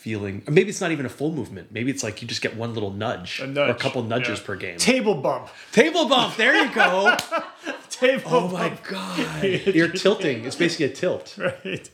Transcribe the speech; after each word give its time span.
feeling. 0.00 0.42
Or 0.48 0.52
maybe 0.52 0.70
it's 0.70 0.80
not 0.80 0.92
even 0.92 1.04
a 1.04 1.10
full 1.10 1.30
movement. 1.30 1.70
Maybe 1.70 1.90
it's 1.90 2.02
like 2.02 2.22
you 2.22 2.28
just 2.28 2.40
get 2.40 2.56
one 2.56 2.72
little 2.72 2.90
nudge, 2.90 3.40
A 3.40 3.46
nudge, 3.46 3.68
or 3.68 3.72
a 3.72 3.74
couple 3.74 4.02
nudges 4.02 4.40
yeah. 4.40 4.46
per 4.46 4.56
game. 4.56 4.78
Table 4.78 5.14
bump. 5.14 5.48
Table 5.72 6.08
bump. 6.08 6.36
There 6.36 6.56
you 6.56 6.74
go. 6.74 7.16
Table 7.90 8.22
oh 8.26 8.48
my 8.48 8.72
god. 8.88 9.44
You're 9.66 9.88
tilting. 9.88 10.44
It's 10.46 10.56
basically 10.56 10.86
a 10.86 10.90
tilt. 10.90 11.36
Right. 11.38 11.90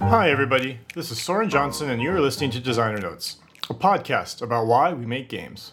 Hi, 0.00 0.30
everybody. 0.30 0.78
This 0.94 1.10
is 1.10 1.20
Soren 1.20 1.50
Johnson, 1.50 1.90
and 1.90 2.00
you're 2.00 2.20
listening 2.20 2.50
to 2.52 2.60
Designer 2.60 2.98
Notes, 2.98 3.36
a 3.68 3.74
podcast 3.74 4.40
about 4.40 4.66
why 4.66 4.92
we 4.92 5.06
make 5.06 5.28
games. 5.28 5.72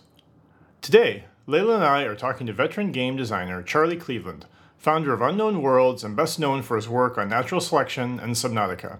Today, 0.81 1.25
Leyla 1.47 1.75
and 1.75 1.83
I 1.83 2.03
are 2.03 2.15
talking 2.15 2.47
to 2.47 2.53
veteran 2.53 2.91
game 2.91 3.15
designer 3.15 3.61
Charlie 3.61 3.97
Cleveland, 3.97 4.47
founder 4.77 5.13
of 5.13 5.21
Unknown 5.21 5.61
Worlds 5.61 6.03
and 6.03 6.15
best 6.15 6.39
known 6.39 6.63
for 6.63 6.75
his 6.75 6.89
work 6.89 7.19
on 7.19 7.29
Natural 7.29 7.61
Selection 7.61 8.19
and 8.19 8.33
Subnautica. 8.33 8.97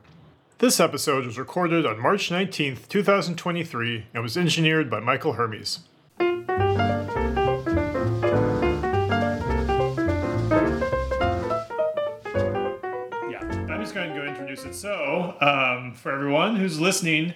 This 0.60 0.80
episode 0.80 1.26
was 1.26 1.40
recorded 1.40 1.88
on 1.88 2.00
March 2.00 2.30
19th, 2.30 2.88
2023, 2.88 4.06
and 4.14 4.22
was 4.22 4.38
engineered 4.38 4.92
by 4.92 5.00
Michael 5.00 5.34
Hermes. 5.34 5.80
Yeah, 13.30 13.42
I'm 13.42 13.82
just 13.82 13.96
going 13.96 14.14
to 14.14 14.16
go 14.16 14.26
introduce 14.26 14.66
it. 14.66 14.76
So, 14.76 15.36
um, 15.42 15.94
for 15.96 16.12
everyone 16.12 16.58
who's 16.58 16.80
listening, 16.80 17.34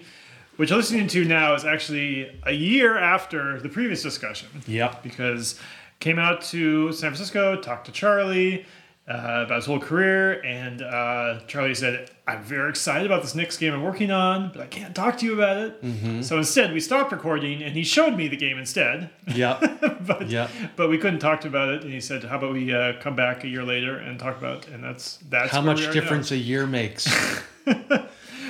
what 0.57 0.69
you're 0.69 0.77
listening 0.77 1.07
to 1.07 1.23
now 1.25 1.53
is 1.55 1.63
actually 1.65 2.29
a 2.45 2.51
year 2.51 2.97
after 2.97 3.59
the 3.59 3.69
previous 3.69 4.03
discussion 4.03 4.49
Yep. 4.67 5.03
because 5.03 5.59
came 5.99 6.19
out 6.19 6.41
to 6.41 6.91
San 6.91 7.09
Francisco, 7.11 7.59
talked 7.61 7.85
to 7.87 7.91
Charlie 7.91 8.65
uh, 9.09 9.43
about 9.45 9.55
his 9.55 9.65
whole 9.65 9.79
career, 9.79 10.43
and 10.43 10.81
uh, 10.81 11.39
Charlie 11.47 11.73
said, 11.73 12.11
"I'm 12.27 12.43
very 12.43 12.69
excited 12.69 13.05
about 13.05 13.21
this 13.21 13.33
next 13.35 13.57
game 13.57 13.73
I'm 13.73 13.81
working 13.81 14.11
on, 14.11 14.51
but 14.51 14.61
I 14.61 14.65
can't 14.67 14.93
talk 14.93 15.17
to 15.19 15.25
you 15.25 15.33
about 15.33 15.55
it." 15.57 16.25
So 16.25 16.37
instead, 16.37 16.73
we 16.73 16.81
stopped 16.81 17.13
recording, 17.13 17.63
and 17.63 17.73
he 17.73 17.83
showed 17.85 18.17
me 18.17 18.27
the 18.27 18.35
game 18.35 18.57
instead. 18.57 19.09
Yep. 19.27 19.61
but 20.05 20.27
Yep. 20.27 20.49
but 20.75 20.89
we 20.89 20.97
couldn't 20.97 21.19
talk 21.19 21.45
about 21.45 21.69
it, 21.69 21.83
and 21.83 21.93
he 21.93 22.01
said, 22.01 22.25
"How 22.25 22.37
about 22.37 22.51
we 22.51 22.73
uh, 22.75 22.99
come 22.99 23.15
back 23.15 23.45
a 23.45 23.47
year 23.47 23.63
later 23.63 23.97
and 23.97 24.19
talk 24.19 24.37
about?" 24.37 24.67
it?" 24.67 24.73
And 24.73 24.83
that's 24.83 25.17
that's 25.29 25.51
How 25.51 25.61
much 25.61 25.89
difference 25.93 26.31
a 26.31 26.37
year 26.37 26.67
makes. 26.67 27.07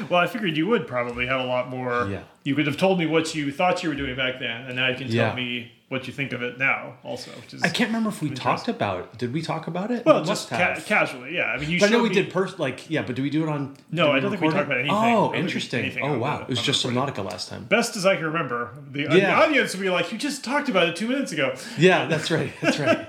Well, 0.10 0.20
I 0.20 0.28
figured 0.28 0.56
you 0.58 0.68
would 0.68 0.88
probably 0.88 1.26
have 1.28 1.40
a 1.42 1.46
lot 1.46 1.70
more. 1.70 2.08
Yeah. 2.10 2.24
You 2.44 2.56
could 2.56 2.68
have 2.68 2.78
told 2.78 3.00
me 3.00 3.06
what 3.06 3.36
you 3.36 3.52
thought 3.52 3.84
you 3.84 3.90
were 3.90 3.96
doing 3.96 4.16
back 4.16 4.40
then, 4.40 4.62
and 4.68 4.76
now 4.76 4.88
you 4.90 4.96
can 4.96 5.08
tell 5.08 5.16
Yeah. 5.16 5.36
me 5.36 5.72
what 5.90 6.06
you 6.06 6.12
think 6.14 6.34
of 6.34 6.42
it 6.44 6.58
now, 6.60 6.94
also. 7.04 7.32
Which 7.32 7.54
is 7.54 7.64
I 7.64 7.70
can't 7.70 7.90
remember 7.90 8.10
if 8.10 8.22
we 8.22 8.30
talked 8.30 8.68
about 8.68 9.00
it. 9.02 9.18
Did 9.18 9.32
we 9.34 9.42
talk 9.42 9.68
about 9.68 9.90
it? 9.90 10.06
Well, 10.06 10.20
We 10.22 10.28
just 10.28 10.50
ca- 10.50 10.78
casually, 10.86 11.34
yeah. 11.36 11.46
I 11.46 11.58
mean, 11.58 11.70
you. 11.70 11.80
But 11.80 11.90
I 11.90 11.92
know 11.94 12.04
we 12.04 12.10
me- 12.10 12.16
did 12.16 12.30
pers- 12.32 12.60
like 12.60 12.90
yeah, 12.90 13.04
but 13.04 13.16
do 13.16 13.22
we 13.24 13.30
do 13.30 13.44
it 13.44 13.50
on? 13.50 13.78
No, 13.92 14.12
I 14.12 14.20
don't 14.20 14.30
think 14.32 14.42
we 14.42 14.50
talked 14.50 14.66
about 14.66 14.80
anything. 14.80 14.92
Oh, 14.94 15.00
think 15.00 15.32
we 15.32 15.38
did 15.38 15.44
interesting. 15.46 15.80
anything 15.86 16.04
Oh 16.04 16.18
wow, 16.18 16.42
it 16.42 16.48
was 16.50 16.62
just 16.62 16.86
Subnautica 16.86 17.24
last 17.24 17.48
time. 17.50 17.64
Best 17.66 17.96
as 17.96 18.06
I 18.06 18.16
can 18.16 18.26
remember, 18.26 18.72
the, 18.92 19.02
Yeah. 19.04 19.08
the 19.10 19.32
audience 19.34 19.74
will 19.74 19.82
be 19.82 19.90
like, 19.90 20.12
"You 20.12 20.18
just 20.18 20.44
talked 20.44 20.68
about 20.68 20.90
it 20.90 20.96
two 20.98 21.08
minutes 21.08 21.32
ago." 21.32 21.54
Yeah, 21.78 22.06
that's 22.08 22.30
right. 22.32 22.52
That's 22.62 22.80
right. 22.80 23.08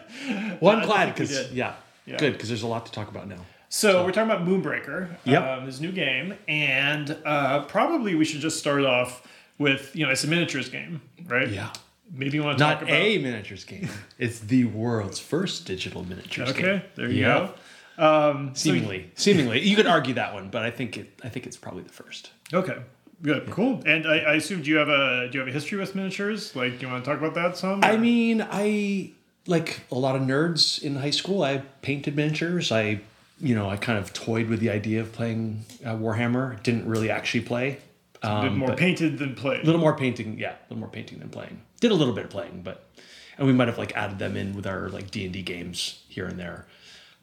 Well, 0.61 0.77
I'm 0.77 0.85
glad 0.87 1.13
because 1.15 1.53
yeah, 1.53 1.73
Yeah. 2.07 2.17
good 2.17 2.33
because 2.35 2.49
there's 2.49 2.63
a 2.63 2.67
lot 2.69 2.87
to 2.87 2.93
talk 2.93 3.09
about 3.09 3.29
now. 3.29 3.39
So, 3.71 4.05
we're 4.05 4.13
talking 4.13 4.31
about 4.31 4.47
Moonbreaker, 4.47 5.09
Yep. 5.25 5.43
um, 5.43 5.67
his 5.67 5.81
new 5.81 5.93
game, 5.93 6.35
and 6.49 7.17
uh, 7.27 7.65
probably 7.67 8.15
we 8.15 8.25
should 8.25 8.41
just 8.41 8.59
start 8.59 8.85
off 8.85 9.27
with 9.59 9.95
you 9.95 10.07
know 10.07 10.13
it's 10.13 10.25
a 10.25 10.29
miniatures 10.29 10.69
game, 10.71 11.03
right? 11.27 11.49
Yeah, 11.49 11.71
Maybe 12.11 12.39
you 12.39 12.45
want 12.45 12.57
to 12.59 12.65
not 12.65 12.75
talk 12.75 12.83
about. 12.85 12.95
a 12.95 13.19
miniatures 13.19 13.65
game. 13.65 13.89
It's 14.19 14.39
the 14.41 14.65
world's 14.65 15.19
first 15.21 15.67
digital 15.67 16.03
miniatures 16.05 16.53
game. 16.53 16.65
Okay, 16.65 16.85
there 16.95 17.11
you 17.11 17.21
Yeah. 17.23 17.51
go. 17.99 18.03
Um, 18.03 18.51
so- 18.55 18.71
Seemingly, 18.71 19.11
seemingly, 19.17 19.61
you 19.61 19.77
could 19.77 19.87
argue 19.87 20.15
that 20.15 20.33
one, 20.33 20.49
but 20.49 20.63
I 20.63 20.71
think 20.71 20.97
it. 20.97 21.21
I 21.23 21.29
think 21.29 21.47
it's 21.47 21.57
probably 21.57 21.83
the 21.83 21.93
first. 21.93 22.31
okay. 22.53 22.77
Good, 23.21 23.51
cool. 23.51 23.83
And 23.85 24.07
I, 24.07 24.19
I 24.19 24.35
assume 24.37 24.63
do 24.63 24.71
you 24.71 24.77
have 24.77 24.89
a 24.89 25.27
do 25.29 25.39
you 25.39 25.41
have 25.41 25.49
a 25.49 25.53
history 25.53 25.77
with 25.77 25.97
miniatures? 25.97 26.55
Like, 26.55 26.79
do 26.79 26.87
you 26.87 26.93
want 26.93 27.05
to 27.05 27.11
talk 27.11 27.19
about 27.19 27.35
that 27.35 27.57
some? 27.57 27.83
I 27.83 27.97
mean, 27.97 28.47
I 28.49 29.11
like 29.49 29.81
a 29.91 29.97
lot 29.97 30.15
of 30.15 30.23
nerds 30.23 30.81
in 30.81 30.95
high 30.95 31.11
school. 31.11 31.43
I 31.43 31.59
painted 31.83 32.15
miniatures. 32.15 32.71
I, 32.71 33.01
you 33.41 33.55
know, 33.55 33.69
I 33.69 33.77
kind 33.77 33.99
of 33.99 34.13
toyed 34.13 34.49
with 34.49 34.61
the 34.61 34.71
idea 34.71 35.01
of 35.01 35.13
playing 35.13 35.65
uh, 35.85 35.95
Warhammer. 35.95 36.63
Didn't 36.63 36.87
really 36.89 37.11
actually 37.11 37.43
play. 37.43 37.79
A 38.23 38.29
Um, 38.31 38.59
more 38.59 38.75
painted 38.75 39.19
than 39.19 39.35
played. 39.35 39.63
a 39.63 39.65
little 39.67 39.81
more 39.81 39.97
painting. 39.97 40.39
Yeah, 40.39 40.53
a 40.53 40.63
little 40.71 40.79
more 40.81 40.89
painting 40.89 41.19
than 41.21 41.29
playing. 41.29 41.63
Did 41.81 41.93
a 41.93 41.95
little 41.95 42.15
bit 42.15 42.25
of 42.25 42.31
playing, 42.31 42.63
but 42.63 42.91
and 43.37 43.47
we 43.47 43.53
might 43.53 43.69
have 43.69 43.79
like 43.79 43.97
added 43.97 44.19
them 44.19 44.37
in 44.37 44.55
with 44.55 44.67
our 44.67 44.89
like 44.89 45.11
D 45.13 45.25
and 45.25 45.33
D 45.33 45.43
games 45.43 46.03
here 46.09 46.27
and 46.27 46.39
there. 46.39 46.67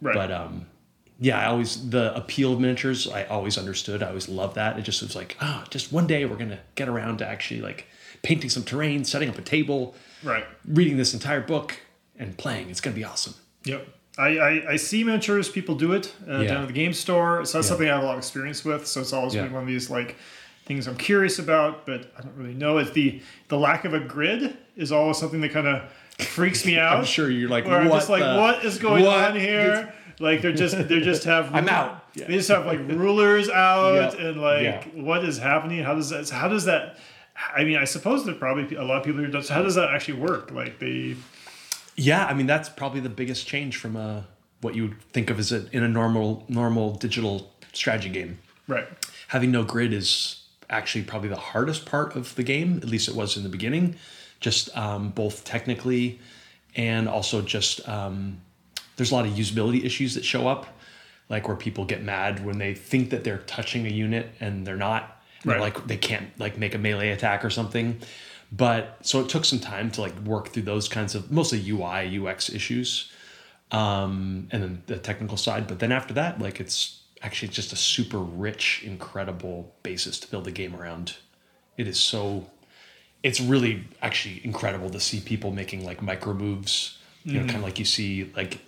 right. 0.02 0.16
But 0.16 0.32
um, 0.32 0.68
yeah, 1.20 1.38
I 1.40 1.46
always 1.48 1.90
the 1.90 2.16
appeal 2.16 2.54
of 2.54 2.60
miniatures. 2.62 3.10
I 3.10 3.26
always 3.26 3.58
understood. 3.58 4.02
I 4.04 4.08
always 4.08 4.30
loved 4.30 4.56
that. 4.56 4.78
It 4.80 4.84
just 4.84 5.02
was 5.02 5.16
like, 5.18 5.36
ah, 5.42 5.66
just 5.70 5.92
one 5.92 6.08
day 6.08 6.24
we're 6.26 6.38
gonna 6.38 6.60
get 6.76 6.88
around 6.88 7.18
to 7.18 7.28
actually 7.28 7.60
like 7.62 7.88
painting 8.24 8.50
some 8.50 8.64
terrain, 8.64 9.04
setting 9.04 9.28
up 9.30 9.38
a 9.38 9.42
table, 9.42 9.96
right. 10.24 10.46
reading 10.66 10.96
this 10.96 11.14
entire 11.14 11.42
book, 11.42 11.78
and 12.18 12.38
playing. 12.38 12.70
It's 12.70 12.80
gonna 12.80 12.96
be 12.96 13.04
awesome. 13.04 13.34
Yep. 13.66 13.86
I, 14.18 14.28
I, 14.38 14.72
I 14.72 14.76
see 14.78 15.04
miniatures, 15.04 15.50
people 15.50 15.76
do 15.76 15.92
it 15.94 16.14
uh, 16.30 16.40
Yeah. 16.40 16.48
down 16.54 16.62
at 16.62 16.68
the 16.68 16.74
game 16.74 16.94
store. 16.94 17.44
So 17.46 17.58
that's 17.58 17.68
Yeah. 17.68 17.70
something 17.70 17.90
I 17.90 17.94
have 17.96 18.04
a 18.04 18.06
lot 18.06 18.14
of 18.14 18.20
experience 18.20 18.64
with. 18.64 18.88
So 18.88 19.02
it's 19.02 19.12
always 19.14 19.36
Yeah. 19.36 19.44
been 19.44 19.54
one 19.54 19.64
of 19.64 19.68
these 19.68 19.90
like 19.90 20.16
things 20.66 20.88
I'm 20.88 20.96
curious 20.98 21.38
about, 21.38 21.86
but 21.86 22.12
I 22.18 22.22
don't 22.22 22.36
really 22.38 22.54
know. 22.54 22.78
It's 22.78 22.92
the 22.92 23.22
the 23.50 23.58
lack 23.58 23.84
of 23.86 23.94
a 23.94 24.00
grid 24.00 24.58
is 24.76 24.92
always 24.92 25.18
something 25.18 25.42
that 25.42 25.52
kind 25.52 25.68
of 25.68 25.82
freaks 26.26 26.66
me 26.66 26.78
out. 26.86 26.98
I'm 26.98 27.06
sure 27.06 27.30
you're 27.30 27.50
like, 27.50 27.66
Where 27.66 27.80
I'm 27.80 27.90
what 27.90 27.98
just 27.98 28.10
like, 28.10 28.24
the- 28.24 28.40
what 28.40 28.64
is 28.66 28.78
going 28.78 29.04
what 29.04 29.32
on 29.32 29.40
here? 29.40 29.94
Like 30.20 30.42
they're 30.42 30.54
just 30.54 30.88
they're 30.88 31.02
just 31.02 31.24
have 31.34 31.54
I'm 31.54 31.68
out. 31.68 32.04
Yeah. 32.14 32.26
They 32.28 32.36
just 32.38 32.48
have 32.48 32.66
like 32.66 32.80
rulers 32.88 33.50
out 33.50 34.18
and 34.18 34.40
like 34.42 34.94
what 34.94 35.26
is 35.26 35.38
happening? 35.38 35.84
How 35.84 35.94
does 35.96 36.10
that? 36.12 36.30
How 36.30 36.48
does 36.48 36.64
that? 36.66 36.98
I 37.54 37.66
mean, 37.66 37.76
I 37.76 37.84
suppose 37.84 38.24
there 38.26 38.34
probably 38.34 38.78
a 38.78 38.84
lot 38.86 39.00
of 39.00 39.04
people 39.04 39.20
who 39.22 39.28
don't. 39.30 39.46
How 39.46 39.62
does 39.62 39.76
that 39.76 39.90
actually 39.94 40.20
work? 40.22 40.52
Like 40.52 40.80
they 40.80 41.18
Yeah, 41.96 42.26
I 42.26 42.34
mean 42.34 42.48
that's 42.48 42.70
probably 42.70 43.00
the 43.00 43.10
biggest 43.10 43.48
change 43.48 43.78
from 43.78 43.96
a 43.96 44.28
what 44.62 44.76
you 44.76 44.84
would 44.84 45.02
think 45.12 45.30
of 45.30 45.40
as 45.40 45.52
a, 45.52 45.70
in 45.72 45.84
a 45.84 45.88
normal 45.88 46.46
normal 46.48 46.96
digital 46.96 47.52
strategy 47.74 48.10
game. 48.10 48.40
right. 48.68 48.88
Having 49.30 49.52
no 49.52 49.64
grid 49.64 49.92
is 49.92 50.44
actually 50.70 51.04
probably 51.04 51.30
the 51.30 51.36
hardest 51.36 51.86
part 51.86 52.16
of 52.16 52.36
the 52.36 52.44
game. 52.44 52.78
At 52.78 52.90
least 52.90 53.08
it 53.08 53.16
was 53.16 53.38
in 53.38 53.44
the 53.44 53.50
beginning, 53.50 53.96
just 54.40 54.76
um, 54.78 55.10
both 55.10 55.44
technically 55.44 56.20
and 56.76 57.08
also 57.08 57.42
just 57.42 57.88
um, 57.88 58.42
there's 58.98 59.12
a 59.12 59.16
lot 59.16 59.26
of 59.26 59.34
usability 59.34 59.84
issues 59.84 60.16
that 60.16 60.26
show 60.26 60.48
up, 60.48 60.68
like 61.30 61.48
where 61.48 61.58
people 61.58 61.86
get 61.86 62.04
mad 62.04 62.46
when 62.46 62.58
they 62.58 62.74
think 62.74 63.10
that 63.10 63.24
they're 63.24 63.40
touching 63.40 63.86
a 63.86 63.90
unit 63.90 64.32
and 64.40 64.66
they're 64.66 64.78
not. 64.78 65.12
Right. 65.44 65.60
Like 65.60 65.86
they 65.88 65.98
can't 65.98 66.28
like 66.40 66.58
make 66.58 66.74
a 66.74 66.78
melee 66.78 67.10
attack 67.10 67.46
or 67.46 67.50
something. 67.50 68.00
But 68.56 69.00
so 69.02 69.22
it 69.22 69.30
took 69.30 69.44
some 69.44 69.60
time 69.60 69.92
to 69.92 70.02
like 70.02 70.18
work 70.20 70.50
through 70.50 70.64
those 70.64 70.88
kinds 70.88 71.16
of 71.16 71.32
mostly 71.32 71.68
UI 71.70 72.20
UX 72.20 72.50
issues, 72.50 73.12
um, 73.72 74.48
and 74.52 74.64
then 74.64 74.84
the 74.86 74.98
technical 74.98 75.36
side. 75.36 75.68
But 75.68 75.80
then 75.80 75.92
after 75.92 76.14
that, 76.14 76.40
like 76.40 76.60
it's 76.60 77.02
actually 77.22 77.50
just 77.50 77.74
a 77.74 77.76
super 77.76 78.20
rich, 78.20 78.84
incredible 78.86 79.74
basis 79.84 80.20
to 80.22 80.30
build 80.30 80.48
a 80.48 80.52
game 80.52 80.76
around. 80.76 81.18
It 81.78 81.88
is 81.88 82.00
so. 82.00 82.48
It's 83.24 83.42
really 83.42 83.86
actually 84.04 84.42
incredible 84.46 84.92
to 84.92 85.00
see 85.00 85.20
people 85.20 85.52
making 85.52 85.84
like 85.84 86.02
micro 86.02 86.34
moves. 86.34 87.00
You 87.24 87.40
know, 87.40 87.46
kind 87.48 87.56
of 87.56 87.64
like 87.64 87.80
you 87.80 87.86
see 87.86 88.32
like, 88.36 88.60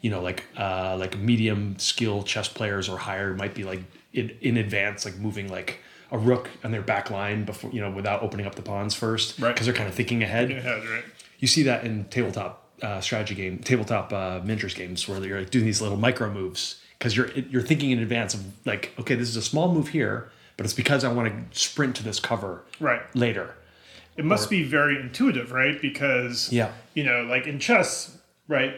you 0.00 0.10
know, 0.10 0.20
like 0.20 0.44
uh, 0.58 0.96
like 0.98 1.16
medium 1.16 1.78
skill 1.78 2.24
chess 2.24 2.48
players 2.48 2.88
or 2.88 2.98
higher 2.98 3.32
might 3.32 3.54
be 3.54 3.62
like 3.62 3.80
in, 4.12 4.36
in 4.40 4.56
advance, 4.56 5.04
like 5.04 5.16
moving 5.16 5.48
like 5.48 5.78
a 6.12 6.18
rook 6.18 6.50
on 6.62 6.70
their 6.70 6.82
back 6.82 7.10
line 7.10 7.44
before 7.44 7.70
you 7.72 7.80
know 7.80 7.90
without 7.90 8.22
opening 8.22 8.46
up 8.46 8.54
the 8.54 8.62
pawns 8.62 8.94
first, 8.94 9.38
Right. 9.40 9.52
Because 9.54 9.66
they're 9.66 9.74
kind 9.74 9.88
of 9.88 9.94
thinking 9.94 10.22
ahead. 10.22 10.50
Yeah, 10.50 10.70
right. 10.92 11.04
You 11.38 11.48
see 11.48 11.64
that 11.64 11.84
in 11.84 12.04
tabletop 12.04 12.68
uh, 12.82 13.00
strategy 13.00 13.34
game, 13.34 13.58
tabletop 13.58 14.12
uh, 14.12 14.40
miniatures 14.44 14.74
games, 14.74 15.08
where 15.08 15.24
you're 15.24 15.40
like 15.40 15.50
doing 15.50 15.64
these 15.64 15.80
little 15.80 15.96
micro 15.98 16.30
moves 16.30 16.80
because 16.98 17.16
you're 17.16 17.30
you're 17.32 17.62
thinking 17.62 17.90
in 17.90 17.98
advance 17.98 18.34
of 18.34 18.44
like, 18.66 18.92
okay, 19.00 19.14
this 19.16 19.28
is 19.28 19.36
a 19.36 19.42
small 19.42 19.72
move 19.72 19.88
here, 19.88 20.30
but 20.56 20.64
it's 20.66 20.74
because 20.74 21.02
I 21.02 21.12
want 21.12 21.28
to 21.52 21.58
sprint 21.58 21.96
to 21.96 22.04
this 22.04 22.20
cover 22.20 22.62
Right. 22.78 23.02
later. 23.16 23.54
It 24.16 24.26
must 24.26 24.50
be 24.50 24.62
very 24.62 25.00
intuitive, 25.00 25.50
right? 25.52 25.80
Because 25.80 26.52
Yeah. 26.52 26.72
you 26.92 27.02
know, 27.04 27.22
like 27.22 27.46
in 27.46 27.58
chess, 27.58 28.18
right? 28.46 28.74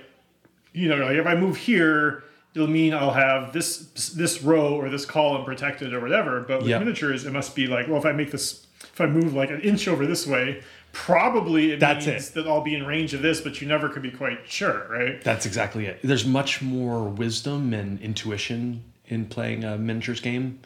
You 0.72 0.88
know, 0.88 0.96
like 1.04 1.16
if 1.16 1.26
I 1.26 1.34
move 1.34 1.56
here, 1.56 2.22
it'll 2.54 2.68
mean 2.68 2.94
I'll 2.94 3.12
have 3.12 3.52
this 3.52 3.78
this 4.16 4.42
row 4.42 4.74
or 4.74 4.88
this 4.88 5.04
column 5.04 5.44
protected 5.44 5.92
or 5.92 6.00
whatever. 6.00 6.40
But 6.40 6.60
with 6.60 6.68
Yeah. 6.68 6.78
miniatures, 6.78 7.24
it 7.26 7.32
must 7.32 7.54
be 7.54 7.66
like, 7.66 7.88
well, 7.88 7.98
if 7.98 8.06
I 8.06 8.12
make 8.12 8.30
this, 8.30 8.66
if 8.82 9.00
I 9.00 9.06
move 9.06 9.34
like 9.34 9.50
an 9.50 9.60
inch 9.60 9.88
over 9.88 10.06
this 10.06 10.26
way, 10.26 10.62
probably 10.92 11.72
it 11.72 11.80
That's 11.80 12.06
means 12.06 12.28
it. 12.30 12.34
that 12.34 12.46
I'll 12.46 12.60
be 12.60 12.74
in 12.74 12.86
range 12.86 13.14
of 13.14 13.22
this, 13.22 13.40
but 13.40 13.60
you 13.60 13.66
never 13.66 13.88
could 13.88 14.02
be 14.02 14.10
quite 14.12 14.38
sure, 14.48 14.86
right? 14.88 15.20
That's 15.22 15.44
exactly 15.46 15.86
it. 15.86 15.98
There's 16.04 16.24
much 16.26 16.62
more 16.62 17.02
wisdom 17.08 17.74
and 17.74 18.00
intuition 18.00 18.84
in 19.06 19.26
playing 19.26 19.64
a 19.64 19.76
miniatures 19.76 20.20
game. 20.20 20.60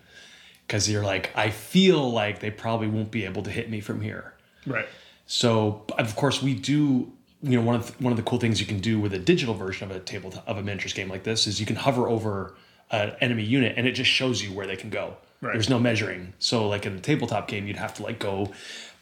because 0.67 0.91
you're 0.91 1.03
like, 1.03 1.31
I 1.35 1.49
feel 1.49 2.11
like 2.13 2.41
they 2.41 2.51
probably 2.51 2.89
won't 2.89 3.11
be 3.11 3.25
able 3.25 3.43
to 3.45 3.51
hit 3.51 3.71
me 3.71 3.81
from 3.81 4.03
here. 4.03 4.35
Right. 4.67 4.87
So 5.27 5.85
of 5.97 6.15
course 6.15 6.43
we 6.43 6.53
do. 6.55 7.11
You 7.43 7.59
know, 7.59 7.65
one 7.65 7.77
of 7.77 7.87
the, 7.97 8.03
one 8.03 8.13
of 8.13 8.17
the 8.17 8.23
cool 8.25 8.39
things 8.41 8.59
you 8.61 8.67
can 8.67 8.81
do 8.81 8.99
with 8.99 9.15
a 9.15 9.19
digital 9.19 9.55
version 9.55 9.89
of 9.91 9.97
a 9.97 10.01
table 10.01 10.35
of 10.47 10.59
a 10.59 10.63
miniatures 10.63 10.93
game 10.93 11.09
like 11.09 11.23
this 11.23 11.47
is 11.47 11.61
you 11.61 11.67
can 11.67 11.77
hover 11.77 12.09
over 12.09 12.55
an 12.91 13.15
enemy 13.21 13.45
unit 13.45 13.75
and 13.77 13.87
it 13.87 13.93
just 13.93 14.11
shows 14.11 14.43
you 14.43 14.53
where 14.53 14.67
they 14.67 14.77
can 14.77 14.91
go. 14.91 15.17
Right. 15.41 15.53
There's 15.53 15.69
no 15.69 15.79
measuring. 15.79 16.33
So 16.41 16.67
like 16.69 16.85
in 16.85 16.95
a 16.97 17.01
tabletop 17.01 17.47
game, 17.47 17.67
you'd 17.67 17.77
have 17.77 17.95
to 17.95 18.03
like 18.03 18.19
go 18.19 18.51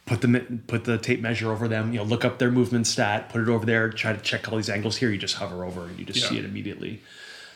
put 0.04 0.20
the 0.20 0.60
put 0.66 0.84
the 0.84 0.98
tape 0.98 1.20
measure 1.22 1.50
over 1.50 1.66
them. 1.66 1.92
You 1.92 1.98
know, 2.00 2.04
look 2.04 2.24
up 2.26 2.38
their 2.38 2.50
movement 2.50 2.86
stat, 2.86 3.30
put 3.30 3.40
it 3.40 3.48
over 3.48 3.64
there, 3.64 3.88
try 3.90 4.12
to 4.12 4.20
check 4.20 4.48
all 4.50 4.56
these 4.56 4.68
angles. 4.68 4.98
Here, 4.98 5.10
you 5.10 5.16
just 5.18 5.36
hover 5.36 5.64
over 5.64 5.84
and 5.86 5.98
you 5.98 6.04
just 6.04 6.20
Yeah. 6.20 6.28
see 6.28 6.38
it 6.38 6.44
immediately. 6.44 7.00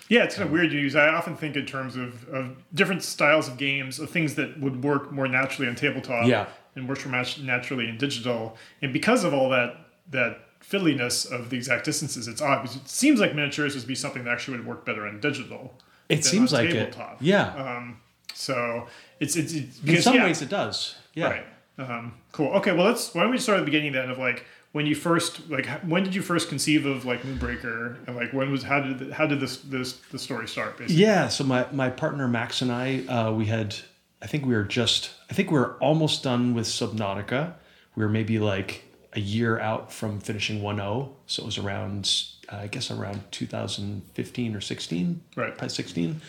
Yeah, 0.09 0.25
it's 0.25 0.35
kind 0.35 0.47
of 0.47 0.53
um, 0.53 0.59
weird 0.59 0.71
to 0.71 0.77
use. 0.79 0.97
I 0.97 1.09
often 1.09 1.37
think 1.37 1.55
in 1.57 1.67
terms 1.67 1.95
of, 1.95 2.27
of 2.31 2.57
different 2.75 3.05
styles 3.05 3.47
of 3.47 3.59
games, 3.59 4.01
of 4.01 4.11
things 4.11 4.35
that 4.37 4.59
would 4.59 4.83
work 4.83 5.13
more 5.13 5.29
naturally 5.29 5.69
on 5.69 5.77
tabletop 5.77 6.27
Yeah. 6.27 6.47
and 6.75 6.89
works 6.89 7.05
more 7.07 7.23
naturally 7.43 7.89
in 7.89 7.97
digital. 7.97 8.57
And 8.83 8.93
because 8.93 9.23
of 9.25 9.33
all 9.35 9.51
that 9.51 9.77
that 10.11 10.41
fiddliness 10.63 11.31
of 11.31 11.51
the 11.51 11.57
exact 11.57 11.85
distances, 11.85 12.29
it's 12.29 12.43
odd. 12.43 12.63
Because 12.63 12.77
it 12.77 12.89
seems 12.89 13.21
like 13.21 13.35
miniatures 13.35 13.75
would 13.75 13.87
be 13.87 13.95
something 13.95 14.25
that 14.25 14.33
actually 14.33 14.59
would 14.59 14.67
work 14.67 14.85
better 14.85 15.07
in 15.07 15.21
digital. 15.21 15.75
It 16.09 16.25
seems 16.25 16.53
like 16.53 16.71
it. 16.71 16.73
tabletop. 16.73 17.19
Yeah. 17.21 17.55
Um, 17.55 18.01
so 18.35 18.89
it's 19.21 19.37
it's, 19.37 19.53
it's 19.53 19.81
in 19.85 20.03
some 20.03 20.15
yeah, 20.17 20.25
ways, 20.25 20.43
it 20.43 20.49
does. 20.49 20.97
Yeah. 21.15 21.29
Right. 21.31 21.47
Um, 21.79 22.15
cool. 22.33 22.49
Okay. 22.55 22.73
Well, 22.73 22.87
let's. 22.87 23.15
Why 23.15 23.23
don't 23.23 23.31
we 23.31 23.39
start 23.39 23.59
at 23.59 23.61
the 23.61 23.67
beginning 23.67 23.93
then 23.93 24.11
of 24.11 24.19
like 24.19 24.45
when 24.73 24.87
you 24.87 24.95
first 24.95 25.49
like 25.49 25.67
when 25.83 26.05
did 26.05 26.15
you 26.15 26.23
first 26.23 26.49
conceive 26.49 26.87
of 26.87 27.05
like 27.05 27.23
Moonbreaker 27.23 28.07
and 28.07 28.17
like 28.17 28.33
when 28.33 28.51
was 28.51 28.63
how 28.63 28.81
did 28.81 29.13
how 29.13 29.27
did 29.27 29.41
this 29.41 29.59
this 29.59 29.95
the 30.11 30.19
story 30.19 30.47
start 30.47 30.79
basically? 30.79 31.03
Yeah. 31.03 31.29
So 31.29 31.45
my 31.45 31.67
my 31.73 31.91
partner 31.91 32.29
Max 32.29 32.63
and 32.63 32.71
I, 32.71 33.01
uh, 33.07 33.33
we 33.33 33.47
had, 33.47 33.75
I 34.23 34.27
think 34.27 34.47
we 34.47 34.55
were 34.55 34.65
just, 34.65 35.11
I 35.31 35.35
think 35.35 35.51
we 35.51 35.59
were 35.59 35.77
almost 35.79 36.23
done 36.23 36.55
with 36.55 36.67
Subnautica. 36.67 37.55
We 37.97 38.05
were 38.05 38.11
maybe 38.11 38.39
like 38.39 38.85
a 39.15 39.21
year 39.21 39.59
out 39.59 39.93
from 39.93 40.21
finishing 40.21 40.61
1-0, 40.61 41.09
So 41.27 41.43
it 41.43 41.47
was 41.47 41.59
around, 41.59 42.13
uh, 42.53 42.57
I 42.57 42.67
guess 42.69 42.91
around 42.91 43.23
2015 43.33 44.55
or 44.55 44.61
16. 44.61 45.21
Right. 45.37 45.49
Probably 45.49 45.69
16. 45.69 46.21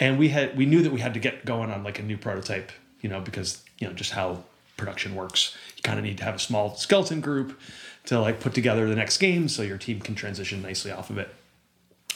And 0.00 0.18
we 0.18 0.30
had, 0.30 0.56
we 0.56 0.64
knew 0.64 0.82
that 0.82 0.92
we 0.92 1.00
had 1.00 1.14
to 1.14 1.20
get 1.20 1.44
going 1.44 1.70
on 1.70 1.84
like 1.84 1.98
a 1.98 2.02
new 2.02 2.16
prototype, 2.16 2.72
you 3.00 3.08
know, 3.08 3.20
because, 3.20 3.62
you 3.78 3.86
know, 3.86 3.92
just 3.92 4.12
how 4.12 4.44
production 4.76 5.14
works. 5.14 5.56
You 5.76 5.82
kind 5.82 5.98
of 5.98 6.04
need 6.04 6.18
to 6.18 6.24
have 6.24 6.36
a 6.36 6.38
small 6.38 6.74
skeleton 6.76 7.20
group 7.20 7.60
to 8.06 8.18
like 8.18 8.40
put 8.40 8.54
together 8.54 8.88
the 8.88 8.96
next 8.96 9.18
game 9.18 9.48
so 9.48 9.62
your 9.62 9.78
team 9.78 10.00
can 10.00 10.14
transition 10.14 10.62
nicely 10.62 10.90
off 10.90 11.10
of 11.10 11.18
it 11.18 11.32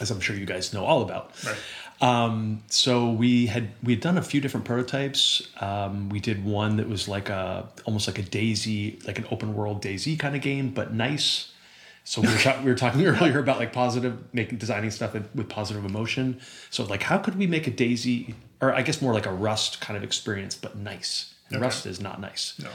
as 0.01 0.11
I'm 0.11 0.21
sure 0.21 0.37
you 0.37 0.47
guys 0.47 0.73
know 0.73 0.85
all 0.85 1.03
about. 1.03 1.33
Right. 1.45 1.57
Um, 2.01 2.63
so 2.69 3.11
we 3.11 3.47
had 3.47 3.71
we 3.83 3.93
had 3.95 4.01
done 4.03 4.19
a 4.19 4.23
few 4.23 4.41
different 4.41 4.67
prototypes. 4.67 5.49
Um, 5.61 6.09
we 6.11 6.21
did 6.21 6.45
one 6.45 6.77
that 6.77 6.89
was 6.89 7.09
like 7.09 7.29
a 7.29 7.69
almost 7.85 8.07
like 8.07 8.19
a 8.19 8.23
DayZ, 8.23 9.07
like 9.07 9.19
an 9.19 9.27
open 9.31 9.55
world 9.55 9.83
DayZ 9.83 10.19
kind 10.19 10.37
of 10.37 10.43
game, 10.43 10.71
but 10.71 10.93
nice. 10.93 11.53
So 12.05 12.21
we 12.21 12.29
were, 12.29 12.39
ta- 12.39 12.61
we 12.63 12.71
were 12.71 12.77
talking 12.77 13.05
earlier 13.07 13.39
about 13.41 13.59
like 13.59 13.73
positive 13.73 14.23
making 14.33 14.59
designing 14.59 14.91
stuff 14.93 15.13
with- 15.15 15.49
positive 15.49 15.85
emotion. 15.85 16.41
So 16.71 16.85
like, 16.85 17.03
how 17.03 17.19
could 17.19 17.37
we 17.37 17.47
make 17.49 17.67
a 17.67 17.71
DayZ, 17.73 18.33
or 18.61 18.73
I 18.73 18.83
guess 18.83 19.03
more 19.03 19.13
like 19.13 19.27
a 19.27 19.33
Rust 19.33 19.81
kind 19.81 19.97
of 19.97 20.05
experience, 20.05 20.55
but 20.55 20.77
nice? 20.77 21.35
And 21.49 21.57
Okay. 21.57 21.65
Rust 21.65 21.87
is 21.87 22.01
not 22.01 22.21
nice. 22.21 22.55
No. 22.63 22.71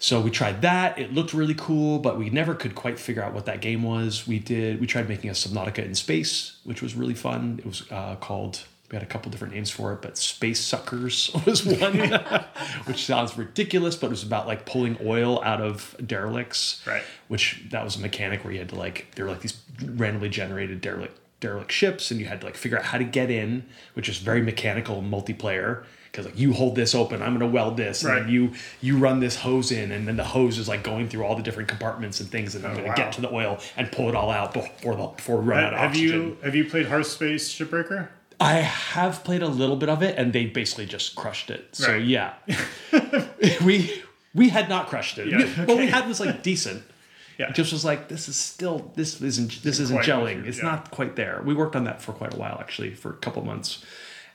So 0.00 0.20
we 0.20 0.30
tried 0.30 0.62
that. 0.62 0.98
It 0.98 1.12
looked 1.12 1.32
really 1.32 1.54
cool, 1.54 1.98
but 1.98 2.18
we 2.18 2.30
never 2.30 2.54
could 2.54 2.74
quite 2.74 2.98
figure 2.98 3.22
out 3.22 3.34
what 3.34 3.46
that 3.46 3.60
game 3.60 3.82
was. 3.82 4.26
We 4.26 4.38
did. 4.38 4.80
We 4.80 4.86
tried 4.86 5.08
making 5.08 5.30
a 5.30 5.32
Subnautica 5.32 5.84
in 5.84 5.94
space, 5.94 6.58
which 6.64 6.82
was 6.82 6.94
really 6.94 7.14
fun. 7.14 7.56
It 7.58 7.66
was 7.66 7.90
uh, 7.90 8.16
called. 8.16 8.64
We 8.90 8.96
had 8.96 9.02
a 9.02 9.06
couple 9.06 9.30
different 9.30 9.52
names 9.52 9.70
for 9.70 9.92
it, 9.92 10.00
but 10.00 10.16
Space 10.16 10.60
Suckers 10.60 11.30
was 11.46 11.66
one, 11.66 11.98
which 12.86 13.04
sounds 13.04 13.36
ridiculous, 13.36 13.96
but 13.96 14.06
it 14.06 14.10
was 14.10 14.22
about 14.22 14.46
like 14.46 14.64
pulling 14.64 14.96
oil 15.04 15.42
out 15.44 15.60
of 15.60 15.94
derelicts. 16.06 16.82
Right. 16.86 17.02
Which 17.26 17.64
that 17.70 17.84
was 17.84 17.96
a 17.96 18.00
mechanic 18.00 18.44
where 18.44 18.52
you 18.52 18.60
had 18.60 18.70
to 18.70 18.76
like 18.76 19.08
there 19.14 19.26
were 19.26 19.32
like 19.32 19.42
these 19.42 19.60
randomly 19.84 20.30
generated 20.30 20.80
derelict 20.80 21.18
derelict 21.40 21.72
ships, 21.72 22.10
and 22.10 22.20
you 22.20 22.26
had 22.26 22.40
to 22.40 22.46
like 22.46 22.56
figure 22.56 22.78
out 22.78 22.84
how 22.84 22.98
to 22.98 23.04
get 23.04 23.30
in, 23.30 23.66
which 23.94 24.08
is 24.08 24.18
very 24.18 24.42
mechanical 24.42 25.02
multiplayer. 25.02 25.84
Because 26.18 26.32
like 26.32 26.40
you 26.40 26.52
hold 26.52 26.74
this 26.74 26.96
open, 26.96 27.22
I'm 27.22 27.32
gonna 27.32 27.46
weld 27.46 27.76
this, 27.76 28.02
and 28.02 28.12
Right. 28.12 28.20
then 28.24 28.28
you 28.32 28.50
you 28.80 28.98
run 28.98 29.20
this 29.20 29.36
hose 29.36 29.70
in, 29.70 29.92
and 29.92 30.08
then 30.08 30.16
the 30.16 30.24
hose 30.24 30.58
is 30.58 30.66
like 30.66 30.82
going 30.82 31.08
through 31.08 31.22
all 31.24 31.36
the 31.36 31.44
different 31.44 31.68
compartments 31.68 32.18
and 32.18 32.28
things, 32.28 32.56
and 32.56 32.64
I'm 32.66 32.72
Oh, 32.72 32.76
gonna 32.76 32.88
wow. 32.88 32.94
get 32.96 33.12
to 33.12 33.20
the 33.20 33.32
oil 33.32 33.60
and 33.76 33.92
pull 33.92 34.08
it 34.08 34.16
all 34.16 34.30
out 34.30 34.52
before 34.52 34.96
the 34.96 35.06
before 35.06 35.36
we 35.40 35.46
run 35.46 35.62
out 35.62 35.74
of 35.74 35.78
Have 35.78 35.90
oxygen. 35.90 36.20
you 36.20 36.36
have 36.42 36.54
you 36.56 36.64
played 36.64 36.86
Hardspace: 36.86 37.44
Shipbreaker? 37.54 38.08
I 38.40 38.54
have 38.54 39.22
played 39.22 39.42
a 39.42 39.48
little 39.48 39.76
bit 39.76 39.88
of 39.88 40.02
it, 40.02 40.18
and 40.18 40.32
they 40.32 40.46
basically 40.46 40.86
just 40.86 41.14
crushed 41.14 41.50
it. 41.50 41.68
So 41.72 41.92
Right. 41.92 42.02
yeah, 42.04 42.32
we 43.64 44.02
we 44.34 44.48
had 44.48 44.68
not 44.68 44.88
crushed 44.88 45.18
it. 45.18 45.28
Yeah, 45.28 45.38
We- 45.38 45.64
What 45.66 45.78
we 45.78 45.86
had 45.86 46.08
was 46.08 46.18
like 46.20 46.42
decent. 46.42 46.82
Yeah. 47.38 47.50
It 47.50 47.54
just 47.54 47.72
was 47.72 47.84
like 47.84 48.08
this 48.08 48.28
is 48.28 48.34
still 48.36 48.90
this 48.96 49.20
isn't 49.22 49.62
this 49.62 49.78
isn't 49.78 49.98
quite 49.98 50.08
gelling. 50.08 50.24
measured, 50.38 50.48
It's 50.48 50.58
yeah. 50.58 50.64
not 50.64 50.90
quite 50.90 51.14
there. 51.14 51.40
We 51.44 51.54
worked 51.54 51.76
on 51.76 51.84
that 51.84 52.02
for 52.02 52.10
quite 52.12 52.34
a 52.34 52.36
while 52.36 52.58
actually, 52.60 52.94
for 52.96 53.10
a 53.10 53.16
couple 53.16 53.44
months, 53.44 53.78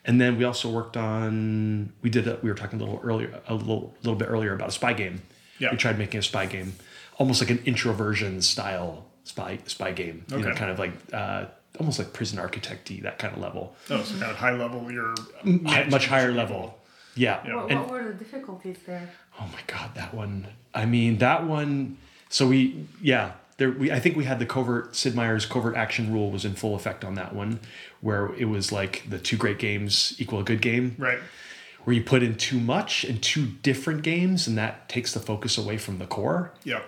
and 0.05 0.19
then 0.19 0.37
we 0.37 0.43
also 0.43 0.69
worked 0.69 0.97
on 0.97 1.93
we 2.01 2.09
did 2.09 2.27
a, 2.27 2.37
we 2.41 2.49
were 2.49 2.55
talking 2.55 2.79
a 2.79 2.83
little 2.83 2.99
earlier 3.03 3.41
a 3.47 3.53
little 3.53 3.93
little 4.03 4.15
bit 4.17 4.27
earlier 4.29 4.53
about 4.53 4.69
a 4.69 4.71
spy 4.71 4.93
game. 4.93 5.21
Yeah. 5.59 5.71
We 5.71 5.77
tried 5.77 5.97
making 5.97 6.19
a 6.19 6.23
spy 6.23 6.45
game, 6.45 6.73
almost 7.17 7.41
like 7.41 7.49
an 7.51 7.61
introversion 7.65 8.41
style 8.41 9.05
spy 9.23 9.59
spy 9.65 9.91
game. 9.91 10.25
You 10.29 10.37
know, 10.39 10.47
Okay. 10.49 10.57
kind 10.59 10.71
of 10.71 10.79
like 10.79 10.91
uh, 11.13 11.45
almost 11.79 11.99
like 11.99 12.11
prison 12.13 12.39
architecty 12.39 13.01
that 13.03 13.17
kind 13.19 13.33
of 13.35 13.39
level 13.41 13.75
Oh, 13.89 14.01
so 14.03 14.17
kind 14.19 14.31
of 14.31 14.37
high 14.37 14.51
level. 14.55 14.91
You're 14.91 15.15
hi- 15.65 15.85
much 15.89 16.07
higher 16.07 16.31
level. 16.31 16.77
Yeah. 17.15 17.41
Yeah. 17.45 17.55
What, 17.55 17.71
And 17.71 17.79
what 17.81 17.89
were 17.91 18.03
the 18.11 18.13
difficulties 18.25 18.77
there? 18.85 19.09
oh 19.39 19.47
my 19.51 19.59
god, 19.67 19.95
that 19.95 20.13
one. 20.13 20.47
I 20.73 20.85
mean, 20.85 21.17
that 21.19 21.45
one. 21.45 21.97
So 22.29 22.47
we, 22.47 22.87
yeah, 23.01 23.33
there. 23.57 23.71
We 23.71 23.91
I 23.91 23.99
think 23.99 24.15
we 24.15 24.23
had 24.25 24.39
the 24.39 24.45
covert 24.45 24.95
Sid 24.95 25.15
Meier's 25.15 25.45
covert 25.45 25.75
action 25.75 26.11
rule 26.11 26.31
was 26.31 26.45
in 26.45 26.53
full 26.55 26.75
effect 26.75 27.03
on 27.03 27.15
that 27.15 27.33
one, 27.33 27.59
where 28.01 28.33
it 28.35 28.45
was 28.45 28.71
like 28.71 29.03
the 29.09 29.19
two 29.19 29.37
great 29.37 29.59
games 29.59 30.15
equal 30.19 30.39
a 30.39 30.43
good 30.43 30.61
game. 30.61 30.95
right. 30.97 31.19
Where 31.83 31.93
you 31.93 32.01
put 32.01 32.23
in 32.23 32.35
too 32.35 32.59
much 32.61 33.03
in 33.03 33.19
two 33.19 33.45
different 33.45 34.03
games, 34.03 34.47
and 34.47 34.57
that 34.57 34.87
takes 34.87 35.13
the 35.13 35.19
focus 35.19 35.57
away 35.57 35.77
from 35.77 35.97
the 35.99 36.05
core, 36.05 36.53
Yeah. 36.63 36.79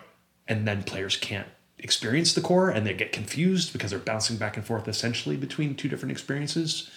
and 0.47 0.65
then 0.65 0.83
players 0.83 1.17
can't 1.17 1.47
experience 1.77 2.33
the 2.33 2.39
core, 2.39 2.69
and 2.69 2.87
they 2.87 2.93
get 2.93 3.11
confused 3.11 3.73
because 3.73 3.89
they're 3.91 3.99
bouncing 3.99 4.37
back 4.37 4.55
and 4.55 4.65
forth 4.65 4.87
essentially 4.87 5.35
between 5.35 5.75
two 5.75 5.89
different 5.89 6.13
experiences. 6.13 6.89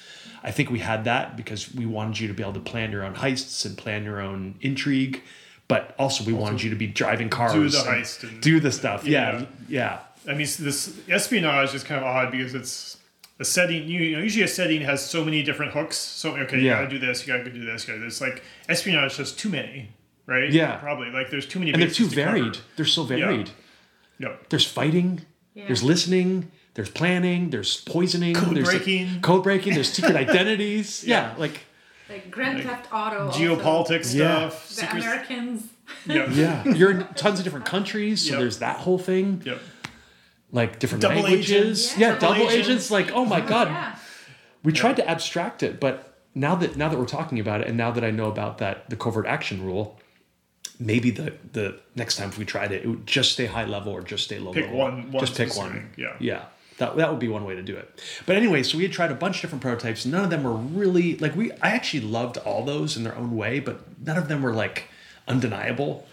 I 0.45 0.53
think 0.53 0.71
we 0.71 0.79
had 0.79 1.03
that 1.07 1.37
because 1.37 1.75
we 1.75 1.87
wanted 1.87 2.21
you 2.21 2.29
to 2.29 2.35
be 2.35 2.43
able 2.45 2.53
to 2.53 2.61
plan 2.61 2.93
your 2.93 3.03
own 3.03 3.17
heists 3.17 3.67
and 3.67 3.77
plan 3.77 4.05
your 4.05 4.21
own 4.21 4.55
intrigue, 4.61 5.23
but 5.69 5.95
also 5.99 6.25
we 6.25 6.33
wanted 6.33 6.63
you 6.63 6.71
to 6.71 6.77
be 6.77 6.87
driving 6.87 7.29
cars, 7.29 7.53
do 7.53 7.69
the 7.69 7.79
heist 7.79 8.23
and- 8.23 8.41
do 8.41 8.59
the 8.61 8.73
stuff. 8.73 9.05
Yeah. 9.05 9.39
Yeah, 9.41 9.47
yeah, 9.69 9.99
I 10.27 10.31
mean, 10.33 10.47
this 10.59 10.99
espionage 11.09 11.75
is 11.75 11.85
kind 11.85 12.01
of 12.01 12.07
odd 12.07 12.31
because 12.33 12.55
it's 12.55 12.97
a 13.39 13.45
setting. 13.45 13.87
You, 13.87 14.01
you 14.01 14.17
know, 14.17 14.23
usually 14.23 14.45
a 14.45 14.49
setting 14.49 14.81
has 14.83 15.05
so 15.05 15.25
many 15.25 15.43
different 15.43 15.73
hooks. 15.73 15.97
So 15.97 16.37
okay, 16.37 16.61
you 16.61 16.71
gotta 16.71 16.89
do 16.89 16.99
this, 16.99 17.27
you 17.27 17.33
gotta 17.33 17.49
do 17.51 17.65
this, 17.65 17.87
you 17.87 17.93
gotta 17.95 18.01
do 18.01 18.05
this. 18.07 18.21
Like 18.21 18.43
espionage 18.69 19.17
has 19.19 19.33
too 19.33 19.49
many, 19.49 19.91
right? 20.27 20.51
Yeah. 20.51 20.77
probably. 20.77 21.11
Like 21.11 21.31
there's 21.31 21.47
too 21.47 21.59
many. 21.61 21.73
and 21.73 21.81
they're 21.81 21.89
too 21.91 22.09
to 22.09 22.15
cover. 22.17 22.37
varied. 22.39 22.59
They're 22.77 22.85
so 22.87 23.05
varied. 23.05 23.51
Yep. 24.19 24.49
There's 24.49 24.67
fighting. 24.67 25.21
Yeah. 25.55 25.67
There's 25.67 25.83
listening. 25.83 26.51
There's 26.75 26.91
planning. 26.91 27.51
There's 27.51 27.81
poisoning. 27.83 28.35
Code 28.35 28.57
there's 28.57 28.69
breaking. 28.69 29.21
Code 29.21 29.43
breaking. 29.43 29.75
There's 29.75 29.91
secret 29.93 30.17
identities. 30.27 31.05
yeah. 31.05 31.35
like 31.39 31.61
Like 32.09 32.31
Grand 32.31 32.63
Theft 32.63 32.89
Auto. 32.93 33.27
also. 33.27 33.39
Geopolitics 33.39 34.15
Yeah. 34.15 34.49
stuff. 34.49 34.69
The 34.69 34.75
secrets- 34.75 35.05
Americans. 35.05 35.67
Yep. 36.07 36.29
yeah, 36.33 36.65
you're 36.75 36.91
in 36.93 37.07
tons 37.15 37.39
of 37.39 37.45
different 37.45 37.67
countries, 37.67 38.25
so 38.27 38.33
Yep. 38.33 38.41
there's 38.41 38.59
that 38.59 38.77
whole 38.79 38.99
thing. 38.99 39.43
Yep. 39.45 39.61
like 40.51 40.79
different 40.79 41.03
Double 41.03 41.21
languages. 41.21 41.51
agents. 41.93 41.99
Yeah, 41.99 42.09
Yeah. 42.15 42.19
double, 42.19 42.35
Double 42.37 42.51
agents. 42.51 42.69
agents. 42.69 42.91
Like, 42.91 43.11
oh 43.13 43.27
my 43.27 43.41
god, 43.55 43.69
Yeah. 43.69 43.97
we 44.65 44.73
tried 44.73 44.97
to 44.97 45.07
abstract 45.09 45.63
it, 45.63 45.79
but 45.79 46.19
now 46.35 46.55
that 46.55 46.77
now 46.77 46.89
that 46.89 46.99
we're 46.99 47.05
talking 47.05 47.39
about 47.39 47.61
it, 47.61 47.67
and 47.69 47.77
now 47.77 47.91
that 47.91 48.03
I 48.03 48.11
know 48.11 48.29
about 48.29 48.57
that 48.59 48.89
the 48.89 48.97
covert 48.97 49.27
action 49.27 49.63
rule, 49.63 50.01
maybe 50.81 51.11
the 51.11 51.35
the 51.53 51.79
next 51.97 52.17
time 52.17 52.31
if 52.31 52.39
we 52.39 52.47
tried 52.47 52.73
it, 52.73 52.85
it 52.85 52.89
would 52.89 53.07
just 53.07 53.33
stay 53.33 53.45
high 53.47 53.65
level 53.67 53.93
or 53.93 54.01
just 54.03 54.25
stay 54.25 54.39
low 54.39 54.53
Pick 54.55 54.65
level. 54.65 54.79
one- 54.79 55.13
one 55.13 55.21
just 55.21 55.37
pick 55.37 55.51
specific, 55.51 55.73
one. 55.75 55.91
yeah. 55.99 56.15
yeah. 56.19 56.43
That, 56.79 56.97
that 56.97 57.11
would 57.11 57.19
be 57.19 57.29
one 57.29 57.45
way 57.45 57.57
to 57.57 57.63
do 57.63 57.77
it. 57.77 58.01
But 58.25 58.37
anyway, 58.37 58.63
so 58.63 58.79
we 58.79 58.85
had 58.85 58.93
tried 58.93 59.11
a 59.11 59.15
bunch 59.15 59.37
of 59.37 59.43
different 59.43 59.63
prototypes. 59.63 60.07
None 60.07 60.25
of 60.25 60.31
them 60.31 60.45
were 60.45 60.55
really 60.55 61.17
like 61.19 61.35
we. 61.37 61.53
I 61.53 61.71
actually 61.71 62.01
loved 62.01 62.39
all 62.39 62.65
those 62.65 62.97
in 62.97 63.03
their 63.03 63.17
own 63.17 63.37
way, 63.37 63.61
but 63.61 63.81
none 64.01 64.17
of 64.17 64.29
them 64.29 64.43
were 64.43 64.53
like 64.53 64.85
undeniable, 65.27 66.07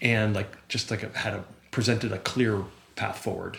and 0.00 0.34
like 0.34 0.68
just 0.68 0.90
like 0.90 1.14
had 1.14 1.34
a 1.34 1.44
presented 1.70 2.12
a 2.12 2.18
clear 2.18 2.64
path 2.94 3.18
forward. 3.18 3.58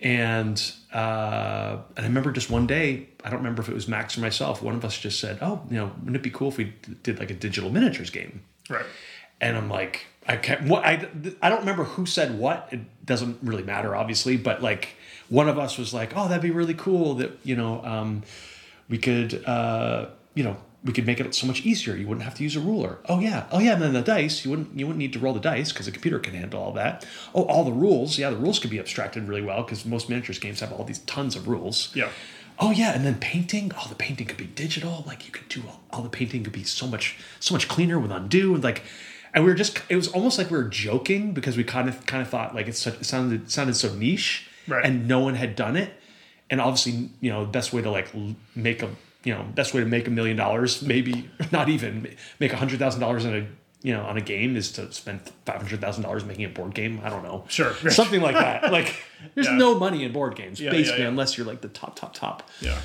And 0.00 0.60
uh, 0.94 1.78
and 1.96 2.04
I 2.04 2.08
remember 2.08 2.32
just 2.32 2.48
one 2.48 2.66
day, 2.66 3.08
I 3.22 3.28
don't 3.28 3.40
remember 3.40 3.60
if 3.60 3.68
it 3.68 3.74
was 3.74 3.86
Max 3.86 4.16
or 4.16 4.22
myself. 4.22 4.62
One 4.62 4.74
of 4.74 4.84
us 4.84 4.98
just 4.98 5.20
said, 5.20 5.38
"Oh, 5.42 5.60
you 5.68 5.76
know, 5.76 5.92
wouldn't 5.98 6.16
it 6.16 6.22
be 6.22 6.30
cool 6.30 6.48
if 6.48 6.56
we 6.56 6.72
did 7.02 7.18
like 7.18 7.30
a 7.30 7.34
digital 7.34 7.68
miniatures 7.70 8.08
game?" 8.08 8.42
Right. 8.70 8.86
And 9.42 9.56
I'm 9.56 9.68
like, 9.68 10.06
I 10.26 10.36
can't. 10.36 10.62
What 10.68 10.84
I 10.84 11.06
I 11.42 11.50
don't 11.50 11.60
remember 11.60 11.84
who 11.84 12.06
said 12.06 12.38
what. 12.38 12.68
It 12.70 12.80
doesn't 13.04 13.38
really 13.42 13.62
matter, 13.62 13.94
obviously. 13.94 14.38
But 14.38 14.62
like, 14.62 14.96
one 15.30 15.48
of 15.48 15.58
us 15.58 15.78
was 15.78 15.94
like, 15.94 16.12
"Oh, 16.14 16.28
that'd 16.28 16.42
be 16.42 16.50
really 16.50 16.74
cool 16.74 17.14
that 17.14 17.38
you 17.42 17.56
know, 17.56 17.82
um, 17.84 18.22
we 18.88 18.98
could, 18.98 19.42
uh, 19.46 20.10
you 20.34 20.44
know, 20.44 20.58
we 20.84 20.92
could 20.92 21.06
make 21.06 21.20
it 21.20 21.34
so 21.34 21.46
much 21.46 21.64
easier. 21.64 21.94
You 21.94 22.06
wouldn't 22.06 22.24
have 22.24 22.34
to 22.36 22.42
use 22.42 22.56
a 22.56 22.60
ruler. 22.60 22.98
Oh 23.08 23.20
yeah, 23.20 23.46
oh 23.52 23.58
yeah, 23.58 23.74
and 23.74 23.82
then 23.82 23.92
the 23.92 24.02
dice 24.02 24.44
you 24.44 24.50
wouldn't 24.50 24.78
you 24.78 24.86
wouldn't 24.86 24.98
need 24.98 25.12
to 25.12 25.18
roll 25.18 25.32
the 25.32 25.40
dice 25.40 25.72
because 25.72 25.86
the 25.86 25.92
computer 25.92 26.18
can 26.18 26.34
handle 26.34 26.62
all 26.62 26.72
that. 26.72 27.06
Oh, 27.34 27.44
all 27.44 27.64
the 27.64 27.72
rules, 27.72 28.18
yeah, 28.18 28.30
the 28.30 28.36
rules 28.36 28.58
could 28.58 28.70
be 28.70 28.78
abstracted 28.78 29.28
really 29.28 29.42
well 29.42 29.62
because 29.62 29.84
most 29.84 30.08
miniatures 30.08 30.38
games 30.38 30.60
have 30.60 30.72
all 30.72 30.84
these 30.84 31.00
tons 31.00 31.36
of 31.36 31.48
rules. 31.48 31.94
Yeah. 31.94 32.10
Oh 32.58 32.70
yeah, 32.70 32.94
and 32.94 33.04
then 33.04 33.16
painting. 33.18 33.72
Oh, 33.76 33.86
the 33.88 33.94
painting 33.94 34.26
could 34.26 34.36
be 34.36 34.46
digital. 34.46 35.04
Like 35.06 35.26
you 35.26 35.32
could 35.32 35.48
do 35.48 35.62
all, 35.66 35.80
all 35.90 36.02
the 36.02 36.08
painting 36.08 36.44
could 36.44 36.52
be 36.52 36.64
so 36.64 36.86
much 36.86 37.18
so 37.40 37.54
much 37.54 37.68
cleaner 37.68 37.98
with 37.98 38.10
undo 38.10 38.54
and 38.54 38.64
like, 38.64 38.82
and 39.34 39.44
we 39.44 39.50
were 39.50 39.56
just 39.56 39.80
it 39.88 39.96
was 39.96 40.08
almost 40.08 40.38
like 40.38 40.50
we 40.50 40.56
were 40.56 40.64
joking 40.68 41.32
because 41.32 41.56
we 41.56 41.64
kind 41.64 41.88
of 41.88 42.04
kind 42.06 42.22
of 42.22 42.28
thought 42.28 42.54
like 42.54 42.68
it's 42.68 42.78
such, 42.78 42.94
it 42.94 43.04
sounded 43.04 43.42
it 43.44 43.50
sounded 43.50 43.76
so 43.76 43.94
niche 43.94 44.49
Right. 44.70 44.84
and 44.84 45.06
no 45.08 45.20
one 45.20 45.34
had 45.34 45.56
done 45.56 45.76
it, 45.76 45.92
and 46.48 46.60
obviously 46.60 47.10
you 47.20 47.30
know 47.30 47.44
the 47.44 47.50
best 47.50 47.72
way 47.72 47.82
to 47.82 47.90
like 47.90 48.08
make 48.54 48.82
a 48.82 48.90
you 49.24 49.34
know 49.34 49.42
best 49.54 49.74
way 49.74 49.80
to 49.80 49.86
make 49.86 50.06
a 50.08 50.10
million 50.10 50.36
dollars 50.36 50.80
maybe 50.82 51.28
not 51.52 51.68
even 51.68 52.14
make 52.38 52.52
a 52.52 52.56
hundred 52.56 52.78
thousand 52.78 53.00
dollars 53.00 53.24
in 53.24 53.34
a 53.34 53.46
you 53.82 53.92
know 53.94 54.02
on 54.02 54.16
a 54.16 54.20
game 54.20 54.56
is 54.56 54.72
to 54.72 54.90
spend 54.92 55.20
five 55.46 55.56
hundred 55.56 55.80
thousand 55.80 56.02
dollars 56.04 56.24
making 56.24 56.44
a 56.44 56.48
board 56.48 56.74
game. 56.74 57.00
I 57.04 57.08
don't 57.10 57.22
know 57.22 57.44
Sure. 57.48 57.72
something 57.90 58.20
like 58.22 58.34
that. 58.34 58.70
Like 58.72 58.94
there's 59.34 59.46
Yeah. 59.48 59.56
no 59.56 59.78
money 59.78 60.04
in 60.04 60.12
board 60.12 60.36
games 60.36 60.60
Yeah, 60.60 60.70
basically 60.70 61.02
yeah, 61.02 61.08
unless 61.08 61.36
you're 61.36 61.46
like 61.46 61.60
the 61.62 61.68
top 61.68 61.96
top 61.96 62.14
top 62.14 62.48
Yeah. 62.60 62.78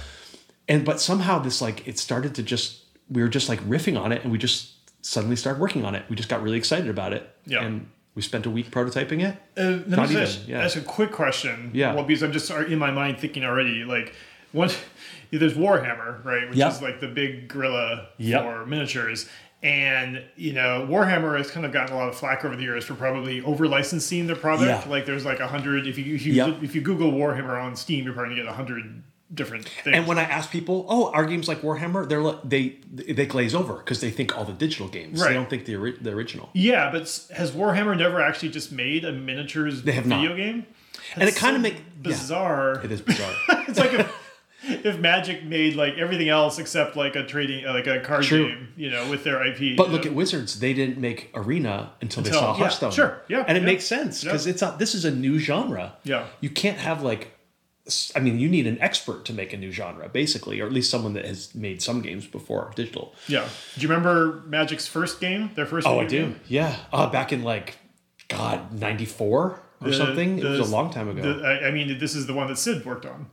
and 0.68 0.84
but 0.86 1.00
somehow 1.02 1.40
this 1.40 1.62
like 1.62 1.88
it 1.88 2.00
started 2.00 2.36
to 2.36 2.44
just 2.44 2.82
we 3.10 3.22
were 3.22 3.30
just 3.30 3.50
like 3.50 3.60
riffing 3.62 4.00
on 4.00 4.12
it 4.12 4.24
and 4.24 4.32
we 4.32 4.38
just 4.38 4.72
suddenly 5.06 5.36
started 5.36 5.60
working 5.62 5.86
on 5.86 5.94
it 5.96 6.04
we 6.10 6.16
just 6.16 6.30
got 6.30 6.42
really 6.42 6.58
excited 6.58 6.90
about 6.90 7.14
it 7.14 7.30
Yeah. 7.46 7.64
and 7.64 7.88
we 8.16 8.22
spent 8.22 8.46
a 8.46 8.50
week 8.50 8.72
prototyping 8.72 9.22
it 9.24 9.36
Uh, 9.58 9.84
let 9.86 9.90
Not 9.90 10.08
me 10.10 10.14
even, 10.16 10.24
ask, 10.24 10.48
yeah. 10.48 10.64
ask 10.64 10.78
a 10.78 10.82
quick 10.82 11.12
question. 11.12 11.72
Yeah. 11.74 11.94
Well, 11.94 12.06
because 12.06 12.24
I'm 12.24 12.32
just 12.32 12.50
in 12.50 12.80
my 12.80 12.92
mind 12.92 13.20
thinking 13.20 13.44
already, 13.44 13.84
like, 13.84 14.14
one, 14.54 14.70
there's 15.32 15.54
Warhammer, 15.56 16.24
right? 16.24 16.48
Which 16.50 16.58
Yep. 16.58 16.72
is 16.72 16.82
like 16.82 17.00
the 17.02 17.08
big 17.10 17.50
gorilla 17.50 18.08
Yep. 18.18 18.42
for 18.44 18.66
miniatures. 18.66 19.30
And, 19.64 20.24
you 20.36 20.54
know, 20.54 20.86
Warhammer 20.90 21.38
has 21.38 21.50
kind 21.50 21.66
of 21.66 21.72
gotten 21.72 21.96
a 21.96 21.98
lot 21.98 22.08
of 22.08 22.16
flack 22.16 22.46
over 22.46 22.56
the 22.56 22.62
years 22.62 22.86
for 22.86 22.94
probably 22.94 23.42
over 23.42 23.68
licensing 23.68 24.28
their 24.28 24.36
product. 24.36 24.86
Yeah. 24.86 24.92
Like, 24.92 25.06
there's 25.06 25.26
like 25.26 25.40
a 25.40 25.48
hundred, 25.48 25.88
if 25.88 25.98
you, 25.98 26.16
if 26.16 26.26
you, 26.26 26.34
Yep. 26.34 26.62
if 26.64 26.76
you 26.76 26.82
Google 26.82 27.12
Warhammer 27.12 27.62
on 27.62 27.76
Steam, 27.76 28.04
you're 28.06 28.14
probably 28.14 28.36
going 28.36 28.46
to 28.46 28.52
get 28.52 28.52
a 28.52 28.56
hundred 28.56 29.02
different 29.36 29.68
things. 29.68 29.96
and 29.96 30.08
when 30.08 30.18
i 30.18 30.24
ask 30.24 30.50
people 30.50 30.86
oh 30.90 31.12
our 31.12 31.26
games 31.26 31.48
like 31.48 31.62
warhammer 31.62 32.08
they're 32.10 32.22
like 32.22 32.40
they 32.44 32.78
they 32.92 33.26
glaze 33.26 33.54
over 33.54 33.74
because 33.76 34.00
they 34.02 34.10
think 34.10 34.36
all 34.38 34.46
the 34.46 34.54
digital 34.54 34.88
games 34.88 35.20
Right. 35.22 35.28
they 35.30 35.34
don't 35.34 35.50
think 35.50 35.66
the, 35.66 35.76
ori- 35.76 35.98
the 36.00 36.12
original 36.12 36.50
yeah, 36.54 36.90
but 36.92 37.02
has 37.36 37.52
Warhammer 37.52 37.98
never 37.98 38.22
actually 38.22 38.50
just 38.50 38.72
made 38.72 39.04
a 39.06 39.12
miniatures 39.12 39.84
have 39.84 40.06
video 40.06 40.30
not. 40.30 40.38
game? 40.38 40.66
and 41.16 41.30
it 41.30 41.36
kind 41.36 41.56
of 41.56 41.60
so 41.60 41.64
make 41.64 41.76
yeah, 41.76 41.82
bizarre. 42.02 42.82
it 42.84 42.92
is 42.92 43.02
bizarre 43.02 43.34
It's 43.68 43.78
like 43.80 43.94
if, 43.94 44.86
if 44.86 45.00
Magic 45.00 45.44
made 45.44 45.76
like 45.76 45.98
everything 45.98 46.30
else 46.30 46.58
except 46.58 46.96
like 46.96 47.16
a 47.16 47.24
trading, 47.26 47.66
uh, 47.68 47.74
like 47.74 47.86
a 47.88 48.00
card 48.00 48.24
True. 48.24 48.48
game, 48.48 48.70
you 48.78 48.90
know, 48.90 49.10
with 49.12 49.24
their 49.24 49.46
IP. 49.46 49.78
But 49.78 49.92
look 49.92 50.06
know? 50.06 50.10
at 50.12 50.16
Wizards; 50.16 50.60
they 50.60 50.74
didn't 50.74 50.98
make 50.98 51.30
Arena 51.36 51.92
until, 52.02 52.24
they 52.24 52.30
Until- 52.30 52.42
saw 52.42 52.52
yeah, 52.54 52.58
Hearthstone. 52.60 52.92
sure, 52.92 53.22
yeah, 53.28 53.44
and 53.48 53.58
it 53.58 53.62
yeah, 53.62 53.66
makes 53.68 53.86
sense 53.86 54.24
because 54.24 54.48
yeah. 54.48 54.52
it's 54.54 54.62
a, 54.64 54.76
this 54.80 54.96
is 54.96 55.06
a 55.06 55.12
new 55.12 55.38
genre. 55.38 55.94
Yeah. 56.04 56.26
you 56.42 56.50
can't 56.50 56.78
have 56.80 57.04
like, 57.04 57.35
I 58.16 58.20
mean, 58.20 58.40
you 58.40 58.50
need 58.50 58.66
an 58.66 58.82
expert 58.82 59.26
to 59.26 59.34
make 59.34 59.54
a 59.54 59.58
new 59.58 59.72
genre, 59.72 60.10
basically, 60.10 60.60
or 60.60 60.66
at 60.66 60.72
least 60.74 60.90
someone 60.90 61.14
that 61.14 61.26
has 61.26 61.54
made 61.54 61.82
some 61.84 62.02
games 62.02 62.26
before 62.26 62.72
digital. 62.76 63.14
yeah. 63.28 63.48
Do 63.76 63.82
you 63.82 63.88
remember 63.88 64.42
Magic's 64.48 64.88
first 64.88 65.20
game? 65.22 65.52
Their 65.56 65.66
first. 65.68 65.86
Oh, 65.86 66.00
I 66.00 66.06
do. 66.06 66.22
game? 66.24 66.40
Yeah, 66.48 66.76
uh, 66.92 67.08
back 67.10 67.32
in 67.32 67.44
like, 67.44 67.78
God, 68.28 68.74
ninety 68.74 69.06
four 69.06 69.62
or 69.82 69.88
The- 69.90 69.94
something. 69.94 70.38
the- 70.38 70.56
it 70.56 70.60
was 70.60 70.70
a 70.70 70.72
long 70.76 70.92
time 70.92 71.10
ago. 71.10 71.22
the- 71.34 71.46
I, 71.48 71.70
mean, 71.72 72.00
this 72.00 72.16
is 72.16 72.26
the 72.26 72.34
one 72.34 72.48
that 72.48 72.58
Sid 72.58 72.86
worked 72.86 73.06
on. 73.06 73.28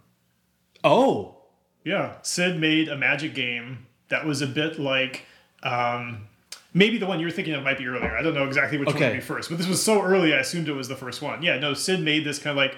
oh, 0.84 1.36
Yeah, 1.84 2.14
Sid 2.22 2.60
made 2.60 2.88
a 2.88 2.96
Magic 2.96 3.34
game 3.34 3.86
that 4.08 4.24
was 4.26 4.42
a 4.42 4.46
bit 4.46 4.78
like. 4.78 5.24
Um, 5.62 6.28
Maybe 6.74 6.96
the 6.96 7.04
one 7.06 7.20
you're 7.20 7.30
thinking 7.30 7.52
of 7.52 7.62
might 7.64 7.76
be 7.76 7.86
earlier. 7.86 8.16
I 8.16 8.22
don't 8.22 8.32
know 8.32 8.46
exactly 8.46 8.78
which 8.78 8.86
one 8.86 8.96
Okay. 8.96 9.08
would 9.08 9.14
be 9.16 9.20
first, 9.20 9.50
but 9.50 9.58
this 9.58 9.66
was 9.68 9.82
so 9.82 10.00
early, 10.02 10.32
I 10.32 10.38
assumed 10.38 10.68
it 10.70 10.72
was 10.72 10.88
the 10.88 10.96
first 10.96 11.20
one. 11.20 11.42
Yeah, 11.42 11.58
no, 11.58 11.74
Sid 11.74 12.00
made 12.00 12.24
this 12.24 12.38
kind 12.38 12.52
of 12.52 12.56
like 12.56 12.76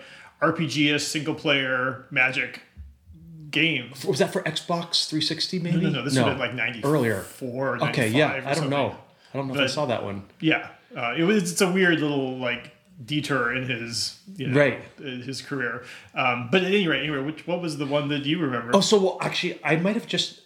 RPG-ish 0.53 1.05
single 1.05 1.35
player 1.35 2.07
Magic 2.11 2.61
game. 3.51 3.93
was 4.07 4.19
that 4.19 4.33
for 4.33 4.43
Xbox 4.43 5.09
three 5.09 5.21
sixty? 5.21 5.59
Maybe 5.59 5.81
No, 5.81 5.91
no, 5.91 6.05
this 6.05 6.15
would 6.17 6.25
have 6.27 6.39
been 6.39 6.47
like 6.47 6.55
94 6.55 6.91
earlier. 6.95 7.25
or 7.41 7.77
95 7.79 7.89
Okay, 7.91 8.09
yeah, 8.09 8.33
or 8.33 8.37
I 8.37 8.41
don't 8.41 8.55
something. 8.55 8.71
know. 8.71 8.97
I 9.33 9.37
don't 9.39 9.49
know 9.49 9.55
if 9.55 9.61
I 9.61 9.67
saw 9.67 9.87
that 9.87 10.03
one. 10.05 10.25
Yeah, 10.41 10.69
uh, 10.97 11.15
it 11.17 11.23
was. 11.25 11.51
It's 11.53 11.61
a 11.61 11.71
weird 11.71 12.01
little 12.01 12.37
like 12.39 12.73
detour 13.05 13.53
in 13.55 13.69
his 13.69 14.19
you 14.37 14.47
know, 14.49 14.59
Right. 14.61 14.81
his 14.99 15.43
career. 15.43 15.85
Um, 16.15 16.49
but 16.53 16.63
at 16.63 16.69
any 16.69 16.87
rate, 16.87 17.01
anyway, 17.03 17.19
which 17.23 17.47
what 17.47 17.61
was 17.61 17.77
the 17.79 17.87
one 17.87 18.09
that 18.09 18.25
you 18.25 18.39
remember? 18.39 18.71
Oh, 18.75 18.81
so 18.81 19.01
well, 19.01 19.19
actually, 19.21 19.59
I 19.65 19.77
might 19.77 19.95
have 19.97 20.07
just 20.07 20.41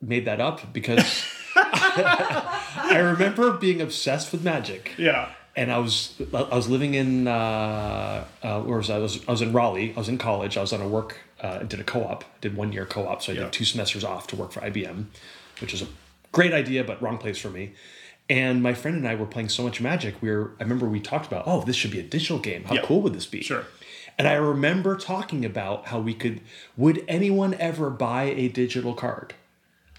made 0.00 0.24
that 0.24 0.40
up 0.40 0.72
because 0.72 1.24
I 1.54 2.98
remember 2.98 3.52
being 3.52 3.80
obsessed 3.80 4.32
with 4.32 4.42
magic, 4.42 4.92
yeah, 4.98 5.30
and 5.56 5.70
I 5.72 5.78
was 5.78 6.14
I 6.34 6.54
was 6.56 6.68
living 6.68 6.94
in 6.94 7.28
uh, 7.28 8.24
uh, 8.42 8.60
where 8.62 8.78
was 8.78 8.90
I? 8.90 8.96
I 8.96 8.98
was 8.98 9.26
I 9.28 9.30
was 9.30 9.42
in 9.42 9.52
Raleigh. 9.52 9.92
I 9.94 9.98
was 9.98 10.08
in 10.08 10.18
college. 10.18 10.56
I 10.56 10.60
was 10.60 10.72
on 10.72 10.80
a 10.80 10.88
work. 10.88 11.18
Uh, 11.42 11.58
I 11.60 11.64
did 11.64 11.80
a 11.80 11.84
co-op. 11.84 12.24
Did 12.40 12.56
one 12.56 12.72
year 12.72 12.86
co-op, 12.86 13.22
so 13.22 13.32
I 13.32 13.34
Yeah. 13.34 13.42
did 13.44 13.52
two 13.52 13.64
semesters 13.64 14.04
off 14.04 14.26
to 14.28 14.36
work 14.36 14.52
for 14.52 14.60
IBM, 14.60 15.06
which 15.60 15.74
is 15.74 15.82
a 15.82 15.86
great 16.30 16.52
idea, 16.54 16.84
but 16.84 17.02
wrong 17.02 17.18
place 17.18 17.38
for 17.38 17.50
me. 17.50 17.72
And 18.30 18.62
my 18.62 18.72
friend 18.72 18.96
and 18.96 19.06
I 19.08 19.14
were 19.16 19.26
playing 19.26 19.48
so 19.48 19.62
much 19.64 19.80
Magic. 19.80 20.14
We 20.22 20.30
were. 20.30 20.52
I 20.60 20.62
remember 20.62 20.86
we 20.88 21.00
talked 21.00 21.26
about, 21.26 21.42
oh, 21.46 21.62
this 21.64 21.76
should 21.76 21.90
be 21.90 21.98
a 22.00 22.04
digital 22.04 22.38
game. 22.38 22.64
How 22.64 22.76
Yeah. 22.76 22.82
cool 22.82 23.02
would 23.02 23.14
this 23.14 23.26
be? 23.26 23.42
Sure. 23.42 23.64
And 24.18 24.28
I 24.28 24.34
remember 24.34 24.96
talking 24.96 25.44
about 25.44 25.86
how 25.86 25.98
we 25.98 26.14
could. 26.14 26.40
Would 26.76 27.04
anyone 27.08 27.54
ever 27.54 27.90
buy 27.90 28.24
a 28.24 28.48
digital 28.48 28.94
card? 28.94 29.34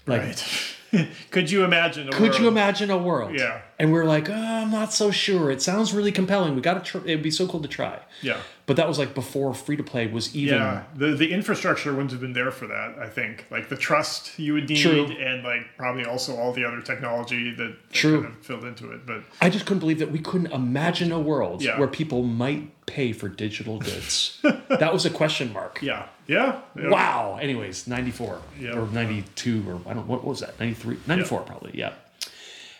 Like, 0.06 0.22
right. 0.22 0.44
Could 1.30 1.50
you 1.50 1.64
imagine? 1.64 2.08
A 2.08 2.12
could 2.12 2.30
world- 2.30 2.40
you 2.40 2.48
imagine 2.48 2.90
a 2.90 2.98
world? 2.98 3.38
Yeah. 3.38 3.60
And 3.78 3.92
we're 3.92 4.04
like, 4.04 4.28
oh, 4.30 4.34
I'm 4.34 4.70
not 4.70 4.92
so 4.92 5.10
sure. 5.10 5.50
It 5.50 5.60
sounds 5.62 5.92
really 5.92 6.12
compelling. 6.12 6.54
We 6.54 6.60
got 6.60 6.74
to. 6.84 6.90
Tr- 7.00 7.06
it'd 7.06 7.22
be 7.22 7.30
so 7.30 7.46
cool 7.48 7.60
to 7.60 7.68
try. 7.68 7.98
Yeah. 8.22 8.38
But 8.66 8.76
that 8.76 8.88
was 8.88 8.98
like 8.98 9.14
before 9.14 9.52
free 9.52 9.76
to 9.76 9.82
play 9.82 10.06
was 10.06 10.34
even. 10.34 10.54
Yeah, 10.58 10.84
the 10.96 11.08
the 11.08 11.30
infrastructure 11.32 11.90
wouldn't 11.92 12.12
have 12.12 12.20
been 12.22 12.32
there 12.32 12.50
for 12.50 12.66
that. 12.66 12.96
I 12.98 13.08
think 13.08 13.44
like 13.50 13.68
the 13.68 13.76
trust 13.76 14.38
you 14.38 14.54
would 14.54 14.68
need, 14.70 14.78
True. 14.80 15.04
and 15.04 15.44
like 15.44 15.66
probably 15.76 16.06
also 16.06 16.34
all 16.36 16.52
the 16.52 16.64
other 16.64 16.80
technology 16.80 17.50
that, 17.50 17.62
that 17.88 17.92
True. 17.92 18.22
kind 18.22 18.34
of 18.34 18.40
filled 18.46 18.64
into 18.64 18.90
it. 18.92 19.04
But 19.04 19.22
I 19.40 19.50
just 19.50 19.66
couldn't 19.66 19.80
believe 19.80 19.98
that 19.98 20.10
we 20.10 20.18
couldn't 20.18 20.50
imagine 20.52 21.12
a 21.12 21.20
world 21.20 21.60
Yeah. 21.62 21.78
where 21.78 21.88
people 21.88 22.22
might 22.22 22.70
pay 22.86 23.12
for 23.12 23.28
digital 23.28 23.78
goods. 23.78 24.38
that 24.68 24.92
was 24.94 25.04
a 25.04 25.10
question 25.10 25.52
mark. 25.52 25.80
yeah, 25.82 26.06
yeah, 26.26 26.60
yeah. 26.74 26.88
Wow. 26.88 27.38
Anyways, 27.42 27.86
94 27.86 28.40
Yeah. 28.58 28.78
or 28.78 28.86
92 28.88 29.62
or 29.68 29.80
I 29.86 29.92
don't 29.92 30.06
what 30.06 30.24
was 30.24 30.40
that? 30.40 30.58
93 30.58 30.98
94 31.06 31.40
probably. 31.42 31.72
Yeah. 31.74 31.92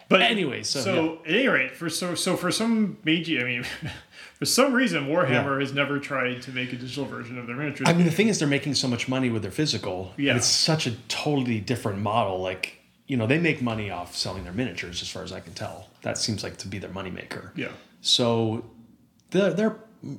But 0.08 0.22
Anyway, 0.22 0.62
so, 0.62 0.80
so 0.80 1.18
at 1.26 1.30
any 1.34 1.48
rate, 1.48 1.74
for 1.76 1.88
so 1.88 2.14
so 2.14 2.36
for 2.36 2.50
some 2.50 2.98
Meiji, 3.04 3.40
I 3.40 3.44
mean, 3.44 3.64
for 4.38 4.44
some 4.44 4.72
reason, 4.72 5.06
Warhammer 5.06 5.60
has 5.60 5.72
never 5.72 5.98
tried 5.98 6.42
to 6.42 6.50
make 6.52 6.72
a 6.72 6.76
digital 6.76 7.04
version 7.06 7.38
of 7.38 7.46
their 7.46 7.56
miniatures. 7.56 7.86
I 7.88 7.92
mean, 7.94 8.04
the 8.04 8.10
thing 8.12 8.28
is, 8.28 8.38
they're 8.38 8.48
making 8.48 8.74
so 8.74 8.86
much 8.88 9.08
money 9.08 9.30
with 9.30 9.42
their 9.42 9.50
physical. 9.50 10.12
and 10.16 10.26
Yeah. 10.26 10.36
it's 10.36 10.46
such 10.46 10.86
a 10.86 10.92
totally 11.08 11.60
different 11.60 12.00
model. 12.00 12.40
Like, 12.40 12.78
you 13.06 13.16
know, 13.16 13.26
they 13.26 13.38
make 13.38 13.62
money 13.62 13.90
off 13.90 14.14
selling 14.14 14.44
their 14.44 14.52
miniatures, 14.52 15.00
as 15.02 15.08
far 15.08 15.22
as 15.22 15.32
I 15.32 15.40
can 15.40 15.54
tell. 15.54 15.88
That 16.02 16.18
seems 16.18 16.42
like 16.42 16.58
to 16.58 16.68
be 16.68 16.78
their 16.78 16.90
moneymaker. 16.90 17.50
yeah, 17.56 17.68
So, 18.02 18.64
their 19.30 19.52
their 19.54 19.76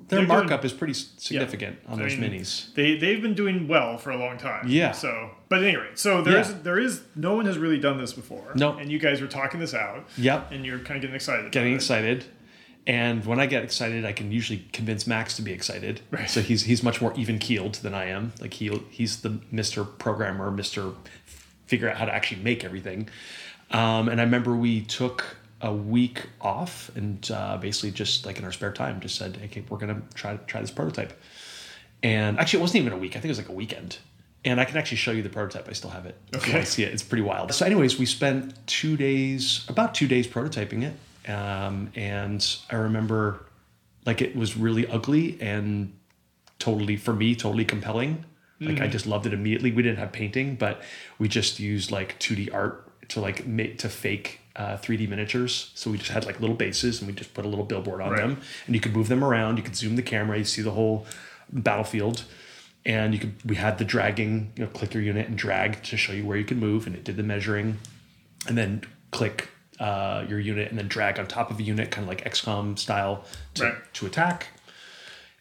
their 0.08 0.20
They're 0.20 0.28
markup 0.28 0.62
doing- 0.62 0.72
is 0.72 0.74
pretty 0.74 0.94
significant 0.94 1.78
on 1.88 2.00
I 2.00 2.04
those 2.04 2.18
mean, 2.18 2.32
minis. 2.32 2.74
They 2.74 2.98
they've 2.98 3.22
been 3.22 3.36
doing 3.36 3.68
well 3.68 3.98
for 3.98 4.10
a 4.12 4.18
long 4.18 4.38
time. 4.38 4.68
Yeah. 4.68 4.92
So, 4.92 5.32
but 5.50 5.64
anyway, 5.64 5.90
so 5.94 6.22
there 6.22 6.40
is 6.40 6.50
Yeah. 6.50 6.56
there 6.64 6.80
is 6.80 7.02
no 7.16 7.36
one 7.36 7.46
has 7.46 7.58
really 7.58 7.80
done 7.80 7.98
this 8.00 8.14
before. 8.14 8.52
No. 8.56 8.78
And 8.78 8.92
you 8.92 9.00
guys 9.00 9.22
were 9.22 9.28
talking 9.28 9.60
this 9.60 9.74
out. 9.74 10.08
Yep. 10.18 10.52
And 10.52 10.66
you're 10.66 10.80
kind 10.80 10.96
of 10.98 11.02
getting 11.02 11.16
excited. 11.16 11.52
Getting 11.52 11.76
excited. 11.76 12.26
And 12.88 13.26
when 13.26 13.40
I 13.40 13.48
get 13.48 13.64
excited, 13.64 14.06
I 14.06 14.12
can 14.12 14.32
usually 14.32 14.66
convince 14.72 15.08
Max 15.08 15.36
to 15.38 15.42
be 15.42 15.52
excited. 15.52 16.02
Right. 16.12 16.30
So 16.30 16.42
he's 16.42 16.64
he's 16.64 16.84
much 16.84 17.02
more 17.02 17.14
even 17.16 17.40
keeled 17.40 17.76
than 17.76 17.94
I 17.94 18.06
am. 18.06 18.34
Like 18.40 18.54
he 18.56 18.70
he's 18.90 19.22
the 19.22 19.40
Mister 19.52 19.84
Programmer, 19.84 20.52
Mister 20.52 20.92
Figure 21.66 21.90
out 21.90 21.98
how 21.98 22.06
to 22.06 22.14
actually 22.14 22.42
make 22.44 22.64
everything. 22.64 23.10
Um, 23.72 24.08
and 24.08 24.22
I 24.22 24.24
remember 24.24 24.56
we 24.56 24.82
took 24.82 25.38
a 25.66 25.74
week 25.74 26.28
off 26.40 26.92
and 26.96 27.30
uh, 27.32 27.58
basically 27.58 27.90
just 27.90 28.26
like 28.26 28.38
in 28.38 28.46
our 28.46 28.52
spare 28.52 28.72
time, 28.72 29.02
just 29.02 29.16
said, 29.18 29.36
"Hey, 29.36 29.64
we're 29.68 29.80
gonna 29.80 30.02
try 30.14 30.38
try 30.48 30.62
this 30.62 30.72
prototype." 30.72 31.20
And 32.04 32.40
actually, 32.40 32.60
it 32.60 32.62
wasn't 32.62 32.82
even 32.82 32.94
a 32.94 32.98
week. 32.98 33.12
I 33.12 33.14
think 33.14 33.26
it 33.26 33.30
was 33.30 33.40
like 33.40 33.50
a 33.50 33.54
weekend. 33.54 33.98
And 34.46 34.62
I 34.62 34.66
can 34.66 34.78
actually 34.78 34.98
show 34.98 35.10
you 35.10 35.24
the 35.24 35.30
prototype. 35.30 35.68
I 35.68 35.74
still 35.74 35.90
have 35.90 36.06
it. 36.06 36.16
Okay. 36.36 36.60
to 36.60 36.66
see 36.68 36.84
it, 36.84 36.94
it's 36.94 37.02
pretty 37.02 37.24
wild. 37.24 37.52
So, 37.52 37.66
anyways, 37.66 37.98
we 37.98 38.06
spent 38.06 38.54
two 38.68 38.96
days, 38.96 39.66
about 39.68 39.96
two 39.96 40.08
days, 40.08 40.28
prototyping 40.28 40.84
it. 40.84 41.32
Um, 41.32 41.92
and 41.96 42.46
I 42.70 42.76
remember, 42.76 43.44
like, 44.06 44.22
it 44.22 44.36
was 44.36 44.56
really 44.56 44.86
ugly 44.86 45.42
and 45.42 45.94
totally, 46.60 46.96
for 46.96 47.12
me, 47.12 47.34
totally 47.34 47.66
compelling. 47.66 48.24
Like, 48.62 48.82
I 48.82 48.88
just 48.88 49.08
loved 49.08 49.26
it 49.26 49.34
immediately. 49.34 49.72
We 49.72 49.82
didn't 49.82 49.98
have 49.98 50.12
painting, 50.12 50.56
but 50.56 50.82
we 51.18 51.28
just 51.28 51.60
used 51.60 51.90
like 51.92 52.20
2D 52.20 52.54
art 52.54 53.10
to 53.10 53.20
like 53.20 53.46
make 53.46 53.80
to 53.80 53.90
fake 53.90 54.42
uh, 54.56 54.78
3D 54.78 55.08
miniatures. 55.10 55.72
So 55.76 55.92
we 55.92 55.98
just 55.98 56.12
had 56.12 56.26
like 56.26 56.40
little 56.40 56.56
bases 56.56 57.00
and 57.02 57.08
we 57.10 57.14
just 57.16 57.34
put 57.34 57.46
a 57.46 57.48
little 57.48 57.66
billboard 57.66 58.02
on 58.02 58.12
Right. 58.12 58.22
them, 58.22 58.42
and 58.66 58.76
you 58.76 58.82
could 58.82 58.96
move 58.96 59.08
them 59.10 59.24
around. 59.24 59.58
You 59.58 59.64
could 59.64 59.76
zoom 59.76 59.96
the 59.96 60.02
camera. 60.04 60.38
You 60.38 60.46
see 60.46 60.62
the 60.62 60.72
whole 60.72 61.06
battlefield 61.52 62.24
and 62.86 63.14
you 63.14 63.20
could 63.20 63.34
we 63.46 63.56
had 63.56 63.78
the 63.78 63.84
dragging, 63.86 64.52
you 64.56 64.64
know, 64.64 64.70
click 64.70 64.94
your 64.94 65.02
unit 65.04 65.28
and 65.28 65.38
drag 65.38 65.82
to 65.84 65.98
show 65.98 66.14
you 66.14 66.26
where 66.26 66.38
you 66.38 66.46
could 66.46 66.58
move, 66.60 66.86
and 66.88 66.96
it 66.96 67.04
did 67.04 67.18
the 67.18 67.24
measuring, 67.24 67.78
and 68.48 68.58
then 68.58 68.82
click 69.12 69.50
uh, 69.80 70.24
your 70.30 70.40
unit 70.40 70.70
and 70.70 70.78
then 70.80 70.88
drag 70.88 71.20
on 71.20 71.26
top 71.28 71.50
of 71.52 71.60
a 71.60 71.64
unit, 71.64 71.90
kind 71.92 72.04
of 72.04 72.08
like 72.10 72.24
XCOM 72.24 72.78
style, 72.80 73.26
to, 73.56 73.64
Right. 73.64 73.94
to 73.96 74.06
attack. 74.06 74.48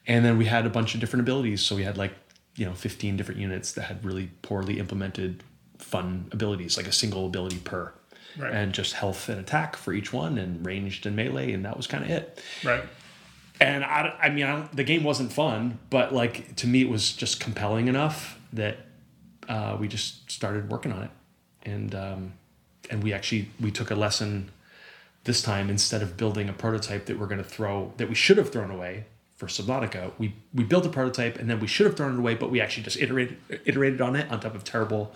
And 0.07 0.25
then 0.25 0.39
we 0.39 0.47
had 0.47 0.67
a 0.67 0.71
bunch 0.71 0.95
of 0.95 1.01
different 1.01 1.21
abilities. 1.21 1.61
So 1.63 1.77
we 1.77 1.85
had 1.85 1.97
like, 1.97 2.13
you 2.57 2.65
know, 2.67 2.73
15 2.75 3.17
different 3.17 3.41
units 3.41 3.73
that 3.73 3.83
had 3.83 4.05
really 4.05 4.31
poorly 4.43 4.79
implemented 4.81 5.43
fun 5.79 6.29
abilities, 6.33 6.77
like 6.77 6.87
a 6.89 6.93
single 6.93 7.27
ability 7.27 7.59
per. 7.59 7.93
Right. 8.39 8.53
And 8.53 8.73
just 8.73 8.95
health 8.95 9.29
and 9.29 9.39
attack 9.41 9.77
for 9.77 9.93
each 9.93 10.13
one, 10.13 10.39
and 10.39 10.65
ranged 10.67 11.07
and 11.07 11.15
melee, 11.15 11.53
and 11.53 11.65
that 11.65 11.77
was 11.77 11.87
kind 11.87 12.05
of 12.05 12.11
it. 12.11 12.43
Right. 12.65 12.83
And 13.61 13.85
I, 13.85 14.17
I 14.21 14.31
mean, 14.31 14.45
I, 14.45 14.53
don't- 14.57 14.75
the 14.77 14.85
game 14.85 15.05
wasn't 15.05 15.33
fun, 15.33 15.79
but 15.91 16.13
like 16.13 16.57
to 16.57 16.67
me, 16.67 16.81
it 16.83 16.89
was 16.89 17.13
just 17.13 17.39
compelling 17.41 17.87
enough 17.89 18.39
that 18.53 18.79
uh, 19.49 19.77
we 19.79 19.87
just 19.89 20.31
started 20.31 20.69
working 20.71 20.91
on 20.93 21.03
it, 21.05 21.11
and 21.65 21.95
um, 21.95 22.33
and 22.91 23.03
we 23.05 23.13
actually 23.13 23.49
we 23.61 23.71
took 23.71 23.91
a 23.91 23.95
lesson 23.95 24.51
this 25.25 25.41
time 25.41 25.71
instead 25.71 26.03
of 26.03 26.17
building 26.17 26.49
a 26.49 26.53
prototype 26.53 27.07
that 27.07 27.19
we're 27.19 27.27
going 27.27 27.43
to 27.43 27.49
throw 27.49 27.93
that 27.97 28.09
we 28.09 28.15
should 28.15 28.37
have 28.37 28.51
thrown 28.53 28.71
away 28.71 29.05
for 29.37 29.47
Subnautica. 29.47 30.13
We 30.19 30.35
we 30.53 30.65
built 30.65 30.85
a 30.87 30.89
prototype 30.89 31.39
and 31.39 31.49
then 31.49 31.61
we 31.61 31.67
should 31.67 31.87
have 31.87 31.97
thrown 31.97 32.15
it 32.15 32.19
away, 32.19 32.35
but 32.35 32.51
we 32.51 32.61
actually 32.61 32.83
just 32.83 32.97
iterated 32.97 33.37
iterated 33.65 34.01
on 34.01 34.17
it 34.17 34.31
on 34.33 34.41
top 34.41 34.55
of 34.55 34.65
terrible 34.65 35.15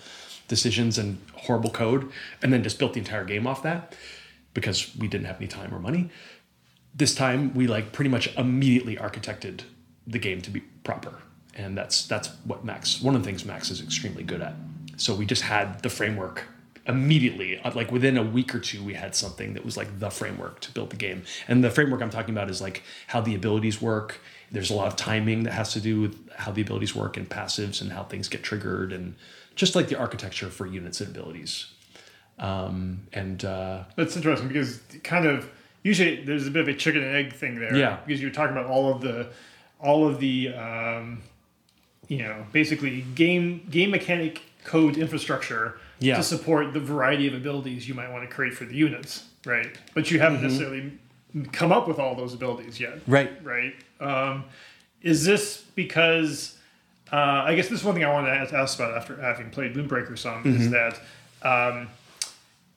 decisions 0.48 0.98
and 0.98 1.18
horrible 1.34 1.70
code, 1.70 2.10
and 2.42 2.52
then 2.52 2.62
just 2.62 2.78
built 2.78 2.94
the 2.94 2.98
entire 2.98 3.24
game 3.24 3.46
off 3.46 3.62
that 3.62 3.94
because 4.54 4.96
we 4.96 5.06
didn't 5.06 5.26
have 5.26 5.36
any 5.36 5.46
time 5.46 5.72
or 5.72 5.78
money. 5.78 6.10
This 6.94 7.14
time 7.14 7.54
we 7.54 7.66
like 7.66 7.92
pretty 7.92 8.10
much 8.10 8.34
immediately 8.36 8.96
architected 8.96 9.60
the 10.06 10.18
game 10.18 10.40
to 10.40 10.50
be 10.50 10.60
proper 10.82 11.22
and 11.58 11.76
that's 11.76 12.06
that's 12.06 12.28
what 12.44 12.64
max 12.64 13.02
one 13.02 13.14
of 13.14 13.22
the 13.22 13.26
things 13.26 13.44
max 13.44 13.70
is 13.70 13.82
extremely 13.82 14.22
good 14.22 14.40
at. 14.40 14.54
So 14.96 15.14
we 15.14 15.26
just 15.26 15.42
had 15.42 15.82
the 15.82 15.90
framework 15.90 16.44
immediately 16.86 17.58
uh, 17.58 17.72
like 17.74 17.92
within 17.92 18.16
a 18.16 18.22
week 18.22 18.54
or 18.54 18.60
two 18.60 18.82
we 18.82 18.94
had 18.94 19.14
something 19.14 19.52
that 19.52 19.64
was 19.64 19.76
like 19.76 20.00
the 20.00 20.08
framework 20.08 20.60
to 20.60 20.72
build 20.72 20.90
the 20.90 20.96
game. 20.96 21.24
And 21.48 21.62
the 21.62 21.70
framework 21.70 22.00
i'm 22.00 22.10
talking 22.10 22.34
about 22.34 22.48
is 22.48 22.62
like 22.62 22.82
how 23.08 23.20
the 23.20 23.34
abilities 23.34 23.82
work. 23.82 24.20
There's 24.50 24.70
a 24.70 24.74
lot 24.74 24.86
of 24.86 24.96
timing 24.96 25.42
that 25.42 25.52
has 25.52 25.72
to 25.74 25.80
do 25.80 26.00
with 26.00 26.30
how 26.32 26.52
the 26.52 26.62
abilities 26.62 26.94
work 26.94 27.18
and 27.18 27.28
passives 27.28 27.82
and 27.82 27.92
how 27.92 28.04
things 28.04 28.28
get 28.28 28.42
triggered 28.42 28.92
and 28.92 29.16
just 29.58 29.74
like 29.74 29.88
the 29.88 29.98
architecture 29.98 30.48
for 30.48 30.66
units 30.66 31.00
and 31.00 31.10
abilities 31.14 31.66
um, 32.38 33.00
and 33.12 33.44
uh, 33.44 33.84
That's 33.96 34.16
interesting 34.16 34.48
because 34.48 34.80
kind 35.02 35.26
of 35.26 35.50
usually 35.82 36.24
there's 36.24 36.46
a 36.46 36.50
bit 36.50 36.62
of 36.62 36.68
a 36.68 36.74
chicken 36.74 37.02
and 37.02 37.14
egg 37.16 37.32
thing 37.32 37.58
there. 37.58 37.74
Yeah. 37.76 37.98
Because 38.06 38.20
you're 38.22 38.30
talking 38.30 38.56
about 38.56 38.66
all 38.70 38.92
of 38.92 39.00
the, 39.00 39.28
all 39.80 40.06
of 40.06 40.20
the, 40.20 40.54
um, 40.54 41.22
you 42.06 42.18
know, 42.18 42.46
basically 42.52 43.02
game 43.14 43.66
game 43.70 43.90
mechanic 43.90 44.42
code 44.64 44.96
infrastructure 44.96 45.78
Yeah. 45.98 46.16
to 46.16 46.22
support 46.22 46.72
the 46.74 46.80
variety 46.80 47.26
of 47.26 47.34
abilities 47.34 47.88
you 47.88 47.94
might 47.94 48.10
want 48.12 48.28
to 48.28 48.32
create 48.34 48.54
for 48.54 48.64
the 48.64 48.74
units, 48.74 49.24
right? 49.44 49.68
But 49.94 50.10
you 50.10 50.20
haven't 50.20 50.42
necessarily 50.42 50.92
come 51.52 51.72
up 51.72 51.88
with 51.88 51.98
all 51.98 52.14
those 52.14 52.34
abilities 52.34 52.80
yet 52.80 53.00
right 53.06 53.30
right? 53.44 53.74
Um, 54.00 54.44
is 55.02 55.24
this 55.24 55.62
because 55.74 56.57
uh, 57.12 57.16
I 57.46 57.54
guess 57.54 57.68
this 57.68 57.80
is 57.80 57.84
one 57.84 57.94
thing 57.94 58.04
I 58.04 58.12
wanted 58.12 58.48
to 58.48 58.56
ask, 58.56 58.78
about 58.78 58.96
after 58.96 59.20
having 59.20 59.50
played 59.50 59.74
Moonbreaker 59.74 60.18
some 60.18 60.44
Mm-hmm. 60.44 60.60
is 60.60 60.70
that 60.70 61.00
um, 61.42 61.88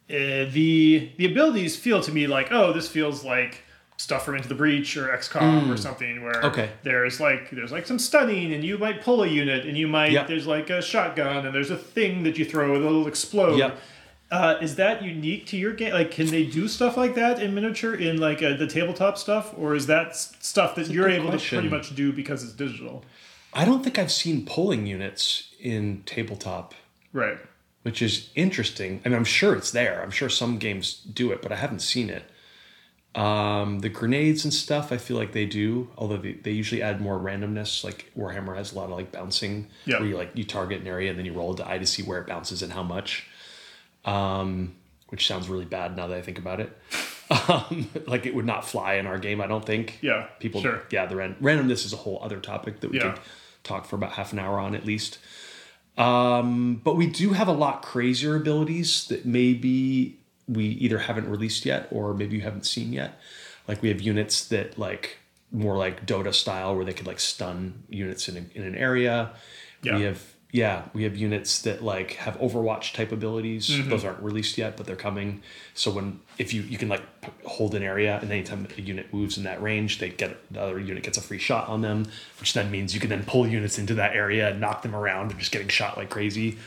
uh, 0.10 0.46
the 0.52 1.10
the 1.18 1.26
abilities 1.32 1.76
feel 1.78 2.02
to 2.02 2.12
me 2.12 2.28
like 2.28 2.52
oh 2.52 2.74
this 2.74 2.88
feels 2.88 3.24
like 3.24 3.64
stuff 3.98 4.26
from 4.26 4.36
Into 4.36 4.50
the 4.50 4.56
Breach 4.56 4.98
or 4.98 5.08
XCOM 5.10 5.72
or 5.72 5.78
something 5.78 6.24
where 6.24 6.34
Mm. 6.34 6.44
Okay. 6.46 6.70
there's 6.84 7.20
like 7.20 7.50
there's 7.52 7.72
like 7.72 7.86
some 7.86 8.00
stunning 8.00 8.52
and 8.54 8.64
you 8.64 8.78
might 8.78 9.02
pull 9.04 9.22
a 9.24 9.28
unit 9.28 9.66
and 9.66 9.78
you 9.78 9.88
might 9.88 10.12
Yep. 10.12 10.28
there's 10.28 10.48
like 10.48 10.70
a 10.72 10.82
shotgun 10.82 11.46
and 11.46 11.54
there's 11.54 11.70
a 11.70 11.78
thing 11.78 12.24
that 12.24 12.38
you 12.38 12.46
throw 12.46 12.82
that'll 12.82 13.08
explode. 13.08 13.58
Yep. 13.58 13.78
Uh, 14.32 14.58
is 14.62 14.76
that 14.78 15.04
unique 15.04 15.46
to 15.48 15.58
your 15.58 15.74
game? 15.74 15.92
Like, 15.94 16.10
can 16.10 16.26
they 16.28 16.46
do 16.46 16.68
stuff 16.70 16.96
like 16.96 17.16
that 17.16 17.42
in 17.42 17.54
miniature 17.54 17.94
in 17.94 18.18
like 18.18 18.42
uh, 18.42 18.56
the 18.56 18.66
tabletop 18.66 19.18
stuff, 19.18 19.54
or 19.58 19.76
is 19.76 19.88
that 19.88 20.08
s- 20.12 20.34
stuff 20.40 20.74
that 20.76 20.88
you're 20.88 21.10
able 21.10 21.28
question. 21.28 21.58
to 21.58 21.62
pretty 21.70 21.76
much 21.76 21.94
do 21.96 22.14
because 22.14 22.42
it's 22.44 22.54
digital? 22.54 23.04
I 23.54 23.66
don't 23.66 23.84
think 23.84 24.00
I've 24.00 24.12
seen 24.12 24.46
polling 24.46 24.86
units 24.88 25.50
in 25.60 26.04
tabletop, 26.06 26.74
Right. 27.14 27.38
which 27.84 28.02
is 28.02 28.30
interesting. 28.36 29.02
I 29.06 29.10
mean, 29.10 29.18
I'm 29.18 29.26
sure 29.26 29.56
it's 29.56 29.72
there. 29.72 30.02
I'm 30.02 30.12
sure 30.12 30.30
some 30.30 30.58
games 30.58 30.94
do 30.94 31.32
it, 31.32 31.42
but 31.42 31.52
I 31.52 31.56
haven't 31.56 31.82
seen 31.82 32.10
it. 32.10 32.24
Um, 33.14 33.80
the 33.80 33.90
grenades 33.90 34.46
and 34.46 34.54
stuff, 34.54 34.94
I 34.94 34.98
feel 34.98 35.18
like 35.18 35.34
they 35.34 35.46
do, 35.46 35.90
although 35.98 36.16
they, 36.16 36.32
they 36.34 36.52
usually 36.52 36.82
add 36.82 37.02
more 37.02 37.20
randomness. 37.20 37.84
Like 37.84 38.10
Warhammer 38.18 38.56
has 38.56 38.72
a 38.72 38.76
lot 38.76 38.86
of 38.86 38.92
like 38.92 39.12
bouncing, 39.12 39.68
Yeah. 39.86 40.00
where 40.00 40.08
you 40.08 40.16
like 40.16 40.32
you 40.34 40.46
target 40.46 40.80
an 40.80 40.88
area 40.88 41.10
and 41.10 41.20
then 41.20 41.26
you 41.26 41.34
roll 41.34 41.52
a 41.54 41.58
die 41.58 41.78
to 41.78 41.86
see 41.86 42.04
where 42.04 42.22
it 42.22 42.28
bounces 42.28 42.62
and 42.62 42.72
how 42.72 42.84
much. 42.84 43.26
Um, 44.06 44.76
which 45.10 45.28
sounds 45.28 45.50
really 45.50 45.66
bad 45.66 45.98
now 45.98 46.08
that 46.08 46.18
I 46.18 46.22
think 46.22 46.38
about 46.40 46.60
it. 46.60 46.76
Um, 47.48 47.90
like 48.08 48.26
it 48.26 48.36
would 48.36 48.46
not 48.46 48.68
fly 48.68 48.96
in 48.96 49.08
our 49.08 49.18
game, 49.18 49.40
I 49.40 49.48
don't 49.48 49.66
think 49.66 50.00
Yeah. 50.02 50.28
people 50.42 50.60
Sure. 50.62 50.84
yeah 50.92 51.06
the 51.06 51.16
ran- 51.16 51.36
randomness 51.36 51.86
is 51.86 51.94
a 51.94 51.96
whole 51.96 52.20
other 52.22 52.42
topic 52.42 52.82
that 52.82 52.92
we 52.92 52.98
Yeah. 52.98 53.12
could 53.14 53.22
talk 53.64 53.86
for 53.86 53.96
about 53.96 54.14
half 54.14 54.34
an 54.34 54.40
hour 54.40 54.60
on 54.60 54.76
at 54.76 54.86
least. 54.86 55.20
Um, 55.98 56.82
but 56.84 56.96
we 56.96 57.08
do 57.08 57.34
have 57.34 57.48
a 57.48 57.54
lot 57.54 57.82
crazier 57.82 58.36
abilities 58.36 59.08
that 59.08 59.26
maybe 59.26 60.20
we 60.48 60.66
either 60.66 61.00
haven't 61.00 61.30
released 61.30 61.66
yet 61.66 61.88
or 61.92 62.14
maybe 62.14 62.36
you 62.36 62.42
haven't 62.42 62.66
seen 62.66 62.94
yet. 62.94 63.20
Like 63.68 63.82
we 63.82 63.90
have 63.90 64.02
units 64.02 64.48
that 64.48 64.78
like 64.78 65.18
more 65.52 65.78
like 65.78 66.06
dota 66.06 66.34
style 66.34 66.76
where 66.76 66.86
they 66.86 66.94
could 66.94 67.08
like 67.08 67.20
stun 67.20 67.84
units 67.90 68.28
in, 68.30 68.38
a, 68.38 68.58
in 68.58 68.64
an 68.64 68.76
area. 68.76 69.32
Yeah. 69.84 69.98
we 69.98 70.04
have 70.04 70.31
yeah 70.52 70.84
we 70.94 71.04
have 71.04 71.16
units 71.16 71.62
that 71.62 71.82
like 71.84 72.14
have 72.16 72.38
overwatch 72.40 72.94
type 72.94 73.12
abilities. 73.12 73.70
Mm-hmm. 73.70 73.90
those 73.90 74.04
aren't 74.04 74.22
released 74.22 74.58
yet 74.58 74.76
but 74.78 74.86
they're 74.86 74.96
coming. 74.96 75.42
So 75.74 75.92
when 75.92 76.20
if 76.38 76.54
you 76.54 76.62
you 76.64 76.78
can 76.78 76.90
like 76.90 77.04
hold 77.46 77.74
an 77.76 77.84
area 77.84 78.20
and 78.22 78.32
anytime 78.32 78.68
a 78.78 78.82
unit 78.82 79.14
moves 79.14 79.38
in 79.38 79.44
that 79.46 79.62
range 79.62 80.00
they 80.00 80.10
get 80.10 80.38
the 80.52 80.62
other 80.62 80.80
unit 80.80 81.04
gets 81.04 81.18
a 81.18 81.22
free 81.22 81.40
shot 81.40 81.68
on 81.70 81.82
them 81.82 82.06
which 82.40 82.54
then 82.54 82.70
means 82.70 82.94
you 82.94 83.00
can 83.00 83.10
then 83.10 83.24
pull 83.24 83.48
units 83.48 83.78
into 83.80 83.94
that 83.96 84.16
area 84.16 84.50
and 84.50 84.60
knock 84.60 84.82
them 84.82 84.96
around. 84.96 85.30
They're 85.30 85.40
just 85.40 85.52
getting 85.52 85.70
shot 85.70 85.98
like 85.98 86.10
crazy. 86.10 86.58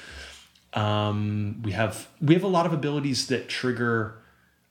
Um, 0.72 1.60
we 1.62 1.72
have 1.72 2.08
we 2.20 2.34
have 2.34 2.42
a 2.42 2.48
lot 2.48 2.66
of 2.66 2.72
abilities 2.72 3.26
that 3.28 3.48
trigger 3.48 4.16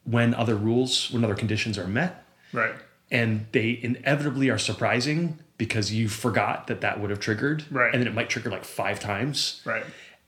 when 0.06 0.34
other 0.34 0.56
rules 0.56 1.10
when 1.12 1.24
other 1.24 1.36
conditions 1.36 1.78
are 1.78 1.88
met. 1.88 2.26
Right. 2.52 2.74
and 3.10 3.48
they 3.52 3.80
inevitably 3.82 4.50
are 4.52 4.60
surprising 4.60 5.40
because 5.64 5.94
you 5.94 6.10
forgot 6.10 6.68
that 6.68 6.82
that 6.82 7.00
would 7.00 7.10
have 7.10 7.20
triggered 7.22 7.64
Right. 7.72 7.94
and 7.94 8.02
then 8.02 8.08
it 8.08 8.14
might 8.14 8.30
trigger 8.30 8.50
like 8.50 8.66
five 8.66 9.00
times 9.00 9.62
Right. 9.64 9.86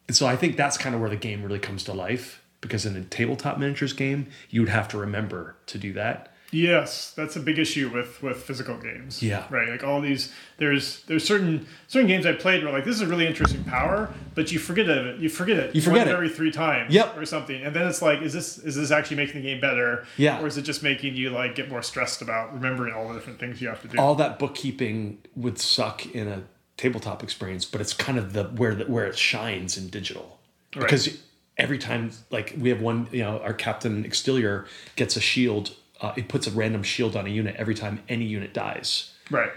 and 0.07 0.15
so 0.15 0.25
I 0.27 0.35
think 0.37 0.55
that's 0.55 0.77
kind 0.77 0.95
of 0.95 1.01
where 1.01 1.09
the 1.09 1.15
game 1.17 1.43
really 1.43 1.59
comes 1.59 1.83
to 1.85 1.93
life 1.93 2.41
because 2.61 2.85
in 2.85 2.95
a 2.95 3.01
tabletop 3.03 3.57
miniatures 3.59 3.91
game, 3.93 4.27
you 4.49 4.61
would 4.61 4.69
have 4.69 4.87
to 4.89 4.97
remember 4.97 5.55
to 5.67 5.77
do 5.77 5.91
that. 5.93 6.31
Yes, 6.55 7.11
that's 7.11 7.35
a 7.35 7.39
big 7.39 7.59
issue 7.59 7.89
with 7.89 8.21
with 8.23 8.37
physical 8.37 8.77
games. 8.77 9.21
Yeah. 9.21 9.45
Right. 9.49 9.67
Like 9.67 9.83
all 9.83 9.99
these, 9.99 10.31
there's 10.57 11.03
there's 11.03 11.25
certain 11.25 11.67
certain 11.87 12.07
games 12.07 12.25
I 12.25 12.31
played 12.31 12.63
where 12.63 12.71
like 12.71 12.85
this 12.85 12.95
is 12.95 13.01
a 13.01 13.07
really 13.07 13.27
interesting 13.27 13.63
power, 13.65 14.13
but 14.35 14.51
you 14.51 14.59
forget 14.59 14.87
it. 14.87 15.19
You 15.19 15.27
forget 15.27 15.57
it. 15.57 15.75
You 15.75 15.81
forget 15.81 16.07
it. 16.07 16.11
every 16.11 16.29
three 16.29 16.51
times. 16.51 16.93
Yep. 16.93 17.17
Or 17.17 17.25
something, 17.25 17.61
and 17.61 17.75
then 17.75 17.87
it's 17.87 18.01
like, 18.01 18.21
is 18.21 18.31
this 18.31 18.57
is 18.57 18.75
this 18.75 18.89
actually 18.89 19.17
making 19.17 19.41
the 19.41 19.47
game 19.47 19.59
better? 19.59 20.05
Yeah. 20.15 20.41
Or 20.41 20.47
is 20.47 20.57
it 20.57 20.61
just 20.61 20.81
making 20.81 21.15
you 21.15 21.29
like 21.29 21.55
get 21.55 21.69
more 21.69 21.81
stressed 21.81 22.21
about 22.21 22.53
remembering 22.53 22.93
all 22.93 23.07
the 23.09 23.15
different 23.15 23.39
things 23.39 23.61
you 23.61 23.67
have 23.67 23.81
to 23.81 23.87
do? 23.89 23.99
All 23.99 24.15
that 24.15 24.39
bookkeeping 24.39 25.17
would 25.35 25.59
suck 25.59 26.05
in 26.05 26.27
a 26.29 26.43
tabletop 26.77 27.21
experience, 27.21 27.65
but 27.65 27.81
it's 27.81 27.93
kind 27.93 28.17
of 28.17 28.31
the 28.31 28.45
where 28.45 28.75
the, 28.75 28.85
where 28.85 29.05
it 29.05 29.17
shines 29.17 29.77
in 29.77 29.89
digital 29.89 30.39
because 30.71 31.17
every 31.57 31.77
time 31.77 32.11
like 32.31 32.53
we 32.57 32.69
have 32.69 32.81
one, 32.81 33.07
you 33.11 33.23
know, 33.23 33.39
our 33.39 33.53
captain 33.53 34.05
Extilior 34.05 34.65
gets 34.95 35.15
a 35.15 35.21
shield. 35.21 35.75
Uh, 36.01 36.13
it 36.17 36.27
puts 36.27 36.45
a 36.47 36.51
random 36.51 36.83
shield 36.83 37.15
on 37.15 37.25
a 37.25 37.29
unit 37.29 37.55
every 37.57 37.75
time 37.75 38.01
any 38.09 38.25
unit 38.25 38.53
dies. 38.53 39.13
right. 39.31 39.51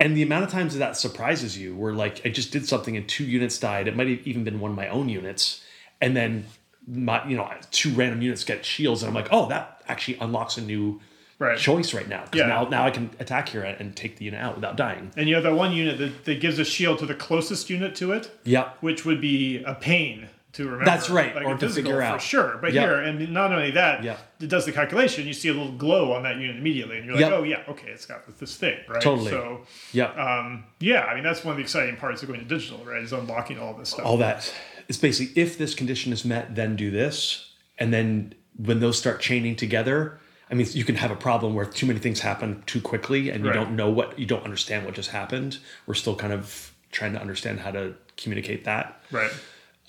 And 0.00 0.16
the 0.16 0.22
amount 0.22 0.44
of 0.44 0.50
times 0.50 0.72
that, 0.74 0.80
that 0.80 0.96
surprises 0.96 1.56
you, 1.56 1.74
where 1.76 1.92
like 1.92 2.26
I 2.26 2.28
just 2.28 2.50
did 2.50 2.66
something 2.66 2.96
and 2.96 3.08
two 3.08 3.24
units 3.24 3.58
died. 3.58 3.86
It 3.86 3.94
might 3.96 4.08
have 4.08 4.26
even 4.26 4.42
been 4.42 4.58
one 4.58 4.72
of 4.72 4.76
my 4.76 4.88
own 4.88 5.08
units, 5.08 5.62
and 6.00 6.16
then 6.16 6.46
my 6.86 7.26
you 7.28 7.36
know 7.36 7.48
two 7.70 7.90
random 7.94 8.20
units 8.20 8.42
get 8.44 8.64
shields, 8.64 9.02
and 9.02 9.08
I'm 9.08 9.14
like, 9.14 9.28
oh, 9.30 9.48
that 9.50 9.82
actually 9.86 10.18
unlocks 10.20 10.56
a 10.58 10.62
new 10.62 11.00
Right. 11.38 11.58
choice 11.58 11.92
right 11.94 12.08
now. 12.08 12.24
Yeah. 12.32 12.46
now 12.46 12.64
now 12.68 12.84
I 12.86 12.90
can 12.90 13.10
attack 13.20 13.48
here 13.50 13.62
and 13.62 13.94
take 13.96 14.16
the 14.18 14.24
unit 14.24 14.40
out 14.40 14.54
without 14.56 14.76
dying. 14.76 15.10
And 15.16 15.28
you 15.28 15.34
have 15.36 15.44
that 15.44 15.54
one 15.54 15.72
unit 15.72 15.98
that, 15.98 16.24
that 16.26 16.40
gives 16.40 16.58
a 16.60 16.64
shield 16.64 16.98
to 17.00 17.06
the 17.06 17.14
closest 17.14 17.68
unit 17.70 17.94
to 17.96 18.12
it, 18.12 18.30
Yep. 18.44 18.78
which 18.80 19.04
would 19.04 19.20
be 19.20 19.62
a 19.64 19.74
pain 19.74 20.28
to 20.54 20.64
remember. 20.64 20.84
That's 20.84 21.10
right, 21.10 21.34
or 21.36 21.52
in 21.52 21.58
to 21.58 21.68
figure 21.68 22.00
for 22.02 22.18
sure. 22.18 22.58
But 22.60 22.72
Yep. 22.72 22.82
here, 22.88 22.98
and 23.00 23.30
not 23.32 23.52
only 23.52 23.70
that, 23.72 24.02
Yep. 24.02 24.18
it 24.40 24.48
does 24.48 24.64
the 24.66 24.72
calculation. 24.72 25.26
You 25.26 25.32
see 25.32 25.48
a 25.48 25.52
little 25.52 25.72
glow 25.72 26.12
on 26.12 26.22
that 26.22 26.36
unit 26.36 26.56
immediately, 26.56 26.96
and 26.98 27.06
you're 27.06 27.14
like, 27.14 27.22
Yep. 27.22 27.32
oh 27.32 27.42
yeah, 27.42 27.62
okay, 27.68 27.88
it's 27.90 28.06
got 28.06 28.22
this 28.38 28.56
thing, 28.56 28.78
right? 28.88 29.00
Totally. 29.02 29.30
So, 29.30 29.66
Yep. 29.92 30.16
um, 30.18 30.64
yeah, 30.80 31.04
I 31.04 31.14
mean 31.14 31.24
that's 31.24 31.44
one 31.44 31.52
of 31.52 31.56
the 31.58 31.62
exciting 31.62 31.96
parts 31.96 32.22
of 32.22 32.28
going 32.28 32.40
to 32.40 32.46
digital, 32.46 32.84
right? 32.84 33.02
Is 33.02 33.12
unlocking 33.12 33.58
all 33.58 33.74
this 33.74 33.90
stuff. 33.90 34.06
all 34.06 34.16
that 34.18 34.52
it's 34.88 34.98
basically 34.98 35.40
if 35.40 35.56
this 35.56 35.74
condition 35.74 36.12
is 36.12 36.26
met 36.26 36.54
then 36.54 36.76
do 36.76 36.90
this 36.90 37.52
and 37.78 37.90
then 37.90 38.34
when 38.58 38.80
those 38.80 38.98
start 38.98 39.18
chaining 39.18 39.56
together 39.56 40.20
i 40.50 40.54
mean 40.54 40.66
you 40.72 40.84
can 40.84 40.94
have 40.94 41.10
a 41.10 41.16
problem 41.16 41.54
where 41.54 41.64
too 41.64 41.86
many 41.86 41.98
things 41.98 42.20
happen 42.20 42.62
too 42.66 42.82
quickly 42.82 43.30
and 43.30 43.40
you 43.42 43.46
Right. 43.50 43.54
don't 43.54 43.74
know 43.74 43.88
what 43.88 44.18
you 44.18 44.26
don't 44.26 44.44
understand 44.44 44.84
what 44.84 44.92
just 44.94 45.08
happened 45.08 45.56
we're 45.86 45.94
still 45.94 46.14
kind 46.14 46.34
of 46.34 46.70
trying 46.92 47.14
to 47.14 47.20
understand 47.20 47.60
how 47.60 47.70
to 47.70 47.94
communicate 48.18 48.64
that. 48.66 49.00
Right. 49.10 49.30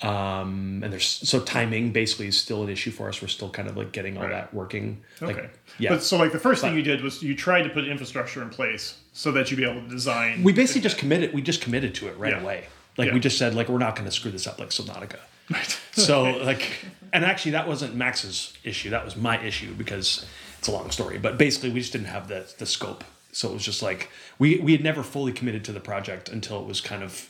Um, 0.02 0.82
and 0.84 0.92
there's 0.92 1.06
so 1.06 1.40
timing 1.40 1.92
basically 1.92 2.28
is 2.28 2.38
still 2.38 2.64
an 2.64 2.70
issue 2.70 2.92
for 2.92 3.08
us. 3.08 3.22
We're 3.22 3.30
still 3.30 3.50
kind 3.50 3.70
of 3.70 3.78
like 3.78 3.92
getting 3.94 4.18
all 4.18 4.24
Right. 4.24 4.32
that 4.32 4.54
working. 4.54 5.02
Okay. 5.22 5.34
Like, 5.44 5.60
yeah. 5.80 5.92
But 5.92 6.04
so 6.04 6.18
like 6.18 6.32
the 6.34 6.40
first 6.40 6.62
thing 6.62 6.76
you 6.76 6.82
did 6.84 7.02
was 7.02 7.24
you 7.24 7.34
tried 7.36 7.64
to 7.64 7.70
put 7.70 7.88
infrastructure 7.88 8.42
in 8.42 8.50
place 8.50 8.96
so 9.14 9.32
that 9.32 9.50
you'd 9.50 9.58
be 9.58 9.64
able 9.64 9.82
to 9.82 9.88
design. 9.88 10.44
we 10.44 10.52
basically 10.52 10.82
just 10.82 10.98
committed. 10.98 11.34
We 11.34 11.42
just 11.42 11.62
committed 11.62 11.96
to 11.96 12.08
it 12.10 12.18
right 12.18 12.34
Yeah. 12.34 12.42
away. 12.42 12.66
Like 12.98 13.08
Yeah. 13.08 13.14
we 13.14 13.20
just 13.22 13.38
said, 13.38 13.56
like 13.56 13.70
we're 13.70 13.78
not 13.78 13.96
going 13.96 14.06
to 14.06 14.12
screw 14.12 14.32
this 14.32 14.48
up 14.48 14.60
like 14.60 14.70
Subnautica. 14.70 15.18
Right. 15.50 15.80
So 15.94 16.24
like, 16.24 16.72
and 17.14 17.24
actually 17.24 17.52
that 17.52 17.68
wasn't 17.68 17.96
Max's 17.96 18.54
issue. 18.64 18.90
That 18.90 19.06
was 19.06 19.16
my 19.16 19.40
issue 19.44 19.76
because 19.76 20.26
it's 20.58 20.68
a 20.68 20.72
long 20.72 20.90
story. 20.90 21.20
But 21.20 21.38
basically, 21.38 21.70
we 21.70 21.80
just 21.82 21.92
didn't 21.94 22.08
have 22.08 22.28
the 22.28 22.52
the 22.58 22.66
scope. 22.66 23.04
So 23.32 23.50
it 23.50 23.54
was 23.54 23.64
just 23.64 23.84
like 23.84 24.10
we 24.40 24.58
we 24.58 24.72
had 24.72 24.84
never 24.84 25.04
fully 25.04 25.32
committed 25.32 25.64
to 25.66 25.72
the 25.72 25.80
project 25.80 26.30
until 26.30 26.60
it 26.60 26.66
was 26.66 26.82
kind 26.82 27.04
of 27.04 27.30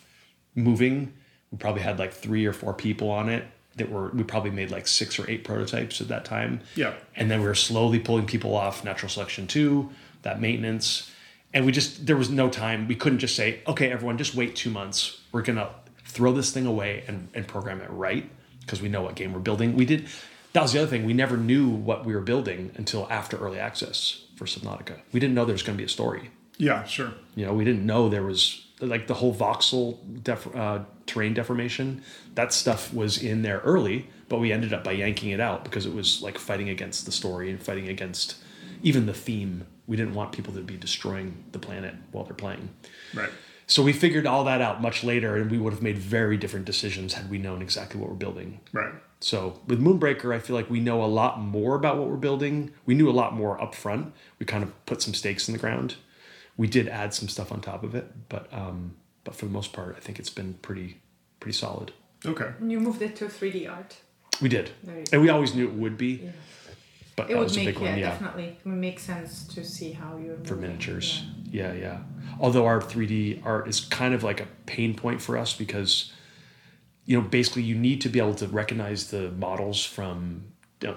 moving. 0.55 1.13
We 1.51 1.57
probably 1.57 1.81
had 1.81 1.99
like 1.99 2.13
three 2.13 2.45
or 2.45 2.53
four 2.53 2.73
people 2.73 3.09
on 3.09 3.29
it 3.29 3.45
that 3.75 3.89
were. 3.89 4.09
We 4.09 4.23
probably 4.23 4.51
made 4.51 4.71
like 4.71 4.87
six 4.87 5.19
or 5.19 5.29
eight 5.29 5.43
prototypes 5.43 6.01
at 6.01 6.07
that 6.07 6.25
time. 6.25 6.61
Yeah. 6.75 6.93
And 7.15 7.29
then 7.29 7.41
we 7.41 7.47
were 7.47 7.55
slowly 7.55 7.99
pulling 7.99 8.25
people 8.25 8.55
off 8.55 8.83
natural 8.83 9.09
selection 9.09 9.47
two, 9.47 9.89
that 10.23 10.41
maintenance. 10.41 11.11
And 11.53 11.65
we 11.65 11.71
just, 11.71 12.05
there 12.05 12.17
was 12.17 12.29
no 12.29 12.49
time. 12.49 12.85
We 12.85 12.95
couldn't 12.95 13.19
just 13.19 13.33
say, 13.33 13.61
okay, 13.65 13.89
everyone, 13.89 14.17
just 14.17 14.35
wait 14.35 14.57
two 14.57 14.69
months. 14.69 15.21
We're 15.31 15.41
going 15.41 15.55
to 15.55 15.69
throw 16.03 16.33
this 16.33 16.51
thing 16.51 16.65
away 16.65 17.05
and, 17.07 17.29
and 17.33 17.47
program 17.47 17.79
it 17.79 17.89
right 17.89 18.29
because 18.59 18.81
we 18.81 18.89
know 18.89 19.01
what 19.01 19.15
game 19.15 19.31
we're 19.31 19.39
building. 19.39 19.77
We 19.77 19.85
did, 19.85 20.09
that 20.51 20.61
was 20.61 20.73
the 20.73 20.79
other 20.79 20.89
thing. 20.89 21.05
We 21.05 21.13
never 21.13 21.37
knew 21.37 21.69
what 21.69 22.05
we 22.05 22.13
were 22.13 22.19
building 22.21 22.71
until 22.75 23.07
after 23.09 23.37
early 23.37 23.57
access 23.57 24.23
for 24.35 24.43
Subnautica. 24.43 24.99
We 25.13 25.21
didn't 25.21 25.33
know 25.33 25.45
there 25.45 25.53
was 25.53 25.63
going 25.63 25.77
to 25.77 25.81
be 25.81 25.85
a 25.85 25.89
story. 25.89 26.29
Yeah, 26.57 26.83
sure. 26.83 27.13
You 27.35 27.45
know, 27.45 27.53
we 27.53 27.63
didn't 27.63 27.85
know 27.85 28.09
there 28.09 28.23
was 28.23 28.65
like 28.81 29.07
the 29.07 29.13
whole 29.13 29.33
voxel 29.33 29.97
def- 30.23 30.53
uh, 30.53 30.79
terrain 31.05 31.33
deformation. 31.33 32.01
That 32.35 32.53
stuff 32.53 32.93
was 32.93 33.21
in 33.21 33.41
there 33.41 33.59
early, 33.59 34.09
but 34.29 34.39
we 34.39 34.51
ended 34.51 34.73
up 34.73 34.83
by 34.83 34.93
yanking 34.93 35.29
it 35.29 35.39
out 35.39 35.63
because 35.63 35.85
it 35.85 35.93
was 35.93 36.21
like 36.21 36.37
fighting 36.37 36.69
against 36.69 37.05
the 37.05 37.11
story 37.11 37.49
and 37.49 37.61
fighting 37.61 37.87
against 37.87 38.37
even 38.83 39.05
the 39.05 39.13
theme. 39.13 39.65
We 39.87 39.97
didn't 39.97 40.15
want 40.15 40.31
people 40.31 40.53
to 40.53 40.61
be 40.61 40.77
destroying 40.77 41.43
the 41.51 41.59
planet 41.59 41.95
while 42.11 42.23
they're 42.23 42.33
playing. 42.33 42.69
Right. 43.13 43.29
So 43.67 43.81
we 43.81 43.93
figured 43.93 44.27
all 44.27 44.43
that 44.43 44.61
out 44.61 44.81
much 44.81 45.03
later, 45.03 45.35
and 45.37 45.49
we 45.49 45.57
would 45.57 45.73
have 45.73 45.81
made 45.81 45.97
very 45.97 46.37
different 46.37 46.65
decisions 46.65 47.13
had 47.13 47.29
we 47.29 47.39
known 47.39 47.61
exactly 47.61 47.99
what 47.99 48.09
we're 48.09 48.15
building. 48.15 48.59
Right. 48.71 48.93
So 49.19 49.59
with 49.65 49.81
Moonbreaker, 49.81 50.35
I 50.35 50.39
feel 50.39 50.55
like 50.55 50.69
we 50.69 50.79
know 50.79 51.03
a 51.03 51.07
lot 51.07 51.39
more 51.39 51.75
about 51.75 51.97
what 51.97 52.09
we're 52.09 52.15
building. 52.15 52.71
We 52.85 52.93
knew 52.93 53.09
a 53.09 53.11
lot 53.11 53.33
more 53.33 53.59
up 53.61 53.73
front. 53.73 54.13
We 54.37 54.45
kind 54.45 54.63
of 54.63 54.85
put 54.85 55.01
some 55.01 55.15
stakes 55.15 55.47
in 55.47 55.53
the 55.53 55.59
ground. 55.59 55.95
We 56.57 56.67
did 56.67 56.87
add 56.87 57.13
some 57.13 57.27
stuff 57.27 57.51
on 57.51 57.61
top 57.61 57.83
of 57.83 57.95
it, 57.95 58.29
but 58.29 58.53
um, 58.53 58.95
but 59.25 59.35
for 59.35 59.45
the 59.45 59.51
most 59.51 59.73
part, 59.73 59.95
I 59.97 59.99
think 59.99 60.17
it's 60.19 60.29
been 60.29 60.53
pretty 60.61 61.01
pretty 61.41 61.57
solid. 61.57 61.91
Okay. 62.25 62.51
And 62.59 62.71
you 62.71 62.79
moved 62.79 63.01
it 63.01 63.15
to 63.17 63.25
3D 63.25 63.69
art. 63.69 63.97
We 64.41 64.47
did, 64.49 64.71
and 65.11 65.21
we 65.21 65.29
always 65.29 65.53
knew 65.53 65.65
it 65.67 65.73
would 65.73 65.97
be, 65.97 66.13
Yeah. 66.23 66.31
but 67.15 67.23
It 67.29 67.33
that 67.33 67.37
would 67.39 67.43
was 67.45 67.55
a 67.57 67.59
make 67.59 67.67
big 67.75 67.83
yeah, 67.83 67.89
one. 67.89 67.99
Yeah, 67.99 68.09
definitely 68.11 68.43
it 68.45 68.65
would 68.65 68.75
make 68.75 68.99
sense 68.99 69.45
to 69.55 69.63
see 69.63 69.91
how 69.91 70.17
you 70.17 70.39
for 70.45 70.55
miniatures. 70.55 71.23
Yeah. 71.51 71.73
yeah, 71.73 71.99
Although 72.39 72.65
our 72.65 72.81
3D 72.81 73.41
art 73.45 73.67
is 73.67 73.79
kind 73.81 74.13
of 74.13 74.23
like 74.23 74.39
a 74.41 74.47
pain 74.65 74.93
point 74.95 75.21
for 75.21 75.37
us 75.37 75.53
because, 75.55 76.11
you 77.05 77.15
know, 77.19 77.25
basically 77.27 77.63
you 77.63 77.75
need 77.75 78.01
to 78.01 78.09
be 78.09 78.19
able 78.19 78.35
to 78.35 78.47
recognize 78.47 79.09
the 79.11 79.31
models 79.31 79.85
from 79.85 80.45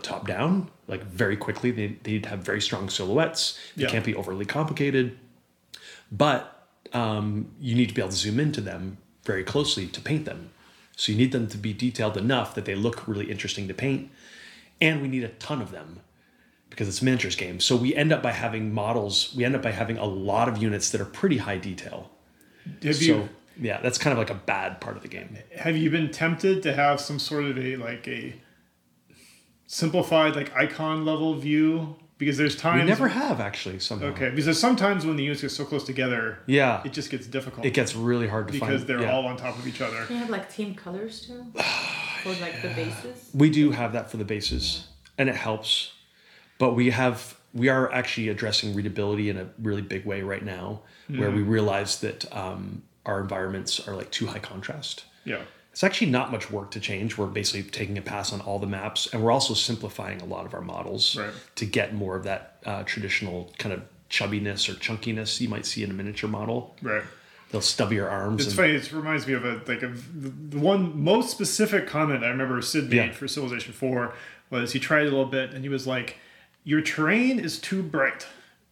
top 0.02 0.26
down, 0.26 0.68
like 0.88 1.04
very 1.04 1.36
quickly. 1.36 1.70
They 1.70 1.86
they 2.02 2.12
need 2.12 2.24
to 2.24 2.28
have 2.30 2.40
very 2.40 2.60
strong 2.60 2.90
silhouettes. 2.90 3.56
They 3.76 3.84
Yeah. 3.84 3.90
can't 3.90 4.04
be 4.04 4.14
overly 4.16 4.44
complicated, 4.46 5.16
but 6.10 6.58
um, 6.94 7.51
you 7.61 7.74
need 7.74 7.88
to 7.88 7.94
be 7.94 8.01
able 8.01 8.11
to 8.11 8.16
zoom 8.16 8.40
into 8.40 8.61
them 8.61 8.98
very 9.24 9.44
closely 9.44 9.87
to 9.87 10.01
paint 10.01 10.24
them. 10.24 10.51
So 10.96 11.12
you 11.12 11.18
need 11.18 11.33
them 11.33 11.46
to 11.48 11.57
be 11.57 11.72
detailed 11.72 12.16
enough 12.16 12.55
that 12.55 12.64
they 12.64 12.74
look 12.74 13.07
really 13.07 13.31
interesting 13.31 13.68
to 13.68 13.74
paint, 13.74 14.11
and 14.81 15.01
we 15.01 15.09
need 15.09 15.24
a 15.24 15.29
ton 15.29 15.62
of 15.62 15.70
them 15.70 16.01
because 16.70 16.88
it's 16.88 17.03
a 17.03 17.05
miniatures 17.05 17.37
game. 17.37 17.61
So 17.61 17.77
we 17.77 17.94
end 17.94 18.12
up 18.12 18.22
by 18.22 18.33
having 18.33 18.72
models. 18.72 19.33
We 19.37 19.44
end 19.44 19.55
up 19.55 19.62
by 19.62 19.70
having 19.70 19.98
a 19.98 20.05
lot 20.05 20.48
of 20.48 20.59
units 20.59 20.90
that 20.90 21.01
are 21.01 21.07
pretty 21.07 21.38
high 21.38 21.59
detail. 21.59 22.11
Have 22.83 22.96
so 22.96 23.05
you 23.05 23.29
yeah, 23.61 23.81
that's 23.81 23.98
kind 23.98 24.12
of 24.12 24.18
like 24.18 24.31
a 24.31 24.40
bad 24.40 24.81
part 24.81 24.96
of 24.96 25.03
the 25.03 25.09
game. 25.09 25.37
have 25.57 25.77
you 25.77 25.90
been 25.90 26.11
tempted 26.11 26.62
to 26.62 26.74
have 26.74 27.01
some 27.01 27.18
sort 27.18 27.44
of 27.44 27.59
a 27.59 27.77
like 27.77 28.07
a 28.07 28.35
simplified 29.66 30.37
like 30.37 30.55
icon 30.55 31.05
level 31.05 31.35
view? 31.35 31.96
Because 32.18 32.37
there's 32.37 32.57
times 32.57 32.83
We 32.83 32.88
never 32.88 33.09
have 33.09 33.40
actually 33.40 33.78
somehow. 33.78 34.07
Okay, 34.09 34.31
because 34.31 34.59
sometimes 34.59 35.07
when 35.07 35.16
the 35.16 35.22
units 35.22 35.40
get 35.40 35.50
so 35.52 35.64
close 35.64 35.85
together, 35.85 36.40
Yeah, 36.46 36.83
it 36.85 36.92
just 36.92 37.11
gets 37.11 37.26
difficult 37.28 37.64
it 37.64 37.74
gets 37.74 37.94
really 37.94 38.26
hard 38.26 38.48
to 38.48 38.59
find. 38.59 38.61
because 38.72 38.81
find. 38.85 38.88
they're 39.00 39.07
yeah. 39.09 39.12
all 39.14 39.26
on 39.26 39.37
top 39.37 39.57
of 39.57 39.66
each 39.68 39.81
other. 39.81 40.04
Can 40.07 40.16
you 40.16 40.20
have 40.22 40.31
like 40.31 40.52
team 40.52 40.74
colors 40.74 41.20
too? 41.20 41.44
For 42.24 42.31
like 42.40 42.61
the 42.62 42.68
bases? 42.70 43.31
We 43.33 43.48
do 43.50 43.70
have 43.70 43.92
that 43.92 44.11
for 44.11 44.16
the 44.16 44.24
bases, 44.24 44.88
and 45.16 45.28
it 45.28 45.37
helps. 45.37 45.92
But 46.59 46.74
we 46.74 46.90
have 46.90 47.37
we 47.54 47.68
are 47.68 47.90
actually 47.92 48.28
addressing 48.28 48.74
readability 48.74 49.31
in 49.31 49.38
a 49.38 49.48
really 49.62 49.83
big 49.83 50.04
way 50.04 50.22
right 50.22 50.44
now, 50.44 50.81
where 51.07 51.28
Mm-hmm. 51.28 51.37
we 51.37 51.42
realize 51.42 52.00
that 52.00 52.31
um, 52.37 52.83
our 53.07 53.20
environments 53.20 53.87
are 53.87 53.94
like 53.94 54.11
too 54.11 54.26
high 54.26 54.40
contrast. 54.40 55.04
Yeah. 55.24 55.42
It's 55.78 55.84
actually 55.84 56.10
not 56.10 56.32
much 56.32 56.50
work 56.50 56.72
to 56.72 56.80
change. 56.80 57.16
We're 57.16 57.26
basically 57.28 57.62
taking 57.70 57.96
a 57.98 58.02
pass 58.02 58.32
on 58.32 58.40
all 58.40 58.58
the 58.58 58.66
maps, 58.66 59.06
and 59.12 59.22
we're 59.22 59.30
also 59.30 59.54
simplifying 59.54 60.20
a 60.20 60.24
lot 60.24 60.44
of 60.44 60.52
our 60.52 60.60
models 60.60 61.16
Right. 61.16 61.30
to 61.54 61.64
get 61.66 61.94
more 61.94 62.16
of 62.16 62.24
that 62.24 62.56
uh, 62.66 62.82
traditional 62.82 63.52
kind 63.58 63.72
of 63.72 63.82
chubbiness 64.10 64.68
or 64.68 64.72
chunkiness 64.74 65.40
you 65.40 65.48
might 65.48 65.64
see 65.64 65.84
in 65.84 65.90
a 65.92 65.94
miniature 65.94 66.28
model. 66.28 66.74
Right. 66.82 67.04
They'll 67.52 67.60
stub 67.60 67.92
your 67.92 68.08
arms. 68.08 68.40
It's 68.40 68.48
and- 68.48 68.56
funny. 68.56 68.72
It 68.72 68.90
reminds 68.90 69.28
me 69.28 69.34
of 69.34 69.44
a 69.44 69.62
like 69.68 69.84
a 69.84 69.86
the 70.18 70.58
one 70.58 71.00
most 71.00 71.30
specific 71.30 71.86
comment 71.86 72.24
I 72.24 72.28
remember 72.30 72.60
Sid 72.60 72.90
made 72.90 72.96
Yeah. 72.96 73.12
for 73.12 73.28
Civilization 73.28 73.72
Four 73.72 74.14
was 74.50 74.72
he 74.72 74.80
tried 74.80 75.02
a 75.02 75.10
little 75.10 75.26
bit 75.26 75.52
and 75.52 75.62
he 75.62 75.68
was 75.68 75.86
like, 75.86 76.16
"Your 76.64 76.80
terrain 76.80 77.38
is 77.38 77.56
too 77.56 77.84
bright." 77.84 78.26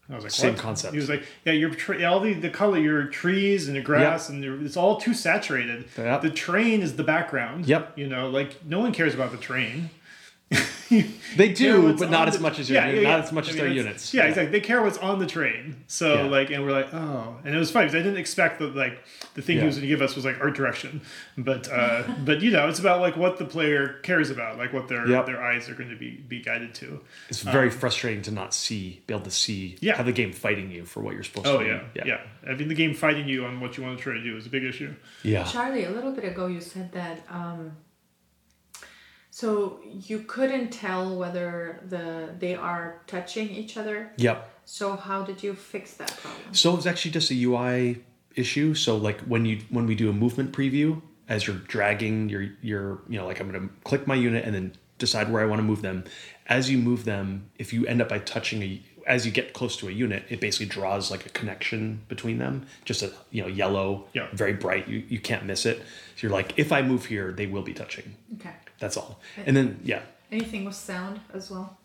And 0.06 0.14
I 0.14 0.16
was 0.16 0.24
like, 0.24 0.32
Same 0.32 0.52
"What?" 0.52 0.62
concept. 0.62 0.94
He 0.94 1.00
was 1.00 1.08
like, 1.08 1.24
"Yeah, 1.44 1.52
your 1.52 1.72
all 2.06 2.20
the, 2.20 2.32
the 2.32 2.50
color, 2.50 2.78
your 2.78 3.04
trees 3.04 3.66
and 3.66 3.74
your 3.74 3.84
grass 3.84 4.28
and 4.28 4.42
your, 4.42 4.62
it's 4.64 4.76
all 4.76 4.98
too 4.98 5.14
saturated. 5.14 5.86
Yep. 5.96 6.22
The 6.22 6.30
train 6.30 6.82
is 6.82 6.96
the 6.96 7.02
background. 7.02 7.66
Yep. 7.66 7.98
You 7.98 8.06
know, 8.06 8.28
like 8.30 8.64
no 8.64 8.78
one 8.78 8.92
cares 8.92 9.14
about 9.14 9.32
the 9.32 9.38
terrain. 9.38 9.90
They 11.37 11.52
do, 11.52 11.92
but 11.98 12.11
not 12.11 12.28
as 12.28 12.37
the- 12.37 12.40
much 12.40 12.59
as 12.61 12.70
your 12.70 12.80
Yeah, 12.80 12.90
yeah, 12.90 13.02
not 13.11 13.20
as 13.24 13.32
much 13.32 13.46
I 13.46 13.50
as 13.50 13.56
mean, 13.56 13.64
their 13.64 13.72
units. 13.74 14.14
Yeah, 14.14 14.24
exactly. 14.26 14.52
They 14.52 14.64
care 14.64 14.80
what's 14.82 14.96
on 14.98 15.18
the 15.18 15.26
train. 15.26 15.85
So 15.88 16.14
Yeah. 16.14 16.22
like, 16.22 16.50
and 16.50 16.64
we're 16.64 16.70
like, 16.72 16.94
oh, 16.94 17.37
and 17.44 17.54
it 17.54 17.59
was 17.59 17.70
funny 17.72 17.87
because 17.87 17.96
I 17.96 18.02
didn't 18.04 18.18
expect 18.18 18.61
that 18.61 18.74
like 18.76 19.02
the 19.35 19.42
thing 19.42 19.56
Yeah. 19.56 19.62
he 19.62 19.66
was 19.66 19.74
going 19.76 19.82
to 19.82 19.88
give 19.88 20.00
us 20.00 20.14
was 20.14 20.24
like 20.24 20.40
art 20.40 20.54
direction, 20.54 21.00
but 21.37 21.70
uh, 21.70 22.04
but 22.24 22.40
you 22.40 22.52
know, 22.52 22.68
it's 22.68 22.78
about 22.78 23.00
like 23.00 23.16
what 23.16 23.37
the 23.38 23.44
player 23.44 23.98
cares 24.04 24.30
about, 24.30 24.56
like 24.59 24.72
what 24.72 24.87
their 24.88 25.06
Yep. 25.06 25.26
their 25.26 25.42
eyes 25.42 25.68
are 25.68 25.74
going 25.74 25.90
to 25.90 25.96
be 25.96 26.12
be 26.28 26.40
guided 26.40 26.72
to. 26.76 27.00
It's 27.28 27.42
very 27.42 27.68
frustrating 27.68 28.22
to 28.22 28.30
not 28.30 28.54
see, 28.54 29.02
be 29.09 29.12
able 29.14 29.24
to 29.24 29.30
see, 29.32 29.72
Um, 29.72 29.78
Yeah. 29.82 29.96
have 29.96 30.06
the 30.06 30.12
game 30.12 30.32
fighting 30.32 30.70
you 30.70 30.85
for 30.85 31.00
what 31.02 31.14
you're 31.14 31.24
supposed 31.24 31.48
Oh 31.48 31.59
to. 31.59 31.66
yeah, 31.66 31.80
do. 32.04 32.09
yeah, 32.09 32.20
I 32.48 32.54
mean, 32.54 32.68
the 32.68 32.74
game 32.74 32.94
fighting 32.94 33.28
you 33.28 33.44
on 33.44 33.59
what 33.61 33.76
you 33.76 33.82
want 33.82 33.98
to 33.98 34.02
try 34.02 34.14
to 34.14 34.22
do 34.22 34.37
is 34.37 34.46
a 34.46 34.50
big 34.50 34.62
issue. 34.64 34.94
yeah. 35.24 35.42
Charlie, 35.42 35.85
a 35.85 35.90
little 35.90 36.12
bit 36.12 36.24
ago 36.24 36.46
you 36.46 36.61
said 36.61 36.92
that 36.92 37.26
um, 37.28 37.72
so 39.37 39.81
you 39.85 40.20
couldn't 40.20 40.70
tell 40.70 41.14
whether 41.14 41.81
the 41.90 42.31
they 42.38 42.55
are 42.55 43.03
touching 43.07 43.51
each 43.51 43.77
other. 43.77 44.11
Yep. 44.16 44.51
So 44.64 44.96
how 44.96 45.25
did 45.25 45.42
you 45.42 45.53
fix 45.53 45.92
that 46.01 46.16
problem? 46.16 46.55
So 46.55 46.75
it's 46.75 46.87
actually 46.87 47.11
just 47.11 47.31
a 47.31 47.44
UI 47.44 48.03
issue. 48.35 48.72
So 48.72 48.96
like 48.96 49.20
when 49.33 49.44
you 49.44 49.61
when 49.68 49.85
we 49.85 49.94
do 49.94 50.09
a 50.09 50.12
movement 50.14 50.53
preview, 50.53 51.03
as 51.29 51.46
you're 51.46 51.59
dragging 51.75 52.31
your 52.31 52.49
your 52.62 53.03
you 53.11 53.18
know 53.18 53.27
like 53.27 53.38
I'm 53.38 53.53
gonna 53.53 53.68
click 53.85 54.07
my 54.07 54.14
unit 54.14 54.46
and 54.46 54.55
then 54.55 54.72
decide 54.96 55.31
where 55.31 55.42
I 55.42 55.44
want 55.44 55.59
to 55.59 55.64
move 55.64 55.83
them. 55.83 56.05
As 56.46 56.70
you 56.70 56.79
move 56.79 57.05
them, 57.05 57.51
if 57.59 57.75
you 57.75 57.85
end 57.87 58.01
up 58.01 58.09
by 58.09 58.20
touching 58.20 58.62
a 58.62 58.83
as 59.07 59.27
you 59.27 59.33
get 59.33 59.53
close 59.53 59.77
to 59.77 59.88
a 59.88 59.92
unit, 59.92 60.25
it 60.31 60.40
basically 60.40 60.64
draws 60.64 61.11
like 61.11 61.27
a 61.27 61.29
connection 61.29 62.01
between 62.09 62.38
them. 62.38 62.64
Just 62.87 63.03
a 63.03 63.12
you 63.31 63.42
know 63.42 63.49
yellow, 63.49 64.07
Yeah. 64.14 64.29
very 64.33 64.55
bright. 64.55 64.88
You 64.88 65.05
you 65.07 65.20
can't 65.20 65.44
miss 65.44 65.66
it. 65.66 65.77
So 65.81 66.20
you're 66.22 66.33
like, 66.33 66.59
if 66.59 66.72
I 66.72 66.81
move 66.81 67.05
here, 67.05 67.33
they 67.33 67.46
will 67.46 67.66
be 67.72 67.75
touching. 67.75 68.14
Okay. 68.37 68.55
That's 68.78 68.96
all. 68.96 69.20
And 69.46 69.56
then 69.56 69.80
yeah, 69.84 70.02
Anything 70.30 70.64
with 70.64 70.74
sound 70.74 71.20
as 71.32 71.50
well? 71.50 71.78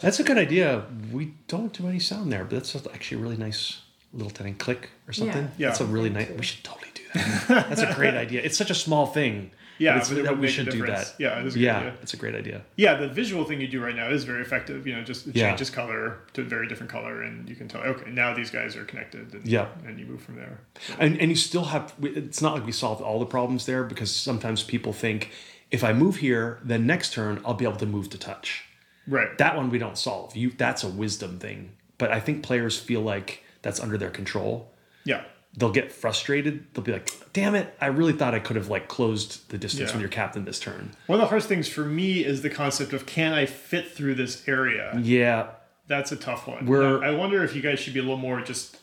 That's 0.00 0.20
a 0.20 0.22
good 0.24 0.38
idea. 0.38 0.84
We 1.12 1.34
don't 1.48 1.72
do 1.72 1.88
any 1.88 1.98
sound 1.98 2.32
there, 2.32 2.44
but 2.44 2.50
that's 2.50 2.76
actually 2.94 3.20
a 3.20 3.24
really 3.24 3.36
nice 3.36 3.80
little 4.12 4.30
tiny 4.30 4.52
click 4.52 4.90
or 5.08 5.12
something. 5.12 5.50
Yeah. 5.58 5.68
That's 5.68 5.80
a 5.80 5.86
really 5.86 6.10
nice. 6.10 6.30
We 6.30 6.44
should 6.44 6.62
totally 6.62 6.90
do 6.94 7.02
that. 7.14 7.48
that's 7.68 7.82
a 7.82 7.92
great 7.94 8.14
idea. 8.14 8.42
It's 8.42 8.56
such 8.56 8.70
a 8.70 8.74
small 8.74 9.06
thing. 9.06 9.50
Yeah, 9.78 9.98
but, 9.98 10.08
but 10.14 10.24
that 10.24 10.38
we 10.38 10.46
should 10.48 10.68
do 10.70 10.86
that. 10.86 11.14
Yeah, 11.18 11.40
it 11.40 11.46
is 11.46 11.54
a 11.54 11.58
good 11.58 11.64
yeah, 11.64 11.78
idea. 11.78 11.94
it's 12.02 12.14
a 12.14 12.16
great 12.16 12.36
idea. 12.36 12.62
Yeah, 12.76 12.94
the 12.94 13.08
visual 13.08 13.44
thing 13.44 13.60
you 13.60 13.66
do 13.66 13.82
right 13.82 13.96
now 13.96 14.10
is 14.10 14.22
very 14.22 14.40
effective. 14.40 14.86
You 14.86 14.94
know, 14.94 15.02
just 15.02 15.26
it 15.26 15.34
Yeah. 15.34 15.48
changes 15.48 15.70
color 15.70 16.18
to 16.34 16.42
a 16.42 16.44
very 16.44 16.68
different 16.68 16.92
color, 16.92 17.22
and 17.22 17.48
you 17.48 17.56
can 17.56 17.66
tell. 17.66 17.80
Okay, 17.80 18.10
now 18.12 18.32
these 18.32 18.50
guys 18.50 18.76
are 18.76 18.84
connected. 18.84 19.34
And, 19.34 19.44
Yeah. 19.46 19.68
and 19.84 19.98
you 19.98 20.06
move 20.06 20.22
from 20.22 20.36
there. 20.36 20.60
And 21.00 21.18
and 21.20 21.30
you 21.30 21.36
still 21.36 21.64
have. 21.64 21.94
It's 22.00 22.40
not 22.40 22.54
like 22.54 22.64
we 22.64 22.70
solved 22.72 23.02
all 23.02 23.18
the 23.18 23.26
problems 23.26 23.66
there 23.66 23.82
because 23.82 24.14
sometimes 24.14 24.62
people 24.62 24.92
think 24.92 25.30
if 25.72 25.82
I 25.82 25.92
move 25.92 26.16
here, 26.16 26.60
then 26.62 26.86
next 26.86 27.12
turn 27.12 27.40
I'll 27.44 27.54
be 27.54 27.64
able 27.64 27.76
to 27.78 27.86
move 27.86 28.08
to 28.10 28.18
touch. 28.18 28.64
Right. 29.08 29.36
That 29.38 29.56
one 29.56 29.68
we 29.70 29.78
don't 29.78 29.98
solve. 29.98 30.36
You 30.36 30.50
that's 30.50 30.84
a 30.84 30.88
wisdom 30.88 31.38
thing. 31.40 31.72
But 31.98 32.12
I 32.12 32.20
think 32.20 32.42
players 32.44 32.78
feel 32.78 33.00
like 33.00 33.42
that's 33.62 33.80
under 33.80 33.98
their 33.98 34.10
control. 34.10 34.70
yeah. 35.04 35.24
they'll 35.56 35.70
get 35.70 35.92
frustrated. 35.92 36.64
They'll 36.72 36.82
be 36.84 36.92
like, 36.92 37.10
"Damn 37.34 37.54
it! 37.54 37.74
I 37.78 37.86
really 37.88 38.14
thought 38.14 38.34
I 38.34 38.38
could 38.38 38.56
have 38.56 38.68
like 38.68 38.88
closed 38.88 39.50
the 39.50 39.58
distance 39.58 39.90
Yeah. 39.90 39.96
with 39.96 40.00
your 40.00 40.08
captain 40.10 40.44
this 40.46 40.58
turn." 40.58 40.92
One 41.08 41.18
of 41.18 41.24
the 41.24 41.28
hardest 41.28 41.46
things 41.48 41.68
for 41.68 41.84
me 41.84 42.24
is 42.24 42.40
the 42.40 42.48
concept 42.48 42.92
of 42.94 43.04
can 43.04 43.32
I 43.34 43.44
fit 43.44 43.90
through 43.92 44.14
this 44.14 44.48
area? 44.48 44.98
Yeah, 45.02 45.48
That's 45.88 46.10
a 46.12 46.16
tough 46.16 46.46
one. 46.48 46.64
We're- 46.64 47.04
I 47.06 47.10
wonder 47.10 47.44
if 47.44 47.54
you 47.54 47.60
guys 47.60 47.78
should 47.80 47.92
be 47.92 48.00
a 48.00 48.02
little 48.02 48.16
more 48.16 48.40
just 48.40 48.78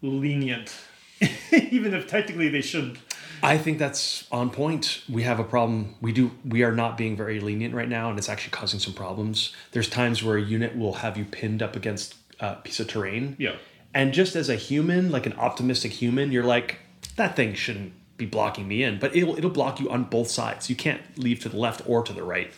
lenient, 0.00 0.74
even 1.52 1.92
if 1.94 2.06
technically 2.06 2.48
they 2.48 2.60
shouldn't. 2.62 2.98
I 3.44 3.58
think 3.58 3.78
that's 3.78 4.26
on 4.32 4.50
point. 4.50 5.02
We 5.08 5.22
have 5.22 5.38
a 5.38 5.44
problem. 5.44 5.94
We 6.00 6.12
do. 6.12 6.30
We 6.44 6.62
are 6.62 6.72
not 6.72 6.96
being 6.96 7.16
very 7.16 7.40
lenient 7.40 7.74
right 7.74 7.88
now, 7.88 8.08
and 8.08 8.18
it's 8.18 8.28
actually 8.28 8.52
causing 8.52 8.80
some 8.80 8.94
problems. 8.94 9.52
There's 9.72 9.88
times 9.88 10.22
where 10.22 10.36
a 10.36 10.42
unit 10.42 10.76
will 10.76 10.94
have 10.94 11.18
you 11.18 11.24
pinned 11.24 11.62
up 11.62 11.76
against 11.76 12.14
a 12.40 12.56
piece 12.56 12.80
of 12.80 12.88
terrain. 12.88 13.36
Yeah. 13.38 13.56
And 13.92 14.12
just 14.12 14.34
as 14.34 14.48
a 14.48 14.56
human, 14.56 15.10
like 15.10 15.26
an 15.26 15.34
optimistic 15.34 15.92
human, 15.92 16.32
you're 16.32 16.42
like, 16.42 16.78
that 17.16 17.36
thing 17.36 17.54
shouldn't 17.54 17.92
be 18.16 18.26
blocking 18.26 18.66
me 18.66 18.82
in, 18.82 18.98
but 18.98 19.14
it'll 19.14 19.36
it'll 19.36 19.50
block 19.50 19.78
you 19.78 19.90
on 19.90 20.04
both 20.04 20.30
sides. 20.30 20.70
You 20.70 20.76
can't 20.76 21.02
leave 21.18 21.40
to 21.40 21.48
the 21.48 21.58
left 21.58 21.82
or 21.86 22.02
to 22.02 22.12
the 22.12 22.22
right. 22.22 22.50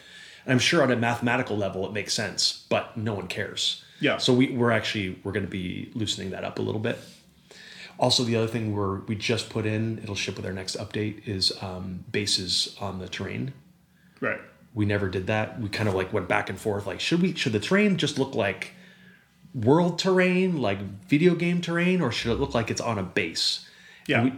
And 0.44 0.52
I'm 0.52 0.58
sure 0.60 0.82
on 0.82 0.92
a 0.92 0.96
mathematical 0.96 1.56
level 1.56 1.84
it 1.86 1.92
makes 1.92 2.14
sense, 2.14 2.64
but 2.68 2.96
no 2.96 3.14
one 3.14 3.26
cares. 3.26 3.82
Yeah. 4.00 4.18
So 4.18 4.32
we, 4.32 4.52
we're 4.52 4.70
actually 4.70 5.18
we're 5.24 5.32
going 5.32 5.46
to 5.46 5.50
be 5.50 5.90
loosening 5.94 6.30
that 6.30 6.44
up 6.44 6.58
a 6.58 6.62
little 6.62 6.80
bit. 6.80 6.98
Also, 7.98 8.24
the 8.24 8.36
other 8.36 8.46
thing 8.46 8.74
we're 8.74 9.00
we 9.00 9.14
just 9.16 9.48
put 9.48 9.64
in, 9.66 9.98
it'll 10.02 10.14
ship 10.14 10.36
with 10.36 10.44
our 10.44 10.52
next 10.52 10.76
update, 10.76 11.26
is 11.26 11.52
um, 11.62 12.04
bases 12.12 12.76
on 12.80 12.98
the 12.98 13.08
terrain. 13.08 13.52
Right. 14.20 14.40
We 14.74 14.84
never 14.84 15.08
did 15.08 15.26
that. 15.28 15.58
We 15.60 15.68
kind 15.70 15.88
of 15.88 15.94
like 15.94 16.12
went 16.12 16.28
back 16.28 16.50
and 16.50 16.58
forth. 16.58 16.86
Like, 16.86 17.00
should 17.00 17.22
we 17.22 17.34
should 17.34 17.52
the 17.52 17.60
terrain 17.60 17.96
just 17.96 18.18
look 18.18 18.34
like 18.34 18.72
world 19.54 19.98
terrain, 19.98 20.60
like 20.60 20.78
video 21.08 21.34
game 21.34 21.60
terrain, 21.62 22.00
or 22.02 22.12
should 22.12 22.32
it 22.32 22.40
look 22.40 22.54
like 22.54 22.70
it's 22.70 22.80
on 22.80 22.98
a 22.98 23.02
base? 23.02 23.66
Yeah. 24.06 24.24
We, 24.24 24.32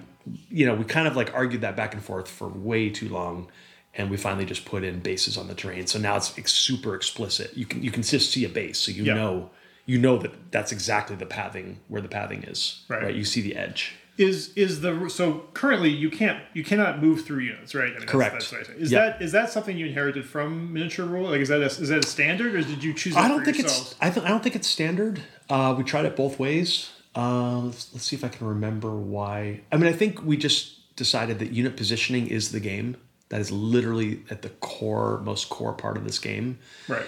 you 0.50 0.66
know, 0.66 0.74
we 0.74 0.84
kind 0.84 1.08
of 1.08 1.16
like 1.16 1.34
argued 1.34 1.62
that 1.62 1.74
back 1.76 1.94
and 1.94 2.02
forth 2.02 2.28
for 2.28 2.46
way 2.48 2.90
too 2.90 3.08
long, 3.08 3.48
and 3.94 4.10
we 4.10 4.16
finally 4.16 4.44
just 4.44 4.64
put 4.64 4.84
in 4.84 5.00
bases 5.00 5.36
on 5.36 5.48
the 5.48 5.54
terrain. 5.54 5.86
So 5.88 5.98
now 5.98 6.16
it's 6.16 6.38
ex- 6.38 6.52
super 6.52 6.94
explicit. 6.94 7.56
You 7.56 7.66
can 7.66 7.82
you 7.82 7.90
can 7.90 8.02
just 8.04 8.30
see 8.30 8.44
a 8.44 8.48
base, 8.48 8.78
so 8.78 8.92
you 8.92 9.02
Yeah. 9.04 9.14
know 9.14 9.50
you 9.88 9.98
know 9.98 10.18
that 10.18 10.52
that's 10.52 10.70
exactly 10.70 11.16
the 11.16 11.26
pathing 11.26 11.80
where 11.88 12.02
the 12.02 12.08
pathing 12.08 12.44
is. 12.44 12.84
Right. 12.88 13.14
You 13.14 13.24
see 13.24 13.40
the 13.40 13.56
edge. 13.56 13.94
Is 14.18 14.52
is 14.54 14.82
the 14.82 15.08
so 15.08 15.44
currently 15.54 15.88
you 15.88 16.10
can't 16.10 16.42
you 16.52 16.62
cannot 16.62 17.00
move 17.00 17.24
through 17.24 17.38
units, 17.38 17.74
right? 17.74 17.84
I 17.84 17.86
mean, 17.86 17.94
that's- 17.94 18.10
Correct. 18.12 18.32
That's, 18.34 18.52
what 18.52 18.60
I 18.60 18.64
say. 18.64 18.72
Is 18.74 18.92
Yeah. 18.92 18.98
that 19.10 19.22
is 19.22 19.32
that 19.32 19.50
something 19.50 19.78
you 19.78 19.86
inherited 19.86 20.26
from 20.26 20.72
miniature 20.74 21.06
rule? 21.06 21.30
Like, 21.30 21.40
is 21.40 21.48
that 21.48 21.62
a, 21.62 21.66
is 21.66 21.88
that 21.88 22.04
a 22.04 22.06
standard, 22.06 22.54
or 22.54 22.62
did 22.62 22.84
you 22.84 22.92
choose? 22.92 23.16
I 23.16 23.28
don't 23.28 23.44
think 23.44 23.58
yourselves? 23.58 23.92
it's. 23.92 23.96
I, 24.02 24.10
th- 24.10 24.26
I 24.26 24.28
don't 24.28 24.42
think 24.42 24.56
it's 24.56 24.68
standard. 24.68 25.22
Uh, 25.48 25.74
we 25.78 25.84
tried 25.84 26.04
it 26.04 26.16
both 26.16 26.38
ways. 26.38 26.90
Uh, 27.16 27.60
let's, 27.60 27.92
let's 27.94 28.04
see 28.04 28.14
if 28.16 28.24
I 28.24 28.28
can 28.28 28.46
remember 28.46 28.90
why. 28.94 29.62
I 29.72 29.76
mean, 29.78 29.86
I 29.88 29.92
think 29.96 30.22
we 30.22 30.36
just 30.36 30.94
decided 30.96 31.38
that 31.38 31.52
unit 31.52 31.76
positioning 31.76 32.26
is 32.26 32.52
the 32.52 32.60
game. 32.60 32.96
That 33.30 33.40
is 33.40 33.50
literally 33.50 34.24
at 34.30 34.42
the 34.42 34.50
core, 34.50 35.20
most 35.24 35.48
core 35.48 35.72
part 35.72 35.96
of 35.96 36.04
this 36.04 36.18
game, 36.18 36.58
right. 36.88 37.06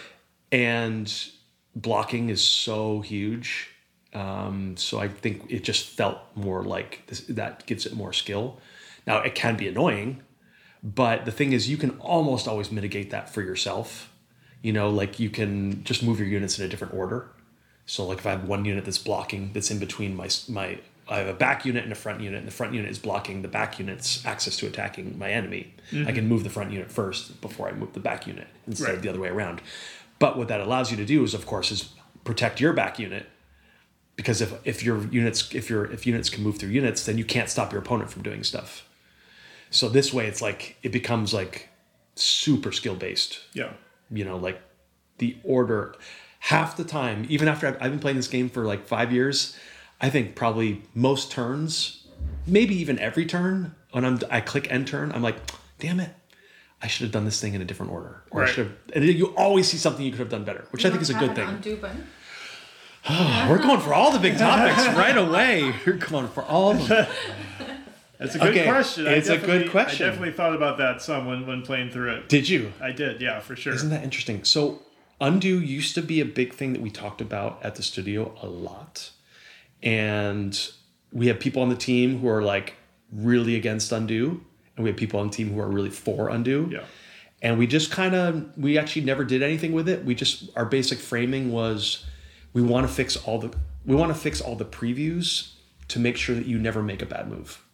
and 0.53 1.13
blocking 1.77 2.29
is 2.29 2.43
so 2.43 3.01
huge. 3.01 3.69
Um, 4.13 4.77
so 4.77 4.99
I 4.99 5.09
think 5.09 5.51
it 5.51 5.63
just 5.63 5.87
felt 5.89 6.19
more 6.35 6.65
like 6.65 7.03
this, 7.07 7.21
that 7.27 7.65
gives 7.67 7.87
it 7.87 7.95
more 7.95 8.13
skill. 8.13 8.59
Now 9.07 9.19
it 9.19 9.35
can 9.35 9.57
be 9.57 9.69
annoying, 9.69 10.23
but 10.83 11.25
the 11.25 11.33
thing 11.33 11.53
is, 11.53 11.69
you 11.69 11.77
can 11.77 11.91
almost 12.01 12.49
always 12.49 12.73
mitigate 12.73 13.11
that 13.11 13.31
for 13.33 13.43
yourself. 13.43 14.13
You 14.63 14.73
know, 14.73 14.91
like 14.91 15.19
you 15.21 15.31
can 15.31 15.85
just 15.85 16.03
move 16.03 16.19
your 16.19 16.29
units 16.29 16.59
in 16.59 16.65
a 16.65 16.69
different 16.69 16.93
order. 16.95 17.29
So, 17.87 18.05
like 18.07 18.19
if 18.19 18.27
I 18.27 18.31
have 18.31 18.47
one 18.47 18.65
unit 18.65 18.85
that's 18.85 18.99
blocking, 18.99 19.53
that's 19.53 19.71
in 19.71 19.79
between 19.79 20.15
my 20.15 20.29
my, 20.49 20.79
I 21.09 21.19
have 21.19 21.29
a 21.29 21.33
back 21.33 21.65
unit 21.65 21.83
and 21.85 21.93
a 21.93 21.97
front 21.97 22.21
unit, 22.21 22.39
and 22.41 22.47
the 22.47 22.53
front 22.53 22.75
unit 22.75 22.91
is 22.91 22.99
blocking 22.99 23.43
the 23.43 23.49
back 23.49 23.79
unit's 23.79 24.25
access 24.27 24.57
to 24.59 24.67
attacking 24.67 25.19
my 25.19 25.31
enemy. 25.31 25.75
I 26.07 26.13
can 26.13 26.29
move 26.29 26.45
the 26.45 26.51
front 26.51 26.73
unit 26.73 26.93
first 26.93 27.41
before 27.41 27.69
I 27.69 27.73
move 27.73 27.95
the 27.95 28.01
back 28.01 28.27
unit 28.27 28.49
instead 28.67 28.87
Right. 28.89 28.97
of 28.97 29.03
the 29.03 29.09
other 29.09 29.19
way 29.21 29.29
around. 29.29 29.61
But 30.21 30.39
what 30.39 30.47
that 30.47 30.61
allows 30.61 30.93
you 30.93 30.97
to 30.99 31.05
do 31.05 31.25
is, 31.25 31.35
of 31.35 31.47
course, 31.47 31.73
is 31.73 31.93
protect 32.23 32.61
your 32.61 32.73
back 32.73 33.01
unit 33.01 33.27
because 34.15 34.41
if 34.43 34.55
if 34.65 34.85
your 34.85 35.03
units 35.09 35.53
if 35.55 35.69
your 35.69 35.87
if 35.87 36.07
units 36.07 36.29
can 36.29 36.45
move 36.45 36.59
through 36.59 36.69
units, 36.69 37.05
then 37.05 37.19
you 37.19 37.25
can't 37.25 37.49
stop 37.49 37.73
your 37.73 37.81
opponent 37.81 38.11
from 38.11 38.23
doing 38.23 38.45
stuff. 38.45 38.87
So 39.71 39.89
this 39.89 40.13
way, 40.13 40.27
it's 40.27 40.43
like 40.43 40.77
it 40.83 40.93
becomes 40.93 41.35
like 41.35 41.71
super 42.15 42.71
skill 42.71 42.95
based. 42.97 43.41
Yeah. 43.55 43.73
You 44.11 44.25
know, 44.25 44.37
like 44.37 44.61
the 45.19 45.37
order. 45.43 45.97
Half 46.45 46.79
the 46.79 46.85
time, 46.85 47.27
even 47.29 47.49
after 47.49 47.67
I've, 47.67 47.77
I've 47.83 47.91
been 47.91 47.99
playing 47.99 48.17
this 48.17 48.27
game 48.27 48.49
for 48.49 48.65
like 48.65 48.87
five 48.87 49.13
years, 49.13 49.59
I 50.01 50.09
think 50.09 50.35
probably 50.35 50.81
most 50.95 51.31
turns, 51.31 52.07
maybe 52.47 52.75
even 52.77 52.99
every 52.99 53.27
turn, 53.27 53.75
when 53.93 54.07
I'm 54.07 54.21
I 54.31 54.41
click 54.41 54.71
end 54.73 54.87
turn, 54.87 55.13
I'm 55.13 55.21
like, 55.21 55.37
damn 55.79 56.01
it, 56.01 56.15
I 56.83 56.87
should 56.87 57.05
have 57.05 57.13
done 57.13 57.25
this 57.27 57.41
thing 57.41 57.55
in 57.55 57.61
a 57.61 57.65
different 57.65 57.93
order, 57.93 58.23
or 58.31 58.41
Right. 58.41 58.49
I 58.49 58.53
should 58.53 58.67
have. 58.67 58.77
And 58.95 59.05
you 59.05 59.35
always 59.37 59.69
see 59.69 59.77
something 59.77 60.05
you 60.05 60.11
could 60.13 60.21
have 60.21 60.31
done 60.31 60.45
better, 60.45 60.67
which 60.71 60.85
I 60.87 60.91
think 60.91 61.03
is 61.03 61.11
a 61.11 61.15
good 61.15 61.35
thing. 61.35 61.49
Undo 61.49 61.77
button. 61.77 62.07
We're 63.49 63.59
going 63.59 63.81
for 63.81 63.95
all 63.95 64.11
the 64.13 64.19
big 64.19 64.37
topics 64.39 64.87
right 64.97 65.17
away. 65.17 65.75
We're 65.87 65.95
going 65.95 66.29
for 66.29 66.43
all 66.45 66.73
of 66.73 66.87
them. 66.89 67.07
That's 68.19 68.35
a 68.35 68.39
good 68.39 68.49
Okay, 68.49 68.65
question. 68.67 69.07
it's 69.07 69.31
a 69.31 69.39
good 69.39 69.71
question. 69.71 70.07
I 70.07 70.11
definitely 70.11 70.35
thought 70.35 70.55
about 70.55 70.77
that 70.79 71.01
some 71.01 71.27
when, 71.27 71.47
when 71.47 71.63
playing 71.63 71.91
through 71.91 72.13
it. 72.17 72.29
Did 72.29 72.49
you? 72.51 72.73
I 72.81 72.93
did, 72.93 73.21
yeah, 73.23 73.41
for 73.41 73.57
sure. 73.57 73.73
Isn't 73.73 73.89
that 73.91 74.05
interesting? 74.05 74.45
So, 74.45 74.83
undo 75.23 75.59
used 75.59 75.95
to 75.95 76.03
be 76.03 76.21
a 76.21 76.27
big 76.27 76.53
thing 76.53 76.75
that 76.75 76.83
we 76.83 76.91
talked 76.91 77.23
about 77.23 77.59
at 77.63 77.77
the 77.77 77.83
studio 77.83 78.35
a 78.43 78.47
lot. 78.47 79.11
And 79.83 80.59
we 81.13 81.29
have 81.29 81.41
people 81.41 81.63
on 81.63 81.71
the 81.71 81.77
team 81.77 82.19
who 82.21 82.29
are 82.29 82.43
like 82.43 82.75
really 83.11 83.57
against 83.57 83.91
undo, 83.93 84.45
and 84.77 84.85
we 84.85 84.91
have 84.91 84.97
people 84.99 85.21
on 85.21 85.29
the 85.29 85.33
team 85.33 85.53
who 85.53 85.61
are 85.61 85.69
really 85.69 85.91
for 85.91 86.29
undo. 86.29 86.69
Yeah. 86.73 86.85
And 87.43 87.59
we 87.59 87.67
just 87.67 87.91
kind 87.91 88.15
of, 88.15 88.57
we 88.59 88.77
actually 88.79 89.03
never 89.03 89.25
did 89.25 89.43
anything 89.43 89.73
with 89.73 89.89
it. 89.89 90.05
We 90.05 90.15
just, 90.15 90.51
our 90.57 90.67
basic 90.67 90.99
framing 90.99 91.51
was 91.53 92.05
we 92.53 92.61
want 92.63 92.87
to 92.87 92.93
fix 92.93 93.17
all 93.17 93.39
the, 93.39 93.55
we 93.87 93.97
want 93.97 94.13
to 94.15 94.19
fix 94.19 94.41
all 94.41 94.57
the 94.57 94.65
previews 94.67 95.53
to 95.89 95.99
make 95.99 96.17
sure 96.17 96.35
that 96.35 96.47
you 96.47 96.59
never 96.59 96.83
make 96.83 97.01
a 97.03 97.07
bad 97.07 97.29
move 97.29 97.65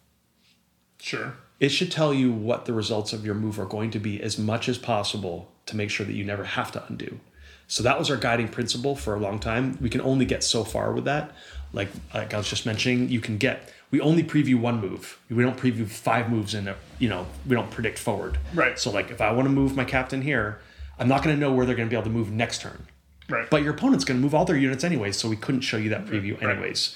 Sure. 0.99 1.35
it 1.59 1.69
should 1.69 1.91
tell 1.91 2.13
you 2.13 2.31
what 2.31 2.65
the 2.65 2.73
results 2.73 3.13
of 3.13 3.25
your 3.25 3.35
move 3.35 3.59
are 3.59 3.65
going 3.65 3.91
to 3.91 3.99
be 3.99 4.21
as 4.21 4.37
much 4.37 4.67
as 4.67 4.77
possible 4.77 5.51
to 5.67 5.75
make 5.75 5.89
sure 5.89 6.05
that 6.05 6.13
you 6.13 6.23
never 6.23 6.43
have 6.43 6.71
to 6.71 6.83
undo. 6.87 7.19
So 7.67 7.83
that 7.83 7.99
was 7.99 8.09
our 8.09 8.17
guiding 8.17 8.47
principle 8.47 8.95
for 8.95 9.13
a 9.13 9.19
long 9.19 9.39
time. 9.39 9.77
We 9.81 9.89
can 9.89 10.01
only 10.01 10.25
get 10.25 10.43
so 10.43 10.63
far 10.63 10.93
with 10.93 11.05
that. 11.05 11.31
Like 11.73 11.89
like 12.13 12.33
I 12.33 12.37
was 12.37 12.49
just 12.49 12.65
mentioning, 12.65 13.09
you 13.09 13.19
can 13.19 13.37
get 13.37 13.71
we 13.91 14.01
only 14.01 14.23
preview 14.23 14.59
one 14.59 14.81
move. 14.81 15.19
We 15.29 15.43
don't 15.43 15.57
preview 15.57 15.87
five 15.87 16.29
moves 16.29 16.53
in 16.53 16.67
a 16.67 16.75
you 16.99 17.09
know, 17.09 17.25
we 17.47 17.55
don't 17.55 17.71
predict 17.71 17.99
forward. 17.99 18.37
Right. 18.53 18.77
So 18.79 18.91
like 18.91 19.11
if 19.11 19.21
I 19.21 19.31
want 19.31 19.47
to 19.47 19.53
move 19.53 19.75
my 19.75 19.85
captain 19.85 20.21
here, 20.21 20.59
I'm 20.99 21.07
not 21.07 21.23
going 21.23 21.35
to 21.35 21.39
know 21.39 21.51
where 21.53 21.65
they're 21.65 21.75
going 21.75 21.87
to 21.87 21.93
be 21.93 21.95
able 21.95 22.05
to 22.11 22.15
move 22.17 22.31
next 22.31 22.61
turn. 22.61 22.87
Right. 23.29 23.49
But 23.49 23.61
your 23.63 23.73
opponent's 23.73 24.05
going 24.05 24.19
to 24.19 24.23
move 24.23 24.33
all 24.33 24.45
their 24.45 24.57
units 24.57 24.83
anyways, 24.83 25.17
so 25.17 25.27
we 25.29 25.35
couldn't 25.35 25.61
show 25.61 25.77
you 25.77 25.89
that 25.89 26.05
preview 26.05 26.39
Right. 26.41 26.51
anyways. 26.51 26.95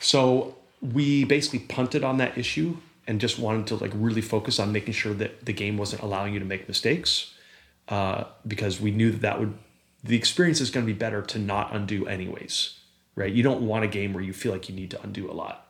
So 0.00 0.56
we 0.80 1.24
basically 1.24 1.60
punted 1.60 2.04
on 2.04 2.18
that 2.18 2.36
issue 2.36 2.76
and 3.06 3.20
just 3.20 3.38
wanted 3.38 3.66
to 3.68 3.76
like 3.76 3.90
really 3.94 4.20
focus 4.20 4.58
on 4.60 4.70
making 4.72 4.94
sure 4.94 5.14
that 5.14 5.44
the 5.44 5.52
game 5.52 5.76
wasn't 5.76 6.02
allowing 6.02 6.34
you 6.34 6.38
to 6.40 6.44
make 6.44 6.68
mistakes, 6.68 7.34
uh, 7.88 8.24
because 8.46 8.80
we 8.80 8.90
knew 8.90 9.10
that 9.10 9.22
that 9.22 9.40
would 9.40 9.54
the 10.04 10.16
experience 10.16 10.60
is 10.60 10.70
going 10.70 10.84
to 10.86 10.92
be 10.92 10.98
better 10.98 11.22
to 11.22 11.38
not 11.38 11.72
undo 11.74 12.06
anyways, 12.06 12.78
right? 13.14 13.32
You 13.32 13.42
don't 13.44 13.62
want 13.62 13.84
a 13.84 13.88
game 13.88 14.12
where 14.12 14.22
you 14.22 14.32
feel 14.32 14.50
like 14.52 14.68
you 14.68 14.74
need 14.74 14.90
to 14.90 15.00
undo 15.02 15.30
a 15.30 15.32
lot, 15.32 15.61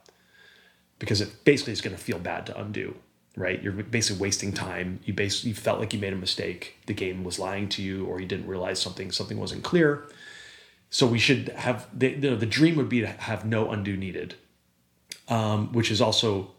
because 1.02 1.20
it 1.20 1.44
basically 1.44 1.72
is 1.72 1.80
going 1.80 1.96
to 1.96 2.00
feel 2.00 2.20
bad 2.20 2.46
to 2.46 2.56
undo, 2.56 2.94
right? 3.36 3.60
You're 3.60 3.72
basically 3.72 4.22
wasting 4.22 4.52
time. 4.52 5.00
You 5.04 5.12
basically 5.12 5.48
you 5.48 5.56
felt 5.56 5.80
like 5.80 5.92
you 5.92 5.98
made 5.98 6.12
a 6.12 6.16
mistake. 6.16 6.76
The 6.86 6.94
game 6.94 7.24
was 7.24 7.40
lying 7.40 7.68
to 7.70 7.82
you, 7.82 8.06
or 8.06 8.20
you 8.20 8.26
didn't 8.28 8.46
realize 8.46 8.80
something 8.80 9.10
something 9.10 9.36
wasn't 9.36 9.64
clear. 9.64 10.06
So 10.90 11.04
we 11.08 11.18
should 11.18 11.48
have 11.48 11.88
the 11.92 12.14
the, 12.14 12.36
the 12.36 12.46
dream 12.46 12.76
would 12.76 12.88
be 12.88 13.00
to 13.00 13.08
have 13.08 13.44
no 13.44 13.72
undo 13.72 13.96
needed, 13.96 14.36
um, 15.26 15.72
which 15.72 15.90
is 15.90 16.00
also 16.00 16.52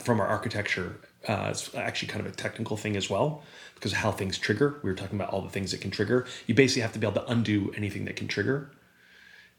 from 0.00 0.20
our 0.20 0.26
architecture. 0.26 1.00
Uh, 1.26 1.48
it's 1.48 1.74
actually 1.74 2.08
kind 2.08 2.26
of 2.26 2.30
a 2.30 2.36
technical 2.36 2.76
thing 2.76 2.98
as 2.98 3.08
well 3.08 3.42
because 3.76 3.94
how 3.94 4.12
things 4.12 4.36
trigger. 4.36 4.78
We 4.82 4.90
were 4.90 4.96
talking 4.96 5.18
about 5.18 5.30
all 5.30 5.40
the 5.40 5.48
things 5.48 5.70
that 5.70 5.80
can 5.80 5.90
trigger. 5.90 6.26
You 6.46 6.54
basically 6.54 6.82
have 6.82 6.92
to 6.92 6.98
be 6.98 7.06
able 7.06 7.22
to 7.22 7.30
undo 7.32 7.72
anything 7.74 8.04
that 8.04 8.16
can 8.16 8.28
trigger. 8.28 8.70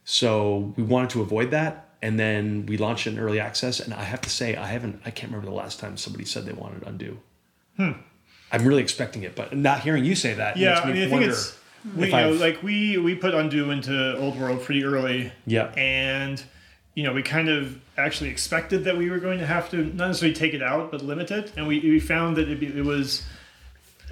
So 0.04 0.74
we 0.76 0.84
wanted 0.84 1.10
to 1.10 1.22
avoid 1.22 1.50
that, 1.50 1.91
and 2.02 2.18
then 2.18 2.66
we 2.66 2.76
launched 2.76 3.06
it 3.06 3.14
in 3.14 3.18
early 3.18 3.38
access. 3.40 3.80
And 3.80 3.94
I 3.94 4.02
have 4.02 4.20
to 4.22 4.30
say, 4.30 4.56
I 4.56 4.66
haven't. 4.66 5.00
I 5.04 5.10
can't 5.10 5.32
remember 5.32 5.48
the 5.50 5.56
last 5.56 5.78
time 5.78 5.96
somebody 5.96 6.24
said 6.24 6.44
they 6.44 6.52
wanted 6.52 6.82
undo. 6.86 7.18
I'm 7.78 8.64
really 8.66 8.82
expecting 8.82 9.22
it, 9.22 9.34
but 9.34 9.56
not 9.56 9.80
hearing 9.80 10.04
you 10.04 10.14
say 10.14 10.34
that 10.34 10.56
Yeah, 10.56 10.74
makes 10.74 10.84
me 10.84 10.90
I 10.90 10.94
mean, 10.94 11.04
I 11.04 11.08
think 11.08 11.22
it's, 11.30 11.58
we, 11.96 12.06
you 12.06 12.12
know, 12.12 12.32
like 12.32 12.62
we 12.62 12.98
we 12.98 13.14
put 13.14 13.34
undo 13.34 13.70
into 13.70 14.16
old 14.18 14.38
world 14.38 14.62
pretty 14.62 14.84
early. 14.84 15.32
Yeah. 15.46 15.72
and 15.76 16.42
you 16.94 17.02
know 17.02 17.14
we 17.14 17.22
kind 17.22 17.48
of 17.48 17.80
actually 17.96 18.28
expected 18.30 18.84
that 18.84 18.96
we 18.98 19.08
were 19.08 19.18
going 19.18 19.38
to 19.38 19.46
have 19.46 19.70
to 19.70 19.78
not 19.78 20.08
necessarily 20.08 20.34
take 20.34 20.52
it 20.52 20.62
out 20.62 20.90
but 20.90 21.02
limit 21.02 21.30
it, 21.30 21.52
and 21.56 21.66
we, 21.66 21.80
we 21.80 21.98
found 22.00 22.36
that 22.36 22.48
it, 22.48 22.62
it 22.62 22.84
was. 22.84 23.22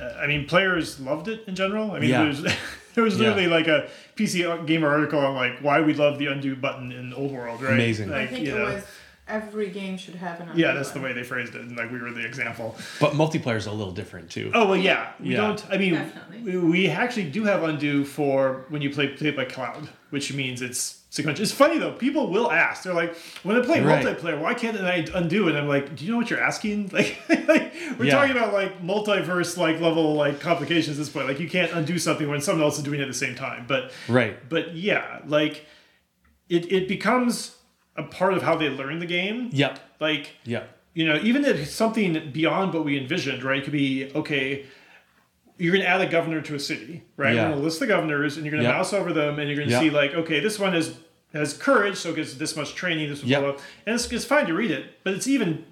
Uh, 0.01 0.15
I 0.19 0.27
mean, 0.27 0.47
players 0.47 0.99
loved 0.99 1.29
it 1.29 1.45
in 1.47 1.55
general. 1.55 1.93
I 1.93 2.01
mean, 2.01 2.09
Yeah. 2.11 2.33
there 2.95 3.05
was 3.05 3.19
there 3.19 3.29
was 3.29 3.37
Yeah. 3.39 3.47
literally 3.47 3.49
like 3.49 3.67
a 3.69 3.89
PC 4.17 4.67
gamer 4.67 4.89
article 4.89 5.19
on 5.21 5.35
like 5.35 5.59
why 5.61 5.81
we 5.81 5.95
love 5.95 6.19
the 6.19 6.27
undo 6.27 6.55
button 6.57 6.93
in 6.93 7.13
old 7.15 7.33
world, 7.33 7.63
right? 7.63 7.73
Amazing. 7.75 8.13
I 8.13 8.27
think 8.27 8.47
you 8.47 8.55
it 8.55 8.59
know, 8.59 8.65
was 8.75 8.85
every 9.29 9.69
game 9.71 9.97
should 9.97 10.17
have 10.17 10.41
an. 10.41 10.49
Undo. 10.49 10.61
Yeah, 10.61 10.69
undo 10.71 10.79
that's 10.81 10.91
the 10.93 11.01
way 11.01 11.13
they 11.13 11.23
phrased 11.23 11.55
it, 11.55 11.61
and 11.63 11.77
like 11.77 11.91
we 11.93 11.99
were 12.01 12.11
the 12.11 12.25
example. 12.27 12.77
But 13.01 13.13
multiplayer 13.13 13.57
is 13.57 13.67
a 13.67 13.73
little 13.73 13.93
different 13.93 14.31
too. 14.31 14.51
Oh 14.55 14.67
well, 14.69 14.77
yeah. 14.77 15.13
We 15.21 15.31
Yeah. 15.31 15.37
don't. 15.39 15.65
I 15.71 15.77
mean, 15.79 16.13
we, 16.45 16.57
we 16.59 16.89
actually 16.89 17.31
do 17.31 17.45
have 17.45 17.63
undo 17.63 18.05
for 18.05 18.65
when 18.69 18.83
you 18.83 18.91
play 18.91 19.09
play 19.09 19.31
by 19.31 19.45
cloud, 19.45 19.89
which 20.11 20.33
means 20.33 20.63
it's 20.63 21.00
sequential. 21.11 21.43
It's 21.43 21.53
funny 21.53 21.79
though. 21.79 21.93
People 21.93 22.29
will 22.31 22.51
ask. 22.51 22.85
They're 22.85 22.95
like, 22.95 23.15
when 23.43 23.57
I 23.57 23.65
play 23.65 23.81
Right. 23.81 24.05
multiplayer, 24.05 24.41
why 24.41 24.55
can't 24.55 24.79
I 24.81 25.05
undo 25.15 25.47
it? 25.49 25.51
And 25.51 25.59
I'm 25.59 25.69
like, 25.69 25.95
do 25.97 26.05
you 26.05 26.11
know 26.13 26.17
what 26.17 26.31
you're 26.31 26.41
asking? 26.43 26.89
Like, 26.93 27.19
like 27.49 27.73
we're 27.99 28.07
Yeah. 28.07 28.15
talking 28.15 28.33
about 28.37 28.53
like 28.55 28.83
multiverse 28.83 29.57
like 29.59 29.81
level 29.81 30.15
like 30.15 30.41
complications 30.41 30.97
at 30.97 31.01
this 31.05 31.09
point. 31.11 31.27
Like 31.29 31.41
you 31.41 31.49
can't 31.49 31.73
undo 31.73 31.99
something 31.99 32.29
when 32.29 32.41
someone 32.41 32.65
else 32.65 32.79
is 32.79 32.85
doing 32.85 33.01
it 33.01 33.03
at 33.03 33.09
the 33.09 33.15
same 33.15 33.35
time. 33.35 33.65
But 33.69 33.93
Right. 34.09 34.37
but 34.49 34.75
yeah, 34.75 35.21
like 35.27 35.67
it 36.49 36.71
it 36.73 36.89
becomes 36.89 37.57
a 37.97 38.03
part 38.05 38.33
of 38.35 38.43
how 38.43 38.57
they 38.57 38.69
learn 38.69 38.99
the 39.01 39.07
game. 39.07 39.51
Yep. 39.53 39.79
Like 40.01 40.31
Yep. 40.45 40.77
you 40.95 41.07
know, 41.07 41.19
even 41.23 41.45
if 41.45 41.57
it's 41.61 41.73
something 41.73 42.31
beyond 42.33 42.73
what 42.75 42.85
we 42.85 42.97
envisioned, 42.99 43.43
right? 43.43 43.59
It 43.59 43.65
could 43.65 43.73
be 43.73 44.11
okay. 44.15 44.65
You're 45.61 45.73
going 45.73 45.83
to 45.85 45.89
add 45.89 46.01
a 46.01 46.07
governor 46.07 46.41
to 46.41 46.55
a 46.55 46.59
city, 46.59 47.03
right? 47.17 47.35
Yeah. 47.35 47.43
You're 47.43 47.49
going 47.51 47.59
to 47.59 47.65
list 47.65 47.81
the 47.81 47.87
governors, 47.87 48.37
and 48.37 48.47
you're 48.47 48.51
going 48.53 48.63
to 48.63 48.69
Yep. 48.69 48.77
mouse 48.77 48.93
over 48.93 49.13
them, 49.13 49.39
and 49.39 49.49
you're 49.49 49.57
going 49.57 49.69
to 49.69 49.75
Yep. 49.75 49.83
see 49.83 49.91
like, 49.91 50.15
okay, 50.15 50.41
this 50.41 50.59
one 50.59 50.75
is 50.75 50.95
has 51.33 51.53
courage, 51.57 51.97
so 51.97 52.11
it 52.11 52.17
gets 52.17 52.35
this 52.35 52.57
much 52.57 52.75
training, 52.75 53.09
this 53.09 53.23
Yep. 53.23 53.41
blah, 53.41 53.53
blah. 53.53 53.61
and 53.87 53.95
it's, 53.95 54.11
it's 54.11 54.25
fine 54.25 54.47
to 54.47 54.55
read 54.55 54.73
it, 54.73 54.87
but 55.05 55.15
it's 55.15 55.29
even 55.29 55.65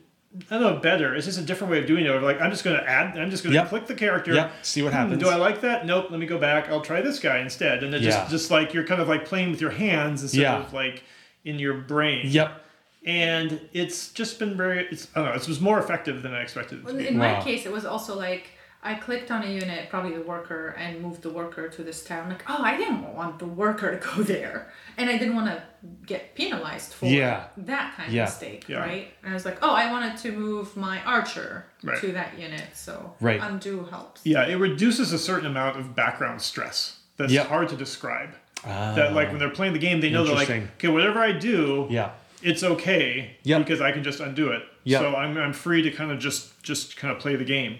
I 0.50 0.58
don't 0.58 0.74
know 0.74 0.76
better. 0.80 1.16
It's 1.16 1.24
just 1.26 1.38
a 1.40 1.42
different 1.42 1.70
way 1.72 1.78
of 1.80 1.86
doing 1.86 2.04
it. 2.04 2.10
Like 2.22 2.40
I'm 2.40 2.50
just 2.50 2.62
going 2.62 2.76
to 2.78 2.88
add, 2.88 3.18
I'm 3.18 3.30
just 3.30 3.42
going 3.42 3.52
to 3.54 3.58
Yep. 3.60 3.68
click 3.70 3.86
the 3.86 3.94
character. 3.94 4.34
Yep. 4.34 4.52
See 4.62 4.82
what 4.82 4.92
Hmm, 4.92 4.98
happens. 4.98 5.22
Do 5.22 5.28
I 5.30 5.36
like 5.36 5.62
that? 5.62 5.86
Nope. 5.86 6.08
Let 6.10 6.20
me 6.20 6.26
go 6.26 6.36
back. 6.38 6.68
I'll 6.68 6.82
try 6.82 7.00
this 7.00 7.18
guy 7.18 7.38
instead. 7.38 7.82
And 7.82 7.92
it 7.94 8.02
Yeah. 8.02 8.10
just 8.10 8.30
just 8.30 8.50
like 8.50 8.72
you're 8.74 8.84
kind 8.84 9.00
of 9.00 9.08
like 9.08 9.24
playing 9.24 9.50
with 9.50 9.60
your 9.60 9.70
hands 9.70 10.22
instead 10.22 10.42
Yeah. 10.42 10.58
of 10.58 10.72
like 10.74 11.02
in 11.46 11.58
your 11.58 11.74
brain 11.74 12.26
Yep. 12.26 12.62
and 13.06 13.60
it's 13.72 14.10
just 14.12 14.38
been 14.38 14.56
very 14.56 14.86
it's 14.90 15.08
I 15.16 15.20
don't 15.22 15.28
know 15.30 15.34
it 15.34 15.48
was 15.48 15.60
more 15.60 15.78
effective 15.78 16.22
than 16.22 16.34
I 16.34 16.42
expected 16.42 16.80
it 16.80 16.80
to 16.82 16.86
Well, 16.86 16.96
be. 16.96 17.08
in 17.08 17.18
Wow. 17.18 17.38
my 17.38 17.42
case, 17.42 17.64
it 17.66 17.72
was 17.72 17.84
also 17.86 18.14
like 18.16 18.50
I 18.82 18.94
clicked 18.94 19.30
on 19.32 19.42
a 19.42 19.46
unit, 19.46 19.90
probably 19.90 20.14
the 20.16 20.22
worker, 20.22 20.68
and 20.78 21.00
moved 21.02 21.22
the 21.22 21.30
worker 21.30 21.68
to 21.68 21.82
this 21.82 22.04
town. 22.04 22.28
Like, 22.28 22.44
oh, 22.48 22.62
I 22.62 22.76
didn't 22.76 23.12
want 23.14 23.40
the 23.40 23.44
worker 23.46 23.96
to 23.98 24.06
go 24.06 24.22
there, 24.34 24.70
and 24.96 25.10
I 25.10 25.18
didn't 25.18 25.34
want 25.34 25.48
to 25.48 25.62
get 26.06 26.34
penalized 26.36 26.92
for 26.94 27.06
Yeah. 27.06 27.44
that 27.56 27.94
kind 27.96 28.12
Yeah. 28.12 28.22
of 28.24 28.28
mistake, 28.28 28.68
Yeah. 28.68 28.78
right? 28.78 29.12
And 29.22 29.32
I 29.32 29.34
was 29.34 29.44
like, 29.44 29.58
oh, 29.62 29.74
I 29.74 29.90
wanted 29.90 30.16
to 30.18 30.32
move 30.32 30.76
my 30.76 31.02
archer 31.04 31.66
Right. 31.82 32.00
to 32.00 32.12
that 32.12 32.38
unit, 32.38 32.68
so 32.74 33.14
Right. 33.20 33.40
undo 33.42 33.84
helps. 33.90 34.20
Yeah, 34.24 34.46
it 34.46 34.56
reduces 34.56 35.12
a 35.12 35.18
certain 35.18 35.46
amount 35.46 35.76
of 35.78 35.96
background 35.96 36.40
stress 36.40 36.98
that's 37.16 37.32
Yep. 37.32 37.48
hard 37.48 37.68
to 37.70 37.76
describe. 37.76 38.30
Ah. 38.66 38.92
that 38.96 39.12
like 39.12 39.28
when 39.30 39.38
they're 39.38 39.48
playing 39.50 39.72
the 39.72 39.78
game, 39.78 40.00
they 40.00 40.10
know 40.10 40.24
they're 40.24 40.34
like, 40.34 40.50
okay, 40.50 40.88
whatever 40.88 41.20
I 41.20 41.30
do, 41.30 41.86
Yeah. 41.90 42.10
it's 42.42 42.64
okay 42.64 43.36
Yep. 43.44 43.60
because 43.64 43.80
I 43.80 43.92
can 43.92 44.02
just 44.02 44.18
undo 44.18 44.50
it. 44.50 44.64
Yep. 44.82 45.00
So 45.00 45.14
I'm, 45.14 45.36
I'm 45.38 45.52
free 45.52 45.80
to 45.82 45.92
kind 45.92 46.10
of 46.10 46.18
just 46.18 46.60
just 46.64 46.96
kind 46.96 47.14
of 47.14 47.20
play 47.20 47.36
the 47.36 47.44
game. 47.44 47.78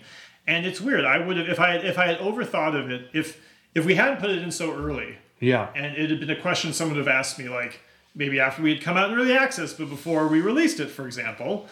And 0.49 0.67
it's 0.67 0.81
weird. 0.81 1.05
I 1.05 1.19
would 1.19 1.37
have 1.37 1.49
if 1.49 1.61
I 1.61 1.73
had, 1.75 1.85
if 1.85 1.99
I 1.99 2.07
had 2.07 2.19
overthought 2.19 2.75
of 2.75 2.91
it 2.91 3.11
if 3.13 3.41
if 3.75 3.85
we 3.85 3.95
hadn't 3.95 4.19
put 4.19 4.31
it 4.31 4.39
in 4.43 4.51
so 4.51 4.75
early 4.75 5.19
Yeah. 5.41 5.69
and 5.77 5.95
it 5.97 6.11
had 6.11 6.19
been 6.21 6.31
a 6.31 6.41
question 6.41 6.73
someone 6.73 6.97
would 6.97 7.07
have 7.07 7.15
asked 7.21 7.39
me 7.39 7.49
like 7.49 7.81
maybe 8.15 8.41
after 8.41 8.63
we 8.63 8.71
had 8.75 8.83
come 8.83 8.97
out 8.97 9.11
in 9.11 9.17
early 9.19 9.37
access 9.37 9.73
but 9.75 9.89
before 9.89 10.27
we 10.27 10.41
released 10.41 10.81
it 10.81 10.89
for 10.91 11.07
example 11.07 11.69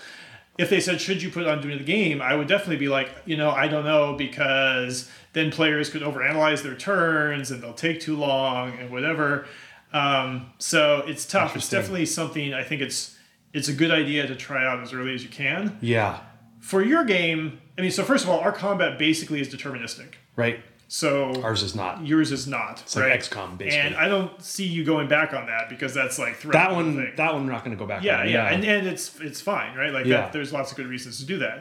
if 0.58 0.68
they 0.70 0.78
said 0.80 1.00
should 1.00 1.20
you 1.22 1.30
put 1.30 1.46
undo 1.46 1.68
in 1.70 1.78
the 1.78 1.84
game 1.84 2.20
i 2.22 2.34
would 2.36 2.46
definitely 2.46 2.76
be 2.76 2.88
like 2.88 3.08
you 3.24 3.36
know 3.36 3.50
i 3.50 3.66
don't 3.66 3.84
know 3.84 4.12
because 4.14 5.10
then 5.32 5.50
players 5.50 5.88
could 5.90 6.02
overanalyze 6.02 6.62
their 6.62 6.74
turns 6.76 7.50
and 7.50 7.62
they'll 7.62 7.72
take 7.88 7.98
too 8.00 8.16
long 8.16 8.72
and 8.78 8.90
whatever 8.90 9.46
um, 9.92 10.46
so 10.58 11.02
it's 11.06 11.24
tough 11.26 11.56
it's 11.56 11.68
definitely 11.70 12.06
something 12.06 12.52
i 12.54 12.62
think 12.62 12.80
it's 12.82 13.16
it's 13.54 13.68
a 13.68 13.72
good 13.72 13.90
idea 13.90 14.26
to 14.26 14.36
try 14.36 14.64
out 14.66 14.80
as 14.80 14.92
early 14.92 15.14
as 15.14 15.22
you 15.22 15.30
can 15.30 15.76
Yeah. 15.80 16.20
For 16.70 16.80
your 16.92 17.04
game 17.04 17.40
i 17.78 17.80
mean 17.82 17.90
so 17.90 18.02
first 18.12 18.22
of 18.24 18.30
all 18.30 18.40
our 18.40 18.52
combat 18.52 18.98
basically 18.98 19.40
is 19.40 19.48
deterministic 19.56 20.10
Right. 20.44 20.58
so 20.88 21.08
Ours 21.42 21.62
is 21.62 21.74
not. 21.74 21.92
yours 22.10 22.30
is 22.32 22.46
not 22.46 22.74
It's 22.82 22.94
like 22.96 23.04
right? 23.06 23.20
XCOM, 23.20 23.50
basically. 23.58 23.86
and 23.86 23.94
i 24.04 24.06
don't 24.14 24.32
see 24.54 24.66
you 24.76 24.82
going 24.92 25.08
back 25.16 25.30
on 25.38 25.44
that 25.52 25.64
because 25.68 25.92
that's 26.00 26.18
like 26.24 26.36
that 26.58 26.70
one. 26.78 26.88
thing. 26.96 27.12
That 27.16 27.32
one. 27.34 27.42
We're 27.46 27.52
not 27.56 27.64
going 27.64 27.76
to 27.76 27.82
go 27.84 27.88
back. 27.92 28.02
yeah, 28.02 28.20
on. 28.20 28.28
yeah, 28.28 28.52
and, 28.52 28.64
and 28.64 28.86
it's 28.92 29.04
it's 29.28 29.40
fine, 29.52 29.70
right? 29.80 29.92
Like 29.98 30.06
Yeah. 30.06 30.22
that, 30.22 30.32
there's 30.34 30.52
lots 30.58 30.68
of 30.70 30.76
good 30.76 30.86
reasons 30.94 31.18
to 31.20 31.24
do 31.32 31.36
that. 31.46 31.56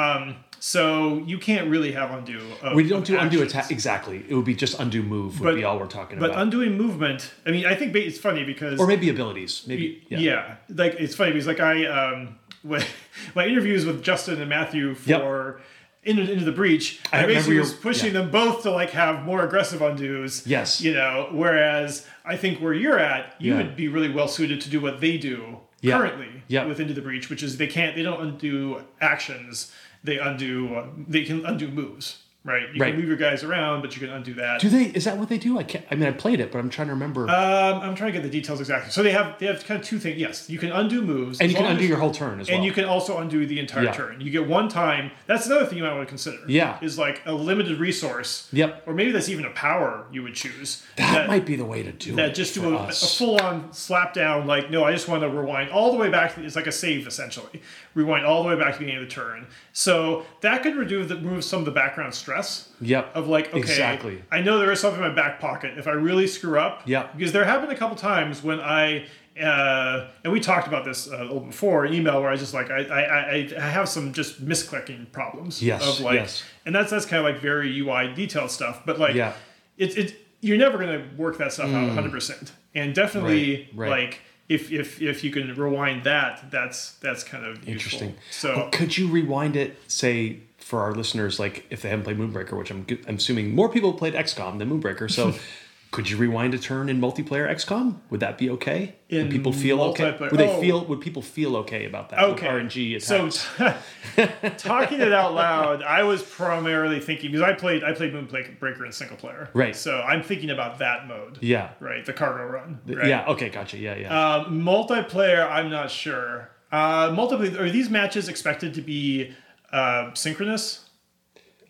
Um, 0.00 0.22
so 0.60 1.18
you 1.30 1.38
can't 1.48 1.66
really 1.74 1.92
have 1.92 2.10
undo. 2.18 2.40
Of, 2.62 2.74
we 2.74 2.86
don't 2.92 3.06
do 3.06 3.18
undo 3.18 3.42
attack 3.42 3.70
exactly. 3.70 4.18
It 4.28 4.34
would 4.36 4.44
be 4.52 4.54
just 4.64 4.74
undo 4.84 5.02
move 5.02 5.40
would 5.40 5.46
But- 5.46 5.54
be 5.56 5.64
all 5.64 5.78
we're 5.78 5.86
talking 6.00 6.18
But 6.18 6.26
about, 6.30 6.36
But 6.36 6.42
undoing 6.42 6.72
movement, 6.76 7.20
I 7.46 7.50
mean, 7.54 7.64
I 7.66 7.74
think 7.74 7.94
it's 7.96 8.18
funny 8.18 8.44
because 8.44 8.78
or 8.80 8.86
maybe 8.86 9.08
abilities. 9.08 9.52
Maybe. 9.66 9.86
yeah. 10.10 10.18
Yeah. 10.28 10.54
like 10.82 10.94
it's 11.04 11.14
funny 11.14 11.32
because 11.32 11.46
like 11.52 11.60
I 11.60 11.74
um 11.86 12.38
when, 12.68 12.84
my 13.34 13.46
interviews 13.46 13.84
with 13.86 14.02
Justin 14.02 14.40
and 14.40 14.48
Matthew 14.48 14.94
Yep. 15.04 15.20
for 15.20 15.60
into, 16.04 16.22
into 16.30 16.44
the 16.44 16.52
breach, 16.52 17.00
I 17.12 17.24
I, 17.24 17.26
basically 17.26 17.58
was 17.58 17.72
pushing 17.72 18.14
yeah. 18.14 18.20
them 18.20 18.30
both 18.30 18.62
to 18.62 18.70
like 18.70 18.90
have 18.90 19.24
more 19.24 19.42
aggressive 19.44 19.80
undos. 19.80 20.46
Yes. 20.46 20.80
you 20.80 20.94
know, 20.94 21.28
whereas 21.32 22.06
I 22.24 22.36
think 22.36 22.60
where 22.60 22.72
you're 22.72 22.98
at, 22.98 23.34
you 23.40 23.52
Yeah. 23.52 23.58
would 23.58 23.76
be 23.76 23.88
really 23.88 24.08
well 24.10 24.28
suited 24.28 24.60
to 24.62 24.70
do 24.70 24.80
what 24.80 25.00
they 25.00 25.18
do 25.18 25.58
Yeah. 25.80 25.98
currently 25.98 26.42
Yeah. 26.46 26.64
with 26.66 26.78
into 26.80 26.94
the 26.94 27.02
breach, 27.02 27.28
which 27.28 27.42
is 27.42 27.56
they 27.58 27.66
can't 27.66 27.96
they 27.96 28.02
don't 28.02 28.20
undo 28.22 28.82
actions, 29.00 29.72
they 30.04 30.18
undo 30.18 30.84
they 31.08 31.24
can 31.24 31.44
undo 31.44 31.68
moves. 31.68 32.18
Right, 32.48 32.62
you 32.72 32.80
Right. 32.80 32.92
can 32.92 32.98
move 33.00 33.08
your 33.08 33.18
guys 33.18 33.44
around, 33.44 33.82
but 33.82 33.94
you 33.94 34.00
can 34.00 34.08
undo 34.08 34.32
that. 34.34 34.58
Do 34.60 34.70
they? 34.70 34.84
Is 34.84 35.04
that 35.04 35.18
what 35.18 35.28
they 35.28 35.36
do? 35.36 35.58
I 35.58 35.64
can't. 35.64 35.84
I 35.90 35.96
mean, 35.96 36.08
I 36.08 36.12
played 36.12 36.40
it, 36.40 36.50
but 36.50 36.58
I'm 36.58 36.70
trying 36.70 36.88
to 36.88 36.94
remember. 36.94 37.28
Um, 37.28 37.80
I'm 37.82 37.94
trying 37.94 38.10
to 38.12 38.18
get 38.18 38.22
the 38.22 38.30
details 38.30 38.58
exactly. 38.58 38.90
So 38.90 39.02
they 39.02 39.12
have 39.12 39.38
they 39.38 39.44
have 39.46 39.62
kind 39.66 39.78
of 39.78 39.86
two 39.86 39.98
things. 39.98 40.16
Yes, 40.18 40.48
you 40.48 40.58
can 40.58 40.72
undo 40.72 41.02
moves, 41.02 41.40
and 41.40 41.50
you 41.50 41.56
can 41.56 41.66
undo 41.66 41.84
your 41.84 41.98
whole 41.98 42.10
turn 42.10 42.40
as 42.40 42.48
well. 42.48 42.56
and 42.56 42.64
you 42.64 42.72
can 42.72 42.86
also 42.86 43.18
undo 43.18 43.44
the 43.44 43.60
entire 43.60 43.84
Yeah. 43.84 43.92
turn. 43.92 44.20
You 44.22 44.30
get 44.30 44.48
one 44.48 44.68
time. 44.70 45.10
That's 45.26 45.44
another 45.46 45.66
thing 45.66 45.76
you 45.76 45.84
might 45.84 45.92
want 45.92 46.06
to 46.06 46.08
consider. 46.08 46.38
Yeah. 46.46 46.78
is 46.80 46.96
like 46.98 47.20
a 47.26 47.32
limited 47.34 47.78
resource. 47.78 48.48
Yep. 48.52 48.84
Or 48.86 48.94
maybe 48.94 49.10
that's 49.12 49.28
even 49.28 49.44
a 49.44 49.50
power 49.50 50.06
you 50.10 50.22
would 50.22 50.34
choose. 50.34 50.82
that, 50.96 51.28
might 51.28 51.44
be 51.44 51.54
the 51.56 51.66
way 51.66 51.82
to 51.82 51.92
do 51.92 52.14
that 52.16 52.30
it. 52.30 52.34
just 52.34 52.54
do 52.54 52.74
a, 52.76 52.86
a 52.88 52.92
full 52.92 53.36
on 53.40 53.72
slap 53.74 54.14
down. 54.14 54.46
Like 54.46 54.70
no, 54.70 54.84
I 54.84 54.92
just 54.92 55.06
want 55.06 55.22
to 55.22 55.28
rewind 55.28 55.68
all 55.70 55.92
the 55.92 55.98
way 55.98 56.08
back. 56.08 56.38
It's 56.38 56.56
like 56.56 56.66
a 56.66 56.72
save 56.72 57.06
essentially. 57.06 57.60
Rewind 57.98 58.24
all 58.24 58.44
the 58.44 58.48
way 58.48 58.54
back 58.56 58.74
to 58.74 58.78
the 58.78 58.84
beginning 58.84 59.02
of 59.02 59.08
the 59.08 59.14
turn. 59.14 59.46
So 59.72 60.24
that 60.42 60.62
could 60.62 60.76
remove 60.76 61.08
the, 61.08 61.16
remove 61.16 61.42
some 61.42 61.58
of 61.58 61.64
the 61.64 61.72
background 61.72 62.14
stress 62.14 62.68
Yep. 62.80 63.10
of 63.16 63.26
like, 63.28 63.48
okay, 63.48 63.58
Exactly. 63.58 64.22
I 64.30 64.40
know 64.40 64.58
there 64.60 64.70
is 64.70 64.78
something 64.78 65.02
in 65.02 65.08
my 65.08 65.14
back 65.14 65.40
pocket. 65.40 65.76
If 65.76 65.88
I 65.88 65.92
really 65.92 66.28
screw 66.28 66.60
up, 66.60 66.82
Yeah. 66.86 67.08
because 67.16 67.32
there 67.32 67.44
have 67.44 67.60
been 67.60 67.70
a 67.70 67.76
couple 67.76 67.96
times 67.96 68.40
when 68.44 68.60
I, 68.60 69.06
uh, 69.42 70.06
and 70.22 70.32
we 70.32 70.38
talked 70.38 70.68
about 70.68 70.84
this 70.84 71.10
uh, 71.10 71.16
a 71.16 71.22
little 71.24 71.40
before 71.40 71.86
email 71.86 72.20
where 72.20 72.30
I 72.30 72.36
just 72.36 72.54
like 72.54 72.70
I, 72.70 72.84
I, 72.84 73.00
I, 73.00 73.50
I 73.56 73.60
have 73.68 73.88
some 73.88 74.12
just 74.12 74.44
misclicking 74.46 75.10
problems. 75.10 75.60
Yes, 75.60 75.82
Of 75.98 76.04
like, 76.04 76.14
yes. 76.20 76.44
and 76.66 76.74
that's 76.74 76.90
that's 76.92 77.04
kind 77.06 77.26
of 77.26 77.32
like 77.32 77.42
very 77.42 77.76
UI 77.80 78.14
detailed 78.14 78.50
stuff. 78.52 78.82
But 78.86 78.98
like, 79.00 79.14
Yeah. 79.16 79.32
it's 79.76 79.96
it's 79.96 80.12
you're 80.40 80.56
never 80.58 80.78
gonna 80.78 81.04
work 81.16 81.38
that 81.38 81.52
stuff 81.52 81.70
out 81.74 81.86
100. 81.88 82.12
percent 82.12 82.52
And 82.76 82.94
definitely 82.94 83.68
Right, 83.74 83.90
right. 83.90 84.02
like 84.04 84.20
if 84.48 84.72
if 84.72 85.00
if 85.02 85.22
you 85.22 85.30
can 85.30 85.54
rewind 85.54 86.04
that, 86.04 86.50
that's 86.50 86.92
that's 86.94 87.22
kind 87.22 87.44
of 87.44 87.56
useful. 87.56 87.72
Interesting. 87.72 88.14
So 88.30 88.54
But 88.54 88.72
could 88.72 88.96
you 88.96 89.08
rewind 89.08 89.56
it? 89.56 89.76
Say 89.90 90.40
for 90.58 90.82
our 90.82 90.94
listeners, 90.94 91.38
like 91.38 91.64
if 91.70 91.82
they 91.82 91.88
haven't 91.88 92.04
played 92.04 92.18
Moonbreaker, 92.18 92.56
which 92.56 92.70
I'm, 92.70 92.86
I'm 93.06 93.16
assuming 93.16 93.54
more 93.54 93.68
people 93.68 93.92
played 93.94 94.14
XCOM 94.14 94.58
than 94.58 94.68
Moonbreaker. 94.70 95.10
So, 95.10 95.34
could 95.90 96.10
you 96.10 96.18
rewind 96.18 96.52
a 96.52 96.58
turn 96.58 96.90
in 96.90 97.00
multiplayer 97.00 97.50
XCOM? 97.50 97.96
Would 98.10 98.20
that 98.20 98.36
be 98.36 98.50
okay? 98.50 98.96
In 99.08 99.22
would 99.22 99.30
people 99.30 99.52
feel 99.52 99.80
okay? 99.80 100.16
Would 100.20 100.38
they 100.38 100.48
oh. 100.48 100.60
feel? 100.60 100.84
Would 100.84 101.00
people 101.00 101.22
feel 101.22 101.56
okay 101.58 101.86
about 101.86 102.10
that? 102.10 102.18
Okay. 102.20 102.46
RNG 102.46 103.00
So 103.00 103.26
attacks. 103.26 104.62
talking 104.62 105.00
it 105.00 105.14
out 105.14 105.32
loud, 105.32 105.82
I 105.82 106.02
was 106.02 106.22
primarily 106.22 107.00
thinking 107.00 107.32
because 107.32 107.42
I 107.42 107.54
played 107.54 107.84
I 107.84 107.94
played 107.94 108.12
Moonbreaker 108.12 108.84
in 108.84 108.92
single 108.92 109.16
player. 109.16 109.48
Right. 109.54 109.74
So 109.74 110.00
I'm 110.00 110.22
thinking 110.22 110.50
about 110.50 110.78
that 110.80 111.06
mode. 111.06 111.38
yeah. 111.40 111.70
Right. 111.80 112.04
The 112.04 112.12
cargo 112.12 112.44
run. 112.44 112.80
Right? 112.86 113.06
Yeah. 113.06 113.24
Okay. 113.28 113.48
Gotcha. 113.48 113.78
Yeah. 113.78 113.96
Yeah. 113.96 114.34
Um, 114.34 114.60
multiplayer, 114.60 115.50
I'm 115.50 115.70
not 115.70 115.90
sure. 115.90 116.50
Uh, 116.70 117.08
multiplayer 117.10 117.58
are 117.60 117.70
these 117.70 117.88
matches 117.88 118.28
expected 118.28 118.74
to 118.74 118.82
be 118.82 119.34
uh, 119.72 120.12
synchronous? 120.12 120.84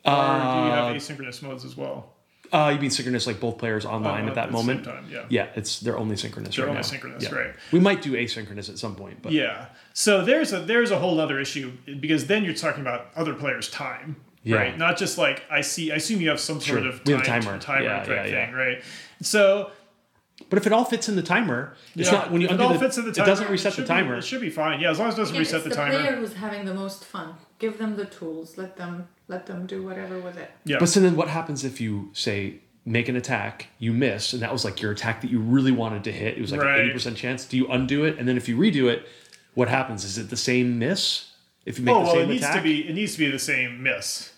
Or 0.05 0.11
do 0.11 0.19
you 0.19 0.73
have 0.73 0.97
asynchronous 0.97 1.43
modes 1.43 1.65
as 1.65 1.77
well? 1.77 2.15
Uh, 2.53 2.71
you 2.75 2.81
mean 2.81 2.91
synchronous, 2.91 3.27
like 3.27 3.41
both 3.41 3.59
players 3.59 3.85
online 3.85 4.25
Uh, 4.25 4.29
at 4.29 4.35
that 4.37 4.47
at 4.47 4.53
the 4.53 4.59
same 4.59 4.67
moment? 4.67 4.85
time, 4.87 5.05
yeah. 5.11 5.25
Yeah, 5.29 5.47
it's 5.55 5.81
they're 5.81 5.99
only 5.99 6.17
synchronous. 6.17 6.57
They're 6.57 6.65
right 6.65 6.71
only 6.71 6.79
now. 6.83 6.87
synchronous, 6.87 7.25
Yeah. 7.25 7.35
right. 7.35 7.55
We 7.73 7.81
might 7.81 8.01
do 8.03 8.13
asynchronous 8.13 8.69
at 8.71 8.79
some 8.79 8.95
point, 8.95 9.23
but 9.23 9.33
Yeah. 9.33 9.67
So 9.93 10.25
there's 10.25 10.53
a 10.53 10.61
there's 10.61 10.91
a 10.91 10.99
whole 10.99 11.21
other 11.21 11.39
issue 11.41 11.73
because 12.01 12.27
then 12.27 12.45
you're 12.45 12.55
talking 12.55 12.81
about 12.81 13.09
other 13.17 13.35
players' 13.35 13.69
time, 13.71 14.17
Yeah. 14.45 14.57
right? 14.57 14.79
Not 14.79 14.97
just 14.97 15.19
like 15.19 15.43
I 15.51 15.61
see. 15.61 15.93
I 15.93 15.97
assume 15.97 16.21
you 16.21 16.29
have 16.31 16.41
some 16.41 16.61
sort 16.61 16.81
Sure. 16.83 16.89
of 16.89 17.05
time, 17.05 17.23
timer. 17.23 17.59
timer 17.59 17.85
Yeah, 17.85 17.99
type 17.99 18.09
yeah, 18.09 18.25
yeah. 18.27 18.47
thing, 18.47 18.55
right? 18.55 18.83
So 19.21 19.71
but 20.51 20.57
if 20.59 20.67
it 20.69 20.73
all 20.73 20.85
fits 20.85 21.09
in 21.09 21.17
the 21.17 21.23
timer, 21.23 21.75
it's 21.97 22.11
yeah, 22.11 22.19
not 22.19 22.31
when 22.31 22.41
you 22.41 22.47
if 22.47 22.53
undo 22.53 22.63
it 22.63 22.67
all 22.69 22.73
the, 22.73 22.79
fits 22.79 22.97
in 22.97 23.05
the 23.05 23.13
timer, 23.13 23.27
it 23.27 23.31
doesn't 23.31 23.51
reset 23.51 23.73
the 23.73 23.77
should 23.77 23.85
be- 23.85 23.89
timer. 23.89 24.15
it 24.17 24.25
should 24.25 24.41
be 24.41 24.51
fine. 24.51 24.81
Yeah, 24.81 24.91
as 24.93 24.99
long 25.01 25.09
as 25.09 25.15
it 25.15 25.19
doesn't 25.19 25.35
Again, 25.35 25.41
reset 25.41 25.55
it's 25.57 25.65
the, 25.65 25.71
the 25.71 25.75
timer. 25.77 25.99
player 26.01 26.17
who's 26.17 26.35
having 26.35 26.65
the 26.65 26.75
most 26.75 27.05
fun. 27.05 27.35
Give 27.59 27.77
them 27.77 27.97
the 27.97 28.05
tools. 28.07 28.57
Let 28.57 28.77
them 28.77 29.09
let 29.29 29.47
them 29.47 29.67
do 29.67 29.83
whatever 29.83 30.19
with 30.19 30.37
it. 30.39 30.51
Yeah. 30.65 30.79
But 30.81 30.87
so 30.89 31.01
then 31.01 31.15
what 31.17 31.29
happens 31.29 31.65
if 31.65 31.81
you 31.81 32.11
say 32.15 32.55
make 32.85 33.09
an 33.09 33.17
attack, 33.17 33.67
you 33.79 33.93
miss, 33.93 34.33
and 34.33 34.41
that 34.43 34.51
was 34.53 34.65
like 34.65 34.81
your 34.81 34.93
attack 34.93 35.21
that 35.21 35.31
you 35.31 35.39
really 35.41 35.73
wanted 35.73 36.05
to 36.05 36.13
hit. 36.13 36.39
It 36.39 36.41
was 36.41 36.51
like 36.53 36.63
Right. 36.63 36.79
an 36.81 36.85
eighty 36.87 36.93
percent 36.93 37.17
chance. 37.17 37.45
Do 37.45 37.57
you 37.57 37.67
undo 37.69 38.05
it, 38.05 38.19
and 38.19 38.27
then 38.27 38.37
if 38.37 38.49
you 38.49 38.57
redo 38.57 38.91
it, 38.91 39.07
what 39.55 39.69
happens? 39.69 40.05
Is 40.05 40.17
it 40.19 40.31
the 40.31 40.37
same 40.37 40.79
miss 40.79 41.27
if 41.67 41.79
you 41.79 41.85
make 41.85 41.95
Oh 41.95 41.99
the 41.99 42.05
well, 42.05 42.15
same 42.15 42.23
it 42.25 42.27
needs 42.33 42.43
attack? 42.45 42.57
to 42.57 42.63
be 42.63 42.89
it 42.89 42.95
needs 42.95 43.13
to 43.13 43.19
be 43.19 43.31
the 43.31 43.39
same 43.39 43.83
miss 43.83 44.33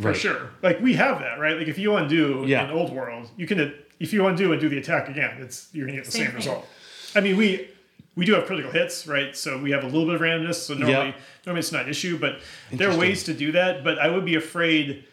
for 0.00 0.08
Right. 0.08 0.16
sure. 0.16 0.50
Like 0.62 0.80
we 0.80 0.94
have 0.94 1.20
that 1.20 1.38
right. 1.38 1.56
Like 1.56 1.68
if 1.68 1.78
you 1.78 1.94
undo 1.94 2.44
Yeah. 2.46 2.64
in 2.64 2.70
old 2.70 2.92
world, 2.92 3.30
you 3.36 3.46
can 3.46 3.72
if 4.00 4.12
you 4.12 4.26
undo 4.26 4.50
and 4.50 4.60
do 4.60 4.68
the 4.68 4.78
attack 4.78 5.08
again, 5.08 5.36
it's 5.40 5.68
you're 5.72 5.86
gonna 5.86 5.98
get 5.98 6.06
the 6.06 6.10
Same 6.10 6.26
same, 6.26 6.34
result. 6.34 6.66
I 7.14 7.20
mean 7.20 7.36
we. 7.36 7.68
We 8.16 8.24
do 8.24 8.34
have 8.34 8.46
critical 8.46 8.70
hits, 8.70 9.06
right? 9.06 9.36
So 9.36 9.58
we 9.58 9.72
have 9.72 9.82
a 9.82 9.86
little 9.86 10.06
bit 10.06 10.14
of 10.14 10.20
randomness. 10.20 10.54
So 10.56 10.74
normally, 10.74 10.92
Yeah. 11.08 11.12
normally 11.46 11.60
it's 11.60 11.72
not 11.72 11.84
an 11.84 11.90
issue, 11.90 12.16
but 12.18 12.38
there 12.72 12.90
are 12.90 12.96
ways 12.96 13.24
to 13.24 13.34
do 13.34 13.52
that. 13.52 13.82
But 13.82 13.98
I 13.98 14.08
would 14.08 14.24
be 14.24 14.36
afraid. 14.36 15.04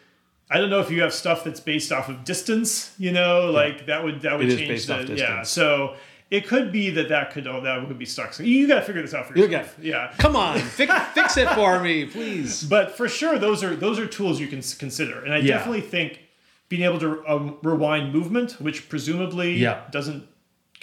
I 0.50 0.58
don't 0.58 0.70
know 0.70 0.80
if 0.80 0.90
you 0.90 1.02
have 1.02 1.12
stuff 1.12 1.44
that's 1.44 1.60
based 1.60 1.90
off 1.92 2.08
of 2.08 2.24
distance. 2.24 2.94
You 2.98 3.12
know, 3.12 3.50
like 3.50 3.86
that 3.86 4.04
would 4.04 4.20
that 4.22 4.38
would 4.38 4.48
It 4.50 4.58
change 4.58 4.86
the 4.86 5.14
yeah. 5.16 5.42
So 5.42 5.96
it 6.30 6.46
could 6.46 6.70
be 6.72 6.90
that 6.90 7.08
that 7.08 7.32
could 7.32 7.46
oh, 7.46 7.60
that 7.62 7.86
would 7.88 7.98
be 7.98 8.06
stuck. 8.06 8.32
So 8.34 8.42
you 8.44 8.68
got 8.68 8.76
to 8.76 8.82
figure 8.82 9.02
this 9.02 9.14
out 9.14 9.26
for 9.28 9.36
You 9.36 9.44
yourself. 9.46 9.76
Yeah. 9.82 10.12
Come 10.18 10.36
on, 10.36 10.58
fix, 10.78 10.92
fix 11.14 11.36
it 11.36 11.48
for 11.50 11.80
me, 11.80 12.04
please. 12.06 12.62
But 12.64 12.96
for 12.96 13.08
sure, 13.08 13.38
those 13.38 13.64
are 13.64 13.74
those 13.74 13.98
are 13.98 14.06
tools 14.06 14.40
you 14.40 14.46
can 14.46 14.62
consider, 14.78 15.24
and 15.24 15.34
I 15.34 15.38
Yeah. 15.38 15.56
definitely 15.58 15.80
think 15.82 16.20
being 16.68 16.82
able 16.84 17.00
to 17.00 17.22
um, 17.28 17.56
rewind 17.62 18.14
movement, 18.14 18.52
which 18.60 18.88
presumably 18.88 19.54
Yeah. 19.54 19.80
doesn't 19.90 20.26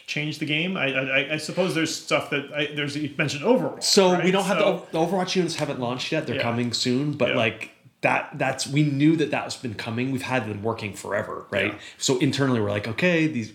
change 0.09 0.39
the 0.39 0.45
game. 0.45 0.75
I, 0.75 0.87
I, 0.93 1.33
I 1.33 1.37
suppose 1.37 1.75
there's 1.75 1.95
stuff 1.95 2.31
that 2.31 2.51
I, 2.51 2.73
there's 2.75 2.97
you 2.97 3.13
mentioned 3.17 3.43
Overwatch. 3.45 3.83
So 3.83 4.13
right? 4.13 4.23
we 4.23 4.31
don't 4.31 4.43
have 4.45 4.57
So- 4.59 4.85
the, 4.91 4.97
the 4.99 5.05
Overwatch 5.05 5.35
units 5.35 5.55
haven't 5.55 5.79
launched 5.79 6.11
yet. 6.11 6.25
They're 6.25 6.37
Yeah. 6.37 6.41
coming 6.41 6.73
soon, 6.73 7.13
but 7.13 7.29
Yeah. 7.29 7.35
like 7.37 7.71
that 8.01 8.29
that's 8.35 8.65
we 8.67 8.83
knew 8.83 9.15
that 9.17 9.29
that's 9.29 9.55
been 9.55 9.75
coming. 9.75 10.11
We've 10.11 10.21
had 10.23 10.49
them 10.49 10.63
working 10.63 10.93
forever, 10.93 11.45
right? 11.51 11.73
Yeah. 11.73 11.79
So 11.97 12.17
internally 12.19 12.59
we're 12.59 12.71
like, 12.71 12.87
okay, 12.87 13.27
these 13.27 13.53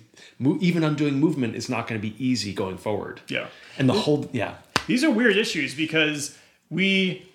even 0.60 0.84
undoing 0.84 1.18
movement 1.18 1.56
is 1.56 1.68
not 1.68 1.86
going 1.88 2.00
to 2.00 2.06
be 2.10 2.14
easy 2.24 2.52
going 2.54 2.76
forward. 2.78 3.20
Yeah. 3.28 3.46
And 3.78 3.88
the 3.88 3.94
whole 3.94 4.28
yeah. 4.32 4.54
These 4.86 5.02
are 5.02 5.10
weird 5.10 5.36
issues 5.36 5.74
because 5.74 6.38
we 6.70 7.26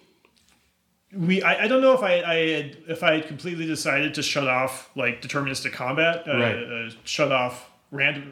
we 1.13 1.41
I, 1.41 1.63
I 1.63 1.67
don't 1.67 1.81
know 1.81 1.93
if 1.93 2.03
I, 2.03 2.21
I 2.21 2.35
had 2.49 2.77
if 2.87 3.03
I 3.03 3.13
had 3.15 3.27
completely 3.27 3.65
decided 3.65 4.13
to 4.13 4.21
shut 4.23 4.47
off 4.47 4.89
like 4.95 5.21
deterministic 5.21 5.73
combat, 5.73 6.23
uh, 6.27 6.37
Right. 6.37 6.55
uh, 6.55 6.89
shut 7.03 7.31
off 7.31 7.69
random. 7.91 8.31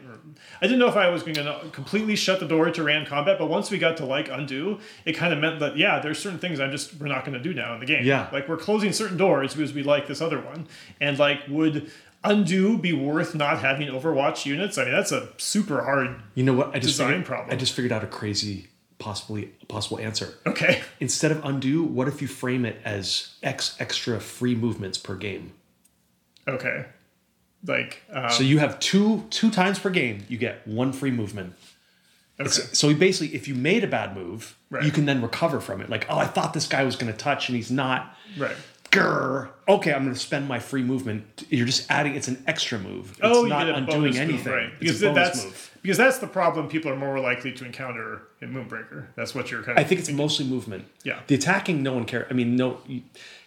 I 0.60 0.66
didn't 0.66 0.78
know 0.78 0.88
if 0.88 0.96
I 0.96 1.08
was 1.08 1.22
going 1.22 1.34
to 1.34 1.60
completely 1.72 2.16
shut 2.16 2.40
the 2.40 2.46
door 2.46 2.70
to 2.70 2.82
random 2.82 3.08
combat, 3.08 3.38
but 3.38 3.46
once 3.48 3.70
we 3.70 3.78
got 3.78 3.96
to 3.98 4.04
like 4.04 4.28
undo, 4.28 4.78
it 5.04 5.12
kind 5.12 5.32
of 5.32 5.38
meant 5.38 5.60
that 5.60 5.76
yeah, 5.76 5.98
there's 6.00 6.18
certain 6.18 6.38
things 6.38 6.60
I'm 6.60 6.70
just 6.70 6.94
we're 6.94 7.06
not 7.08 7.24
going 7.24 7.36
to 7.36 7.42
do 7.42 7.54
now 7.54 7.74
in 7.74 7.80
the 7.80 7.86
game. 7.86 8.04
Yeah. 8.04 8.28
like 8.32 8.48
we're 8.48 8.56
closing 8.56 8.92
certain 8.92 9.16
doors 9.16 9.54
because 9.54 9.72
we 9.72 9.82
like 9.82 10.06
this 10.06 10.20
other 10.20 10.40
one, 10.40 10.66
and 11.00 11.18
like 11.18 11.40
would 11.48 11.90
undo 12.24 12.76
be 12.76 12.92
worth 12.92 13.34
not 13.34 13.60
having 13.60 13.88
Overwatch 13.88 14.44
units? 14.44 14.76
I 14.78 14.84
mean, 14.84 14.92
that's 14.92 15.12
a 15.12 15.28
super 15.36 15.82
hard. 15.84 16.16
You 16.34 16.44
know 16.44 16.54
what? 16.54 16.68
I 16.68 16.80
just 16.80 16.86
Design 16.94 17.08
figured, 17.08 17.26
problem. 17.26 17.50
I 17.52 17.56
just 17.56 17.72
figured 17.74 17.92
out 17.92 18.02
a 18.02 18.08
crazy 18.08 18.68
possibly 18.98 19.44
possible 19.68 20.00
answer. 20.00 20.34
Okay, 20.44 20.82
Instead 20.98 21.30
of 21.30 21.44
undo, 21.44 21.84
what 21.84 22.08
if 22.08 22.20
you 22.20 22.26
frame 22.26 22.64
it 22.64 22.80
as 22.84 23.36
X 23.44 23.76
extra 23.78 24.18
free 24.20 24.56
movements 24.56 24.98
per 24.98 25.14
game? 25.14 25.52
okay, 26.48 26.86
like 27.66 28.02
um, 28.12 28.30
So 28.30 28.42
you 28.42 28.58
have 28.58 28.78
two 28.80 29.24
two 29.30 29.50
times 29.50 29.78
per 29.78 29.90
game, 29.90 30.24
you 30.28 30.38
get 30.38 30.66
one 30.66 30.92
free 30.92 31.10
movement. 31.10 31.54
okay. 32.40 32.48
So 32.50 32.94
basically, 32.94 33.34
if 33.34 33.48
you 33.48 33.54
made 33.54 33.82
a 33.84 33.88
bad 33.88 34.14
move, 34.16 34.56
Right. 34.70 34.84
you 34.84 34.90
can 34.92 35.06
then 35.06 35.22
recover 35.22 35.60
from 35.60 35.80
it. 35.80 35.88
Like, 35.88 36.06
oh, 36.10 36.18
I 36.18 36.26
thought 36.26 36.52
this 36.52 36.66
guy 36.68 36.84
was 36.84 36.94
going 36.96 37.10
to 37.12 37.18
touch 37.18 37.48
and 37.48 37.56
he's 37.56 37.70
not. 37.70 38.14
right. 38.36 38.54
Grr. 38.90 39.50
Okay, 39.68 39.92
I'm 39.92 40.02
going 40.04 40.14
to 40.14 40.18
spend 40.20 40.48
my 40.48 40.58
free 40.58 40.82
movement. 40.82 41.44
You're 41.50 41.66
just 41.66 41.90
adding. 41.90 42.14
It's 42.14 42.28
an 42.28 42.42
extra 42.46 42.78
move. 42.78 43.10
It's 43.12 43.20
Oh, 43.22 43.42
you 43.42 43.48
not 43.50 43.66
get 43.66 43.74
a 43.74 43.78
undoing 43.78 44.12
bonus 44.14 44.18
move, 44.30 44.46
right? 44.46 44.70
It's 44.80 44.98
Because 44.98 45.00
that's 45.00 45.44
move. 45.44 45.78
because 45.82 45.98
that's 45.98 46.18
the 46.18 46.26
problem. 46.26 46.68
People 46.68 46.90
are 46.90 46.96
more 46.96 47.20
likely 47.20 47.52
to 47.52 47.64
encounter 47.66 48.22
in 48.40 48.52
Moonbreaker. 48.52 49.08
That's 49.14 49.34
what 49.34 49.50
you're 49.50 49.62
kind 49.62 49.78
of. 49.78 49.84
I 49.84 49.86
think 49.86 50.00
it's 50.00 50.10
mostly 50.10 50.46
movement. 50.46 50.86
Yeah. 51.04 51.20
The 51.26 51.34
attacking, 51.34 51.82
no 51.82 51.92
one 51.92 52.06
cares. 52.06 52.26
I 52.30 52.34
mean, 52.34 52.56
no, 52.56 52.78
you, 52.86 53.02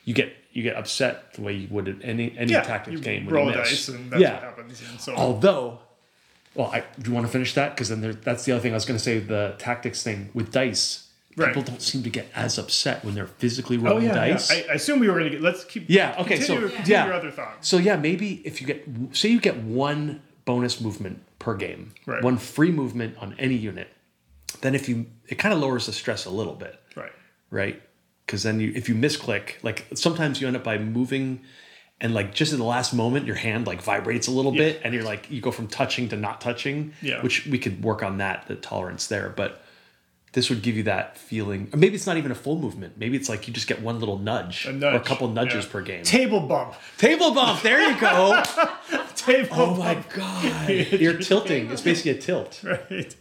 you 0.05 0.13
get 0.13 0.33
you 0.53 0.61
get 0.63 0.75
upset 0.75 1.33
the 1.33 1.41
way 1.41 1.53
you 1.53 1.67
would 1.71 1.87
in 1.87 2.01
any 2.03 2.37
any 2.37 2.51
yeah, 2.51 2.61
tactics 2.61 3.01
game 3.01 3.25
when 3.25 3.33
roll 3.33 3.45
you 3.47 3.53
a 3.53 3.57
miss. 3.57 3.69
dice 3.69 3.87
and 3.89 4.11
that's 4.11 4.21
yeah. 4.21 4.33
what 4.35 4.43
happens. 4.43 4.81
And 4.89 4.99
so 5.01 5.15
Although, 5.15 5.79
well, 6.53 6.67
I 6.67 6.83
do 6.99 7.09
you 7.09 7.15
want 7.15 7.25
to 7.25 7.31
finish 7.31 7.53
that 7.55 7.73
because 7.75 7.89
then 7.89 8.01
there, 8.01 8.13
that's 8.13 8.45
the 8.45 8.51
other 8.51 8.61
thing 8.61 8.73
I 8.73 8.75
was 8.75 8.85
going 8.85 8.97
to 8.97 9.03
say. 9.03 9.17
The 9.19 9.55
tactics 9.57 10.03
thing 10.03 10.29
with 10.33 10.51
dice, 10.51 11.07
Right. 11.37 11.47
people 11.47 11.63
don't 11.63 11.81
seem 11.81 12.03
to 12.03 12.09
get 12.09 12.27
as 12.35 12.57
upset 12.57 13.05
when 13.05 13.15
they're 13.15 13.27
physically 13.27 13.77
oh 13.77 13.81
rolling 13.81 14.05
yeah, 14.05 14.25
yeah. 14.25 14.31
dice. 14.33 14.51
I, 14.51 14.65
I 14.69 14.73
assume 14.73 14.99
we 14.99 15.07
were 15.07 15.13
going 15.13 15.25
to 15.25 15.29
get. 15.31 15.41
Let's 15.41 15.63
keep. 15.63 15.85
Yeah, 15.87 16.15
okay, 16.19 16.39
so- 16.39 16.57
Continue, 16.59 16.83
Yeah. 16.85 17.05
your 17.05 17.13
other 17.13 17.31
thoughts. 17.31 17.67
So 17.69 17.77
yeah, 17.77 17.95
maybe 17.95 18.41
if 18.45 18.59
you 18.61 18.67
get 18.67 18.85
say 19.13 19.29
you 19.29 19.39
get 19.39 19.57
one 19.57 20.21
bonus 20.45 20.81
movement 20.81 21.21
per 21.39 21.55
game, 21.55 21.93
Right. 22.05 22.21
one 22.23 22.37
free 22.37 22.71
movement 22.71 23.17
on 23.19 23.35
any 23.39 23.55
unit, 23.55 23.87
then 24.61 24.75
if 24.75 24.89
you 24.89 25.05
it 25.27 25.35
kind 25.35 25.53
of 25.53 25.59
lowers 25.61 25.85
the 25.85 25.93
stress 25.93 26.25
a 26.25 26.29
little 26.29 26.55
bit, 26.55 26.79
Right. 26.95 27.11
right? 27.49 27.81
Because 28.25 28.43
then 28.43 28.59
you 28.59 28.71
if 28.75 28.89
you 28.89 28.95
misclick, 28.95 29.55
like 29.63 29.85
sometimes 29.93 30.41
you 30.41 30.47
end 30.47 30.55
up 30.57 30.63
by 30.63 30.77
moving 30.77 31.41
and 32.01 32.13
like 32.13 32.33
just 32.33 32.51
in 32.51 32.57
the 32.59 32.65
last 32.65 32.93
moment 32.93 33.25
your 33.27 33.35
hand 33.35 33.67
like 33.67 33.81
vibrates 33.81 34.27
a 34.27 34.31
little 34.31 34.51
bit 34.51 34.81
and 34.83 34.93
you're 34.93 35.03
like 35.03 35.29
you 35.29 35.39
go 35.39 35.51
from 35.51 35.67
touching 35.67 36.09
to 36.09 36.17
not 36.17 36.41
touching, 36.41 36.93
Yeah. 37.01 37.21
which 37.21 37.45
we 37.45 37.57
could 37.59 37.83
work 37.83 38.03
on 38.03 38.17
that 38.17 38.47
the 38.47 38.55
tolerance 38.55 39.07
there, 39.07 39.29
but 39.29 39.60
this 40.33 40.49
would 40.49 40.61
give 40.61 40.77
you 40.77 40.83
that 40.83 41.17
feeling. 41.17 41.69
Or 41.73 41.77
maybe 41.77 41.95
it's 41.95 42.07
not 42.07 42.17
even 42.17 42.31
a 42.31 42.35
full 42.35 42.57
movement. 42.57 42.97
Maybe 42.97 43.17
it's 43.17 43.27
like 43.29 43.47
you 43.47 43.53
just 43.53 43.67
get 43.67 43.81
one 43.81 43.99
little 43.99 44.17
nudge, 44.17 44.65
A 44.65 44.71
or 44.93 44.95
a 44.95 44.99
couple 45.01 45.27
nudges 45.27 45.65
yeah. 45.65 45.71
per 45.71 45.81
game. 45.81 46.03
Table 46.03 46.39
bump. 46.39 46.73
Table 46.97 47.33
bump. 47.33 47.61
There 47.61 47.81
you 47.91 47.99
go. 47.99 48.41
Table 49.15 49.49
Oh 49.51 49.75
my 49.75 49.95
bump. 49.95 50.09
god! 50.13 50.69
You're 50.69 51.17
tilting. 51.17 51.69
It's 51.69 51.81
basically 51.81 52.11
a 52.11 52.21
tilt. 52.21 52.63
Right. 52.89 53.15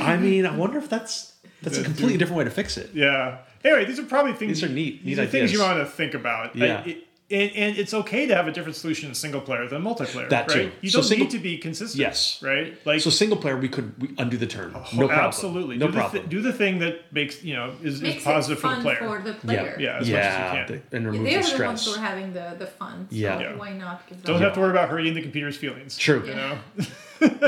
I 0.00 0.16
mean, 0.16 0.46
I 0.46 0.56
wonder 0.56 0.78
if 0.78 0.88
that's 0.90 1.32
that's 1.62 1.78
a 1.78 1.84
completely 1.84 2.18
different 2.18 2.38
way 2.38 2.44
to 2.44 2.50
fix 2.50 2.76
it. 2.76 2.90
Yeah. 2.92 3.38
Anyway, 3.64 3.84
these 3.86 3.98
are 4.00 4.04
probably 4.04 4.32
things. 4.34 4.60
These 4.60 4.70
are 4.70 4.72
neat- 4.72 5.04
These 5.04 5.16
neat 5.16 5.22
are 5.22 5.26
things 5.26 5.52
you 5.52 5.62
ideas. 5.62 5.76
want 5.76 5.88
to 5.88 5.96
think 5.96 6.14
about. 6.14 6.54
Yeah. 6.56 6.82
I- 6.84 6.88
it- 6.88 7.06
and, 7.30 7.50
and 7.52 7.78
it's 7.78 7.94
okay 7.94 8.26
to 8.26 8.34
have 8.34 8.46
a 8.46 8.52
different 8.52 8.76
solution 8.76 9.08
in 9.08 9.14
single 9.14 9.40
player 9.40 9.66
than 9.66 9.82
multiplayer. 9.82 10.28
That 10.28 10.48
right? 10.48 10.70
too. 10.70 10.72
You 10.82 10.90
So 10.90 10.98
don't 10.98 11.08
single- 11.08 11.24
need 11.26 11.30
to 11.32 11.38
be 11.38 11.56
consistent. 11.58 11.98
Yes. 11.98 12.40
Right. 12.42 12.76
Like 12.86 13.00
So 13.00 13.08
single 13.10 13.38
player, 13.38 13.56
we 13.56 13.68
could 13.68 13.94
we 14.00 14.14
undo 14.18 14.36
the 14.36 14.46
turn. 14.46 14.72
Oh, 14.74 14.78
no 14.94 15.04
Oh, 15.04 15.08
problem. 15.08 15.20
Absolutely. 15.26 15.76
No 15.78 15.86
do 15.86 15.92
The 15.92 15.98
problem. 15.98 16.22
th- 16.22 16.30
do 16.30 16.42
the 16.42 16.52
thing 16.52 16.80
that 16.80 17.12
makes 17.12 17.42
you 17.42 17.54
know 17.54 17.72
is, 17.82 18.02
is 18.02 18.22
positive 18.22 18.58
for 18.60 18.68
the 18.68 18.74
fun 18.74 18.82
player. 18.82 18.96
for 18.98 19.22
the 19.22 19.32
player. 19.34 19.76
Yeah, 19.80 19.98
as 20.00 20.08
yeah, 20.08 20.16
much 20.16 20.24
as 20.26 20.34
you 20.34 20.58
can. 20.58 20.66
the- 20.90 20.96
and 20.96 21.04
Yeah, 21.04 21.10
remove 21.10 21.24
They 21.24 21.34
the 21.34 21.38
are 21.40 21.58
the 21.58 21.64
ones 21.64 21.80
stress. 21.80 21.84
who 21.96 22.00
are 22.02 22.04
having 22.06 22.32
the, 22.34 22.56
the 22.58 22.66
fun. 22.66 23.06
So 23.10 23.16
Yeah. 23.16 23.40
Yeah. 23.40 23.56
why 23.56 23.72
not 23.72 24.06
give 24.06 24.22
them 24.22 24.32
Don't 24.34 24.42
have 24.42 24.52
to 24.54 24.60
worry 24.60 24.70
about 24.70 24.90
hurting 24.90 25.14
the 25.14 25.22
computer's 25.22 25.56
feelings. 25.56 25.96
True. 25.96 26.24
You 26.26 26.34
know. 26.34 26.58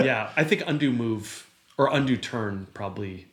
yeah, 0.03 0.31
I 0.37 0.45
think 0.45 0.63
undo 0.67 0.91
move 0.91 1.47
or 1.77 1.95
undo 1.95 2.17
turn 2.17 2.67
probably. 2.73 3.27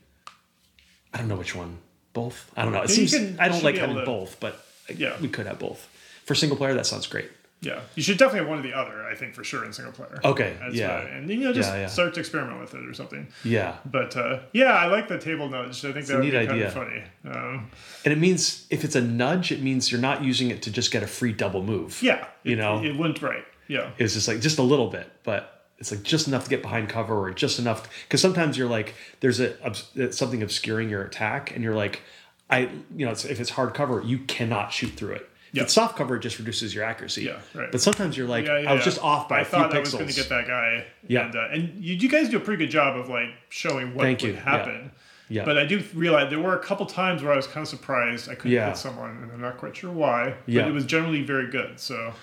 I 1.14 1.20
don't 1.20 1.28
know 1.30 1.36
which 1.38 1.56
one. 1.56 1.78
Both. 2.14 2.52
I 2.58 2.64
don't 2.64 2.74
know. 2.74 2.82
It 2.82 2.90
Yeah, 2.90 2.96
seems 2.96 3.14
can- 3.14 3.40
I 3.40 3.48
don't 3.48 3.64
like 3.64 3.78
having 3.78 3.96
to- 3.96 4.06
both, 4.06 4.40
but 4.40 4.64
Yeah. 4.96 5.14
we 5.22 5.30
could 5.30 5.46
have 5.48 5.58
both. 5.60 5.88
For 6.26 6.36
single 6.36 6.58
player, 6.58 6.74
that 6.74 6.86
sounds 6.86 7.08
great. 7.08 7.30
Yeah, 7.62 7.80
you 7.96 8.04
should 8.04 8.18
definitely 8.18 8.40
have 8.40 8.50
one 8.50 8.60
or 8.60 8.62
the 8.62 8.74
other. 8.74 9.06
I 9.08 9.16
think 9.16 9.34
for 9.36 9.44
sure 9.46 9.64
in 9.64 9.72
single 9.72 9.94
player. 9.94 10.20
Okay, 10.24 10.58
That's 10.60 10.76
yeah. 10.76 11.00
what- 11.04 11.12
and 11.12 11.30
you 11.30 11.38
know 11.38 11.54
just 11.54 11.70
Yeah, 11.72 11.82
yeah. 11.82 11.88
start 11.88 12.14
to 12.16 12.20
experiment 12.20 12.60
with 12.60 12.74
it 12.74 12.86
or 12.86 12.94
something. 12.94 13.28
Yeah, 13.46 13.78
But 13.86 14.18
uh, 14.18 14.40
yeah, 14.52 14.74
I 14.74 14.88
like 14.88 15.08
the 15.08 15.18
table 15.18 15.48
nudge. 15.50 15.78
I 15.86 15.94
think 15.94 15.96
that's 15.96 16.10
a 16.10 16.16
would 16.16 16.26
neat 16.26 16.36
idea. 16.36 16.68
of 16.68 16.74
funny. 16.74 17.04
Um, 17.26 17.70
and 18.04 18.12
it 18.12 18.18
means 18.20 18.68
if 18.70 18.84
it's 18.84 18.96
a 18.98 19.02
nudge, 19.02 19.54
it 19.54 19.62
means 19.62 19.92
you're 19.94 20.02
not 20.02 20.26
using 20.26 20.50
it 20.52 20.62
to 20.64 20.72
just 20.72 20.92
get 20.92 21.04
a 21.04 21.08
free 21.08 21.32
double 21.32 21.64
move. 21.64 22.02
yeah, 22.04 22.26
You 22.44 22.54
it, 22.54 22.56
know? 22.58 22.84
it 22.84 22.98
wouldn't 22.98 23.22
right. 23.22 23.46
Yeah, 23.70 23.92
it's 23.98 24.14
just 24.14 24.28
like 24.28 24.42
just 24.42 24.60
a 24.60 24.64
little 24.64 24.90
bit, 24.90 25.10
but 25.24 25.66
it's 25.80 25.90
like 25.90 26.04
just 26.04 26.28
enough 26.28 26.44
to 26.44 26.50
get 26.50 26.62
behind 26.64 26.90
cover 26.90 27.18
or 27.18 27.32
just 27.32 27.60
enough 27.60 27.88
because 28.04 28.20
sometimes 28.22 28.58
you're 28.58 28.68
like 28.70 28.94
there's 29.22 29.40
a 29.40 29.56
obs- 29.66 29.88
something 30.18 30.44
obscuring 30.44 30.90
your 30.90 31.02
attack 31.04 31.56
and 31.56 31.64
you're 31.64 31.74
like 31.76 32.02
I 32.50 32.70
you 32.96 33.06
know 33.06 33.12
it's, 33.14 33.24
if 33.24 33.40
it's 33.40 33.50
hard 33.52 33.74
cover 33.74 34.02
you 34.02 34.18
cannot 34.20 34.74
shoot 34.74 34.92
through 34.98 35.14
it. 35.14 35.30
Yeah. 35.54 35.64
it's 35.64 35.74
soft 35.74 35.96
cover, 35.98 36.18
just 36.20 36.40
reduces 36.40 36.74
your 36.76 36.84
accuracy. 36.84 37.24
Yeah, 37.24 37.40
right. 37.54 37.72
But 37.72 37.80
sometimes 37.80 38.18
you're 38.18 38.28
like 38.28 38.46
yeah, 38.48 38.60
yeah. 38.60 38.72
I 38.72 38.74
was 38.74 38.84
just 38.84 39.00
off 39.02 39.30
by 39.30 39.38
I 39.38 39.42
a 39.42 39.46
few 39.46 39.58
pixels. 39.60 39.62
I 39.62 39.68
thought 39.68 39.76
I 39.76 39.80
was 39.80 39.94
going 39.94 40.08
to 40.08 40.14
get 40.16 40.30
that 40.30 40.48
guy. 40.48 40.86
Yeah. 41.08 41.26
and, 41.28 41.36
uh, 41.36 41.48
and 41.52 41.84
you, 41.84 41.94
you 41.96 42.10
guys 42.10 42.30
do 42.30 42.38
a 42.38 42.40
pretty 42.40 42.64
good 42.66 42.72
job 42.72 42.98
of 42.98 43.08
like 43.08 43.30
showing 43.50 43.94
what 43.94 44.04
Thank 44.04 44.22
would 44.22 44.28
you. 44.30 44.36
Happen. 44.36 44.92
Yeah. 45.30 45.46
But 45.46 45.58
I 45.58 45.66
do 45.66 45.82
realize 45.94 46.30
there 46.30 46.40
were 46.40 46.56
a 46.56 46.64
couple 46.64 46.86
times 46.86 47.24
where 47.24 47.32
I 47.32 47.36
was 47.36 47.48
kind 47.48 47.64
of 47.64 47.68
surprised 47.68 48.30
I 48.30 48.36
couldn't 48.36 48.52
Yeah. 48.52 48.68
hit 48.68 48.78
someone, 48.78 49.12
and 49.22 49.32
I'm 49.32 49.42
not 49.42 49.58
quite 49.58 49.76
sure 49.76 49.92
why. 49.92 50.36
Yeah. 50.48 50.64
But 50.64 50.70
it 50.70 50.74
was 50.74 50.86
generally 50.86 51.22
very 51.24 51.50
good. 51.50 51.80
So, 51.80 52.14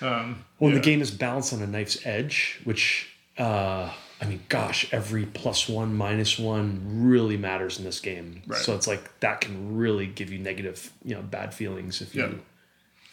um, 0.00 0.44
Well, 0.58 0.70
yeah. 0.70 0.76
the 0.76 0.82
game 0.82 1.02
is 1.02 1.10
balanced 1.10 1.52
on 1.52 1.62
a 1.62 1.66
knife's 1.66 2.04
edge, 2.06 2.60
which 2.64 3.08
uh, 3.38 3.90
I 4.20 4.24
mean, 4.24 4.40
gosh, 4.48 4.86
every 4.92 5.26
plus 5.26 5.68
one, 5.68 5.94
minus 5.94 6.38
one 6.38 6.80
really 7.10 7.36
matters 7.36 7.78
in 7.78 7.84
this 7.84 8.00
game. 8.00 8.42
Right. 8.46 8.58
So 8.58 8.74
it's 8.74 8.86
like 8.86 9.20
that 9.20 9.40
can 9.42 9.76
really 9.76 10.06
give 10.06 10.32
you 10.32 10.38
negative, 10.38 10.90
you 11.04 11.14
know, 11.14 11.22
bad 11.22 11.52
feelings 11.52 12.00
if 12.00 12.14
you. 12.14 12.40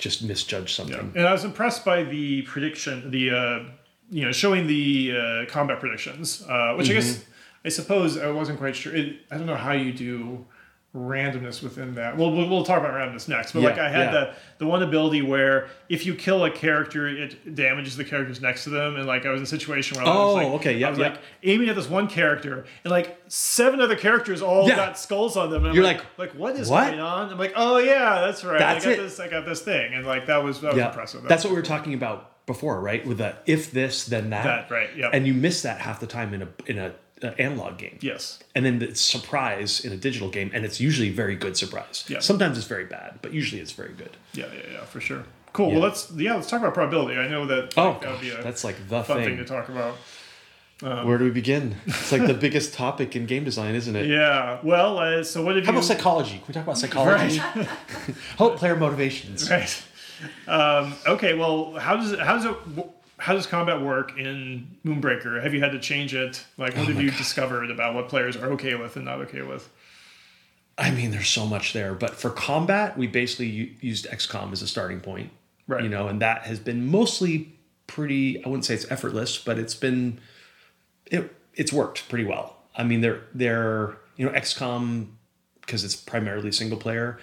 Just 0.04 0.22
misjudge 0.24 0.70
Yeah. 0.70 0.78
something. 0.78 1.08
And 1.18 1.26
I 1.32 1.34
was 1.38 1.43
impressed 1.51 1.82
by 1.86 1.99
the 2.16 2.41
prediction, 2.51 2.95
the 3.18 3.24
uh, 3.41 3.60
you 4.18 4.24
know, 4.26 4.32
showing 4.43 4.64
the 4.68 4.86
uh, 5.20 5.45
combat 5.56 5.78
predictions, 5.84 6.43
uh, 6.54 6.76
which 6.78 6.89
I 6.89 6.93
guess 6.93 7.10
Mm-hmm. 7.12 7.30
I 7.68 7.70
suppose 7.80 8.10
I 8.18 8.30
wasn't 8.41 8.58
quite 8.64 8.76
sure. 8.82 8.93
It, 9.01 9.08
I 9.32 9.34
don't 9.38 9.47
know 9.54 9.62
how 9.68 9.72
you 9.86 9.93
do 10.10 10.45
randomness 10.95 11.63
within 11.63 11.95
that. 11.95 12.17
Well, 12.17 12.31
we'll, 12.31 12.63
talk 12.63 12.79
about 12.79 12.93
randomness 12.93 13.27
next. 13.27 13.51
But 13.53 13.61
Yeah, 13.63 13.69
like 13.69 13.79
I 13.79 13.89
had 13.89 14.05
yeah. 14.05 14.11
the 14.11 14.33
the 14.59 14.67
one 14.67 14.83
ability 14.83 15.23
where 15.23 15.67
if 15.89 16.05
you 16.05 16.13
kill 16.13 16.45
a 16.45 16.51
character, 16.51 17.07
it 17.07 17.55
damages 17.55 17.97
the 17.97 18.03
characters 18.05 18.41
next 18.41 18.63
to 18.65 18.69
them. 18.69 18.95
And 18.95 19.07
like 19.07 19.25
I 19.25 19.29
was 19.31 19.39
in 19.39 19.43
a 19.43 19.47
situation 19.47 19.97
where 19.97 20.05
I 20.05 20.09
was 20.09 20.17
Oh, 20.17 20.33
like, 20.35 20.47
okay, 20.59 20.77
yeah, 20.77 20.87
I 20.87 20.89
was 20.91 20.99
yeah. 20.99 21.09
like 21.09 21.21
aiming 21.41 21.67
at 21.69 21.75
this 21.75 21.89
one 21.89 22.07
character, 22.07 22.65
and 22.83 22.91
like 22.91 23.19
seven 23.27 23.81
other 23.81 23.95
characters 23.95 24.41
all 24.43 24.67
Yeah. 24.69 24.75
got 24.75 24.99
skulls 24.99 25.35
on 25.35 25.49
them. 25.49 25.61
And 25.63 25.69
I'm 25.69 25.75
You're 25.75 25.83
like, 25.83 25.97
like, 26.17 26.29
like 26.29 26.31
what 26.33 26.55
is 26.57 26.69
what? 26.69 26.87
going 26.89 26.99
on? 26.99 27.31
I'm 27.31 27.39
like, 27.39 27.53
oh 27.55 27.79
yeah, 27.79 28.21
that's 28.21 28.43
right. 28.43 28.59
That's 28.59 28.85
I 28.85 28.89
got 28.91 28.99
it. 28.99 29.01
this. 29.01 29.19
I 29.19 29.27
got 29.29 29.45
this 29.45 29.61
thing, 29.61 29.93
and 29.95 30.05
like 30.05 30.27
that 30.27 30.43
was 30.43 30.61
that 30.61 30.69
was 30.73 30.77
Yeah, 30.77 30.89
impressive. 30.89 31.23
That 31.23 31.29
that's 31.29 31.43
was 31.43 31.51
what 31.51 31.55
we 31.55 31.61
were 31.61 31.65
talking 31.65 31.95
about 31.95 32.45
before, 32.45 32.79
right? 32.79 33.03
With 33.05 33.17
the 33.17 33.35
if 33.47 33.71
this 33.71 34.05
then 34.05 34.29
that, 34.29 34.43
That, 34.43 34.71
right, 34.71 34.89
yep. 34.95 35.09
And 35.13 35.25
you 35.25 35.33
miss 35.33 35.63
that 35.63 35.79
half 35.79 35.99
the 35.99 36.07
time 36.07 36.33
in 36.35 36.43
a 36.43 36.47
in 36.67 36.77
a, 36.77 36.93
a 37.24 37.39
analog 37.41 37.78
game. 37.78 37.97
Yes. 38.01 38.39
and 38.55 38.65
then 38.65 38.80
the 38.80 38.93
surprise 38.95 39.84
in 39.86 39.91
a 39.93 39.97
digital 39.97 40.30
game, 40.30 40.51
and 40.53 40.65
it's 40.65 40.80
usually 40.80 41.09
very 41.09 41.36
good 41.36 41.55
surprise. 41.57 42.05
Yeah. 42.07 42.19
Sometimes 42.19 42.57
it's 42.57 42.67
very 42.67 42.86
bad, 42.86 43.19
but 43.21 43.34
usually 43.34 43.61
it's 43.61 43.71
very 43.71 43.93
good. 43.93 44.17
Yeah, 44.34 44.45
yeah, 44.53 44.74
yeah, 44.74 44.86
for 44.86 44.99
sure. 45.01 45.24
Cool. 45.53 45.67
Yeah. 45.67 45.74
Well, 45.76 45.84
let's 45.84 46.11
yeah, 46.15 46.36
let's 46.36 46.49
talk 46.49 46.59
about 46.61 46.74
probability. 46.74 47.17
I 47.19 47.28
know 47.28 47.45
that 47.45 47.74
Oh, 47.78 47.89
like, 47.89 48.01
that 48.01 48.11
would 48.11 48.21
be 48.21 48.30
a 48.32 48.41
that's 48.43 48.63
like 48.63 48.78
the 48.89 49.03
fun 49.03 49.17
thing. 49.17 49.26
thing. 49.26 49.38
to 49.38 49.45
talk 49.45 49.69
about. 49.69 49.95
Where 50.82 51.17
do 51.17 51.24
we 51.24 51.30
begin? 51.32 51.78
It's 51.86 52.11
like 52.11 52.26
the 52.28 52.34
biggest 52.34 52.74
topic 52.74 53.15
in 53.15 53.26
game 53.26 53.45
design, 53.45 53.74
isn't 53.76 53.95
it? 53.95 54.07
Yeah. 54.07 54.59
Well, 54.63 54.97
uh, 54.99 55.24
so 55.24 55.41
what 55.41 55.55
have 55.55 55.63
How 55.65 55.71
you? 55.71 55.78
about 55.78 55.86
psychology? 55.88 56.38
Can 56.39 56.43
we 56.49 56.53
talk 56.55 56.63
about 56.63 56.78
psychology? 56.78 57.38
How 58.38 58.47
about 58.47 58.57
player 58.57 58.76
motivations? 58.76 59.49
Right. 59.49 59.84
Um, 60.47 60.93
okay. 61.07 61.36
Well, 61.36 61.76
how 61.80 61.95
does 61.95 62.11
it, 62.11 62.19
how 62.19 62.36
does 62.36 62.45
it 62.45 62.55
how 63.24 63.34
does 63.34 63.47
combat 63.47 63.80
work 63.80 64.17
in 64.17 64.67
Moonbreaker? 64.86 65.41
Have 65.41 65.53
you 65.53 65.61
had 65.61 65.71
to 65.71 65.80
change 65.80 66.13
it? 66.13 66.43
Like, 66.57 66.76
Oh 66.76 66.80
what 66.80 66.89
have 66.89 67.01
you 67.01 67.09
discovered 67.09 67.71
about 67.71 67.95
what 67.95 68.09
players 68.09 68.36
are 68.36 68.51
okay 68.51 68.76
with 68.76 68.97
and 68.97 69.05
not 69.05 69.21
okay 69.21 69.41
with? 69.41 69.69
I 70.78 70.91
mean, 70.91 71.11
there's 71.11 71.30
so 71.30 71.45
much 71.45 71.71
there, 71.71 71.93
but 71.93 72.15
for 72.15 72.30
combat, 72.30 72.97
we 72.97 73.07
basically 73.07 73.78
used 73.80 74.07
XCOM 74.09 74.51
as 74.51 74.61
a 74.61 74.67
starting 74.67 74.99
point. 74.99 75.32
Right. 75.69 75.84
You 75.84 75.89
know, 75.89 76.09
and 76.09 76.21
that 76.21 76.41
has 76.41 76.59
been 76.59 76.86
mostly 76.91 77.53
pretty. 77.88 78.43
I 78.43 78.49
wouldn't 78.49 78.65
say 78.65 78.74
it's 78.74 78.91
effortless, 78.91 79.38
but 79.38 79.57
it's 79.57 79.76
been 79.76 80.19
it 81.05 81.34
it's 81.53 81.71
worked 81.71 82.09
pretty 82.09 82.26
well. 82.26 82.57
I 82.76 82.84
mean, 82.84 82.99
they're 82.99 83.21
they're 83.34 83.95
you 84.17 84.26
know 84.26 84.34
XCOM 84.34 85.07
because 85.61 85.86
it's 85.86 85.95
primarily 85.95 86.51
single 86.51 86.78
player. 86.78 87.19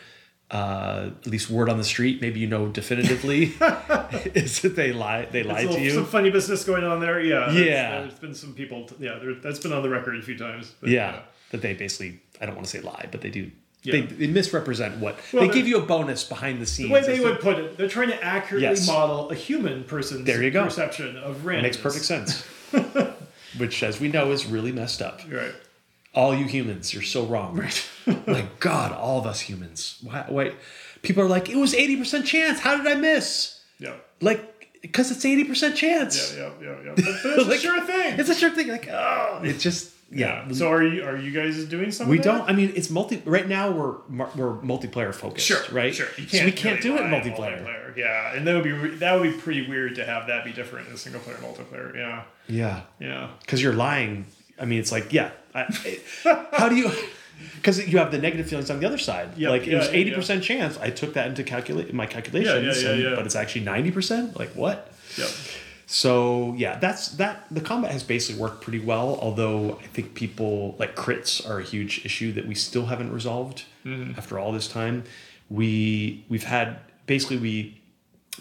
Uh, 0.51 1.11
at 1.21 1.27
least 1.29 1.49
word 1.49 1.69
on 1.69 1.79
the 1.79 1.85
street, 1.85 2.21
maybe 2.21 2.41
you 2.41 2.47
know 2.49 2.67
definitively, 2.67 3.45
is 4.35 4.61
that 4.63 4.75
they 4.75 4.93
lie 4.93 5.25
they 5.27 5.45
lie 5.45 5.63
There's 5.65 5.77
to 5.77 5.81
you. 5.81 5.91
Some 5.93 6.07
funny 6.07 6.29
business 6.31 6.65
going 6.65 6.83
on 6.83 6.99
there. 6.99 7.21
Yeah. 7.21 7.53
Yeah. 7.53 8.01
There's 8.01 8.15
been 8.19 8.35
some 8.35 8.53
people. 8.55 8.89
yeah, 8.99 9.19
there, 9.21 9.35
that's 9.35 9.61
been 9.61 9.73
on 9.73 9.83
the 9.83 9.89
record 9.89 10.17
a 10.17 10.23
few 10.23 10.37
times. 10.37 10.75
but, 10.81 10.91
yeah, 10.91 11.21
that 11.53 11.63
they 11.63 11.75
basically 11.75 12.21
I 12.41 12.47
don't 12.47 12.57
want 12.57 12.67
to 12.67 12.71
say 12.71 12.81
lie, 12.81 13.07
but 13.13 13.21
they 13.21 13.31
do. 13.31 13.51
They, 13.85 14.01
Yeah. 14.01 14.07
they 14.11 14.27
misrepresent 14.27 14.99
what 14.99 15.19
Well, 15.33 15.47
they 15.47 15.55
give 15.55 15.69
you 15.69 15.79
a 15.79 15.83
bonus 15.87 16.25
behind 16.25 16.61
the 16.61 16.67
scenes. 16.67 16.89
The 16.89 16.95
way 16.95 17.03
they 17.03 17.21
would 17.21 17.39
put 17.41 17.59
it, 17.59 17.77
they're 17.79 17.89
trying 17.89 18.09
to 18.09 18.23
accurately 18.23 18.69
Yes. 18.69 18.87
model 18.89 19.31
a 19.31 19.35
human 19.37 19.85
person's 19.85 20.27
There 20.27 20.43
you 20.43 20.51
go. 20.51 20.65
perception 20.65 21.17
of 21.17 21.37
randomness. 21.45 21.63
makes 21.63 21.77
perfect 21.77 22.05
sense. 22.05 22.43
Which, 23.57 23.83
as 23.83 24.01
we 24.01 24.09
know, 24.09 24.31
is 24.33 24.47
really 24.47 24.71
messed 24.73 25.01
up. 25.01 25.21
Right. 25.31 25.53
All 26.15 26.35
you 26.35 26.45
humans, 26.47 26.93
you're 26.93 27.03
so 27.05 27.25
wrong. 27.25 27.57
Right. 27.57 27.89
like 28.27 28.59
God, 28.61 28.93
all 28.93 29.19
of 29.21 29.27
us 29.27 29.41
humans. 29.41 29.99
Why, 30.03 30.27
wait, 30.29 30.55
people 31.03 31.23
are 31.23 31.29
like, 31.29 31.49
it 31.49 31.57
was 31.57 31.73
eighty 31.75 31.97
percent 31.97 32.27
chance. 32.27 32.59
How 32.61 32.77
did 32.77 32.87
I 32.87 32.95
miss? 32.97 33.61
Yeah. 33.79 33.95
Like, 34.21 34.69
because 34.83 35.11
it's 35.13 35.25
eighty 35.25 35.45
percent 35.45 35.77
chance. 35.77 36.35
Yeah, 36.37 36.51
yeah, 36.61 36.69
yeah, 36.69 36.83
yeah. 36.87 36.93
But, 36.97 37.05
but 37.23 37.39
it's 37.39 37.49
Like, 37.49 37.59
a 37.59 37.61
sure 37.61 37.87
thing. 37.87 38.19
It's 38.19 38.29
a 38.29 38.35
sure 38.35 38.51
thing. 38.51 38.69
Like, 38.69 38.89
oh, 38.91 39.41
it's 39.45 39.63
just 39.63 39.93
yeah. 40.11 40.51
So 40.51 40.73
are 40.73 40.83
you 40.83 41.05
are 41.05 41.17
you 41.17 41.31
guys 41.31 41.65
doing 41.67 41.93
something? 41.93 42.11
we 42.11 42.19
don't. 42.21 42.43
I 42.51 42.53
mean, 42.55 42.73
it's 42.75 42.91
multi. 42.91 43.23
Right 43.25 43.47
now, 43.47 43.71
we're 43.71 43.99
we're 44.35 44.59
multiplayer 44.63 45.15
focused. 45.15 45.47
Sure, 45.47 45.63
right. 45.71 45.95
Sure. 45.95 46.09
You 46.19 46.27
so 46.27 46.45
we 46.45 46.51
can't 46.51 46.83
really 46.85 46.99
do 46.99 47.03
it 47.03 47.07
in 47.07 47.13
lie 47.13 47.21
multiplayer. 47.21 47.97
Yeah, 47.97 48.35
and 48.35 48.45
that 48.49 48.55
would 48.55 48.65
be 48.65 48.97
that 48.97 49.21
would 49.21 49.31
be 49.31 49.39
pretty 49.39 49.69
weird 49.69 49.95
to 49.95 50.05
have 50.05 50.27
that 50.27 50.45
be 50.45 50.53
different 50.53 50.89
in 50.89 50.97
single 50.97 51.21
player 51.21 51.37
multiplayer. 51.37 51.95
Yeah, 51.95 52.25
Yeah. 52.49 52.81
yeah. 52.99 53.31
because 53.43 53.63
you're 53.63 53.75
lying. 53.75 54.27
I 54.61 54.65
mean, 54.65 54.81
it's 54.81 54.91
like, 54.93 55.13
yeah. 55.13 55.31
I, 55.55 55.99
how 56.53 56.69
do 56.69 56.77
you? 56.77 56.91
Because 57.57 57.87
you 57.89 57.99
have 57.99 58.11
the 58.11 58.19
negative 58.19 58.49
feelings 58.49 58.71
on 58.71 58.81
the 58.81 58.87
other 58.87 58.99
side. 58.99 59.31
Yep, 59.37 59.51
like 59.51 59.63
it 59.63 59.69
yeah, 59.69 59.79
was 59.79 59.87
yeah, 59.89 59.95
eighty 59.95 60.13
percent 60.13 60.43
chance. 60.45 60.79
I 60.79 60.91
took 60.91 61.15
that 61.15 61.27
into 61.29 61.43
calculate 61.43 61.93
my 61.95 62.07
calculations, 62.07 62.83
yeah, 62.83 62.91
and- 62.91 63.03
yeah. 63.03 63.15
but 63.15 63.25
it's 63.27 63.35
actually 63.37 63.63
ninety 63.65 63.91
percent. 63.91 64.39
Like 64.39 64.51
what? 64.51 64.93
Yep. 65.17 65.29
So 65.87 66.55
yeah, 66.57 66.79
that's 66.79 67.09
that. 67.17 67.47
The 67.51 67.61
combat 67.61 67.91
has 67.93 68.03
basically 68.03 68.41
worked 68.41 68.63
pretty 68.63 68.79
well. 68.79 69.19
Although 69.21 69.79
I 69.83 69.87
think 69.87 70.15
people 70.15 70.77
like 70.79 70.95
crits 70.95 71.49
are 71.49 71.59
a 71.59 71.65
huge 71.65 72.05
issue 72.05 72.33
that 72.33 72.47
we 72.47 72.55
still 72.55 72.87
haven't 72.87 73.13
resolved 73.13 73.65
Mm-hmm. 73.85 74.19
after 74.19 74.39
all 74.39 74.53
this 74.53 74.69
time. 74.69 75.05
We 75.49 76.25
we've 76.29 76.45
had 76.45 76.79
basically 77.07 77.39
we 77.39 77.81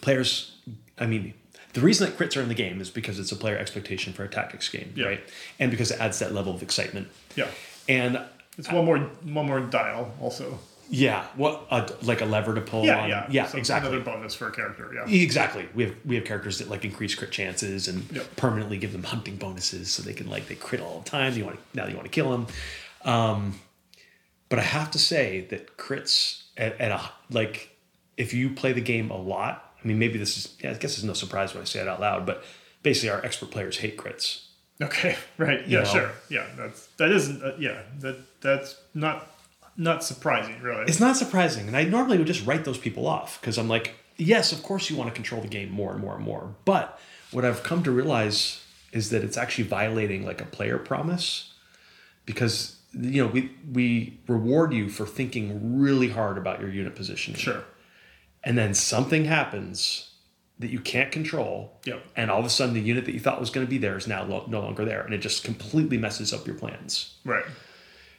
players. 0.02 0.58
I 1.00 1.06
mean, 1.06 1.34
the 1.80 1.86
reason 1.86 2.10
that 2.10 2.18
crits 2.18 2.38
are 2.38 2.42
in 2.42 2.50
the 2.50 2.56
game 2.56 2.82
is 2.82 2.90
because 2.90 3.20
it's 3.20 3.32
a 3.32 3.36
player 3.36 3.58
expectation 3.58 4.14
for 4.14 4.24
a 4.24 4.28
tactics 4.28 4.70
game, 4.70 4.92
Yeah. 4.96 5.06
right? 5.08 5.24
And 5.60 5.72
because 5.72 5.92
it 5.92 6.00
adds 6.00 6.20
that 6.20 6.34
level 6.34 6.54
of 6.54 6.62
excitement. 6.62 7.08
Yeah. 7.36 7.48
And 7.88 8.20
It's 8.58 8.72
one 8.72 8.86
more 8.86 9.00
one 9.24 9.46
more 9.48 9.60
dial 9.62 10.14
also. 10.22 10.60
yeah, 10.90 11.26
what 11.36 11.66
uh, 11.72 11.88
like 12.02 12.22
a 12.22 12.26
lever 12.26 12.54
to 12.56 12.62
pull 12.62 12.86
Yeah, 12.86 13.00
on. 13.02 13.10
yeah, 13.10 13.28
yeah, 13.30 13.46
So 13.48 13.58
exactly. 13.58 13.90
Another 13.92 14.04
bonus 14.04 14.36
for 14.36 14.48
a 14.48 14.52
character. 14.52 14.92
Yeah. 14.94 15.08
Exactly. 15.22 15.68
We 15.74 15.84
have 15.86 15.96
we 16.06 16.16
have 16.16 16.26
characters 16.26 16.58
that 16.60 16.70
like 16.70 16.84
increase 16.84 17.16
crit 17.16 17.32
chances 17.32 17.88
and 17.88 18.06
Yep. 18.12 18.36
permanently 18.36 18.78
give 18.78 18.92
them 18.92 19.04
hunting 19.04 19.38
bonuses 19.38 19.92
so 19.92 20.02
they 20.04 20.14
can 20.14 20.30
like 20.30 20.48
they 20.48 20.56
crit 20.56 20.82
all 20.82 21.00
the 21.00 21.10
time. 21.10 21.34
You 21.38 21.46
want 21.46 21.58
to, 21.58 21.78
now 21.78 21.88
you 21.88 21.96
want 21.96 22.06
to 22.06 22.12
kill 22.12 22.32
them. 22.32 22.48
Um, 23.06 23.60
but 24.50 24.60
I 24.60 24.64
have 24.64 24.90
to 24.92 25.00
say 25.00 25.42
that 25.52 25.78
crits 25.78 26.42
at, 26.58 26.80
at 26.82 26.92
a 26.92 27.02
like 27.32 27.70
if 28.18 28.34
you 28.34 28.50
play 28.50 28.74
the 28.74 28.82
game 28.82 29.10
a 29.12 29.18
lot. 29.18 29.69
I 29.84 29.88
mean, 29.88 29.98
maybe 30.00 30.18
this 30.18 30.38
is 30.38 30.56
yeah, 30.64 30.72
I 30.72 30.74
guess 30.74 30.96
it's 30.96 31.04
no 31.04 31.14
surprise 31.14 31.54
when 31.54 31.62
I 31.62 31.66
say 31.66 31.80
it 31.80 31.88
out 31.88 32.00
loud, 32.02 32.26
but 32.26 32.44
basically 32.84 33.10
our 33.10 33.24
expert 33.26 33.52
players 33.52 33.78
hate 33.78 33.98
crits. 33.98 34.46
Okay. 34.82 35.16
Right. 35.38 35.66
You 35.68 35.78
Yeah. 35.80 35.84
know? 35.84 35.90
Sure. 35.90 36.12
Yeah. 36.30 36.46
That's 36.58 36.86
that 36.98 37.12
isn't. 37.12 37.44
Uh, 37.44 37.54
yeah. 37.60 37.82
That 38.00 38.18
that's 38.42 38.76
not 38.94 39.28
not 39.78 40.04
surprising 40.04 40.62
really. 40.62 40.84
It's 40.88 41.00
not 41.00 41.16
surprising, 41.16 41.68
and 41.68 41.78
I 41.78 41.84
normally 41.86 42.18
would 42.18 42.28
just 42.28 42.46
write 42.46 42.66
those 42.66 42.78
people 42.78 43.08
off 43.08 43.40
because 43.40 43.58
I'm 43.58 43.70
like, 43.70 43.96
yes, 44.18 44.52
of 44.52 44.62
course 44.64 44.90
you 44.90 44.98
want 44.98 45.10
to 45.10 45.14
control 45.16 45.42
the 45.42 45.48
game 45.48 45.72
more 45.72 45.92
and 45.94 46.02
more 46.02 46.16
and 46.16 46.24
more. 46.26 46.56
But 46.66 47.00
what 47.32 47.46
I've 47.46 47.64
come 47.64 47.84
to 47.84 47.92
realize 47.92 48.62
is 48.92 49.10
that 49.12 49.24
it's 49.24 49.38
actually 49.38 49.66
violating 49.66 50.26
like 50.26 50.42
a 50.42 50.46
player 50.46 50.78
promise 50.78 51.54
because 52.26 52.76
you 52.94 53.24
know 53.24 53.28
we 53.30 53.52
we 53.72 54.18
reward 54.28 54.74
you 54.74 54.90
for 54.90 55.06
thinking 55.06 55.80
really 55.80 56.10
hard 56.10 56.38
about 56.38 56.60
your 56.60 56.70
unit 56.70 56.96
positioning. 56.96 57.40
Sure. 57.40 57.64
And 58.50 58.58
then 58.58 58.74
something 58.74 59.26
happens 59.26 60.10
that 60.58 60.72
you 60.72 60.80
can't 60.80 61.12
control. 61.12 61.80
Yep. 61.86 62.04
And 62.16 62.32
all 62.32 62.40
of 62.40 62.46
a 62.48 62.50
sudden 62.50 62.74
the 62.74 62.82
unit 62.82 63.06
that 63.06 63.14
you 63.14 63.20
thought 63.20 63.40
was 63.40 63.52
going 63.52 63.64
to 63.64 63.70
be 63.70 63.78
there 63.78 63.96
is 63.96 64.08
now 64.08 64.24
lo- 64.24 64.46
no 64.48 64.60
longer 64.60 64.84
there 64.86 65.04
and 65.04 65.14
it 65.14 65.20
just 65.20 65.44
completely 65.44 66.00
messes 66.00 66.34
up 66.34 66.48
your 66.48 66.56
plans. 66.56 67.14
Right. 67.24 67.46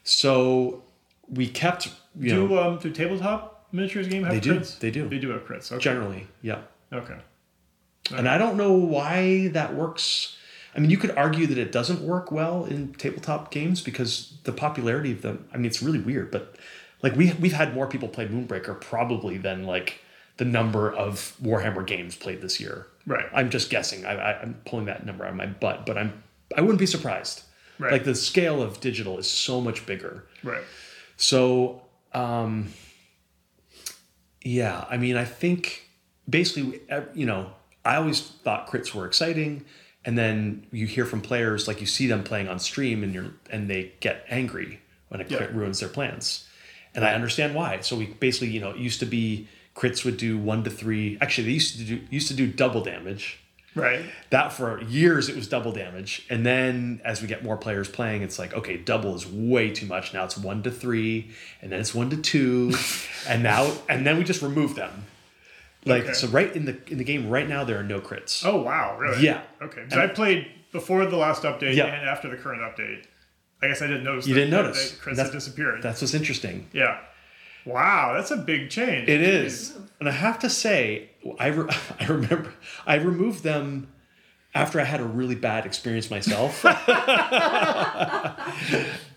So 0.05 0.85
we 1.29 1.49
kept 1.49 1.91
you 2.17 2.33
know 2.33 2.47
Do 2.47 2.59
um 2.61 2.79
do 2.79 2.93
tabletop 2.93 3.67
miniatures 3.73 4.07
game 4.07 4.23
have 4.23 4.33
They 4.33 4.39
do, 4.39 4.61
they 4.79 4.93
do. 4.93 5.09
They 5.09 5.19
do 5.19 5.31
have 5.31 5.45
crits. 5.45 5.73
Okay. 5.73 5.83
generally, 5.83 6.29
yeah. 6.43 6.61
Okay. 6.93 7.19
And 8.15 8.29
I 8.29 8.39
don't 8.39 8.57
know 8.57 8.75
why 8.75 9.49
that 9.49 9.75
works. 9.75 10.37
I 10.77 10.79
mean, 10.79 10.91
you 10.91 10.97
could 10.97 11.11
argue 11.17 11.49
that 11.49 11.59
it 11.59 11.73
doesn't 11.73 12.03
work 12.03 12.31
well 12.31 12.67
in 12.67 12.95
tabletop 12.95 13.51
games 13.51 13.83
because 13.83 14.39
the 14.45 14.53
popularity 14.53 15.11
of 15.11 15.23
them. 15.23 15.49
I 15.53 15.57
mean, 15.57 15.67
it's 15.67 15.83
really 15.83 15.99
weird, 15.99 16.31
but 16.31 16.55
like 17.03 17.17
we 17.17 17.33
we've 17.33 17.53
had 17.53 17.75
more 17.75 17.89
people 17.89 18.07
play 18.07 18.29
Moonbreaker 18.29 18.81
probably 18.81 19.37
than 19.37 19.65
like 19.65 20.05
the 20.41 20.45
number 20.47 20.91
of 20.91 21.37
Warhammer 21.43 21.87
games 21.87 22.17
played 22.17 22.41
this 22.41 22.59
year. 22.59 22.87
Right. 23.07 23.27
I'm 23.35 23.51
just 23.51 23.69
guessing. 23.69 24.07
I, 24.07 24.15
I, 24.15 24.41
I'm 24.41 24.55
pulling 24.65 24.87
that 24.87 25.05
number 25.05 25.23
out 25.25 25.33
of 25.33 25.37
my 25.37 25.45
butt, 25.45 25.85
but 25.85 25.99
I'm 25.99 26.23
I 26.57 26.63
wouldn't 26.63 26.79
be 26.79 26.87
surprised. 26.87 27.43
Right. 27.79 27.93
Like 27.93 28.05
the 28.05 28.15
scale 28.15 28.63
of 28.63 28.81
digital 28.81 29.19
is 29.19 29.29
so 29.29 29.61
much 29.61 29.85
bigger. 29.85 30.25
Right. 30.43 30.65
So, 31.19 31.83
um, 32.15 32.73
yeah, 34.43 34.87
I 34.89 34.97
mean, 34.97 35.17
I 35.19 35.27
think 35.27 35.91
basically, 36.27 36.81
uh, 36.91 37.03
you 37.13 37.27
know, 37.27 37.51
I 37.85 37.97
always 37.97 38.23
thought 38.23 38.67
crits 38.67 38.95
were 38.95 39.05
exciting, 39.05 39.67
and 40.07 40.17
then 40.17 40.67
you 40.73 40.87
hear 40.87 41.05
from 41.05 41.21
players 41.21 41.69
like 41.69 41.83
you 41.83 41.87
see 41.87 42.07
them 42.07 42.25
playing 42.25 42.49
on 42.49 42.59
stream, 42.59 43.03
and 43.05 43.13
you're 43.13 43.33
and 43.51 43.69
they 43.69 43.93
get 44.01 44.25
angry 44.31 44.81
when 45.09 45.21
a 45.21 45.25
crit 45.27 45.51
Yeah. 45.51 45.57
ruins 45.59 45.81
their 45.81 45.91
plans, 45.91 46.49
and 46.95 47.05
I 47.05 47.13
understand 47.13 47.55
why. 47.55 47.81
So 47.83 47.95
we 47.97 48.07
basically, 48.07 48.49
you 48.49 48.61
know, 48.61 48.71
it 48.71 48.79
used 48.79 49.01
to 49.01 49.07
be 49.07 49.47
crits 49.75 50.05
would 50.05 50.17
do 50.17 50.37
one 50.39 50.65
to 50.65 50.71
three. 50.71 51.17
Actually, 51.21 51.45
they 51.49 51.53
used 51.53 51.77
to 51.79 51.85
do 51.85 52.01
used 52.11 52.29
to 52.29 52.35
do 52.35 52.47
double 52.47 52.83
damage 52.83 53.39
Right. 53.77 54.05
that 54.31 54.53
for 54.53 54.83
years 54.83 55.29
it 55.29 55.37
was 55.37 55.47
double 55.47 55.71
damage 55.71 56.27
and 56.29 56.45
then 56.45 57.01
as 57.05 57.23
we 57.23 57.29
get 57.29 57.45
more 57.45 57.57
players 57.57 57.89
playing 57.89 58.23
it's 58.23 58.37
like 58.37 58.53
okay 58.53 58.77
double 58.77 59.15
is 59.15 59.25
way 59.29 59.71
too 59.71 59.87
much 59.87 60.13
now 60.13 60.25
it's 60.25 60.37
one 60.37 60.65
to 60.65 60.73
three 60.73 61.31
and 61.63 61.71
then 61.71 61.79
it's 61.79 61.95
one 61.95 62.11
to 62.11 62.17
two 62.17 62.73
and 63.29 63.45
now 63.45 63.71
and 63.89 64.05
then 64.05 64.19
we 64.19 64.25
just 64.25 64.43
remove 64.43 64.75
them 64.75 65.05
like 65.87 66.03
Okay. 66.03 66.13
so 66.15 66.27
right 66.27 66.53
in 66.57 66.65
the 66.65 66.77
in 66.91 66.99
the 66.99 67.05
game 67.05 67.31
right 67.31 67.49
now 67.49 67.63
there 67.63 67.79
are 67.79 67.85
no 67.85 68.01
crits 68.01 68.45
Oh 68.45 68.61
wow, 68.61 68.99
really? 68.99 69.23
Yeah. 69.25 69.43
Okay. 69.63 69.85
So 69.89 70.01
I 70.01 70.09
played 70.09 70.49
before 70.73 71.07
the 71.07 71.17
last 71.17 71.45
update 71.45 71.77
Yeah. 71.77 71.87
and 71.87 72.09
after 72.09 72.29
the 72.29 72.37
current 72.37 72.63
update. 72.63 73.05
I 73.63 73.69
guess 73.69 73.83
I 73.83 73.87
didn't 73.87 74.03
notice. 74.05 74.27
You 74.27 74.35
that, 74.35 74.41
didn't 74.41 74.51
notice. 74.65 74.97
crits 74.97 75.17
had 75.17 75.31
disappeared. 75.31 75.81
That's 75.81 76.01
what's 76.01 76.15
interesting. 76.15 76.67
yeah. 76.73 76.99
Wow, 77.65 78.15
that's 78.17 78.31
a 78.31 78.37
big 78.37 78.71
change. 78.71 79.09
It 79.09 79.21
is, 79.21 79.77
and 80.01 80.09
I 80.09 80.13
have 80.13 80.39
to 80.41 80.51
say, 80.51 81.11
I 81.39 81.49
re- 81.49 81.71
I 82.01 82.07
remember 82.07 82.53
I 82.87 82.97
removed 82.97 83.43
them 83.45 83.89
after 84.55 84.81
I 84.81 84.85
had 84.85 85.01
a 85.01 85.05
really 85.05 85.35
bad 85.37 85.67
experience 85.67 86.11
myself. 86.11 86.65
and 86.65 86.77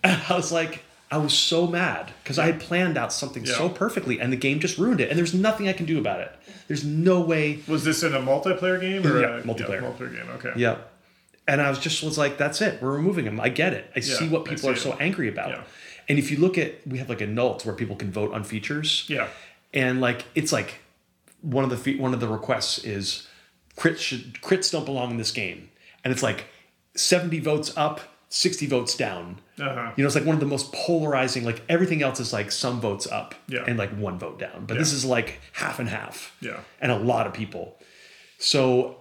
I 0.04 0.36
was 0.36 0.52
like, 0.52 0.84
I 1.12 1.18
was 1.18 1.34
so 1.38 1.68
mad 1.68 2.12
because 2.24 2.40
I 2.40 2.46
had 2.48 2.60
planned 2.60 2.98
out 2.98 3.14
something 3.14 3.46
so 3.46 3.70
perfectly, 3.70 4.20
and 4.20 4.32
the 4.34 4.38
game 4.38 4.60
just 4.60 4.78
ruined 4.78 5.02
it. 5.02 5.10
And 5.10 5.18
there's 5.18 5.34
nothing 5.34 5.68
I 5.68 5.74
can 5.74 5.86
do 5.86 6.00
about 6.00 6.22
it. 6.22 6.32
There's 6.68 6.84
no 6.84 7.22
way. 7.22 7.60
Was 7.68 7.84
this 7.84 8.04
in 8.04 8.14
a 8.14 8.20
multiplayer 8.20 8.80
game 8.80 9.06
or 9.06 9.22
Yeah, 9.22 9.38
a 9.38 9.42
multiplayer. 9.44 9.82
multiplayer 9.82 10.16
game? 10.16 10.30
Okay. 10.36 10.54
Yeah. 10.56 10.78
And 11.48 11.62
I 11.62 11.70
was 11.70 11.80
just 11.80 12.02
was 12.04 12.18
like, 12.18 12.38
that's 12.38 12.62
it. 12.62 12.82
We're 12.82 12.94
removing 12.94 13.26
them. 13.26 13.40
I 13.40 13.50
get 13.50 13.74
it. 13.74 13.92
I 13.96 14.00
see 14.00 14.30
what 14.30 14.42
I 14.48 14.52
people 14.52 14.58
see 14.58 14.70
are 14.70 14.74
it. 14.74 14.78
so 14.80 14.94
angry 14.94 15.28
about. 15.28 15.66
Yeah. 16.08 16.10
And 16.10 16.20
if 16.20 16.32
you 16.32 16.38
look 16.38 16.58
at, 16.58 16.86
we 16.88 16.98
have 17.00 17.10
like 17.10 17.22
a 17.22 17.28
note 17.28 17.66
where 17.66 17.76
people 17.76 17.96
can 17.96 18.12
vote 18.12 18.34
on 18.34 18.44
features. 18.44 19.06
Yeah. 19.08 19.28
and 19.74 20.02
like 20.02 20.26
it's 20.36 20.52
like 20.52 20.76
one 21.42 21.64
of 21.64 21.70
the 21.70 21.78
fe- 21.78 21.98
one 21.98 22.14
of 22.14 22.20
the 22.20 22.28
requests 22.28 22.78
is 22.84 23.28
crits 23.76 23.98
should 24.00 24.34
crits 24.42 24.72
don't 24.72 24.86
belong 24.86 25.12
in 25.12 25.18
this 25.18 25.32
game 25.32 25.70
and 26.04 26.12
it's 26.14 26.22
like 26.24 26.46
70 26.96 27.40
votes 27.40 27.74
up 27.76 28.00
60 28.30 28.68
votes 28.68 28.96
down 28.96 29.40
Uh-huh. 29.60 29.92
you 29.96 30.04
know 30.04 30.08
it's 30.08 30.16
like 30.16 30.26
one 30.26 30.36
of 30.36 30.40
the 30.40 30.46
most 30.56 30.72
polarizing 30.72 31.44
like 31.44 31.62
everything 31.68 32.02
else 32.04 32.20
is 32.20 32.32
like 32.34 32.52
some 32.52 32.80
votes 32.82 33.08
up 33.08 33.34
Yeah. 33.48 33.64
and 33.68 33.78
like 33.78 33.90
one 33.98 34.18
vote 34.20 34.40
down 34.40 34.66
but 34.68 34.78
this 34.78 34.94
is 34.94 35.04
like 35.06 35.42
half 35.54 35.80
and 35.80 35.90
half 35.90 36.36
Yeah. 36.40 36.60
and 36.82 36.92
a 36.92 36.98
lot 36.98 37.26
of 37.28 37.34
people 37.34 37.78
so 38.38 38.98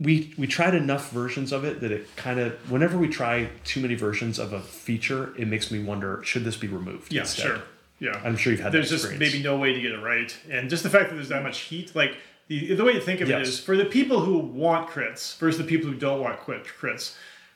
we 0.00 0.32
we 0.38 0.46
tried 0.46 0.74
enough 0.74 1.10
versions 1.10 1.52
of 1.52 1.64
it 1.64 1.80
that 1.80 1.92
it 1.92 2.14
kind 2.16 2.40
of 2.40 2.52
whenever 2.70 2.96
we 2.98 3.08
try 3.08 3.48
too 3.64 3.80
many 3.80 3.94
versions 3.94 4.38
of 4.38 4.52
a 4.52 4.60
feature 4.60 5.34
it 5.36 5.46
makes 5.46 5.70
me 5.70 5.82
wonder 5.82 6.22
should 6.24 6.44
this 6.44 6.56
be 6.56 6.66
removed 6.68 7.12
Yeah, 7.12 7.20
instead? 7.22 7.46
sure. 7.46 7.62
Yeah. 7.98 8.20
i'm 8.24 8.36
sure 8.36 8.52
you've 8.52 8.62
had 8.62 8.72
there's 8.72 8.88
just 8.90 9.12
maybe 9.18 9.42
no 9.42 9.58
way 9.58 9.74
to 9.74 9.80
get 9.80 9.92
it 9.92 10.02
right. 10.02 10.34
And 10.50 10.70
just 10.70 10.82
the 10.82 10.90
fact 10.90 11.10
that 11.10 11.16
there's 11.16 11.28
that 11.28 11.42
much 11.42 11.58
heat, 11.60 11.94
like 11.94 12.16
the, 12.48 12.74
the 12.74 12.82
way 12.84 12.94
to 12.94 13.00
think 13.00 13.20
of 13.20 13.28
it 13.28 13.32
Yes. 13.38 13.48
is 13.48 13.60
for 13.60 13.76
the 13.76 13.84
people 13.84 14.20
who 14.20 14.38
want 14.38 14.88
crits 14.88 15.36
versus 15.38 15.58
the 15.58 15.64
people 15.64 15.90
who 15.90 15.96
don't 15.96 16.20
want 16.20 16.38
quit 16.40 16.64
crits, 16.64 17.14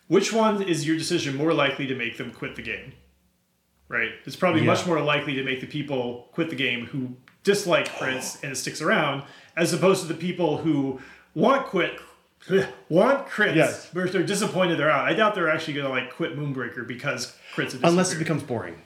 which 0.08 0.32
one 0.32 0.60
is 0.62 0.86
your 0.86 0.96
decision 0.98 1.34
more 1.36 1.54
likely 1.54 1.86
to 1.86 1.94
make 1.94 2.18
them 2.18 2.30
quit 2.30 2.56
the 2.56 2.62
game? 2.62 2.92
Right? 3.88 4.10
It's 4.26 4.36
probably 4.36 4.60
Yeah. 4.60 4.66
much 4.66 4.86
more 4.86 5.00
likely 5.00 5.34
to 5.34 5.42
make 5.44 5.60
the 5.60 5.66
people 5.66 6.28
quit 6.32 6.50
the 6.50 6.56
game 6.56 6.86
who 6.86 7.16
dislike 7.42 7.88
crits 7.88 8.38
and 8.42 8.52
it 8.52 8.56
sticks 8.56 8.80
around, 8.82 9.22
as 9.56 9.72
opposed 9.72 10.02
to 10.02 10.08
the 10.08 10.14
people 10.14 10.58
who 10.58 11.00
want 11.34 11.66
quit 11.66 11.98
want 12.88 13.26
crits, 13.28 13.54
Yes. 13.54 13.90
but 13.92 14.12
they're 14.12 14.22
disappointed 14.22 14.78
they're 14.78 14.90
out. 14.90 15.06
I 15.06 15.14
doubt 15.14 15.34
they're 15.34 15.50
actually 15.50 15.74
gonna 15.74 15.88
like 15.88 16.12
quit 16.14 16.36
Moonbreaker 16.38 16.86
because 16.86 17.34
crits 17.54 17.72
have 17.72 17.84
unless 17.84 18.12
it 18.12 18.18
becomes 18.18 18.42
boring 18.42 18.76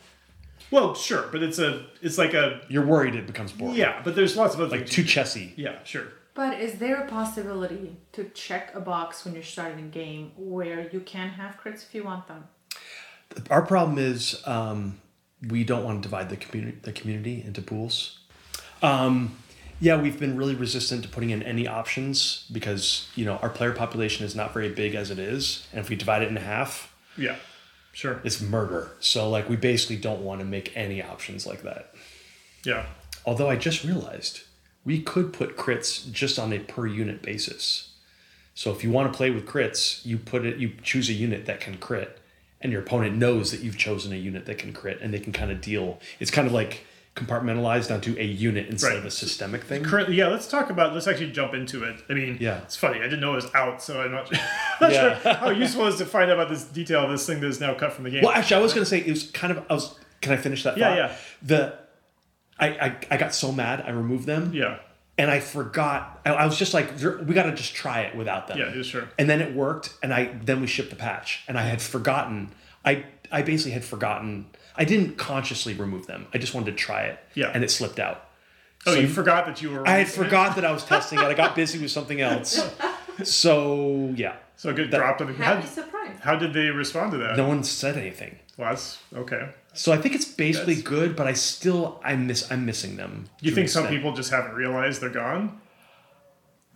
Well, 0.70 0.94
sure, 0.94 1.28
but 1.32 1.42
it's 1.42 1.58
a 1.58 1.86
it's 2.02 2.18
like 2.18 2.34
a 2.34 2.60
you're 2.68 2.86
worried 2.86 3.14
it 3.14 3.26
becomes 3.26 3.52
boring 3.52 3.74
yeah, 3.76 4.00
but 4.04 4.14
there's 4.14 4.36
lots 4.36 4.54
of 4.54 4.60
other 4.60 4.76
like 4.78 4.86
too 4.86 5.04
chessy. 5.04 5.54
yeah, 5.56 5.82
sure. 5.84 6.04
But 6.34 6.60
is 6.60 6.74
there 6.78 7.02
a 7.02 7.08
possibility 7.08 7.96
to 8.12 8.24
check 8.28 8.72
a 8.74 8.80
box 8.80 9.24
when 9.24 9.34
you're 9.34 9.42
starting 9.42 9.80
a 9.80 9.88
game 9.88 10.30
where 10.36 10.88
you 10.90 11.00
can 11.00 11.30
have 11.30 11.58
crits 11.60 11.82
if 11.82 11.92
you 11.94 12.04
want 12.04 12.28
them? 12.28 12.44
Our 13.50 13.62
problem 13.62 13.98
is 13.98 14.40
um, 14.46 15.00
we 15.48 15.64
don't 15.64 15.82
want 15.84 16.00
to 16.00 16.08
divide 16.08 16.30
the 16.30 16.36
community 16.36 16.78
the 16.82 16.92
community 16.92 17.42
into 17.44 17.60
pools. 17.60 18.20
Um, 18.82 19.36
yeah, 19.80 20.00
we've 20.00 20.18
been 20.18 20.36
really 20.36 20.54
resistant 20.54 21.02
to 21.04 21.08
putting 21.08 21.30
in 21.30 21.42
any 21.42 21.66
options 21.68 22.44
because 22.52 23.08
you 23.14 23.24
know 23.24 23.36
our 23.36 23.48
player 23.50 23.72
population 23.72 24.24
is 24.26 24.34
not 24.34 24.52
very 24.52 24.68
big 24.70 24.94
as 24.94 25.10
it 25.10 25.18
is, 25.18 25.66
and 25.72 25.80
if 25.80 25.88
we 25.88 25.96
divide 25.96 26.22
it 26.22 26.28
in 26.28 26.36
half, 26.36 26.94
Yeah, 27.16 27.36
sure. 27.92 28.20
it's 28.24 28.40
murder. 28.40 28.90
So 29.00 29.28
like 29.30 29.48
we 29.48 29.56
basically 29.56 29.96
don't 29.96 30.22
want 30.22 30.40
to 30.40 30.46
make 30.46 30.72
any 30.76 31.02
options 31.02 31.46
like 31.46 31.62
that. 31.62 31.94
Yeah, 32.64 32.86
Although 33.24 33.48
I 33.50 33.56
just 33.56 33.84
realized 33.84 34.40
we 34.84 35.00
could 35.02 35.32
put 35.32 35.56
crits 35.56 36.10
just 36.10 36.38
on 36.38 36.52
a 36.52 36.58
per 36.58 36.86
unit 36.86 37.22
basis. 37.22 37.92
So 38.54 38.72
if 38.72 38.82
you 38.82 38.90
want 38.90 39.12
to 39.12 39.16
play 39.16 39.30
with 39.30 39.46
crits, 39.46 40.04
you 40.04 40.18
put 40.18 40.44
it 40.44 40.58
you 40.58 40.72
choose 40.82 41.08
a 41.08 41.12
unit 41.12 41.46
that 41.46 41.60
can 41.60 41.76
crit 41.78 42.18
and 42.60 42.72
your 42.72 42.80
opponent 42.82 43.16
knows 43.16 43.52
that 43.52 43.60
you've 43.60 43.76
chosen 43.78 44.12
a 44.12 44.16
unit 44.16 44.46
that 44.46 44.58
can 44.58 44.72
crit 44.72 44.98
and 45.00 45.14
they 45.14 45.20
can 45.20 45.32
kind 45.32 45.52
of 45.52 45.60
deal 45.60 46.00
it's 46.18 46.32
kind 46.32 46.44
of 46.48 46.52
like 46.52 46.84
compartmentalized 47.18 47.92
onto 47.92 48.14
a 48.18 48.24
unit 48.24 48.68
instead 48.68 48.88
Right. 48.90 48.98
of 48.98 49.04
a 49.04 49.10
systemic 49.10 49.64
thing. 49.64 49.82
currently, 49.84 50.14
yeah. 50.16 50.28
Let's 50.28 50.46
talk 50.48 50.70
about. 50.70 50.94
Let's 50.94 51.06
actually 51.06 51.32
jump 51.32 51.52
into 51.54 51.84
it. 51.84 51.96
I 52.08 52.14
mean, 52.14 52.38
Yeah. 52.40 52.58
it's 52.58 52.76
funny. 52.76 52.98
I 53.00 53.04
didn't 53.04 53.20
know 53.20 53.32
it 53.32 53.36
was 53.44 53.54
out, 53.54 53.82
so 53.82 54.00
I'm 54.00 54.12
not, 54.12 54.30
not 54.80 54.92
Yeah. 54.92 55.20
sure 55.20 55.34
how 55.34 55.50
useful 55.50 55.86
it 55.86 55.90
is 55.90 55.96
to 55.96 56.06
find 56.06 56.30
out 56.30 56.38
about 56.38 56.48
this 56.48 56.64
detail 56.64 57.00
of 57.04 57.10
this 57.10 57.26
thing 57.26 57.40
that 57.40 57.46
is 57.48 57.60
now 57.60 57.74
cut 57.74 57.92
from 57.92 58.04
the 58.04 58.10
game. 58.10 58.22
Well, 58.22 58.32
actually 58.32 58.56
I 58.56 58.60
was 58.60 58.72
going 58.72 58.84
to 58.84 58.88
say 58.90 58.98
it 59.00 59.10
was 59.10 59.30
kind 59.30 59.50
of 59.52 59.64
I 59.68 59.74
was 59.74 59.94
can 60.20 60.32
I 60.32 60.36
finish 60.36 60.62
that 60.62 60.76
Yeah, 60.78 60.88
thought? 60.88 60.96
yeah. 60.96 61.12
The 61.42 61.74
I, 62.58 62.66
I 62.68 62.96
I 63.12 63.16
got 63.16 63.34
so 63.34 63.52
mad 63.52 63.84
I 63.86 63.90
removed 63.90 64.26
them. 64.26 64.52
yeah, 64.54 64.78
And 65.16 65.30
I 65.30 65.40
forgot. 65.40 66.20
I, 66.26 66.30
I 66.32 66.46
was 66.46 66.56
just 66.58 66.74
like, 66.74 66.90
we 67.00 67.34
got 67.34 67.44
to 67.44 67.52
just 67.54 67.74
try 67.74 68.00
it 68.02 68.16
without 68.16 68.48
them. 68.48 68.58
yeah, 68.58 68.82
sure. 68.82 69.08
and 69.18 69.28
then 69.30 69.40
it 69.40 69.54
worked 69.54 69.94
and 70.02 70.12
i 70.12 70.30
then 70.44 70.60
we 70.60 70.66
shipped 70.66 70.90
the 70.90 70.96
patch 70.96 71.42
and 71.48 71.58
i 71.58 71.62
had 71.62 71.80
forgotten 71.80 72.50
i 72.84 73.04
i 73.30 73.42
basically 73.42 73.72
had 73.72 73.84
forgotten 73.84 74.46
i 74.78 74.84
didn't 74.84 75.16
consciously 75.18 75.74
remove 75.74 76.06
them 76.06 76.26
i 76.32 76.38
just 76.38 76.54
wanted 76.54 76.70
to 76.70 76.76
try 76.76 77.02
it 77.02 77.18
Yeah. 77.34 77.50
and 77.54 77.62
it 77.64 77.70
slipped 77.70 77.98
out 77.98 78.24
Oh, 78.86 78.94
So 78.94 79.00
you 79.00 79.08
forgot 79.08 79.44
that 79.46 79.60
you 79.60 79.70
were. 79.72 79.86
i 79.86 79.98
had 79.98 80.08
forgot 80.08 80.54
that 80.56 80.64
i 80.64 80.72
was 80.72 80.84
testing 80.94 81.18
it 81.18 81.24
i 81.24 81.34
got 81.34 81.54
busy 81.56 81.78
with 81.78 81.90
something 81.90 82.20
else 82.20 82.50
so 83.24 84.12
yeah 84.16 84.36
So 84.56 84.72
get 84.72 84.90
dropped 84.90 85.20
on 85.20 85.26
the. 85.28 85.32
How, 85.34 85.54
Happy 85.56 85.66
surprise. 85.66 86.16
how 86.20 86.36
did 86.36 86.52
they 86.52 86.68
respond 86.70 87.12
to 87.12 87.18
that? 87.18 87.36
no 87.36 87.46
one 87.48 87.62
said 87.64 87.96
anything 87.96 88.38
Well, 88.56 88.70
that's 88.70 88.98
okay. 89.14 89.48
so 89.74 89.92
i 89.92 89.96
think 89.98 90.14
it's 90.14 90.24
basically 90.24 90.74
That's- 90.74 90.88
good 90.88 91.16
but 91.16 91.26
i 91.26 91.32
still 91.32 92.00
i 92.04 92.14
miss 92.16 92.50
i'm 92.52 92.64
missing 92.64 92.96
them 92.96 93.28
you 93.40 93.50
think 93.52 93.68
some 93.68 93.84
extent. 93.84 93.96
people 94.00 94.12
just 94.14 94.30
haven't 94.30 94.54
realized 94.54 95.00
they're 95.02 95.10
gone? 95.10 95.60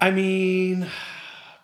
i 0.00 0.11
mean 0.11 0.88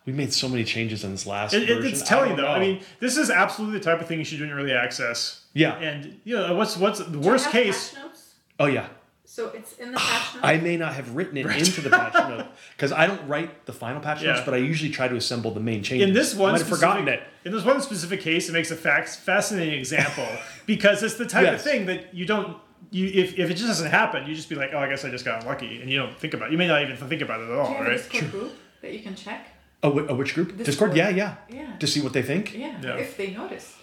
we 0.08 0.14
made 0.14 0.32
so 0.32 0.48
many 0.48 0.64
changes 0.64 1.04
in 1.04 1.10
this 1.10 1.26
last 1.26 1.52
It, 1.52 1.68
it, 1.68 1.74
version. 1.76 1.92
it's 1.92 2.02
telling 2.02 2.30
don't 2.30 2.38
though. 2.38 2.48
I 2.48 2.58
mean, 2.60 2.80
this 2.98 3.18
is 3.18 3.28
absolutely 3.30 3.78
the 3.78 3.84
type 3.84 4.00
of 4.00 4.06
thing 4.08 4.18
you 4.18 4.24
should 4.24 4.38
do 4.38 4.44
in 4.44 4.50
early 4.52 4.72
access. 4.72 5.44
yeah 5.52 5.76
And 5.76 6.18
you 6.24 6.34
know 6.36 6.54
what's 6.54 6.76
what's 6.78 6.98
the 7.00 7.04
Do 7.10 7.18
worst 7.20 7.44
have 7.44 7.52
case? 7.52 7.94
notes? 7.94 8.34
oh 8.58 8.64
yeah 8.66 8.86
So 9.26 9.48
it's 9.50 9.74
in 9.74 9.92
the 9.92 9.98
ah, 9.98 10.00
patch 10.00 10.34
notes. 10.36 10.44
I 10.46 10.56
may 10.56 10.76
not 10.78 10.94
have 10.94 11.14
written 11.14 11.36
it 11.36 11.44
into 11.46 11.82
the 11.82 11.90
patch 11.90 12.14
note 12.30 12.46
because 12.74 12.90
I 12.90 13.06
don't 13.06 13.28
write 13.28 13.66
the 13.66 13.72
final 13.74 14.00
patch 14.00 14.22
notes, 14.22 14.40
but 14.46 14.54
I 14.54 14.56
usually 14.58 14.90
try 14.90 15.08
to 15.08 15.16
assemble 15.16 15.50
the 15.50 15.60
main 15.60 15.82
changes. 15.82 16.08
In 16.08 16.14
this 16.14 16.34
one, 16.34 16.48
I 16.48 16.52
might 16.52 16.58
have 16.60 16.68
forgotten 16.68 17.04
specific- 17.04 17.26
it. 17.44 17.46
In 17.48 17.52
this 17.54 17.64
one 17.66 17.80
specific 17.82 18.20
case, 18.22 18.48
it 18.48 18.52
makes 18.52 18.70
a 18.70 18.76
fact, 18.76 19.08
fascinating 19.10 19.78
example 19.78 20.26
because 20.66 21.02
it's 21.02 21.14
the 21.16 21.26
type 21.26 21.52
of 21.52 21.60
thing 21.60 21.84
that 21.86 22.14
you 22.14 22.24
don't. 22.24 22.56
You 22.90 23.04
if, 23.22 23.38
if 23.38 23.50
it 23.50 23.54
just 23.60 23.66
doesn't 23.68 23.90
happen, 23.90 24.26
you 24.26 24.34
just 24.34 24.48
be 24.48 24.54
like, 24.54 24.70
oh, 24.72 24.78
I 24.78 24.88
guess 24.88 25.04
I 25.04 25.10
just 25.10 25.24
got 25.26 25.42
unlucky, 25.42 25.82
and 25.82 25.90
you 25.90 25.98
don't 25.98 26.16
think 26.18 26.32
about. 26.32 26.48
it. 26.48 26.52
You 26.52 26.58
may 26.58 26.66
not 26.66 26.80
even 26.80 26.96
think 26.96 27.20
about 27.20 27.40
it 27.42 27.50
at 27.50 27.58
all, 27.58 27.66
Do 27.66 27.72
you 27.72 27.76
have 27.78 27.86
a 27.86 27.90
right? 27.90 27.96
Discord 28.10 28.30
group 28.32 28.52
that 28.80 28.92
you 28.94 29.00
can 29.00 29.14
check? 29.14 29.42
Oh, 29.82 29.90
whi- 29.90 30.06
oh, 30.08 30.14
which 30.14 30.34
group? 30.34 30.48
Discord. 30.56 30.66
Discord? 30.66 30.96
Yeah, 30.96 31.08
yeah. 31.10 31.34
Yeah. 31.50 31.76
To 31.78 31.86
see 31.86 32.00
what 32.00 32.12
they 32.12 32.22
think. 32.22 32.54
Yeah, 32.54 32.76
Yeah. 32.82 32.96
if 32.96 33.16
they 33.16 33.30
notice. 33.30 33.76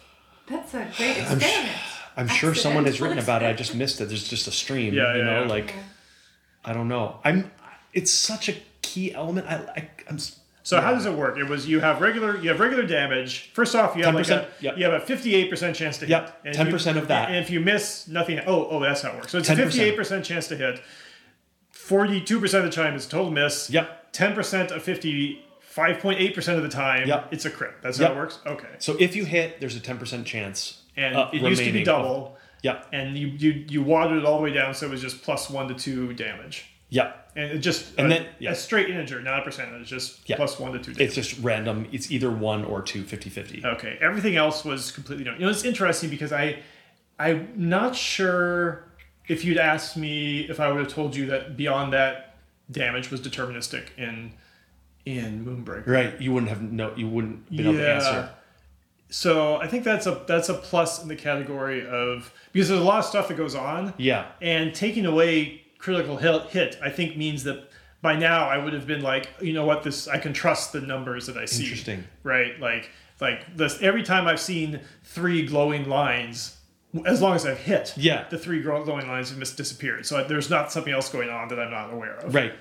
That's 0.47 0.73
a 0.73 0.87
great 0.97 1.17
I'm, 1.29 1.39
sh- 1.39 1.43
experiment. 1.43 1.75
I'm 2.17 2.27
sure 2.27 2.53
someone 2.53 2.85
has 2.85 2.99
written 3.01 3.17
about 3.19 3.43
it. 3.43 3.47
I 3.47 3.53
just 3.63 3.75
missed 3.75 3.99
it. 4.01 4.05
There's 4.09 4.27
just 4.27 4.47
a 4.47 4.51
stream. 4.51 4.93
Yeah, 4.93 5.13
you 5.13 5.19
yeah, 5.19 5.25
know, 5.25 5.41
yeah. 5.43 5.47
like 5.47 5.73
I 6.63 6.73
don't 6.73 6.87
know. 6.87 7.19
I'm. 7.23 7.51
It's 7.93 8.11
such 8.11 8.49
a 8.49 8.55
key 8.81 9.13
element. 9.13 9.47
I, 9.47 9.55
I 9.55 9.89
I'm. 10.09 10.15
s- 10.15 10.39
So 10.63 10.81
how 10.81 10.91
does 10.93 11.05
it 11.05 11.13
work? 11.13 11.37
It 11.37 11.45
was 11.47 11.67
you 11.67 11.79
have 11.79 12.01
regular 12.01 12.37
you 12.37 12.49
have 12.49 12.59
regular 12.59 12.85
damage. 12.85 13.51
First 13.53 13.73
off, 13.75 13.95
you 13.95 14.03
have 14.03 14.15
like 14.15 14.27
a 14.27 14.31
10%, 14.31 14.47
yep. 14.61 14.77
you 14.77 14.83
have 14.83 14.93
a 14.93 14.99
fifty 14.99 15.33
eight 15.33 15.49
percent 15.49 15.75
chance 15.77 15.97
to 15.99 16.05
hit. 16.05 16.09
Yep, 16.11 16.41
And 16.45 16.55
10% 16.57 16.97
of 16.97 17.07
that. 17.07 17.29
And 17.29 17.37
if 17.37 17.49
you 17.49 17.59
miss, 17.61 18.07
nothing. 18.07 18.39
Oh, 18.45 18.67
oh, 18.69 18.79
that's 18.81 19.01
how 19.01 19.11
it 19.11 19.15
works. 19.15 19.31
So 19.31 19.37
it's 19.37 19.49
10%. 19.49 19.55
fifty 19.55 19.81
eight 19.81 19.95
percent 19.95 20.25
chance 20.25 20.47
to 20.49 20.57
hit. 20.57 20.81
Forty 21.71 22.19
two 22.21 22.39
percent 22.39 22.65
of 22.65 22.71
the 22.71 22.75
time 22.75 22.95
is 22.95 23.07
total 23.07 23.31
miss. 23.31 23.69
Yep. 23.69 24.11
Ten 24.11 24.33
percent 24.35 24.71
of 24.71 24.83
fifty. 24.83 25.41
5.8% 25.75 26.57
of 26.57 26.63
the 26.63 26.69
time, 26.69 27.07
Yep. 27.07 27.29
it's 27.31 27.45
a 27.45 27.49
crit. 27.49 27.73
That's 27.81 27.99
Yep. 27.99 28.09
how 28.09 28.15
it 28.15 28.17
works? 28.17 28.39
Okay. 28.45 28.67
So 28.79 28.95
if 28.99 29.15
you 29.15 29.25
hit, 29.25 29.59
there's 29.59 29.75
a 29.75 29.79
10% 29.79 30.25
chance. 30.25 30.81
And 30.97 31.15
uh, 31.15 31.29
it 31.33 31.41
used 31.41 31.61
to 31.63 31.71
be 31.73 31.83
double, 31.83 32.37
Yeah. 32.61 32.81
and 32.93 33.17
you, 33.17 33.27
you 33.27 33.65
you 33.67 33.83
watered 33.83 34.17
it 34.19 34.25
all 34.25 34.37
the 34.37 34.43
way 34.43 34.53
down, 34.53 34.73
so 34.73 34.85
it 34.85 34.91
was 34.91 35.01
just 35.01 35.21
plus 35.23 35.49
one 35.49 35.67
to 35.67 35.73
two 35.73 36.13
damage. 36.13 36.65
Yep. 36.89 37.31
And 37.35 37.51
it 37.51 37.57
just 37.59 37.97
And 37.97 38.07
a, 38.07 38.15
then- 38.15 38.25
yeah. 38.39 38.51
a 38.51 38.55
straight 38.55 38.89
integer, 38.89 39.21
not 39.21 39.39
a 39.39 39.41
percentage, 39.41 39.89
just 39.89 40.29
Yeah. 40.29 40.37
plus 40.37 40.57
one 40.57 40.71
to 40.71 40.79
two 40.79 40.93
damage. 40.93 41.01
It's 41.01 41.15
just 41.15 41.43
random. 41.43 41.87
It's 41.91 42.09
either 42.11 42.31
one 42.31 42.63
or 42.63 42.81
two, 42.81 43.03
50 43.03 43.29
50. 43.29 43.65
Okay, 43.65 43.97
everything 43.99 44.37
else 44.37 44.63
was 44.63 44.91
completely 44.91 45.25
different. 45.25 45.41
You 45.41 45.47
know, 45.47 45.51
it's 45.51 45.65
interesting 45.65 46.09
because 46.09 46.31
I, 46.31 46.59
I'm 47.19 47.51
not 47.57 47.93
sure 47.97 48.85
if 49.27 49.43
you'd 49.43 49.57
asked 49.57 49.97
me 49.97 50.41
if 50.49 50.61
I 50.61 50.71
would 50.71 50.79
have 50.79 50.93
told 50.93 51.13
you 51.15 51.25
that 51.25 51.57
beyond 51.57 51.91
that 51.91 52.37
damage 52.71 53.11
was 53.11 53.19
deterministic 53.19 53.87
in, 53.97 54.31
in 55.05 55.45
Moonbreaker. 55.45 55.87
Right. 55.87 56.19
You 56.21 56.33
wouldn't 56.33 56.49
have 56.49 56.61
no. 56.61 56.93
You 56.95 57.07
wouldn't 57.07 57.49
been 57.49 57.61
able 57.67 57.73
to 57.73 57.89
answer. 57.93 58.29
So 59.09 59.57
I 59.57 59.67
think 59.67 59.83
that's 59.83 60.07
a 60.07 60.23
that's 60.27 60.49
a 60.49 60.55
plus 60.55 61.01
in 61.01 61.07
the 61.07 61.15
category 61.15 61.85
of 61.87 62.33
because 62.51 62.69
there's 62.69 62.81
a 62.81 62.83
lot 62.83 62.99
of 62.99 63.05
stuff 63.05 63.27
that 63.27 63.37
goes 63.37 63.55
on, 63.55 63.93
Yeah. 63.97 64.25
and 64.41 64.73
taking 64.73 65.05
away 65.05 65.61
critical 65.77 66.17
hit, 66.17 66.41
hit 66.49 66.77
I 66.81 66.89
think 66.89 67.15
means 67.15 67.43
that 67.43 67.69
by 68.01 68.15
now 68.15 68.47
I 68.49 68.57
would 68.57 68.73
have 68.73 68.87
been 68.87 69.01
like, 69.01 69.29
you 69.41 69.53
know 69.53 69.65
what, 69.65 69.83
this 69.83 70.07
I 70.07 70.17
can 70.17 70.33
trust 70.33 70.73
the 70.73 70.81
numbers 70.81 71.27
that 71.27 71.37
I 71.37 71.45
see. 71.45 71.63
Interesting. 71.63 72.03
right? 72.23 72.59
Like 72.59 72.89
Like 73.21 73.55
this, 73.55 73.79
every 73.81 74.03
time 74.03 74.27
I've 74.27 74.39
seen 74.41 74.81
three 75.03 75.45
glowing 75.45 75.87
lines, 75.87 76.57
as 77.05 77.21
long 77.21 77.35
as 77.35 77.45
I've 77.45 77.59
hit, 77.59 77.93
Yeah. 77.95 78.25
the 78.29 78.37
three 78.39 78.61
glowing 78.61 79.07
lines 79.07 79.29
have 79.29 79.37
mis- 79.37 79.55
disappeared. 79.55 80.05
So 80.07 80.23
there's 80.23 80.49
not 80.49 80.71
something 80.71 80.91
else 80.91 81.09
going 81.09 81.29
on 81.29 81.47
that 81.49 81.59
I'm 81.59 81.71
not 81.71 81.93
aware 81.93 82.15
of. 82.15 82.33
Right. 82.33 82.53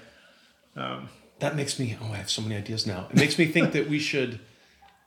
Um, 0.76 1.08
That 1.44 1.56
makes 1.56 1.78
me. 1.78 1.94
Oh, 2.00 2.10
I 2.10 2.16
have 2.16 2.30
so 2.30 2.40
many 2.40 2.56
ideas 2.56 2.86
now. 2.86 3.06
It 3.10 3.16
makes 3.16 3.38
me 3.38 3.44
think 3.44 3.72
that 3.72 3.86
we 3.86 3.98
should 3.98 4.40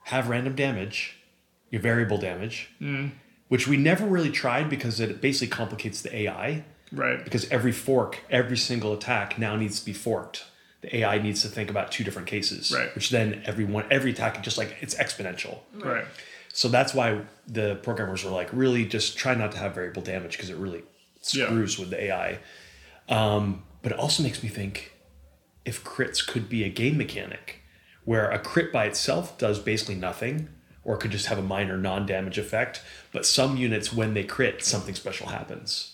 have 0.03 0.29
random 0.29 0.53
damage, 0.55 1.15
your 1.71 1.81
variable 1.81 2.19
damage, 2.19 2.69
Mm. 2.79 3.13
which 3.47 3.67
we 3.67 3.75
never 3.75 4.05
really 4.05 4.29
tried 4.29 4.69
because 4.69 4.99
it 4.99 5.19
basically 5.19 5.47
complicates 5.47 6.03
the 6.03 6.15
AI. 6.15 6.63
Right. 6.91 7.23
Because 7.23 7.49
every 7.49 7.71
fork, 7.71 8.19
every 8.29 8.55
single 8.55 8.93
attack 8.93 9.39
now 9.39 9.55
needs 9.55 9.79
to 9.79 9.85
be 9.88 9.93
forked. 9.93 10.43
The 10.81 10.97
AI 10.97 11.17
needs 11.17 11.41
to 11.41 11.47
think 11.47 11.71
about 11.71 11.91
two 11.91 12.03
different 12.03 12.27
cases, 12.27 12.71
Right. 12.71 12.93
which 12.93 13.09
then 13.09 13.41
every 13.45 13.65
one, 13.65 13.85
every 13.89 14.11
attack, 14.11 14.43
just 14.43 14.59
like 14.59 14.75
it's 14.79 14.93
exponential. 14.93 15.61
Right. 15.73 16.05
So 16.53 16.67
that's 16.69 16.93
why 16.93 17.21
the 17.47 17.77
programmers 17.81 18.23
were 18.23 18.29
like, 18.29 18.49
really 18.53 18.85
just 18.85 19.17
try 19.17 19.33
not 19.33 19.53
to 19.53 19.57
have 19.57 19.73
variable 19.73 20.03
damage 20.03 20.33
because 20.33 20.51
it 20.51 20.55
really 20.57 20.83
Yeah. 21.33 21.47
screws 21.47 21.79
with 21.79 21.89
the 21.89 21.99
AI. 22.03 22.38
Um, 23.09 23.63
but 23.81 23.91
it 23.91 23.97
also 23.97 24.21
makes 24.21 24.43
me 24.43 24.49
think 24.49 24.91
if 25.68 25.84
crits 25.84 26.26
could 26.26 26.47
be 26.49 26.63
a 26.63 26.70
game 26.70 26.97
mechanic 26.97 27.61
where 28.05 28.30
a 28.32 28.39
crit 28.39 28.72
by 28.72 28.86
itself 28.86 29.38
does 29.38 29.59
basically 29.59 29.95
nothing 29.95 30.47
or 30.84 30.95
could 30.97 31.11
just 31.11 31.26
have 31.26 31.38
a 31.38 31.41
minor 31.41 31.78
non 31.78 32.05
damage 32.05 32.38
effect, 32.38 32.82
but 33.11 33.26
some 33.26 33.57
units, 33.57 33.91
when 33.91 34.13
they 34.13 34.24
crit, 34.24 34.63
something 34.63 34.95
special 34.95 35.28
happens. 35.28 35.93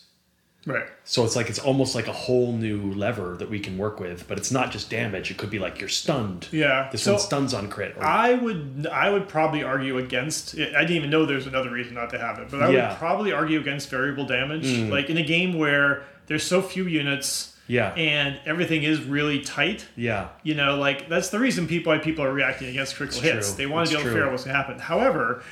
Right. 0.65 0.85
So 1.03 1.25
it's 1.25 1.35
like 1.35 1.49
it's 1.49 1.59
almost 1.59 1.93
like 1.93 2.07
a 2.07 2.13
whole 2.13 2.53
new 2.53 2.93
lever 2.93 3.35
that 3.37 3.49
we 3.49 3.59
can 3.59 3.77
work 3.77 3.99
with, 3.99 4.27
but 4.29 4.37
it's 4.37 4.49
not 4.51 4.71
just 4.71 4.89
damage. 4.89 5.29
It 5.29 5.37
could 5.37 5.49
be 5.49 5.59
like 5.59 5.79
you're 5.79 5.89
stunned. 5.89 6.47
Yeah, 6.51 6.87
This 6.91 7.03
so- 7.03 7.13
one 7.13 7.21
stuns 7.21 7.53
on 7.53 7.67
crit. 7.69 7.97
Or, 7.97 8.03
I 8.05 8.35
would 8.35 8.87
I 8.89 9.09
would 9.09 9.27
probably 9.27 9.61
argue 9.63 9.97
against 9.97 10.53
it. 10.53 10.73
I 10.75 10.81
didn't 10.81 10.95
even 10.97 11.09
know 11.09 11.25
there's 11.25 11.47
another 11.47 11.69
reason 11.71 11.95
not 11.95 12.11
to 12.11 12.19
have 12.19 12.37
it, 12.39 12.49
but 12.49 12.61
I 12.63 12.69
Yeah. 12.69 12.89
would 12.89 12.97
probably 12.97 13.33
argue 13.33 13.59
against 13.59 13.89
variable 13.89 14.25
damage. 14.25 14.65
Mm. 14.67 14.89
Like 14.89 15.09
in 15.09 15.17
a 15.17 15.23
game 15.23 15.57
where 15.57 16.03
there's 16.27 16.43
so 16.43 16.61
few 16.61 16.85
units 16.87 17.52
yeah. 17.67 17.93
and 17.93 18.39
everything 18.45 18.83
is 18.83 19.03
really 19.03 19.39
tight, 19.41 19.87
yeah. 19.95 20.29
you 20.43 20.53
know, 20.55 20.77
like 20.77 21.07
that's 21.09 21.29
the 21.29 21.39
reason 21.39 21.67
people 21.67 21.91
why 21.93 21.99
people 21.99 22.23
are 22.25 22.33
reacting 22.33 22.67
against 22.69 22.95
critical 22.95 23.19
It's 23.23 23.27
hits. 23.33 23.47
true. 23.49 23.57
They 23.57 23.65
want 23.65 23.83
It's 23.83 23.91
to 23.91 23.97
be 23.97 24.01
able 24.01 24.09
to 24.09 24.13
figure 24.13 24.25
out 24.27 24.31
what's 24.31 24.43
gonna 24.43 24.57
happen. 24.57 24.79
However, 24.79 25.43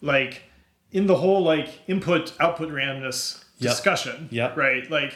like 0.00 0.42
in 0.92 1.06
the 1.06 1.16
whole 1.16 1.42
like 1.42 1.68
input 1.88 2.32
output 2.40 2.70
randomness 2.70 3.44
Yep. 3.60 3.72
discussion, 3.72 4.28
Yeah. 4.30 4.52
right? 4.54 4.88
Like 4.90 5.14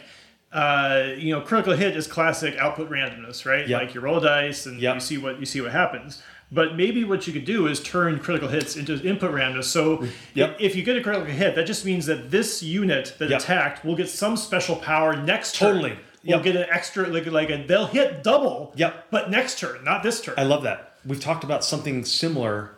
uh, 0.52 1.12
you 1.16 1.32
know, 1.32 1.40
critical 1.40 1.72
hit 1.72 1.96
is 1.96 2.06
classic 2.06 2.54
output 2.58 2.90
randomness, 2.90 3.46
right? 3.46 3.66
Yep. 3.66 3.80
Like 3.80 3.94
you 3.94 4.02
roll 4.02 4.20
dice 4.20 4.66
and 4.66 4.78
Yep. 4.80 4.94
you 4.96 5.00
see 5.00 5.16
what 5.18 5.40
you 5.40 5.46
see 5.46 5.60
what 5.62 5.72
happens. 5.72 6.22
But 6.50 6.76
maybe 6.76 7.04
what 7.04 7.26
you 7.26 7.32
could 7.32 7.46
do 7.46 7.66
is 7.66 7.80
turn 7.80 8.18
critical 8.18 8.48
hits 8.48 8.76
into 8.76 9.00
input 9.02 9.32
randomness. 9.32 9.64
So 9.64 10.06
Yep. 10.34 10.56
if 10.60 10.76
you 10.76 10.82
get 10.82 10.96
a 10.96 11.00
critical 11.00 11.26
hit, 11.26 11.54
that 11.54 11.66
just 11.66 11.86
means 11.86 12.04
that 12.04 12.30
this 12.30 12.62
unit 12.62 13.14
that 13.18 13.32
attacked 13.32 13.82
will 13.82 13.96
get 13.96 14.10
some 14.10 14.36
special 14.36 14.76
power 14.76 15.16
next 15.16 15.54
turn. 15.54 15.76
Totally. 15.76 15.98
Will 16.24 16.30
Yep. 16.36 16.42
get 16.44 16.56
an 16.56 16.66
extra 16.70 17.06
like 17.08 17.26
like 17.26 17.50
a, 17.50 17.64
they'll 17.66 17.86
hit 17.86 18.22
double. 18.22 18.72
Yep. 18.76 19.06
But 19.10 19.30
next 19.30 19.58
turn, 19.58 19.82
not 19.84 20.02
this 20.02 20.20
turn. 20.20 20.34
I 20.38 20.44
love 20.44 20.62
that. 20.62 20.94
We've 21.04 21.20
talked 21.20 21.42
about 21.44 21.64
something 21.64 22.04
similar. 22.04 22.70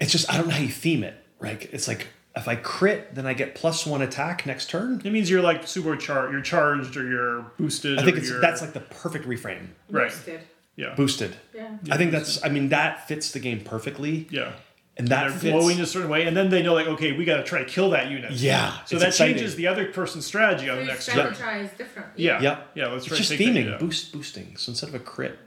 It's 0.00 0.12
just 0.12 0.30
I 0.32 0.36
don't 0.36 0.48
know 0.48 0.54
how 0.54 0.60
you 0.62 0.68
theme 0.68 1.02
it. 1.02 1.14
Right? 1.40 1.68
It's 1.72 1.88
like 1.88 2.08
if 2.36 2.46
I 2.46 2.56
crit, 2.56 3.14
then 3.14 3.26
I 3.26 3.32
get 3.34 3.54
plus 3.54 3.86
one 3.86 4.02
attack 4.02 4.44
next 4.46 4.68
turn. 4.70 5.00
It 5.04 5.12
means 5.12 5.30
you're 5.30 5.42
like 5.42 5.66
super 5.66 5.96
char 5.96 6.30
you're 6.30 6.40
charged 6.42 6.96
or 6.96 7.08
you're 7.08 7.42
boosted. 7.58 7.98
I 7.98 8.02
think 8.04 8.16
or 8.16 8.20
it's 8.20 8.28
you're, 8.28 8.40
that's 8.40 8.60
like 8.60 8.72
the 8.74 8.80
perfect 8.80 9.26
reframe. 9.26 9.68
Right. 9.90 10.04
Roasted. 10.04 10.40
yeah. 10.76 10.94
Boosted. 10.94 11.36
Yeah. 11.54 11.76
I 11.90 11.96
think 11.96 12.12
that's. 12.12 12.44
I 12.44 12.48
mean, 12.48 12.68
that 12.68 13.08
fits 13.08 13.32
the 13.32 13.40
game 13.40 13.60
perfectly, 13.60 14.26
Yeah. 14.30 14.52
And 14.98 15.08
that 15.08 15.22
They're 15.30 15.38
fits. 15.38 15.52
glowing 15.52 15.80
a 15.80 15.86
certain 15.86 16.10
way, 16.10 16.26
and 16.26 16.36
then 16.36 16.50
they 16.50 16.62
know 16.62 16.74
like, 16.74 16.88
okay, 16.88 17.12
we 17.12 17.24
got 17.24 17.36
to 17.36 17.44
try 17.44 17.60
to 17.60 17.64
kill 17.64 17.90
that 17.90 18.10
unit. 18.10 18.32
Yeah, 18.32 18.72
So 18.84 18.98
that 18.98 19.08
exciting. 19.08 19.36
changes 19.36 19.54
the 19.54 19.66
other 19.68 19.86
person's 19.92 20.26
strategy 20.26 20.68
on 20.68 20.76
the 20.76 20.82
We 20.82 20.88
next 20.88 21.06
turn. 21.06 21.32
strategize 21.32 21.76
differently. 21.76 22.24
Yeah. 22.24 22.40
Yep. 22.42 22.70
Yeah. 22.74 22.86
Let's 22.88 23.06
It's 23.06 23.16
just 23.18 23.30
to 23.30 23.38
theming, 23.38 23.78
boost, 23.78 24.12
boosting. 24.12 24.56
So 24.56 24.70
instead 24.70 24.88
of 24.88 24.94
a 24.96 24.98
crit, 24.98 25.38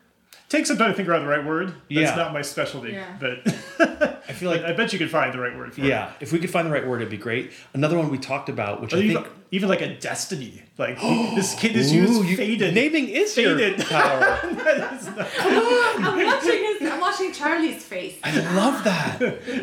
Takes 0.52 0.68
some 0.68 0.78
time 0.78 0.90
to 0.92 0.96
think 0.98 1.08
out 1.08 1.20
the 1.22 1.28
right 1.28 1.46
word. 1.46 1.68
That's 1.70 1.76
Yeah. 1.90 2.16
not 2.16 2.34
my 2.34 2.42
specialty, 2.42 2.92
Yeah. 2.92 3.06
but 3.22 3.40
I 4.28 4.34
feel 4.34 4.50
like 4.52 4.64
I 4.64 4.74
bet 4.74 4.92
you 4.92 5.00
could 5.00 5.10
find 5.10 5.34
the 5.34 5.40
right 5.40 5.56
word 5.58 5.74
for 5.74 5.80
it. 5.80 5.88
yeah, 5.88 6.12
if 6.20 6.34
we 6.34 6.40
could 6.40 6.50
find 6.50 6.68
the 6.68 6.72
right 6.72 6.86
word, 6.86 6.98
it'd 7.02 7.10
be 7.10 7.16
great. 7.18 7.52
Another 7.74 7.98
one 7.98 8.10
we 8.10 8.18
talked 8.18 8.50
about, 8.50 8.82
which 8.82 8.94
Or 8.94 8.98
I 8.98 9.00
even, 9.00 9.24
think 9.24 9.34
even 9.52 9.70
like 9.70 9.80
a 9.82 9.96
destiny. 9.96 10.62
Like 10.78 11.00
this 11.36 11.56
kid 11.56 11.76
is 11.78 11.94
Ooh, 11.94 11.96
used 12.24 12.36
faded. 12.38 12.74
Naming 12.76 13.08
is 13.08 13.36
your 13.38 13.58
Faded. 13.58 13.86
power. 13.88 14.40
I'm 14.44 16.26
watching 16.26 16.64
his, 16.64 16.82
I'm 16.92 17.00
watching 17.00 17.32
Charlie's 17.32 17.84
face. 17.84 18.16
I 18.24 18.38
love 18.56 18.84
that. 18.84 19.20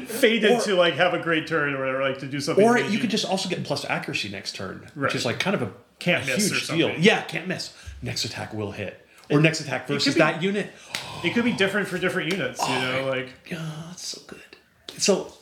faded 0.09 0.53
Or- 0.53 0.61
to 0.63 0.75
like 0.75 0.95
have 0.95 1.13
a 1.15 1.19
great 1.19 1.47
turn 1.47 1.75
or 1.75 1.81
whatever, 1.81 2.01
like 2.03 2.19
to 2.21 2.27
do 2.27 2.41
something. 2.41 2.65
Or 2.65 2.77
amazing. 2.77 2.93
you 2.93 2.99
could 2.99 3.11
just 3.11 3.25
also 3.27 3.49
get 3.49 3.63
plus 3.65 3.85
accuracy 3.85 4.29
next 4.31 4.55
turn, 4.57 4.87
which 4.95 5.15
is 5.15 5.25
like 5.25 5.39
kind 5.39 5.55
of 5.55 5.63
a 5.63 5.71
Can't 5.99 6.25
a 6.25 6.27
miss 6.27 6.51
or 6.51 6.55
huge 6.55 6.69
deal. 6.69 6.91
Yeah, 6.99 7.23
can't 7.23 7.47
miss. 7.47 7.75
Next 8.03 8.25
attack 8.25 8.55
will 8.55 8.71
hit, 8.73 9.05
or 9.31 9.41
next 9.41 9.61
attack 9.61 9.87
versus 9.89 10.15
be- 10.15 10.19
that 10.21 10.43
unit. 10.43 10.73
It 11.25 11.35
could 11.35 11.45
be 11.45 11.53
different 11.53 11.89
for 11.89 11.99
different 11.99 12.33
units. 12.33 12.61
You 12.61 12.75
oh 12.75 12.81
know, 12.81 13.09
like 13.11 13.29
Yeah, 13.51 13.65
that's 13.89 14.07
so 14.07 14.21
good. 14.27 14.41
So 14.99 15.33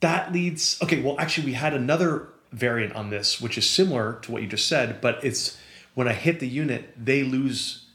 that 0.00 0.32
leads. 0.32 0.80
Okay, 0.82 1.00
well, 1.02 1.16
actually, 1.18 1.46
we 1.46 1.52
had 1.54 1.74
another 1.74 2.28
variant 2.52 2.94
on 2.94 3.10
this, 3.10 3.40
which 3.40 3.56
is 3.58 3.68
similar 3.68 4.18
to 4.22 4.32
what 4.32 4.42
you 4.42 4.48
just 4.48 4.68
said, 4.68 5.00
but 5.00 5.22
it's 5.24 5.58
when 5.94 6.06
I 6.08 6.12
hit 6.12 6.40
the 6.40 6.48
unit, 6.48 6.92
they 7.02 7.22
lose. 7.22 7.86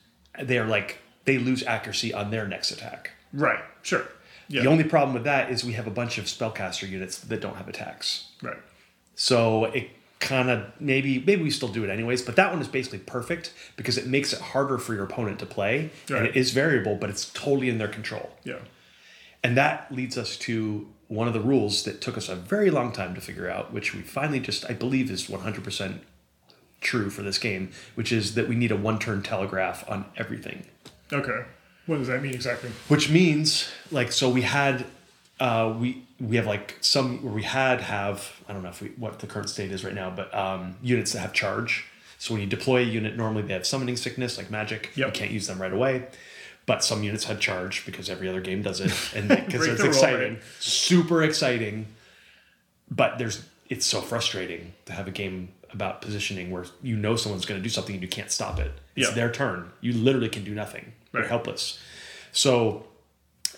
They 0.42 0.58
are 0.58 0.66
like 0.68 0.98
they 1.26 1.38
lose 1.38 1.64
accuracy 1.64 2.14
on 2.14 2.32
their 2.32 2.48
next 2.48 2.72
attack. 2.72 3.12
right, 3.32 3.64
sure, 3.84 4.08
yeah, 4.48 4.64
The 4.64 4.70
only 4.70 4.84
problem 4.84 5.14
with 5.14 5.24
that 5.26 5.52
is 5.52 5.64
we 5.64 5.74
have 5.74 5.86
a 5.86 5.92
bunch 5.92 6.18
of 6.18 6.26
spellcaster 6.26 6.90
units 6.90 7.20
that 7.20 7.40
don't 7.42 7.56
have 7.58 7.68
attacks. 7.68 8.30
right, 8.42 8.58
So 9.14 9.66
it 9.66 9.90
kind 10.22 10.50
of 10.50 10.72
maybe 10.80 11.20
maybe 11.26 11.42
we 11.44 11.50
still 11.50 11.68
do 11.68 11.84
it 11.84 11.90
anyways, 11.90 12.22
but 12.22 12.38
that 12.38 12.52
one 12.54 12.62
is 12.62 12.68
basically 12.70 13.00
perfect 13.00 13.54
because 13.76 13.98
it 13.98 14.08
makes 14.08 14.32
it 14.32 14.40
harder 14.40 14.78
for 14.78 14.94
your 14.94 15.04
opponent 15.04 15.40
to 15.40 15.46
play, 15.46 15.90
and 16.10 16.26
it 16.28 16.36
is 16.38 16.52
variable, 16.52 16.96
but 16.96 17.10
it's 17.10 17.26
totally 17.34 17.68
in 17.68 17.78
their 17.80 17.88
control. 17.90 18.30
yeah, 18.46 18.60
And 19.44 19.58
that 19.58 19.92
leads 19.92 20.18
us 20.18 20.38
to 20.38 20.88
one 21.08 21.28
of 21.28 21.34
the 21.34 21.42
rules 21.42 21.84
that 21.84 22.00
took 22.00 22.16
us 22.18 22.30
a 22.30 22.36
very 22.36 22.70
long 22.70 22.94
time 22.94 23.14
to 23.16 23.20
figure 23.22 23.50
out, 23.50 23.74
which 23.74 23.94
we 23.94 24.02
finally 24.02 24.40
just 24.40 24.64
I 24.70 24.74
believe 24.74 25.12
is 25.12 25.28
one 25.30 25.42
hundred 25.42 25.64
percent 25.66 26.02
true 26.80 27.10
for 27.10 27.22
this 27.24 27.38
game, 27.38 27.72
which 27.96 28.12
is 28.12 28.36
that 28.36 28.48
we 28.48 28.56
need 28.56 28.72
a 28.72 28.76
one-turn 28.76 29.22
telegraph 29.24 29.84
on 29.90 30.06
everything. 30.18 30.66
okay. 31.12 31.44
What 31.88 31.98
does 31.98 32.08
that 32.08 32.22
mean 32.22 32.34
exactly? 32.36 32.70
Which 32.88 33.10
means 33.10 33.68
like 33.92 34.12
so 34.12 34.30
we 34.30 34.44
had 34.44 34.86
uh, 35.42 35.76
we 35.80 36.04
we 36.20 36.36
have 36.36 36.46
like 36.46 36.78
some 36.82 37.24
where 37.24 37.34
we 37.34 37.44
had 37.44 37.82
have 37.82 38.32
I 38.48 38.54
don't 38.54 38.62
know 38.64 38.70
if 38.70 38.82
we 38.82 38.90
what 38.90 39.20
the 39.20 39.28
current 39.28 39.50
state 39.50 39.72
is 39.72 39.84
right 39.84 39.94
now, 39.96 40.10
but 40.10 40.34
um, 40.34 40.76
units 40.82 41.14
that 41.14 41.20
have 41.20 41.34
charge. 41.34 41.86
So 42.20 42.34
when 42.36 42.42
you 42.42 42.48
deploy 42.48 42.82
a 42.82 42.86
unit, 42.86 43.18
normally 43.18 43.42
they 43.42 43.54
have 43.54 43.66
summoning 43.66 43.98
sickness 43.98 44.38
like 44.38 44.52
magic. 44.52 44.92
You 44.96 45.10
can't 45.12 45.32
use 45.32 45.48
them 45.48 45.60
right 45.60 45.74
away. 45.74 46.06
But 46.68 46.84
some 46.84 47.02
units 47.04 47.24
had 47.24 47.40
charge 47.40 47.84
because 47.88 48.08
every 48.08 48.30
other 48.30 48.40
game 48.40 48.62
does 48.62 48.80
it, 48.80 48.94
and 49.16 49.28
because 49.46 49.66
it's 49.68 49.84
exciting, 49.84 50.34
right? 50.36 50.42
super 50.60 51.24
exciting. 51.24 51.88
But 52.92 53.18
there's 53.18 53.44
it's 53.70 53.86
so 53.86 54.02
frustrating 54.02 54.74
to 54.86 54.94
have 54.94 55.08
a 55.08 55.12
game 55.12 55.50
about 55.74 56.02
positioning 56.02 56.52
where 56.52 56.66
you 56.84 56.96
know 56.98 57.16
someone's 57.16 57.46
going 57.46 57.60
to 57.60 57.64
do 57.64 57.70
something 57.70 57.96
and 57.96 58.02
you 58.04 58.08
can't 58.08 58.30
stop 58.30 58.60
it. 58.60 58.72
It's 58.96 59.08
Yeah. 59.10 59.16
their 59.16 59.32
turn. 59.32 59.72
You 59.82 59.94
literally 59.94 60.30
can 60.30 60.44
do 60.44 60.54
nothing. 60.54 60.92
You're 61.14 61.28
helpless. 61.28 61.80
So 62.32 62.86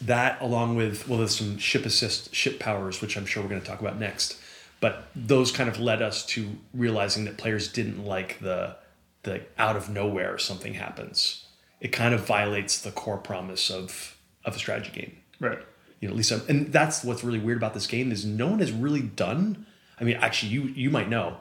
that 0.05 0.41
along 0.41 0.75
with 0.75 1.07
well 1.07 1.19
there's 1.19 1.37
some 1.37 1.57
ship 1.57 1.85
assist 1.85 2.33
ship 2.33 2.59
powers 2.59 3.01
which 3.01 3.15
i'm 3.17 3.25
sure 3.25 3.41
we're 3.43 3.49
going 3.49 3.61
to 3.61 3.67
talk 3.67 3.81
about 3.81 3.99
next. 3.99 4.37
But 4.79 5.07
those 5.15 5.53
kind 5.53 5.69
of 5.69 5.79
led 5.79 6.01
us 6.01 6.25
to 6.25 6.57
realizing 6.73 7.23
that 7.23 7.37
players 7.37 7.71
didn't 7.71 8.05
like 8.05 8.39
the 8.39 8.75
the 9.23 9.41
out 9.57 9.77
of 9.77 9.89
nowhere 9.89 10.37
something 10.37 10.73
happens. 10.73 11.45
It 11.79 11.93
kind 11.93 12.13
of 12.13 12.25
violates 12.25 12.81
the 12.81 12.91
core 12.91 13.17
promise 13.17 13.69
of 13.71 14.17
of 14.43 14.55
a 14.55 14.59
strategy 14.59 14.91
game. 14.91 15.17
Right. 15.39 15.59
you 15.99 16.07
know 16.07 16.13
at 16.13 16.17
least 16.17 16.31
um, 16.31 16.41
and 16.49 16.71
that's 16.71 17.03
what's 17.03 17.23
really 17.23 17.39
weird 17.39 17.57
about 17.57 17.73
this 17.73 17.87
game 17.87 18.11
is 18.11 18.25
no 18.25 18.47
one 18.47 18.59
has 18.59 18.71
really 18.71 19.01
done 19.01 19.65
i 19.99 20.03
mean 20.03 20.15
actually 20.17 20.51
you 20.51 20.63
you 20.63 20.89
might 20.89 21.09
know. 21.09 21.37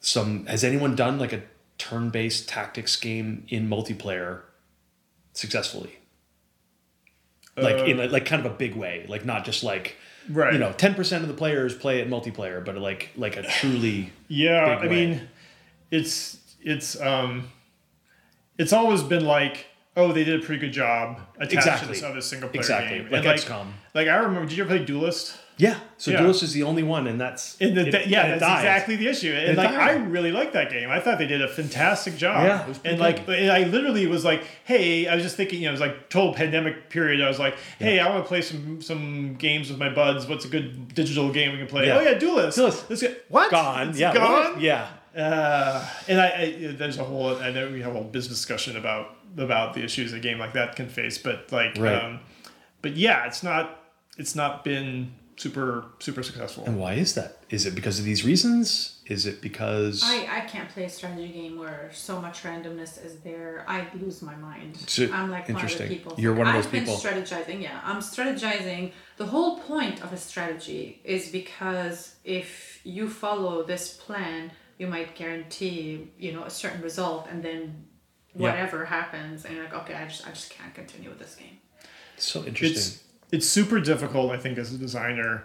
Some 0.00 0.46
has 0.46 0.64
anyone 0.64 0.96
done 0.96 1.18
like 1.18 1.34
a 1.34 1.42
turn-based 1.76 2.48
tactics 2.48 2.96
game 2.96 3.44
in 3.48 3.68
multiplayer 3.68 4.40
successfully 5.34 5.99
like 7.62 7.86
in 7.88 8.00
a, 8.00 8.06
like 8.06 8.26
kind 8.26 8.44
of 8.44 8.52
a 8.52 8.54
big 8.54 8.74
way 8.74 9.04
like 9.08 9.24
not 9.24 9.44
just 9.44 9.62
like 9.64 9.96
Right. 10.28 10.52
you 10.52 10.58
know 10.58 10.72
10% 10.72 11.16
of 11.22 11.28
the 11.28 11.34
players 11.34 11.74
play 11.74 12.00
it 12.00 12.08
multiplayer 12.08 12.64
but 12.64 12.76
like 12.76 13.10
like 13.16 13.36
a 13.36 13.42
truly 13.42 14.12
Yeah, 14.28 14.76
big 14.76 14.84
I 14.84 14.86
way. 14.92 15.06
mean, 15.06 15.28
it's 15.90 16.38
it's 16.62 17.00
um, 17.00 17.50
it's 18.58 18.72
always 18.72 19.02
been 19.02 19.24
like, 19.24 19.66
oh, 19.96 20.12
they 20.12 20.22
did 20.24 20.40
a 20.42 20.44
pretty 20.44 20.60
good 20.60 20.72
job 20.72 21.20
attaching 21.36 21.58
Exactly. 21.58 21.88
this 21.88 22.02
other 22.02 22.20
single 22.20 22.48
player 22.50 22.60
Exactly. 22.60 22.98
game. 22.98 23.10
Like 23.10 23.24
And, 23.24 23.38
XCOM. 23.40 23.66
Like 23.94 24.08
I 24.08 24.16
remember, 24.16 24.46
did 24.48 24.58
you 24.58 24.64
ever 24.64 24.76
play 24.76 24.84
Duelyst? 24.86 25.36
Yeah. 25.60 25.78
So 25.98 26.10
Yeah. 26.10 26.20
Duelyst 26.20 26.42
is 26.42 26.52
the 26.54 26.62
only 26.62 26.82
one, 26.82 27.06
and 27.06 27.20
that's 27.20 27.56
And 27.60 27.76
the, 27.76 27.86
it- 27.88 28.06
yeah, 28.06 28.22
and 28.22 28.32
that's 28.32 28.40
died. 28.40 28.58
exactly 28.60 28.96
the 28.96 29.08
issue. 29.08 29.32
And 29.32 29.50
It 29.50 29.56
like, 29.56 29.70
died. 29.70 29.90
I 29.90 29.92
really 30.04 30.32
liked 30.32 30.54
that 30.54 30.70
game. 30.70 30.88
I 30.90 31.00
thought 31.00 31.18
they 31.18 31.26
did 31.26 31.42
a 31.42 31.48
fantastic 31.48 32.16
job. 32.16 32.44
Yeah, 32.44 32.62
it 32.62 32.68
was 32.68 32.80
and 32.84 32.98
like, 32.98 33.28
and 33.28 33.50
I 33.52 33.64
literally 33.64 34.06
was 34.06 34.24
like, 34.24 34.42
hey, 34.64 35.06
I 35.06 35.14
was 35.14 35.22
just 35.22 35.36
thinking, 35.36 35.58
you 35.60 35.66
know, 35.66 35.70
it 35.72 35.72
was 35.72 35.80
like 35.82 36.08
total 36.08 36.32
pandemic 36.32 36.88
period. 36.88 37.20
I 37.20 37.28
was 37.28 37.38
like, 37.38 37.56
hey, 37.78 38.00
I 38.00 38.08
want 38.08 38.24
to 38.24 38.28
play 38.28 38.40
some 38.42 38.80
some 38.80 39.34
games 39.34 39.68
with 39.70 39.78
my 39.78 39.90
buds. 39.90 40.26
What's 40.26 40.46
a 40.46 40.48
good 40.48 40.94
digital 40.94 41.30
game 41.30 41.52
we 41.52 41.58
can 41.58 41.66
play? 41.66 41.86
Yeah. 41.88 41.98
Oh 41.98 42.00
yeah, 42.00 42.14
Duelyst. 42.18 42.56
Duelyst. 42.58 42.88
Let's 42.88 43.02
get 43.02 43.24
what? 43.28 43.50
gone. 43.50 43.90
It's 43.90 43.98
yeah. 43.98 44.14
gone. 44.14 44.32
what? 44.54 44.60
Yeah. 44.60 44.88
Uh, 45.16 45.86
and 46.08 46.20
I, 46.20 46.26
I 46.28 46.74
there's 46.78 46.96
a 46.98 47.04
whole 47.04 47.36
I 47.36 47.50
know 47.50 47.68
we 47.70 47.82
have 47.82 47.90
a 47.90 47.94
whole 47.98 48.04
business 48.04 48.38
discussion 48.38 48.76
about 48.76 49.16
about 49.36 49.74
the 49.74 49.82
issues 49.84 50.12
a 50.12 50.20
game 50.20 50.38
like 50.38 50.52
that 50.54 50.76
can 50.76 50.88
face, 50.88 51.18
but 51.18 51.50
like, 51.52 51.76
Right. 51.76 52.02
um, 52.02 52.20
but 52.80 52.96
yeah, 52.96 53.26
it's 53.26 53.42
not 53.42 53.76
it's 54.16 54.34
not 54.34 54.64
been 54.64 55.12
super 55.40 55.84
super 55.98 56.22
successful. 56.22 56.64
And 56.66 56.78
why 56.78 56.94
is 56.94 57.14
that? 57.14 57.38
Is 57.48 57.64
it 57.66 57.74
because 57.74 57.98
of 57.98 58.04
these 58.04 58.24
reasons? 58.24 58.96
Is 59.06 59.26
it 59.26 59.40
because 59.40 60.02
I, 60.04 60.18
I 60.38 60.40
can't 60.52 60.68
play 60.68 60.84
a 60.84 60.88
strategy 60.88 61.28
game 61.28 61.58
where 61.58 61.90
so 61.92 62.20
much 62.20 62.42
randomness 62.44 63.04
is 63.04 63.14
there. 63.28 63.64
I 63.66 63.86
lose 63.94 64.22
my 64.22 64.36
mind. 64.36 64.76
So- 64.86 65.10
I'm 65.12 65.30
like 65.30 65.48
one 65.48 65.56
of 65.56 65.62
interesting. 65.62 65.88
the 65.88 65.94
people. 65.96 66.14
You're 66.18 66.34
one 66.34 66.46
of 66.46 66.54
those 66.54 66.66
I've 66.66 66.72
those 66.72 66.80
been 66.80 66.84
people. 66.84 67.00
strategizing. 67.26 67.62
Yeah, 67.62 67.80
I'm 67.82 68.00
strategizing. 68.00 68.92
The 69.16 69.26
whole 69.26 69.58
point 69.60 70.02
of 70.04 70.12
a 70.12 70.16
strategy 70.16 71.00
is 71.04 71.28
because 71.30 72.14
if 72.24 72.80
you 72.84 73.08
follow 73.08 73.62
this 73.64 73.94
plan, 73.94 74.52
you 74.78 74.86
might 74.86 75.14
guarantee 75.14 76.08
you 76.18 76.32
know 76.32 76.44
a 76.44 76.50
certain 76.50 76.82
result, 76.82 77.26
and 77.30 77.42
then 77.42 77.60
Yeah. 78.34 78.42
whatever 78.44 78.84
happens, 78.84 79.44
and 79.44 79.54
you're 79.54 79.64
like, 79.64 79.74
okay, 79.82 79.94
I 79.94 80.04
just 80.06 80.22
I 80.28 80.30
just 80.30 80.50
can't 80.50 80.74
continue 80.74 81.08
with 81.08 81.18
this 81.18 81.34
game. 81.34 81.56
so 82.18 82.44
interesting? 82.44 82.78
it's 82.78 83.02
it's 83.32 83.48
super 83.48 83.80
difficult 83.80 84.30
i 84.32 84.36
think 84.36 84.58
as 84.58 84.72
a 84.72 84.78
designer 84.78 85.44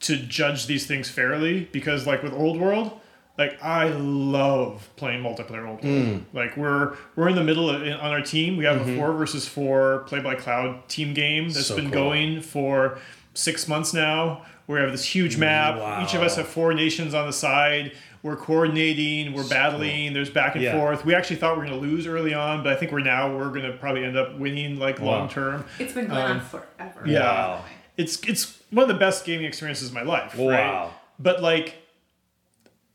to 0.00 0.16
judge 0.16 0.66
these 0.66 0.86
things 0.86 1.10
fairly 1.10 1.64
because 1.72 2.06
like 2.06 2.22
with 2.22 2.32
old 2.32 2.58
world 2.58 2.98
like 3.38 3.62
i 3.62 3.88
love 3.88 4.88
playing 4.96 5.22
multiplayer 5.22 5.68
old 5.68 5.82
world 5.84 6.04
Hmm. 6.14 6.18
like 6.36 6.56
we're 6.56 6.96
we're 7.16 7.28
in 7.28 7.34
the 7.36 7.44
middle 7.44 7.68
of 7.70 7.82
on 7.82 8.10
our 8.10 8.22
team 8.22 8.56
we 8.56 8.64
have 8.64 8.80
a 8.86 8.96
four 8.96 9.12
versus 9.12 9.46
four 9.46 10.00
play 10.06 10.20
by 10.20 10.34
cloud 10.34 10.88
team 10.88 11.12
game 11.14 11.44
that's 11.50 11.70
Mm-hmm. 11.70 11.74
So 11.74 11.76
been 11.76 11.90
cool. 11.90 12.04
going 12.04 12.40
for 12.42 12.98
six 13.34 13.68
months 13.68 13.92
now 13.94 14.44
we 14.66 14.78
have 14.78 14.90
this 14.92 15.04
huge 15.04 15.36
map 15.36 15.76
each 16.02 16.14
of 16.14 16.22
us 16.22 16.36
have 16.36 16.46
four 16.48 16.72
nations 16.74 17.12
on 17.14 17.26
the 17.26 17.32
side 17.32 17.92
we're 18.22 18.36
coordinating 18.36 19.32
we're 19.32 19.48
battling 19.48 20.12
there's 20.12 20.30
back 20.30 20.54
and 20.54 20.62
Yeah. 20.64 20.78
forth 20.78 21.04
we 21.04 21.14
actually 21.14 21.36
thought 21.36 21.56
we 21.56 21.62
were 21.62 21.68
going 21.68 21.80
to 21.80 21.86
lose 21.86 22.06
early 22.06 22.34
on 22.34 22.62
but 22.62 22.72
i 22.72 22.76
think 22.76 22.92
we're 22.92 23.00
now 23.00 23.34
we're 23.36 23.48
going 23.48 23.62
to 23.70 23.72
probably 23.78 24.04
end 24.04 24.16
up 24.16 24.38
winning 24.38 24.78
like 24.78 24.98
Wow. 25.00 25.06
long 25.06 25.28
term 25.28 25.64
It's 25.78 25.92
been 25.94 26.06
going 26.08 26.18
on 26.20 26.40
forever. 26.40 27.00
Um, 27.02 27.06
yeah. 27.08 27.20
Wow. 27.20 27.64
it's 27.96 28.20
it's 28.28 28.58
one 28.70 28.82
of 28.82 28.88
the 28.88 28.94
best 29.00 29.24
gaming 29.24 29.46
experiences 29.46 29.88
of 29.88 29.94
my 29.94 30.02
life. 30.02 30.36
Wow. 30.36 30.48
Right? 30.48 30.90
But 31.18 31.42
like, 31.42 31.74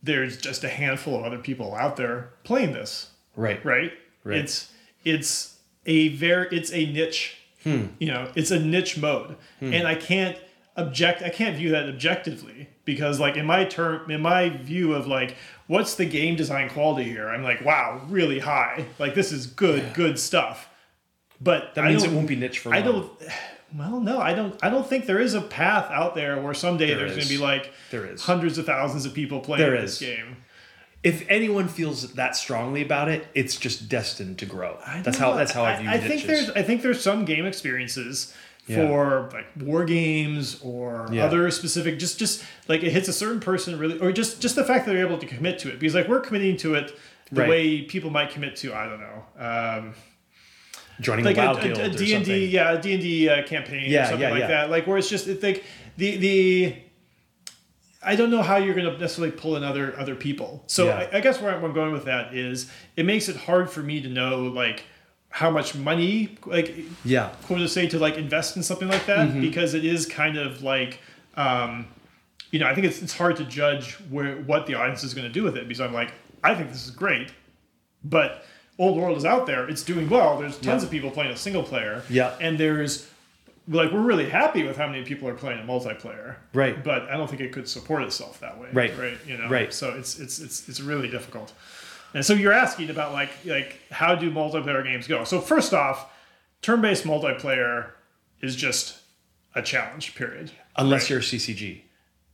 there's 0.03 0.38
just 0.38 0.63
a 0.63 0.69
handful 0.69 1.17
of 1.19 1.23
other 1.26 1.38
people 1.39 1.73
out 1.76 1.95
there 1.97 2.30
playing 2.43 2.73
this. 2.73 3.09
right. 3.36 3.63
Right. 3.65 3.91
Right. 4.23 4.38
It's 4.39 4.71
it's 5.03 5.57
a 5.86 6.07
very 6.09 6.47
it's 6.55 6.71
a 6.73 6.86
niche. 6.91 7.38
Hmm. 7.63 7.86
You 7.99 8.07
know, 8.11 8.32
it's 8.36 8.51
a 8.51 8.59
niche 8.59 8.97
mode, 8.97 9.36
and 9.61 9.88
I 9.88 9.95
can't 9.95 10.38
object. 10.76 11.21
I 11.23 11.30
can't 11.30 11.55
view 11.57 11.69
that 11.71 11.88
objectively 11.89 12.69
because 12.86 13.19
like 13.19 13.36
in 13.36 13.45
my 13.45 13.65
term 13.65 14.09
in 14.09 14.21
my 14.21 14.49
view 14.49 14.93
of 14.93 15.07
like 15.07 15.36
what's 15.67 15.95
the 15.95 16.05
game 16.05 16.36
design 16.36 16.69
quality 16.69 17.03
here 17.03 17.27
i'm 17.29 17.43
like 17.43 17.63
wow 17.65 17.99
really 18.07 18.39
high 18.39 18.86
like 18.99 19.13
this 19.15 19.31
is 19.31 19.47
good 19.47 19.93
good 19.93 20.17
stuff 20.19 20.69
but 21.41 21.75
That 21.75 21.83
I 21.86 21.89
means 21.89 22.03
it 22.05 22.11
won't 22.11 22.27
be 22.29 22.36
niche 22.38 22.59
for 22.59 22.73
I 22.73 22.79
long. 22.79 22.91
don't. 22.93 23.11
Well, 23.77 23.99
no, 23.99 24.19
I 24.19 24.33
don't. 24.33 24.57
I 24.63 24.69
don't 24.69 24.88
think 24.88 25.05
there 25.05 25.19
is 25.19 25.33
a 25.33 25.41
path 25.41 25.91
out 25.91 26.15
there 26.15 26.39
where 26.41 26.53
someday 26.53 26.86
There 26.88 26.97
there's 26.99 27.11
going 27.11 27.23
to 27.23 27.27
be 27.29 27.38
like 27.39 27.73
There 27.91 28.05
is. 28.05 28.21
hundreds 28.21 28.57
of 28.57 28.65
thousands 28.65 29.05
of 29.05 29.13
people 29.13 29.41
playing 29.41 29.65
There 29.65 29.81
this 29.81 29.93
is. 30.01 30.07
game. 30.07 30.38
If 31.03 31.25
anyone 31.29 31.67
feels 31.67 32.13
that 32.13 32.38
strongly 32.38 32.81
about 32.81 33.09
it, 33.09 33.27
it's 33.33 33.57
just 33.57 33.89
destined 33.89 34.38
to 34.39 34.45
grow. 34.45 34.77
I 34.86 35.01
That's 35.01 35.17
how 35.17 35.33
that's 35.33 35.51
how 35.51 35.65
I 35.65 35.75
view 35.81 35.89
I 35.89 35.97
think 35.97 36.25
niches. 36.25 36.27
there's. 36.27 36.49
I 36.51 36.61
think 36.61 36.83
there's 36.83 37.01
some 37.01 37.25
game 37.25 37.45
experiences 37.45 38.33
Yeah. 38.68 38.88
for 38.88 39.30
like 39.32 39.45
war 39.59 39.86
games 39.86 40.59
or 40.63 41.07
Yeah. 41.11 41.26
other 41.26 41.51
specific. 41.51 41.99
Just 41.99 42.18
just 42.18 42.43
like 42.68 42.82
it 42.84 42.91
hits 42.91 43.07
a 43.07 43.13
certain 43.13 43.39
person 43.39 43.78
really, 43.78 43.99
or 43.99 44.11
just 44.11 44.41
just 44.41 44.55
the 44.55 44.63
fact 44.63 44.86
that 44.86 44.93
they're 44.93 45.05
able 45.05 45.18
to 45.20 45.26
commit 45.28 45.59
to 45.59 45.70
it 45.70 45.80
because 45.80 45.93
like 45.95 46.07
we're 46.07 46.20
committing 46.20 46.57
to 46.57 46.74
it 46.76 46.97
the 47.32 47.41
Right. 47.41 47.49
way 47.49 47.82
people 47.84 48.09
might 48.09 48.30
commit 48.32 48.55
to 48.57 48.74
I 48.74 48.88
don't 48.88 48.99
know. 48.99 49.24
Um, 49.38 49.93
joining 51.01 51.26
like 51.26 51.38
a 51.38 51.51
a, 51.51 51.61
guild 51.61 51.78
a, 51.78 51.86
a 51.86 51.89
D&D, 51.89 52.11
something. 52.13 52.49
yeah, 52.49 52.72
a 52.74 52.82
D&D 52.82 53.30
uh, 53.30 53.43
campaign 53.43 53.89
Yeah, 53.91 54.03
or 54.03 54.05
something 54.07 54.22
yeah, 54.22 54.30
like 54.34 54.47
that. 54.47 54.70
Like 54.70 54.88
where 54.88 54.97
it's 54.97 55.09
just 55.09 55.28
it's 55.28 55.43
like 55.43 55.63
the 55.97 56.18
the 56.18 56.76
I 58.07 58.16
don't 58.16 58.30
know 58.30 58.43
how 58.43 58.57
you're 58.57 58.76
going 58.76 58.86
to 58.91 58.97
necessarily 58.99 59.32
pull 59.36 59.55
in 59.57 59.63
other 59.63 59.97
other 59.99 60.13
people. 60.16 60.63
So. 60.68 60.89
I, 60.89 61.09
I 61.18 61.22
guess 61.22 61.41
where 61.41 61.55
I'm 61.55 61.74
going 61.74 61.91
with 61.91 62.05
that 62.05 62.36
is 62.36 62.70
it 62.95 63.05
makes 63.05 63.30
it 63.30 63.36
hard 63.36 63.70
for 63.70 63.82
me 63.82 63.99
to 64.01 64.09
know 64.09 64.43
like 64.43 64.84
how 65.41 65.51
much 65.51 65.75
money 65.75 66.38
like 66.45 66.73
Yeah. 67.03 67.27
quote 67.45 67.59
to 67.59 67.67
say 67.67 67.88
to 67.89 67.99
like 67.99 68.15
invest 68.17 68.55
in 68.55 68.63
something 68.63 68.88
like 68.88 69.05
that 69.07 69.27
Mm-hmm. 69.27 69.41
because 69.41 69.73
it 69.73 69.83
is 69.83 70.05
kind 70.05 70.38
of 70.38 70.63
like 70.63 70.99
um, 71.36 71.88
you 72.51 72.59
know 72.59 72.67
I 72.67 72.73
think 72.73 72.88
it's 72.88 73.01
it's 73.01 73.13
hard 73.17 73.36
to 73.38 73.43
judge 73.43 73.93
where 74.09 74.38
what 74.49 74.65
the 74.65 74.75
audience 74.75 75.03
is 75.03 75.13
going 75.13 75.27
to 75.27 75.33
do 75.39 75.43
with 75.43 75.57
it 75.57 75.67
because 75.67 75.81
I'm 75.81 75.93
like 75.93 76.11
I 76.43 76.55
think 76.55 76.69
this 76.71 76.86
is 76.86 76.91
great, 76.91 77.29
but 78.03 78.45
Old 78.77 78.97
World 78.97 79.17
is 79.17 79.25
out 79.25 79.45
there. 79.45 79.67
It's 79.67 79.83
doing 79.83 80.07
well. 80.09 80.38
There's 80.39 80.57
tons 80.57 80.83
Yeah. 80.83 80.86
of 80.88 80.91
people 80.91 81.11
playing 81.11 81.31
a 81.31 81.38
single 81.38 81.63
player. 81.63 82.03
Yeah. 82.09 82.33
and 82.39 82.57
there's 82.57 83.09
like 83.67 83.91
we're 83.91 83.99
really 84.11 84.29
happy 84.29 84.63
with 84.63 84.77
how 84.77 84.88
many 84.88 85.03
people 85.03 85.27
are 85.27 85.33
playing 85.33 85.59
a 85.59 85.63
multiplayer. 85.63 86.36
Right. 86.53 86.81
but 86.83 87.09
I 87.09 87.17
don't 87.17 87.27
think 87.29 87.41
it 87.41 87.51
could 87.51 87.67
support 87.67 88.03
itself 88.03 88.39
that 88.39 88.57
way. 88.59 88.69
Right. 88.71 88.97
right. 88.97 89.17
You 89.27 89.38
know, 89.38 89.49
Right. 89.49 89.73
So 89.73 89.89
it's 89.99 90.17
it's 90.19 90.39
it's 90.39 90.69
it's 90.69 90.79
really 90.79 91.09
difficult. 91.09 91.51
And 92.16 92.26
so 92.26 92.34
you're 92.34 92.53
asking 92.53 92.89
about 92.89 93.13
like 93.13 93.30
like 93.45 93.80
how 93.91 94.16
do 94.16 94.32
multiplayer 94.32 94.84
games 94.84 95.05
go? 95.07 95.24
So 95.26 95.39
first 95.39 95.74
off, 95.74 96.11
turn-based 96.63 97.03
multiplayer 97.03 97.91
is 98.41 98.55
just 98.55 98.99
a 99.53 99.61
challenge. 99.61 100.16
Period. 100.16 100.49
Unless 100.78 101.03
Right. 101.03 101.09
you're 101.11 101.22
CCG. 101.22 101.82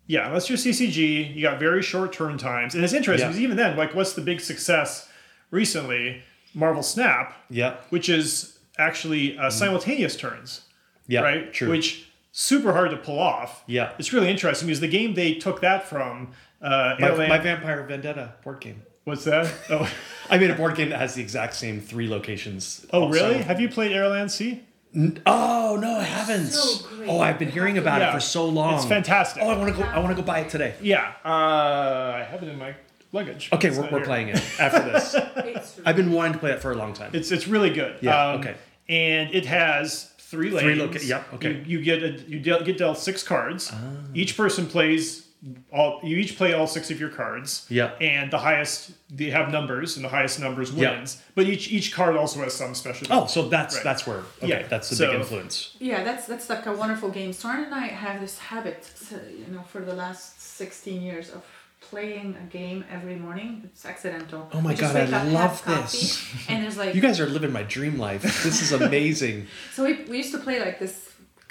Yeah, 0.07 0.27
unless 0.27 0.49
you're 0.49 0.57
CCG, 0.57 1.33
you 1.35 1.41
got 1.41 1.59
very 1.59 1.81
short 1.81 2.13
turn 2.13 2.37
times, 2.37 2.75
and 2.75 2.83
it's 2.83 2.93
interesting 2.93 3.25
Yeah. 3.25 3.29
because 3.29 3.41
even 3.41 3.57
then, 3.57 3.77
like, 3.77 3.93
what's 3.95 4.13
the 4.13 4.21
big 4.21 4.39
success 4.41 5.09
recently? 5.51 6.23
Marvel 6.53 6.83
Snap, 6.83 7.33
Yeah. 7.49 7.75
which 7.89 8.09
is 8.09 8.59
actually 8.77 9.37
uh, 9.37 9.49
simultaneous 9.49 10.15
turns, 10.17 10.61
Yeah. 11.07 11.21
right? 11.21 11.53
True. 11.53 11.69
Which 11.69 12.05
super 12.33 12.73
hard 12.73 12.91
to 12.91 12.97
pull 12.97 13.19
off. 13.19 13.63
Yeah. 13.67 13.93
it's 13.97 14.11
really 14.13 14.29
interesting 14.29 14.67
because 14.67 14.79
the 14.81 14.87
game 14.87 15.13
they 15.13 15.35
took 15.35 15.61
that 15.61 15.87
from, 15.87 16.31
uh, 16.61 16.95
my, 16.99 17.27
my 17.27 17.37
Vampire 17.37 17.83
Vendetta 17.83 18.33
board 18.43 18.59
game. 18.59 18.83
What's 19.05 19.23
that? 19.25 19.51
Oh, 19.69 19.89
I 20.29 20.37
made 20.37 20.49
a 20.49 20.55
board 20.55 20.75
game 20.75 20.89
that 20.89 20.99
has 20.99 21.15
the 21.15 21.21
exact 21.21 21.55
same 21.55 21.81
three 21.81 22.07
locations. 22.07 22.85
oh, 22.93 23.03
all 23.03 23.09
really? 23.09 23.37
Have 23.39 23.59
you 23.59 23.67
played 23.69 23.91
Airland 23.91 24.31
Sea? 24.31 24.61
Oh 25.25 25.77
no, 25.81 25.97
I 25.99 26.03
haven't. 26.03 26.47
So 26.47 26.85
great. 26.87 27.09
oh, 27.09 27.19
I've 27.19 27.39
been 27.39 27.49
hearing 27.51 27.77
about 27.77 28.01
Yeah. 28.01 28.09
it 28.09 28.13
for 28.13 28.19
so 28.19 28.45
long. 28.47 28.75
It's 28.75 28.85
fantastic. 28.85 29.41
Oh, 29.43 29.49
I 29.49 29.57
want 29.57 29.73
to 29.75 29.81
go. 29.81 29.87
I 29.87 29.99
want 29.99 30.15
to 30.15 30.21
go 30.21 30.25
buy 30.25 30.39
it 30.39 30.49
today. 30.49 30.73
Yeah, 30.81 31.13
uh, 31.25 31.27
I 31.29 32.27
have 32.29 32.43
it 32.43 32.49
in 32.49 32.57
my 32.57 32.75
luggage. 33.13 33.49
Okay, 33.53 33.69
we're, 33.71 33.89
we're 33.89 34.03
playing 34.05 34.29
it 34.29 34.41
after 34.59 34.83
this. 34.83 35.15
I've 35.85 35.95
been 35.95 36.11
wanting 36.11 36.33
to 36.33 36.39
play 36.39 36.51
it 36.51 36.61
for 36.61 36.71
a 36.71 36.75
long 36.75 36.93
time. 36.93 37.11
It's 37.13 37.31
it's 37.31 37.47
really 37.47 37.69
good. 37.69 37.97
Yeah, 38.01 38.31
Um, 38.31 38.39
okay. 38.41 38.55
And 38.89 39.33
it 39.33 39.45
has 39.45 40.11
three 40.19 40.49
lanes. 40.49 40.61
Three 40.63 40.75
loca- 40.75 41.05
yep, 41.05 41.33
okay. 41.35 41.63
You, 41.65 41.77
you 41.79 41.81
get 41.81 42.03
a, 42.03 42.11
you 42.27 42.39
deal, 42.39 42.61
get 42.61 42.77
dealt 42.77 42.97
six 42.97 43.23
cards. 43.23 43.69
Ah. 43.73 43.77
Each 44.13 44.35
person 44.35 44.65
plays 44.67 45.25
all. 45.71 45.99
You 46.03 46.17
each 46.17 46.37
play 46.37 46.53
all 46.53 46.67
six 46.67 46.91
of 46.91 46.99
your 46.99 47.09
cards. 47.09 47.65
Yeah. 47.69 47.91
And 47.99 48.31
the 48.31 48.37
highest 48.37 48.91
they 49.09 49.29
have 49.31 49.51
numbers, 49.51 49.95
and 49.95 50.05
the 50.05 50.09
highest 50.09 50.39
numbers 50.39 50.71
Yeah. 50.71 50.91
wins. 50.91 51.21
But 51.35 51.45
each 51.47 51.71
each 51.71 51.93
card 51.93 52.15
also 52.15 52.41
has 52.43 52.53
some 52.53 52.75
special. 52.75 53.07
oh, 53.09 53.25
so 53.27 53.47
that's 53.49 53.75
Right. 53.75 53.83
that's 53.83 54.05
where. 54.07 54.19
Okay, 54.41 54.47
Yeah, 54.47 54.67
that's 54.67 54.89
the 54.89 54.95
so- 54.95 55.07
big 55.11 55.19
influence. 55.21 55.75
Yeah, 55.79 56.03
that's 56.03 56.25
that's 56.27 56.49
like 56.49 56.65
a 56.65 56.73
wonderful 56.73 57.09
game. 57.09 57.33
Soren 57.33 57.63
and 57.65 57.73
I 57.75 57.87
have 57.87 58.21
this 58.21 58.37
habit, 58.37 58.85
so, 58.95 59.15
you 59.29 59.53
know, 59.53 59.63
for 59.63 59.81
the 59.81 59.93
last 59.93 60.41
sixteen 60.41 61.01
years 61.01 61.29
of 61.29 61.43
playing 61.89 62.37
a 62.39 62.45
game 62.51 62.85
every 62.91 63.15
morning. 63.15 63.61
It's 63.65 63.85
accidental. 63.85 64.47
Oh 64.53 64.61
my 64.61 64.69
We 64.69 64.75
God, 64.77 64.95
I 64.95 65.03
wake 65.05 65.13
up, 65.13 65.27
love 65.33 65.63
coffee, 65.63 65.97
this. 65.97 66.23
And 66.49 66.63
there's 66.63 66.77
like 66.77 66.93
You 66.95 67.01
guys 67.01 67.19
are 67.19 67.25
living 67.25 67.51
my 67.51 67.63
dream 67.63 67.97
life. 67.97 68.21
This 68.43 68.61
is 68.61 68.71
amazing. 68.81 69.47
so 69.73 69.83
we, 69.85 70.03
we 70.03 70.17
used 70.17 70.31
to 70.33 70.37
play 70.37 70.59
like 70.59 70.79
this 70.79 71.09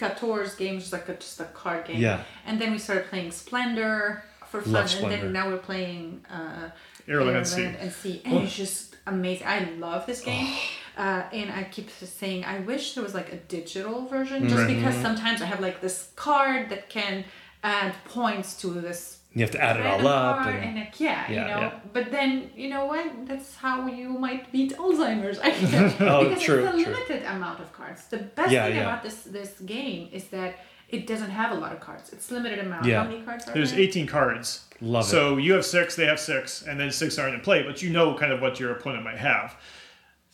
14 0.09 0.57
game, 0.59 0.79
just 0.79 0.93
like 0.93 1.09
a, 1.09 1.15
just 1.15 1.41
a 1.41 1.45
card 1.45 1.85
game. 1.87 2.01
Yeah. 2.01 2.23
And 2.47 2.61
then 2.61 2.73
we 2.73 2.79
started 2.79 3.07
playing 3.09 3.31
Splendor 3.31 4.25
for 4.49 4.61
fun, 4.63 4.73
Love 4.73 4.83
and 4.83 4.91
Splendor. 4.91 5.17
then 5.23 5.33
now 5.33 5.49
we're 5.49 5.59
playing 5.59 6.25
uh, 6.31 6.71
Airland 7.09 7.47
Sea. 7.47 7.65
and 7.79 7.93
Sea, 7.93 8.23
and 8.25 8.39
it's 8.39 8.57
just 8.57 8.97
amazing. 9.07 9.47
I 9.47 9.71
love 9.79 10.07
this 10.07 10.21
game. 10.23 10.55
Uh, 10.97 11.23
and 11.33 11.51
I 11.51 11.65
keep 11.71 11.89
saying 11.91 12.45
I 12.45 12.59
wish 12.61 12.95
there 12.95 13.05
was 13.05 13.15
like 13.15 13.33
a 13.33 13.37
digital 13.37 14.07
version, 14.07 14.49
just 14.49 14.57
Right. 14.57 14.75
because 14.77 14.95
sometimes 14.97 15.41
I 15.41 15.47
have 15.47 15.61
like 15.61 15.81
this 15.81 16.11
card 16.17 16.69
that 16.71 16.89
can 16.91 17.25
add 17.63 17.95
points 18.05 18.61
to 18.63 18.69
this 18.69 19.20
You 19.33 19.43
have 19.43 19.51
to 19.53 19.63
add 19.63 19.79
it 19.79 19.87
all 19.87 20.07
up. 20.09 20.47
And, 20.47 20.65
and 20.65 20.77
like 20.77 20.99
yeah, 20.99 21.31
you 21.31 21.37
know. 21.37 21.47
yeah. 21.47 21.81
But 21.93 22.11
then 22.11 22.51
you 22.57 22.69
know 22.69 22.87
what? 22.87 23.27
That's 23.27 23.55
how 23.55 23.87
you 23.87 24.09
might 24.09 24.51
beat 24.51 24.77
Alzheimer's. 24.77 25.39
I 25.39 25.51
Oh, 26.01 26.25
because 26.29 26.43
true, 26.43 26.65
it's 26.67 26.69
a 26.81 26.85
true. 26.85 26.93
limited 26.95 27.23
amount 27.25 27.61
of 27.61 27.73
cards. 27.73 28.07
The 28.09 28.19
best 28.19 28.51
Yeah, 28.51 28.67
thing 28.67 28.77
yeah. 28.77 28.83
about 28.83 29.03
this 29.05 29.23
this 29.23 29.61
game 29.61 30.09
is 30.13 30.25
that 30.29 30.57
it 30.89 31.07
doesn't 31.07 31.31
have 31.31 31.53
a 31.53 31.55
lot 31.55 31.71
of 31.73 31.79
cards. 31.79 32.13
It's 32.13 32.29
limited 32.33 32.59
amount. 32.59 32.85
Yeah. 32.87 33.05
How 33.05 33.09
many 33.09 33.23
cards 33.23 33.45
are 33.45 33.47
there? 33.47 33.55
There's 33.55 33.71
there? 33.71 33.81
18 33.81 34.07
cards. 34.09 34.65
Love 34.81 35.05
it. 35.05 35.09
so 35.09 35.37
you 35.37 35.53
have 35.53 35.65
six, 35.65 35.95
they 35.95 36.07
have 36.07 36.19
six, 36.19 36.63
and 36.63 36.81
then 36.81 36.91
six 36.91 37.17
aren't 37.19 37.35
in 37.35 37.41
play, 37.43 37.63
but 37.63 37.83
you 37.83 37.91
know 37.91 38.17
kind 38.17 38.33
of 38.33 38.41
what 38.41 38.59
your 38.59 38.73
opponent 38.73 39.05
might 39.05 39.19
have. 39.19 39.55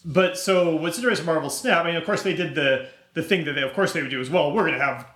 But 0.05 0.39
so 0.39 0.75
what's 0.77 0.97
interesting 0.99 1.27
Marvel 1.27 1.51
Snap, 1.51 1.85
I 1.85 1.89
mean, 1.89 1.97
of 1.97 2.05
course 2.05 2.23
they 2.23 2.35
did 2.35 2.55
the 2.55 2.89
the 3.15 3.23
thing 3.23 3.45
that 3.45 3.53
they 3.55 3.63
of 3.63 3.75
course 3.75 3.93
they 3.93 4.01
would 4.03 4.11
do 4.11 4.21
as 4.21 4.31
well. 4.31 4.53
We're 4.53 4.65
gonna 4.67 4.79
have 4.83 5.07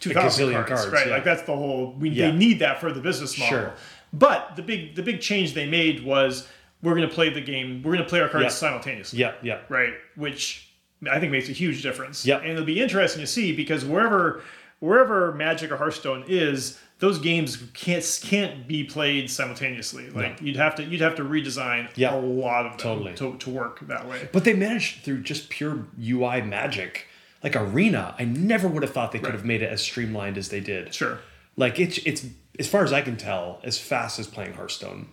two 0.00 0.10
thousand 0.12 0.52
cards, 0.52 0.68
cards, 0.68 0.86
right? 0.92 1.06
yeah. 1.06 1.14
Like 1.14 1.24
that's 1.24 1.42
the 1.42 1.54
whole 1.56 1.94
we 1.98 2.10
Yeah. 2.10 2.30
they 2.30 2.36
need 2.36 2.58
that 2.60 2.80
for 2.80 2.92
the 2.92 3.00
business 3.00 3.38
model. 3.38 3.58
Sure. 3.58 3.72
But 4.12 4.56
the 4.56 4.62
big 4.62 4.94
the 4.94 5.02
big 5.02 5.20
change 5.20 5.54
they 5.54 5.66
made 5.66 6.04
was 6.04 6.48
we're 6.82 6.94
gonna 6.94 7.08
play 7.08 7.30
the 7.30 7.40
game, 7.40 7.82
we're 7.82 7.92
gonna 7.92 8.04
play 8.08 8.20
our 8.20 8.28
cards 8.28 8.44
Yeah. 8.44 8.48
simultaneously 8.50 9.18
Yeah, 9.20 9.32
yeah. 9.42 9.60
right? 9.68 9.94
Which 10.16 10.68
I 11.10 11.18
think 11.18 11.32
makes 11.32 11.48
a 11.48 11.52
huge 11.52 11.82
difference. 11.82 12.24
Yeah, 12.26 12.38
And 12.38 12.50
it'll 12.52 12.64
be 12.64 12.80
interesting 12.80 13.22
to 13.22 13.26
see 13.26 13.54
because 13.54 13.84
wherever 13.84 14.42
wherever 14.80 15.32
Magic 15.32 15.70
or 15.70 15.76
Hearthstone 15.76 16.24
is, 16.26 16.78
those 16.98 17.18
games 17.18 17.56
can't 17.72 18.20
can't 18.24 18.66
be 18.68 18.84
played 18.84 19.30
simultaneously. 19.30 20.10
Like 20.10 20.40
you'd 20.42 20.56
have 20.56 20.74
to 20.76 20.84
you'd 20.84 21.00
have 21.00 21.16
to 21.16 21.24
redesign 21.24 21.88
Yeah. 21.96 22.14
a 22.14 22.18
lot 22.20 22.66
of 22.66 22.72
them 22.72 22.80
Totally. 22.80 23.14
to, 23.14 23.36
to 23.38 23.50
work 23.50 23.80
that 23.88 24.06
way. 24.08 24.28
But 24.32 24.44
they 24.44 24.52
managed 24.54 25.02
through 25.04 25.22
just 25.22 25.48
pure 25.48 25.86
UI 26.00 26.42
magic. 26.42 27.06
Like 27.42 27.56
Arena, 27.56 28.14
I 28.18 28.24
never 28.24 28.68
would 28.68 28.82
have 28.82 28.92
thought 28.92 29.12
they 29.12 29.18
could 29.18 29.34
have 29.34 29.44
made 29.44 29.62
it 29.62 29.70
as 29.70 29.80
streamlined 29.82 30.38
as 30.38 30.48
they 30.48 30.60
did. 30.60 30.94
Sure. 30.94 31.18
Like 31.56 31.78
it's 31.80 31.98
it's 31.98 32.24
as 32.58 32.68
far 32.68 32.84
as 32.84 32.92
I 32.92 33.00
can 33.02 33.16
tell, 33.16 33.60
as 33.64 33.78
fast 33.78 34.18
as 34.18 34.26
playing 34.26 34.54
Hearthstone. 34.54 35.08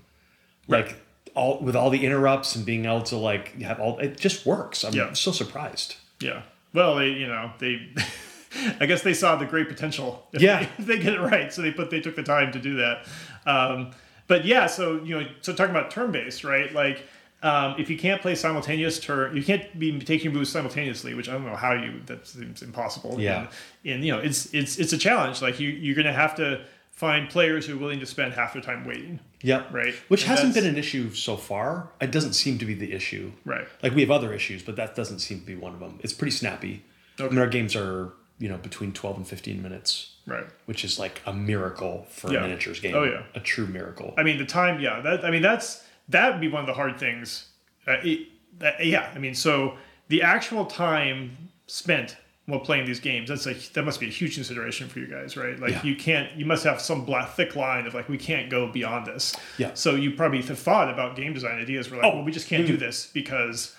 Like 0.67 0.95
all 1.35 1.59
with 1.59 1.75
all 1.75 1.89
the 1.89 2.05
interrupts 2.05 2.55
and 2.55 2.65
being 2.65 2.85
able 2.85 3.03
to 3.03 3.17
like 3.17 3.59
have 3.61 3.79
all 3.79 3.97
it 3.99 4.17
just 4.19 4.45
works. 4.45 4.83
I'm 4.83 4.93
Yeah. 4.93 5.13
so 5.13 5.31
surprised. 5.31 5.95
Yeah. 6.21 6.43
Well, 6.73 6.95
they 6.95 7.09
you 7.09 7.27
know 7.27 7.51
they. 7.59 7.89
I 8.79 8.87
guess 8.87 9.03
they 9.03 9.13
saw 9.13 9.35
the 9.35 9.45
great 9.45 9.69
potential. 9.69 10.27
If 10.33 10.41
Yeah. 10.41 10.59
they, 10.59 10.69
if 10.79 10.85
they 10.87 10.97
get 10.99 11.13
it 11.13 11.21
right, 11.21 11.53
so 11.53 11.61
they 11.61 11.71
put 11.71 11.89
they 11.89 12.01
took 12.01 12.15
the 12.15 12.23
time 12.23 12.51
to 12.51 12.59
do 12.59 12.77
that. 12.77 13.05
Um, 13.45 13.91
but 14.27 14.45
yeah, 14.45 14.65
so 14.67 15.03
you 15.03 15.19
know, 15.19 15.27
so 15.41 15.53
talking 15.53 15.71
about 15.75 15.91
turn 15.91 16.11
based, 16.11 16.43
right? 16.43 16.71
Like 16.73 17.03
um, 17.41 17.75
if 17.77 17.89
you 17.89 17.97
can't 17.97 18.21
play 18.21 18.35
simultaneous 18.35 18.99
turn, 18.99 19.35
you 19.35 19.43
can't 19.43 19.77
be 19.79 19.97
taking 19.99 20.33
moves 20.33 20.49
simultaneously, 20.51 21.13
which 21.13 21.29
I 21.29 21.33
don't 21.33 21.45
know 21.45 21.55
how 21.55 21.73
you. 21.73 22.01
That 22.05 22.27
seems 22.27 22.61
impossible. 22.61 23.19
Yeah. 23.19 23.47
And, 23.85 23.93
and 23.95 24.05
you 24.05 24.11
know, 24.11 24.19
it's 24.19 24.53
it's 24.53 24.77
it's 24.77 24.91
a 24.93 24.97
challenge. 24.97 25.41
Like 25.41 25.59
you 25.59 25.69
you're 25.69 25.95
gonna 25.95 26.13
have 26.13 26.35
to 26.35 26.61
find 26.91 27.29
players 27.29 27.65
who 27.65 27.75
are 27.75 27.79
willing 27.79 28.01
to 28.01 28.05
spend 28.05 28.33
half 28.33 28.51
their 28.51 28.61
time 28.61 28.85
waiting. 28.85 29.21
Yeah. 29.41 29.63
Right. 29.71 29.93
Which 30.09 30.23
And 30.23 30.31
hasn't 30.31 30.53
been 30.53 30.65
an 30.65 30.77
issue 30.77 31.11
so 31.13 31.37
far. 31.37 31.89
It 32.01 32.11
doesn't 32.11 32.33
seem 32.33 32.57
to 32.57 32.65
be 32.65 32.73
the 32.73 32.91
issue. 32.91 33.31
Right. 33.45 33.65
Like 33.81 33.95
we 33.95 34.01
have 34.01 34.11
other 34.11 34.33
issues, 34.33 34.61
but 34.63 34.75
that 34.75 34.95
doesn't 34.95 35.19
seem 35.19 35.39
to 35.39 35.45
be 35.45 35.55
one 35.55 35.73
of 35.73 35.79
them. 35.79 35.97
It's 36.03 36.11
pretty 36.11 36.31
snappy. 36.31 36.83
Okay. 37.17 37.27
I 37.27 37.29
mean, 37.29 37.39
our 37.39 37.47
games 37.47 37.73
are, 37.73 38.11
you 38.37 38.49
know, 38.49 38.57
between 38.57 38.91
12 38.91 39.15
and 39.17 39.25
15 39.27 39.61
minutes, 39.61 40.15
Right. 40.27 40.45
which 40.65 40.83
is 40.83 40.99
like 40.99 41.21
a 41.25 41.31
miracle 41.31 42.05
for 42.09 42.33
Yeah. 42.33 42.39
a 42.39 42.41
miniatures 42.41 42.81
game. 42.81 42.93
Oh, 42.95 43.03
yeah. 43.03 43.23
A 43.33 43.39
true 43.39 43.65
miracle. 43.67 44.13
I 44.17 44.23
mean, 44.23 44.37
the 44.37 44.45
time, 44.45 44.81
yeah. 44.81 44.99
That 44.99 45.23
I 45.23 45.31
mean, 45.31 45.41
that's 45.41 45.81
that 46.09 46.31
would 46.31 46.41
be 46.41 46.47
one 46.47 46.61
of 46.61 46.67
the 46.67 46.73
hard 46.73 46.99
things. 46.99 47.47
Uh, 47.87 47.97
it, 48.03 48.27
that, 48.59 48.85
yeah, 48.85 49.09
I 49.15 49.19
mean, 49.19 49.35
so 49.35 49.77
the 50.09 50.21
actual 50.21 50.65
time 50.65 51.37
spent 51.67 52.17
while 52.45 52.59
playing 52.59 52.85
these 52.87 52.99
games 52.99 53.29
that's 53.29 53.45
like 53.45 53.59
that 53.73 53.83
must 53.83 53.99
be 53.99 54.07
a 54.07 54.09
huge 54.09 54.33
consideration 54.33 54.87
for 54.89 54.97
you 54.99 55.05
guys, 55.05 55.37
right? 55.37 55.59
Like 55.59 55.71
Yeah. 55.71 55.83
you 55.83 55.95
can't, 55.95 56.35
you 56.35 56.45
must 56.47 56.63
have 56.63 56.81
some 56.81 57.05
black 57.05 57.29
thick 57.35 57.55
line 57.55 57.85
of 57.85 57.93
like 57.93 58.09
we 58.09 58.17
can't 58.17 58.49
go 58.49 58.67
beyond 58.71 59.05
this. 59.05 59.35
Yeah. 59.59 59.71
So 59.75 59.93
you 59.93 60.11
probably 60.11 60.41
have 60.41 60.57
thought 60.57 60.89
about 60.91 61.15
game 61.15 61.33
design 61.33 61.59
ideas. 61.61 61.91
Where 61.91 62.01
like, 62.01 62.11
Oh, 62.11 62.15
well, 62.17 62.25
we 62.25 62.31
just 62.31 62.47
can't 62.47 62.65
do 62.65 62.75
this 62.75 63.05
because 63.13 63.75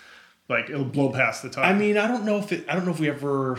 like 0.49 0.71
it'll 0.71 0.85
blow 0.85 1.11
past 1.11 1.43
the 1.43 1.51
time. 1.51 1.65
I 1.65 1.77
mean, 1.77 1.99
I 1.99 2.07
don't 2.07 2.25
know 2.25 2.39
if 2.39 2.53
it, 2.53 2.65
I 2.69 2.75
don't 2.77 2.85
know 2.85 2.93
if 2.93 3.01
we 3.01 3.09
ever 3.11 3.59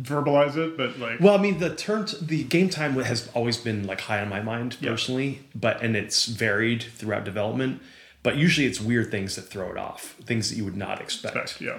verbalize 0.00 0.56
it, 0.56 0.76
but 0.76 0.98
like, 1.00 1.18
Well, 1.20 1.36
I 1.36 1.42
mean, 1.42 1.58
the 1.58 1.74
turn, 1.74 2.06
the 2.22 2.44
game 2.44 2.68
time 2.68 2.94
has 2.94 3.28
always 3.34 3.56
been 3.56 3.84
like 3.86 4.00
high 4.02 4.20
on 4.20 4.28
my 4.28 4.40
mind 4.40 4.76
Yeah. 4.80 4.90
personally, 4.90 5.40
but 5.56 5.82
and 5.82 5.96
it's 5.96 6.26
varied 6.26 6.82
throughout 6.84 7.24
development. 7.24 7.82
But 8.26 8.34
usually, 8.36 8.66
it's 8.66 8.80
weird 8.80 9.12
things 9.12 9.36
that 9.36 9.42
throw 9.42 9.70
it 9.70 9.78
off, 9.78 10.16
things 10.24 10.50
that 10.50 10.56
you 10.56 10.64
would 10.64 10.76
not 10.76 11.00
expect. 11.00 11.60
yeah, 11.60 11.78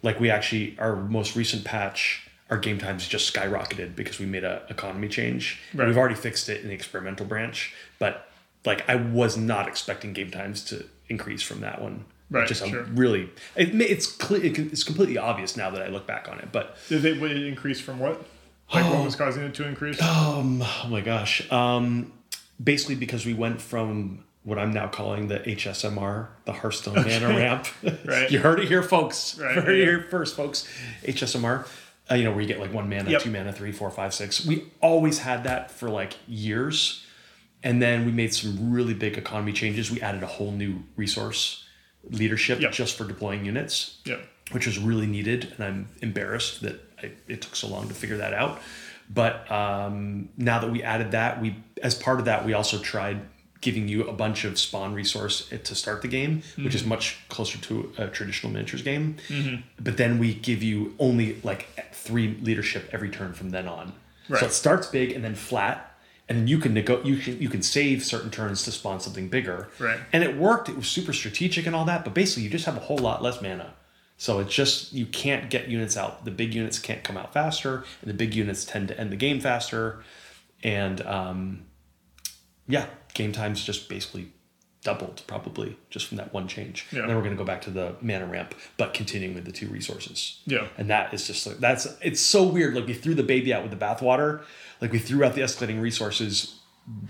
Like 0.00 0.20
we 0.20 0.30
actually, 0.30 0.76
our 0.78 0.94
most 0.94 1.34
recent 1.34 1.64
patch, 1.64 2.28
our 2.50 2.56
game 2.56 2.78
times 2.78 3.08
just 3.08 3.34
skyrocketed 3.34 3.96
because 3.96 4.20
we 4.20 4.26
made 4.26 4.44
a 4.44 4.62
economy 4.70 5.08
change. 5.08 5.58
Right. 5.74 5.88
We've 5.88 5.98
already 5.98 6.14
fixed 6.14 6.48
it 6.48 6.62
in 6.62 6.68
the 6.68 6.72
experimental 6.74 7.26
branch, 7.26 7.74
but 7.98 8.30
like 8.64 8.88
I 8.88 8.94
was 8.94 9.36
not 9.36 9.66
expecting 9.66 10.12
game 10.12 10.30
times 10.30 10.62
to 10.66 10.84
increase 11.08 11.42
from 11.42 11.62
that 11.62 11.82
one. 11.82 12.04
Right, 12.30 12.46
Just 12.46 12.64
sure. 12.64 12.84
really, 12.84 13.30
it, 13.56 13.74
it's 13.80 14.06
cle 14.06 14.36
it, 14.36 14.54
can- 14.54 14.68
it's 14.70 14.84
completely 14.84 15.18
obvious 15.18 15.56
now 15.56 15.68
that 15.70 15.82
I 15.82 15.88
look 15.88 16.06
back 16.06 16.28
on 16.30 16.38
it, 16.38 16.50
but 16.52 16.76
did 16.88 17.04
it, 17.04 17.20
would 17.20 17.32
it 17.32 17.44
increase 17.44 17.80
from 17.80 17.98
what? 17.98 18.24
Like 18.72 18.84
what 18.88 19.04
was 19.04 19.16
causing 19.16 19.42
it 19.42 19.54
to 19.54 19.66
increase? 19.66 20.00
Um, 20.00 20.62
oh 20.62 20.86
my 20.88 21.00
gosh. 21.00 21.50
Um, 21.50 22.12
basically 22.62 22.94
because 22.94 23.26
we 23.26 23.34
went 23.34 23.60
from 23.60 24.24
what 24.48 24.58
I'm 24.58 24.72
now 24.72 24.88
calling 24.88 25.28
the 25.28 25.40
HSMR, 25.40 26.28
the 26.46 26.52
Hearthstone 26.52 26.94
Mana 26.94 27.28
Ramp. 27.28 27.66
Right. 28.04 28.30
you 28.30 28.38
heard 28.38 28.60
it 28.60 28.68
here, 28.68 28.82
folks. 28.82 29.38
Right, 29.38 29.54
Heard 29.56 29.68
it 29.68 29.84
here 29.84 30.06
first, 30.10 30.34
folks. 30.36 30.66
HSMR. 31.04 31.66
Uh, 32.10 32.14
you 32.14 32.24
know, 32.24 32.30
where 32.32 32.40
you 32.40 32.46
get 32.48 32.58
like 32.58 32.72
one 32.72 32.88
mana, 32.88 33.10
Yep. 33.10 33.20
two 33.22 33.30
mana, 33.30 33.52
three, 33.52 33.70
four, 33.72 33.90
five, 33.90 34.14
six. 34.14 34.44
We 34.46 34.64
always 34.80 35.18
had 35.18 35.44
that 35.44 35.70
for 35.70 35.90
like 35.90 36.14
years. 36.26 37.04
And 37.62 37.82
then 37.82 38.06
we 38.06 38.12
made 38.12 38.32
some 38.32 38.72
really 38.72 38.94
big 38.94 39.18
economy 39.18 39.52
changes. 39.52 39.90
We 39.90 40.00
added 40.00 40.22
a 40.22 40.26
whole 40.26 40.52
new 40.52 40.84
resource 40.96 41.64
leadership 42.10 42.60
Yep. 42.60 42.72
just 42.72 42.96
for 42.96 43.04
deploying 43.04 43.44
units 43.44 43.98
yeah, 44.06 44.16
which 44.52 44.64
was 44.64 44.78
really 44.78 45.06
needed, 45.06 45.52
and 45.56 45.64
I'm 45.64 45.88
embarrassed 46.00 46.62
that 46.62 46.80
I, 47.02 47.10
it 47.26 47.42
took 47.42 47.54
so 47.56 47.66
long 47.68 47.88
to 47.88 47.94
figure 47.94 48.16
that 48.18 48.32
out. 48.32 48.60
But 49.10 49.50
um, 49.50 50.28
now 50.38 50.60
that 50.60 50.70
we 50.70 50.82
added 50.82 51.10
that, 51.10 51.42
we 51.42 51.56
as 51.82 51.94
part 51.94 52.18
of 52.20 52.24
that, 52.26 52.46
we 52.46 52.52
also 52.54 52.78
tried 52.78 53.20
giving 53.60 53.88
you 53.88 54.06
a 54.06 54.12
bunch 54.12 54.44
of 54.44 54.58
spawn 54.58 54.94
resource 54.94 55.48
to 55.48 55.74
start 55.74 56.02
the 56.02 56.08
game, 56.08 56.42
which 56.56 56.74
is 56.74 56.84
much 56.84 57.18
closer 57.28 57.58
to 57.58 57.92
a 57.98 58.06
traditional 58.08 58.52
miniatures 58.52 58.82
game. 58.82 59.16
But 59.80 59.96
then 59.96 60.18
we 60.18 60.34
give 60.34 60.62
you 60.62 60.94
only 60.98 61.40
like 61.42 61.68
three 61.92 62.36
leadership 62.42 62.88
every 62.92 63.10
turn 63.10 63.32
from 63.32 63.50
then 63.50 63.66
on. 63.66 63.92
Right. 64.28 64.40
So 64.40 64.46
it 64.46 64.52
starts 64.52 64.86
big 64.86 65.12
and 65.12 65.24
then 65.24 65.34
flat, 65.34 65.98
and 66.28 66.38
then 66.38 66.46
you 66.46 66.58
can 66.58 66.74
nego- 66.74 67.02
you 67.02 67.16
can 67.16 67.40
you 67.40 67.48
can 67.48 67.62
save 67.62 68.04
certain 68.04 68.30
turns 68.30 68.62
to 68.64 68.72
spawn 68.72 69.00
something 69.00 69.28
bigger. 69.28 69.68
Right. 69.78 69.98
And 70.12 70.22
it 70.22 70.36
worked. 70.36 70.68
It 70.68 70.76
was 70.76 70.86
super 70.86 71.12
strategic 71.12 71.66
and 71.66 71.74
all 71.74 71.86
that, 71.86 72.04
but 72.04 72.14
basically 72.14 72.44
you 72.44 72.50
just 72.50 72.66
have 72.66 72.76
a 72.76 72.80
whole 72.80 72.98
lot 72.98 73.22
less 73.22 73.40
mana. 73.42 73.74
So 74.18 74.40
it's 74.40 74.52
just 74.52 74.92
you 74.92 75.06
can't 75.06 75.48
get 75.48 75.68
units 75.68 75.96
out. 75.96 76.24
The 76.24 76.30
big 76.30 76.52
units 76.52 76.78
can't 76.78 77.02
come 77.02 77.16
out 77.16 77.32
faster, 77.32 77.84
and 78.02 78.10
the 78.10 78.14
big 78.14 78.34
units 78.34 78.64
tend 78.64 78.88
to 78.88 79.00
end 79.00 79.10
the 79.10 79.16
game 79.16 79.40
faster. 79.40 80.02
And 80.62 81.00
um, 81.06 81.62
yeah, 82.66 82.86
game 83.18 83.32
times 83.32 83.62
just 83.62 83.88
basically 83.88 84.32
doubled 84.84 85.22
probably 85.26 85.76
just 85.90 86.06
from 86.06 86.16
that 86.18 86.32
one 86.32 86.46
change. 86.46 86.86
Yeah. 86.92 87.00
And 87.00 87.08
then 87.10 87.16
we're 87.16 87.22
gonna 87.24 87.36
go 87.36 87.44
back 87.44 87.60
to 87.62 87.70
the 87.70 87.96
mana 88.00 88.26
ramp, 88.26 88.54
but 88.76 88.94
continuing 88.94 89.34
with 89.34 89.44
the 89.44 89.52
two 89.52 89.66
resources. 89.68 90.40
Yeah. 90.46 90.68
And 90.78 90.88
that 90.88 91.12
is 91.12 91.26
just 91.26 91.46
like 91.46 91.58
that's 91.58 91.86
it's 92.00 92.20
so 92.20 92.44
weird. 92.44 92.74
Like 92.74 92.86
we 92.86 92.94
threw 92.94 93.14
the 93.14 93.22
baby 93.24 93.52
out 93.52 93.62
with 93.62 93.72
the 93.76 93.84
bathwater. 93.84 94.42
Like 94.80 94.92
we 94.92 94.98
threw 95.00 95.24
out 95.24 95.34
the 95.34 95.40
escalating 95.42 95.82
resources 95.82 96.54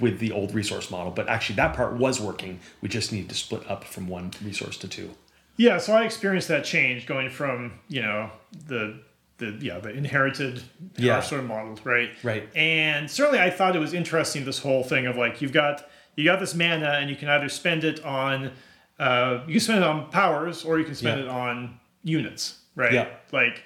with 0.01 0.19
the 0.19 0.33
old 0.33 0.55
resource 0.55 0.91
model, 0.91 1.13
but 1.13 1.29
actually 1.29 1.57
that 1.57 1.77
part 1.77 1.93
was 1.95 2.21
working. 2.21 2.59
We 2.81 2.89
just 2.89 3.13
need 3.13 3.29
to 3.29 3.35
split 3.35 3.71
up 3.71 3.85
from 3.85 4.09
one 4.09 4.33
resource 4.43 4.77
to 4.79 4.89
two. 4.89 5.11
Yeah, 5.57 5.79
so 5.79 5.93
I 5.93 6.05
experienced 6.05 6.49
that 6.49 6.65
change 6.65 7.07
going 7.07 7.31
from 7.31 7.79
you 7.89 8.01
know 8.03 8.31
the 8.67 9.01
the 9.37 9.57
yeah 9.61 9.79
the 9.79 9.91
inherited 9.91 10.63
Yeah. 10.97 11.13
Hearthstone 11.13 11.47
model, 11.47 11.79
right? 11.85 12.11
Right. 12.25 12.49
And 12.57 13.11
certainly, 13.11 13.41
I 13.41 13.51
thought 13.51 13.77
it 13.77 13.79
was 13.79 13.93
interesting 13.93 14.45
this 14.45 14.61
whole 14.61 14.83
thing 14.83 15.07
of 15.07 15.17
like 15.17 15.43
you've 15.43 15.53
got 15.53 15.89
you 16.19 16.25
got 16.25 16.41
this 16.41 16.55
mana 16.55 16.99
and 17.01 17.09
you 17.09 17.17
can 17.17 17.29
either 17.29 17.49
spend 17.49 17.85
it 17.85 18.05
on 18.05 18.51
uh, 18.99 19.43
you 19.47 19.53
can 19.55 19.61
spend 19.61 19.79
it 19.79 19.85
on 19.85 20.11
powers 20.11 20.65
or 20.65 20.79
you 20.79 20.85
can 20.85 20.95
spend 20.97 21.21
Yeah. 21.21 21.27
it 21.27 21.31
on 21.31 21.79
units, 22.03 22.59
right? 22.75 22.93
Yeah. 22.93 23.07
Like 23.33 23.63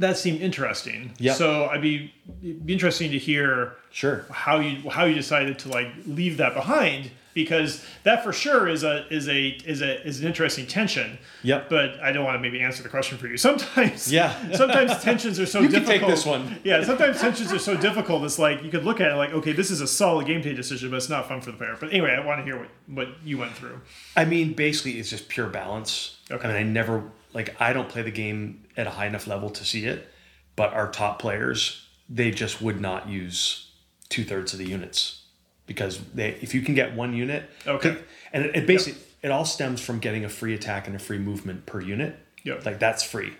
that 0.00 0.16
seemed 0.16 0.40
interesting. 0.40 1.12
Yeah. 1.18 1.34
So 1.34 1.66
I'd 1.66 1.82
be 1.82 2.12
it'd 2.42 2.66
be 2.66 2.72
interesting 2.72 3.10
to 3.12 3.18
hear 3.18 3.76
Sure. 3.92 4.24
how 4.30 4.60
you 4.60 4.88
how 4.90 5.04
you 5.04 5.14
decided 5.14 5.58
to 5.60 5.68
like 5.68 5.88
leave 6.06 6.36
that 6.38 6.54
behind 6.54 7.10
because 7.32 7.84
that 8.02 8.24
for 8.24 8.32
sure 8.32 8.66
is 8.68 8.82
a 8.82 9.06
is 9.12 9.28
a 9.28 9.48
is 9.64 9.82
a 9.82 10.04
is 10.06 10.20
an 10.20 10.26
interesting 10.26 10.66
tension. 10.66 11.18
Yep. 11.42 11.68
But 11.70 12.00
I 12.00 12.12
don't 12.12 12.24
want 12.24 12.36
to 12.36 12.40
maybe 12.40 12.60
answer 12.60 12.82
the 12.82 12.88
question 12.88 13.18
for 13.18 13.26
you. 13.28 13.36
Sometimes 13.48 14.12
Yeah. 14.12 14.34
sometimes 14.56 15.02
tensions 15.02 15.38
are 15.38 15.46
so 15.46 15.60
You 15.60 15.68
can 15.68 15.80
difficult. 15.82 16.00
take 16.00 16.08
this 16.10 16.26
one. 16.26 16.56
Yeah, 16.64 16.82
sometimes 16.84 17.20
tensions 17.20 17.52
are 17.52 17.58
so 17.58 17.76
difficult. 17.76 18.24
It's 18.24 18.38
like 18.38 18.62
you 18.64 18.70
could 18.70 18.84
look 18.84 19.00
at 19.00 19.10
it 19.12 19.16
like, 19.16 19.32
okay, 19.32 19.52
this 19.52 19.70
is 19.70 19.80
a 19.80 19.86
solid 19.86 20.26
game 20.26 20.40
gameplay 20.42 20.56
decision, 20.56 20.90
but 20.90 20.96
it's 20.96 21.08
not 21.08 21.28
fun 21.28 21.40
for 21.40 21.50
the 21.52 21.56
player. 21.58 21.76
But 21.78 21.90
anyway, 21.90 22.12
I 22.12 22.24
want 22.24 22.40
to 22.40 22.44
hear 22.44 22.58
what 22.58 22.68
what 22.86 23.08
you 23.24 23.38
went 23.38 23.52
through. 23.52 23.80
I 24.16 24.24
mean, 24.24 24.52
basically, 24.54 24.98
it's 24.98 25.10
just 25.10 25.28
pure 25.28 25.48
balance. 25.48 26.16
Okay. 26.30 26.44
I 26.48 26.52
mean, 26.52 26.56
I 26.56 26.62
never 26.62 27.04
like 27.32 27.60
I 27.60 27.72
don't 27.72 27.88
play 27.88 28.02
the 28.02 28.10
game 28.10 28.64
at 28.80 28.86
a 28.86 28.90
high 28.90 29.06
enough 29.06 29.26
level 29.26 29.50
to 29.50 29.64
see 29.64 29.84
it, 29.84 30.08
but 30.56 30.72
our 30.72 30.90
top 30.90 31.18
players 31.20 31.86
they 32.08 32.30
just 32.32 32.60
would 32.60 32.80
not 32.80 33.08
use 33.08 33.70
two 34.08 34.24
thirds 34.24 34.52
of 34.52 34.58
the 34.58 34.66
units 34.66 35.22
because 35.66 36.00
they 36.14 36.30
if 36.40 36.54
you 36.54 36.60
can 36.62 36.74
get 36.74 36.94
one 36.94 37.14
unit, 37.14 37.48
Okay. 37.66 37.96
and 38.32 38.46
it, 38.46 38.56
it 38.56 38.66
basically 38.66 39.00
it 39.22 39.30
all 39.30 39.44
stems 39.44 39.80
from 39.80 39.98
getting 40.00 40.24
a 40.24 40.28
free 40.28 40.54
attack 40.54 40.86
and 40.86 40.96
a 40.96 40.98
free 40.98 41.18
movement 41.18 41.66
per 41.66 41.80
unit. 41.80 42.16
Yep. 42.42 42.64
like 42.66 42.78
that's 42.80 43.02
free. 43.04 43.34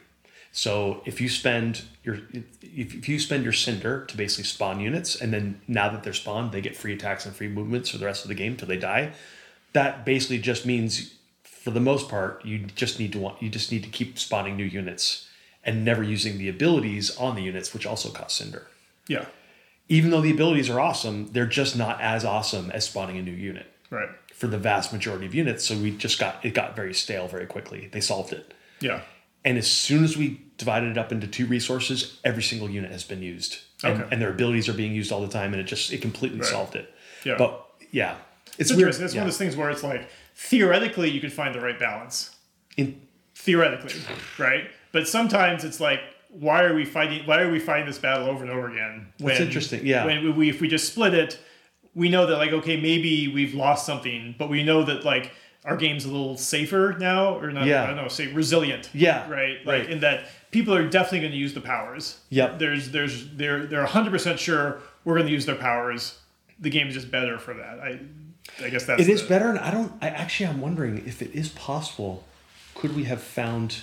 So 0.53 1.01
if 1.07 1.20
you 1.20 1.28
spend 1.28 1.82
your 2.05 2.18
if, 2.62 2.95
if 2.95 3.09
you 3.09 3.18
spend 3.18 3.45
your 3.45 3.53
cinder 3.53 4.05
to 4.07 4.16
basically 4.16 4.45
spawn 4.45 4.78
units, 4.80 5.20
and 5.20 5.32
then 5.32 5.61
now 5.66 5.88
that 5.88 6.03
they're 6.03 6.12
spawned, 6.12 6.53
they 6.53 6.61
get 6.61 6.76
free 6.76 6.93
attacks 6.93 7.24
and 7.26 7.34
free 7.34 7.49
movements 7.49 7.88
for 7.91 7.99
the 7.99 8.05
rest 8.07 8.24
of 8.24 8.28
the 8.28 8.34
game 8.34 8.57
till 8.57 8.68
they 8.68 8.76
die. 8.76 9.12
That 9.72 10.05
basically 10.05 10.38
just 10.38 10.66
means, 10.66 11.14
for 11.45 11.70
the 11.70 11.80
most 11.80 12.09
part, 12.09 12.45
you 12.45 12.59
just 12.74 12.99
need 12.99 13.12
to 13.12 13.18
want 13.18 13.41
you 13.43 13.49
just 13.49 13.72
need 13.72 13.82
to 13.84 13.88
keep 13.88 14.18
spawning 14.18 14.57
new 14.57 14.64
units 14.64 15.26
and 15.65 15.85
never 15.85 16.03
using 16.03 16.39
the 16.39 16.49
abilities 16.49 17.17
on 17.17 17.35
the 17.37 17.43
units, 17.43 17.73
which 17.75 17.87
also 17.87 18.11
cost 18.11 18.37
cinder. 18.37 18.67
Yeah. 19.09 19.27
Even 19.89 20.11
though 20.11 20.21
the 20.21 20.31
abilities 20.31 20.71
are 20.71 20.81
awesome, 20.81 21.29
they're 21.33 21.47
just 21.47 21.77
not 21.77 22.01
as 22.01 22.25
awesome 22.25 22.71
as 22.71 22.85
spawning 22.87 23.19
a 23.19 23.23
new 23.23 23.33
unit 23.33 23.67
Right. 23.91 24.09
for 24.33 24.47
the 24.47 24.57
vast 24.59 24.93
majority 24.93 25.27
of 25.27 25.35
units. 25.35 25.65
So 25.65 25.77
we 25.77 25.91
just 25.97 26.19
got 26.19 26.45
it 26.45 26.55
got 26.55 26.77
very 26.77 26.95
stale 26.95 27.27
very 27.29 27.47
quickly. 27.47 27.89
They 27.93 28.01
solved 28.01 28.33
it. 28.33 28.55
Yeah. 28.81 29.03
And 29.45 29.59
as 29.59 29.71
soon 29.71 30.05
as 30.05 30.17
we 30.17 30.41
divided 30.59 30.91
it 30.93 30.99
up 30.99 31.11
into 31.13 31.27
two 31.27 31.47
resources, 31.47 32.21
every 32.25 32.43
single 32.43 32.71
unit 32.71 32.93
has 32.93 33.05
been 33.05 33.23
used. 33.23 33.59
And, 33.83 34.01
Okay. 34.03 34.09
and 34.13 34.23
their 34.23 34.31
abilities 34.31 34.69
are 34.69 34.75
being 34.75 34.95
used 34.95 35.11
all 35.11 35.23
the 35.23 35.29
time 35.33 35.53
and 35.55 35.61
it 35.61 35.65
just 35.65 35.93
it 35.93 36.01
completely 36.03 36.39
Right. 36.41 36.49
solved 36.49 36.77
it. 36.77 36.95
Yeah. 37.25 37.37
But 37.37 37.67
yeah. 37.91 38.17
It's 38.59 38.59
It's 38.59 38.71
weird. 38.71 38.81
interesting. 38.95 39.05
It's 39.07 39.15
yeah. 39.15 39.21
one 39.23 39.29
of 39.29 39.33
those 39.35 39.39
things 39.39 39.57
where 39.57 39.71
it's 39.71 39.83
like 39.83 40.09
theoretically 40.37 41.11
you 41.11 41.21
could 41.21 41.33
find 41.33 41.55
the 41.55 41.61
right 41.61 41.79
balance. 41.79 42.35
In- 42.77 43.01
Theoretically, 43.35 43.95
right? 44.39 44.71
But 44.93 45.07
sometimes 45.09 45.64
it's 45.64 45.80
like, 45.80 46.01
why 46.28 46.62
are 46.64 46.74
we 46.74 46.84
fighting? 46.84 47.26
Why 47.26 47.41
are 47.43 47.51
we 47.51 47.59
fighting 47.59 47.86
this 47.86 47.99
battle 47.99 48.28
over 48.28 48.43
and 48.45 48.53
over 48.53 48.68
again? 48.70 49.12
When, 49.18 49.36
interesting, 49.41 49.84
yeah. 49.86 50.05
When 50.05 50.36
we, 50.36 50.49
if 50.49 50.61
we 50.61 50.68
just 50.68 50.91
split 50.93 51.14
it, 51.14 51.38
we 51.95 52.09
know 52.09 52.26
that 52.26 52.36
like 52.36 52.53
okay, 52.53 52.76
maybe 52.80 53.28
we've 53.28 53.55
lost 53.55 53.86
something, 53.86 54.34
but 54.38 54.49
we 54.49 54.62
know 54.62 54.84
that 54.84 55.05
like 55.05 55.32
our 55.64 55.76
game's 55.76 56.05
a 56.05 56.09
little 56.11 56.36
safer 56.36 56.97
now, 56.99 57.38
or 57.38 57.51
not? 57.51 57.66
Yeah. 57.66 57.82
I 57.82 57.86
don't 57.88 57.97
know, 57.97 58.09
say 58.09 58.28
resilient. 58.32 58.88
Yeah, 58.95 59.28
Right. 59.28 59.59
Like 59.66 59.82
right. 59.82 59.91
in 59.91 60.01
that 60.01 60.24
people 60.51 60.74
are 60.74 60.88
definitely 60.88 61.20
going 61.20 61.32
to 61.32 61.38
use 61.38 61.53
the 61.53 61.61
powers. 61.61 62.18
Yep. 62.30 62.59
There's 62.59 62.91
there's 62.91 63.28
they're 63.36 63.66
they're 63.66 63.84
hundred 63.86 64.11
percent 64.12 64.38
sure 64.38 64.80
we're 65.05 65.14
going 65.14 65.26
to 65.26 65.32
use 65.32 65.47
their 65.47 65.57
powers. 65.57 66.18
The 66.61 66.70
game 66.70 66.88
is 66.88 66.95
just 66.95 67.11
better 67.11 67.38
for 67.38 67.55
that. 67.55 67.80
I 67.80 68.01
I 68.64 68.68
guess 68.70 68.84
that's 68.84 69.01
It 69.03 69.09
is 69.09 69.22
the- 69.22 69.28
better, 69.28 69.49
and 69.51 69.59
I 69.59 69.70
don't. 69.70 69.93
I 70.03 70.09
actually, 70.09 70.47
I'm 70.47 70.61
wondering 70.61 70.99
if 71.07 71.22
it 71.22 71.32
is 71.34 71.49
possible. 71.51 72.24
Could 72.74 72.95
we 72.97 73.05
have 73.05 73.20
found? 73.22 73.82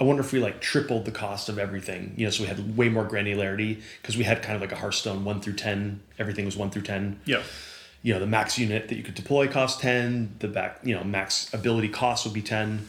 I 0.00 0.04
wonder 0.04 0.22
if 0.22 0.32
we 0.32 0.40
like 0.40 0.60
tripled 0.60 1.04
the 1.04 1.12
cost 1.12 1.48
of 1.48 1.58
everything. 1.58 2.14
You 2.16 2.24
know, 2.24 2.30
so 2.30 2.42
we 2.42 2.48
had 2.48 2.76
way 2.76 2.88
more 2.88 3.08
granularity 3.08 3.80
because 4.02 4.16
we 4.16 4.24
had 4.24 4.42
kind 4.42 4.56
of 4.56 4.60
like 4.60 4.72
a 4.72 4.76
Hearthstone 4.76 5.24
one 5.24 5.40
through 5.40 5.54
ten. 5.54 6.00
Everything 6.18 6.44
was 6.44 6.56
one 6.56 6.70
through 6.70 6.82
ten. 6.82 7.20
Yeah. 7.24 7.42
You 8.02 8.14
know, 8.14 8.20
the 8.20 8.26
max 8.26 8.58
unit 8.58 8.88
that 8.88 8.96
you 8.96 9.02
could 9.02 9.14
deploy 9.14 9.46
cost 9.48 9.80
ten. 9.80 10.34
The 10.40 10.48
back, 10.48 10.80
you 10.82 10.94
know, 10.94 11.04
max 11.04 11.52
ability 11.54 11.88
cost 11.88 12.24
would 12.24 12.34
be 12.34 12.42
ten. 12.42 12.88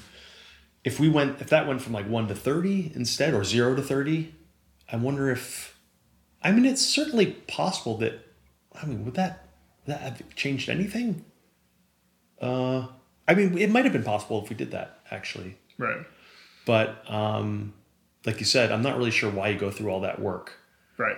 If 0.83 0.99
we 0.99 1.09
went, 1.09 1.41
if 1.41 1.49
that 1.49 1.67
went 1.67 1.81
from 1.81 1.93
like 1.93 2.07
one 2.07 2.27
to 2.27 2.35
thirty 2.35 2.91
instead, 2.95 3.33
or 3.33 3.43
zero 3.43 3.75
to 3.75 3.81
thirty, 3.81 4.33
I 4.91 4.95
wonder 4.97 5.29
if. 5.29 5.77
I 6.43 6.51
mean, 6.51 6.65
it's 6.65 6.85
certainly 6.85 7.27
possible 7.47 7.97
that. 7.97 8.13
I 8.79 8.85
mean, 8.85 9.05
would 9.05 9.13
that 9.15 9.47
would 9.85 9.95
that 9.95 10.01
have 10.01 10.35
changed 10.35 10.69
anything? 10.69 11.23
Uh, 12.41 12.87
I 13.27 13.33
mean, 13.33 13.57
it 13.57 13.69
might 13.69 13.85
have 13.85 13.93
been 13.93 14.03
possible 14.03 14.43
if 14.43 14.49
we 14.49 14.55
did 14.55 14.71
that 14.71 14.99
actually, 15.11 15.57
Right. 15.77 16.05
But 16.65 17.03
um, 17.11 17.73
like 18.25 18.39
you 18.39 18.45
said, 18.45 18.71
I'm 18.71 18.81
not 18.81 18.97
really 18.97 19.11
sure 19.11 19.29
why 19.31 19.49
you 19.49 19.59
go 19.59 19.71
through 19.71 19.89
all 19.91 20.01
that 20.01 20.19
work. 20.19 20.53
Right. 20.97 21.17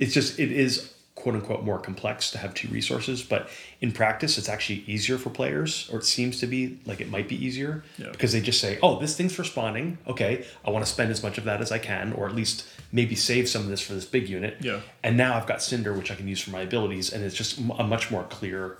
It's 0.00 0.14
just 0.14 0.38
it 0.38 0.52
is 0.52 0.94
quote 1.16 1.34
unquote 1.34 1.64
more 1.64 1.80
complex 1.80 2.30
to 2.30 2.38
have 2.38 2.54
two 2.54 2.68
resources, 2.68 3.22
but 3.22 3.48
in 3.80 3.90
practice, 3.90 4.38
it's 4.38 4.48
actually 4.48 4.84
easier 4.86 5.18
for 5.18 5.30
players, 5.30 5.90
or 5.92 5.98
it 5.98 6.04
seems 6.04 6.38
to 6.38 6.46
be 6.46 6.78
like 6.86 7.00
it 7.00 7.10
might 7.10 7.28
be 7.28 7.34
easier 7.44 7.82
Yeah. 7.98 8.10
because 8.12 8.32
they 8.32 8.40
just 8.40 8.60
say, 8.60 8.78
"Oh, 8.82 9.00
this 9.00 9.16
thing's 9.16 9.34
for 9.34 9.42
spawning. 9.42 9.98
Okay, 10.06 10.44
I 10.64 10.70
want 10.70 10.84
to 10.86 10.90
spend 10.90 11.10
as 11.10 11.22
much 11.24 11.36
of 11.36 11.44
that 11.44 11.60
as 11.60 11.72
I 11.72 11.78
can, 11.78 12.12
or 12.12 12.28
at 12.28 12.36
least 12.36 12.64
maybe 12.92 13.16
save 13.16 13.48
some 13.48 13.62
of 13.62 13.68
this 13.68 13.80
for 13.80 13.94
this 13.94 14.04
big 14.04 14.28
unit." 14.28 14.58
Yeah. 14.60 14.80
And 15.02 15.16
now 15.16 15.36
I've 15.36 15.46
got 15.46 15.60
Cinder, 15.60 15.92
which 15.92 16.12
I 16.12 16.14
can 16.14 16.28
use 16.28 16.40
for 16.40 16.50
my 16.50 16.60
abilities, 16.60 17.12
and 17.12 17.24
it's 17.24 17.34
just 17.36 17.58
a 17.58 17.82
much 17.84 18.12
more 18.12 18.22
clear 18.22 18.78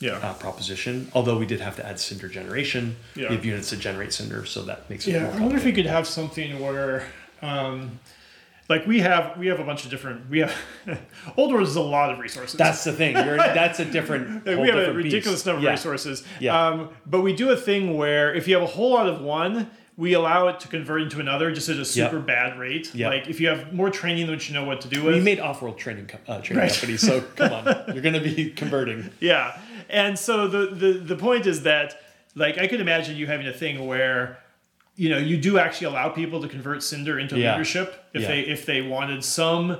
Yeah. 0.00 0.12
uh, 0.18 0.34
proposition. 0.34 1.10
Although 1.14 1.38
we 1.38 1.46
did 1.46 1.60
have 1.60 1.76
to 1.76 1.86
add 1.86 1.98
cinder 2.00 2.28
generation. 2.28 2.96
Yeah. 3.14 3.28
We 3.30 3.36
have 3.36 3.44
units 3.44 3.70
that 3.70 3.78
generate 3.80 4.12
cinder, 4.12 4.44
so 4.44 4.62
that 4.62 4.88
makes 4.90 5.06
it 5.06 5.12
Yeah, 5.12 5.24
more 5.24 5.32
I 5.32 5.40
wonder 5.40 5.56
if 5.56 5.64
we 5.64 5.72
could 5.72 5.86
have 5.86 6.06
something 6.06 6.60
where, 6.60 7.04
um, 7.42 7.98
like 8.68 8.86
we 8.86 9.00
have, 9.00 9.36
we 9.36 9.46
have 9.48 9.60
a 9.60 9.64
bunch 9.64 9.84
of 9.84 9.90
different. 9.90 10.28
We 10.30 10.38
have 10.40 10.54
Old 11.36 11.52
World 11.52 11.66
is 11.68 11.76
a 11.76 11.80
lot 11.82 12.10
of 12.10 12.18
resources. 12.18 12.56
That's 12.56 12.82
the 12.84 12.92
thing. 12.92 13.14
You're, 13.14 13.36
that's 13.36 13.78
a 13.78 13.84
different. 13.84 14.46
Like, 14.46 14.54
whole 14.56 14.62
we 14.62 14.68
have 14.70 14.76
a 14.78 14.80
different 14.86 14.96
ridiculous 15.04 15.40
beast. 15.40 15.46
number 15.46 15.62
Yeah. 15.62 15.68
of 15.70 15.74
resources. 15.74 16.24
Yeah. 16.40 16.66
Um, 16.68 16.88
but 17.06 17.20
we 17.20 17.34
do 17.34 17.50
a 17.50 17.56
thing 17.56 17.96
where 17.96 18.34
if 18.34 18.48
you 18.48 18.54
have 18.54 18.62
a 18.64 18.66
whole 18.72 18.90
lot 18.92 19.06
of 19.06 19.20
one, 19.20 19.70
we 19.96 20.14
allow 20.14 20.48
it 20.48 20.58
to 20.60 20.68
convert 20.68 21.02
into 21.02 21.20
another 21.20 21.52
just 21.52 21.68
at 21.68 21.76
a 21.78 21.84
super 21.84 22.18
bad 22.18 22.58
rate. 22.58 22.92
Yep. 22.94 23.10
Like 23.12 23.28
if 23.28 23.38
you 23.40 23.48
have 23.48 23.72
more 23.72 23.90
training 23.90 24.26
than 24.26 24.40
you 24.42 24.54
know 24.54 24.64
what 24.64 24.80
to 24.80 24.88
do 24.88 25.04
with. 25.04 25.14
We 25.14 25.20
made 25.20 25.38
Offworld 25.38 25.76
Trading 25.76 26.08
uh, 26.26 26.40
training 26.40 26.62
Right. 26.62 26.72
companies, 26.72 27.00
so 27.02 27.20
come 27.36 27.52
on, 27.52 27.64
you're 27.92 28.02
going 28.02 28.14
to 28.14 28.20
be 28.20 28.50
converting. 28.50 29.10
Yeah. 29.20 29.56
And 29.88 30.18
so 30.18 30.48
the, 30.48 30.66
the 30.74 30.92
the 30.94 31.16
point 31.16 31.46
is 31.46 31.62
that 31.62 32.00
like 32.34 32.58
I 32.58 32.66
could 32.66 32.80
imagine 32.80 33.16
you 33.16 33.26
having 33.26 33.46
a 33.46 33.52
thing 33.52 33.86
where 33.86 34.38
you 34.96 35.08
know 35.08 35.18
you 35.18 35.36
do 35.36 35.58
actually 35.58 35.88
allow 35.88 36.08
people 36.08 36.40
to 36.42 36.48
convert 36.48 36.82
Cinder 36.82 37.18
into 37.18 37.38
Yeah. 37.38 37.52
leadership 37.52 38.04
if 38.12 38.22
Yeah. 38.22 38.28
they 38.28 38.40
if 38.40 38.64
they 38.66 38.80
wanted 38.82 39.24
some 39.24 39.78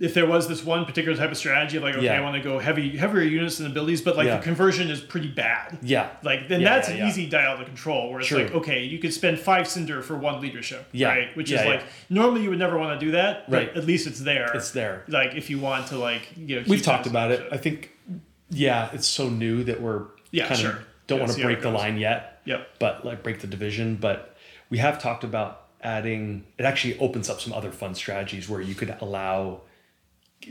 if 0.00 0.14
there 0.14 0.26
was 0.26 0.46
this 0.46 0.64
one 0.64 0.84
particular 0.84 1.16
type 1.18 1.32
of 1.32 1.36
strategy 1.36 1.76
of 1.76 1.82
like 1.82 1.96
okay 1.96 2.04
Yeah. 2.04 2.18
I 2.18 2.20
want 2.20 2.36
to 2.36 2.40
go 2.42 2.60
heavy 2.60 2.96
heavier 2.96 3.22
units 3.22 3.58
and 3.58 3.68
abilities 3.68 4.00
but 4.00 4.16
like 4.16 4.28
the 4.28 4.38
conversion 4.38 4.90
is 4.90 5.00
pretty 5.00 5.26
bad. 5.28 5.78
Yeah. 5.82 6.08
Like 6.22 6.46
then 6.48 6.62
that's 6.62 6.88
an 6.88 7.04
easy 7.06 7.28
dial 7.28 7.58
to 7.58 7.64
control 7.64 8.10
where 8.10 8.20
it's 8.20 8.28
True. 8.28 8.44
like 8.44 8.52
okay 8.54 8.84
you 8.84 8.98
could 9.00 9.12
spend 9.12 9.38
five 9.40 9.66
cinder 9.68 10.02
for 10.02 10.16
one 10.16 10.40
leadership 10.40 10.86
Yeah. 10.92 11.08
right 11.08 11.36
which 11.36 11.50
is 11.50 11.64
like 11.64 11.82
normally 12.10 12.42
you 12.44 12.50
would 12.50 12.58
never 12.60 12.78
want 12.78 12.98
to 12.98 13.04
do 13.06 13.12
that 13.12 13.48
but 13.50 13.56
Right. 13.56 13.76
at 13.76 13.84
least 13.86 14.06
it's 14.06 14.20
there 14.20 14.50
It's 14.54 14.70
there. 14.70 15.02
like 15.08 15.34
if 15.34 15.50
you 15.50 15.58
want 15.58 15.88
to 15.88 15.98
like 15.98 16.32
you 16.36 16.56
know 16.56 16.64
We've 16.68 16.82
talked 16.82 17.06
about 17.08 17.30
it. 17.32 17.46
I 17.52 17.56
think, 17.56 17.90
yeah, 18.50 18.90
it's 18.92 19.06
so 19.06 19.28
new 19.28 19.64
that 19.64 19.80
we're 19.80 20.04
Yeah, 20.30 20.46
kind 20.48 20.60
sure. 20.60 20.70
of 20.72 20.78
don't 21.06 21.18
Yeah, 21.18 21.24
want 21.24 21.36
to 21.38 21.42
break 21.44 21.62
the 21.62 21.70
line 21.70 21.96
yet. 21.98 22.40
Yep. 22.44 22.68
But 22.78 23.04
like 23.04 23.22
break 23.22 23.40
the 23.40 23.46
division. 23.46 23.96
But 23.96 24.36
we 24.70 24.78
have 24.78 25.00
talked 25.00 25.24
about 25.24 25.66
adding. 25.82 26.44
It 26.58 26.64
actually 26.64 26.98
opens 26.98 27.28
up 27.30 27.40
some 27.40 27.52
other 27.52 27.70
fun 27.72 27.94
strategies 27.94 28.48
where 28.48 28.60
you 28.60 28.74
could 28.74 28.94
allow, 29.00 29.62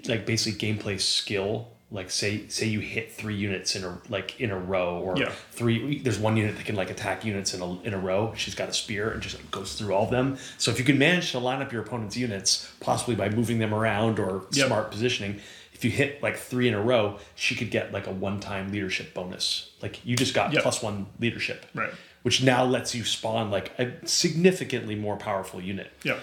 like 0.08 0.26
basically 0.26 0.60
gameplay 0.74 1.00
skill. 1.00 1.70
Like 1.90 2.10
say 2.12 2.48
say 2.50 2.66
you 2.66 2.82
hit 2.82 3.14
three 3.14 3.36
units 3.36 3.74
in 3.78 3.86
a 3.86 3.98
like 4.10 4.42
in 4.42 4.52
a 4.52 4.58
row 4.60 4.98
or 5.00 5.18
Yeah. 5.18 5.32
three. 5.52 6.00
There's 6.00 6.20
one 6.20 6.36
unit 6.36 6.58
that 6.58 6.66
can 6.66 6.76
like 6.76 6.90
attack 6.90 7.24
units 7.24 7.54
in 7.54 7.62
a 7.62 7.82
in 7.84 7.94
a 7.94 7.98
row. 7.98 8.34
She's 8.36 8.56
got 8.56 8.68
a 8.68 8.74
spear 8.74 9.10
and 9.10 9.22
just 9.22 9.38
goes 9.52 9.74
through 9.76 9.94
all 9.94 10.04
of 10.04 10.12
them. 10.12 10.38
So 10.58 10.70
if 10.70 10.80
you 10.80 10.84
can 10.86 10.98
manage 10.98 11.32
to 11.32 11.40
line 11.40 11.62
up 11.62 11.72
your 11.72 11.82
opponent's 11.82 12.18
units, 12.18 12.70
possibly 12.82 13.16
by 13.16 13.30
moving 13.30 13.60
them 13.60 13.74
around 13.74 14.20
or 14.20 14.44
Yep. 14.52 14.68
smart 14.68 14.92
positioning, 14.92 15.40
if 15.78 15.86
you 15.86 15.92
hit 15.92 16.22
like 16.24 16.36
three 16.38 16.68
in 16.68 16.74
a 16.74 16.82
row, 16.82 17.20
she 17.36 17.54
could 17.56 17.70
get 17.70 17.94
like 17.94 18.08
a 18.08 18.12
one-time 18.12 18.72
leadership 18.72 19.14
bonus. 19.14 19.72
Like 19.82 20.04
you 20.06 20.16
just 20.16 20.34
got 20.34 20.52
Yep. 20.52 20.64
plus 20.64 20.82
one 20.82 21.06
leadership, 21.20 21.66
Right. 21.76 21.92
which 22.24 22.42
now 22.44 22.66
lets 22.66 22.96
you 22.96 23.04
spawn 23.06 23.52
like 23.52 23.72
a 23.80 23.92
significantly 24.08 24.96
more 24.96 25.18
powerful 25.18 25.62
unit. 25.62 25.92
yeah 26.04 26.18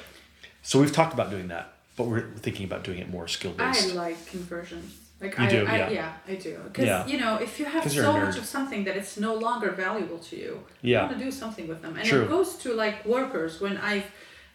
So 0.62 0.80
we've 0.80 0.92
talked 0.92 1.14
about 1.14 1.30
doing 1.30 1.48
that, 1.48 1.66
but 1.96 2.04
we're 2.08 2.26
thinking 2.46 2.64
about 2.64 2.82
doing 2.84 2.98
it 2.98 3.08
more 3.08 3.28
skill 3.28 3.52
based. 3.52 3.82
I 3.82 3.84
based. 3.84 3.94
like 3.94 4.26
conversions. 4.26 4.90
Like 5.20 5.38
You 5.38 5.44
I, 5.44 5.48
do, 5.48 5.66
I, 5.66 5.76
yeah. 5.76 5.90
yeah, 5.90 6.12
I 6.32 6.34
do. 6.34 6.54
Because 6.64 6.86
Yeah. 6.86 7.06
you 7.06 7.18
know, 7.22 7.36
if 7.36 7.60
you 7.60 7.64
have 7.66 7.84
so 7.90 8.12
much 8.24 8.36
of 8.36 8.44
something 8.56 8.82
that 8.86 8.96
it's 8.96 9.16
no 9.28 9.34
longer 9.34 9.70
valuable 9.70 10.18
to 10.30 10.34
you, 10.36 10.52
Yeah. 10.82 11.02
you 11.02 11.06
want 11.06 11.18
to 11.18 11.24
do 11.24 11.30
something 11.30 11.66
with 11.68 11.80
them. 11.82 11.96
And 11.96 12.04
True. 12.08 12.22
it 12.24 12.28
goes 12.28 12.56
to 12.64 12.68
like 12.74 12.96
workers. 13.06 13.60
When 13.60 13.76
I've 13.78 14.08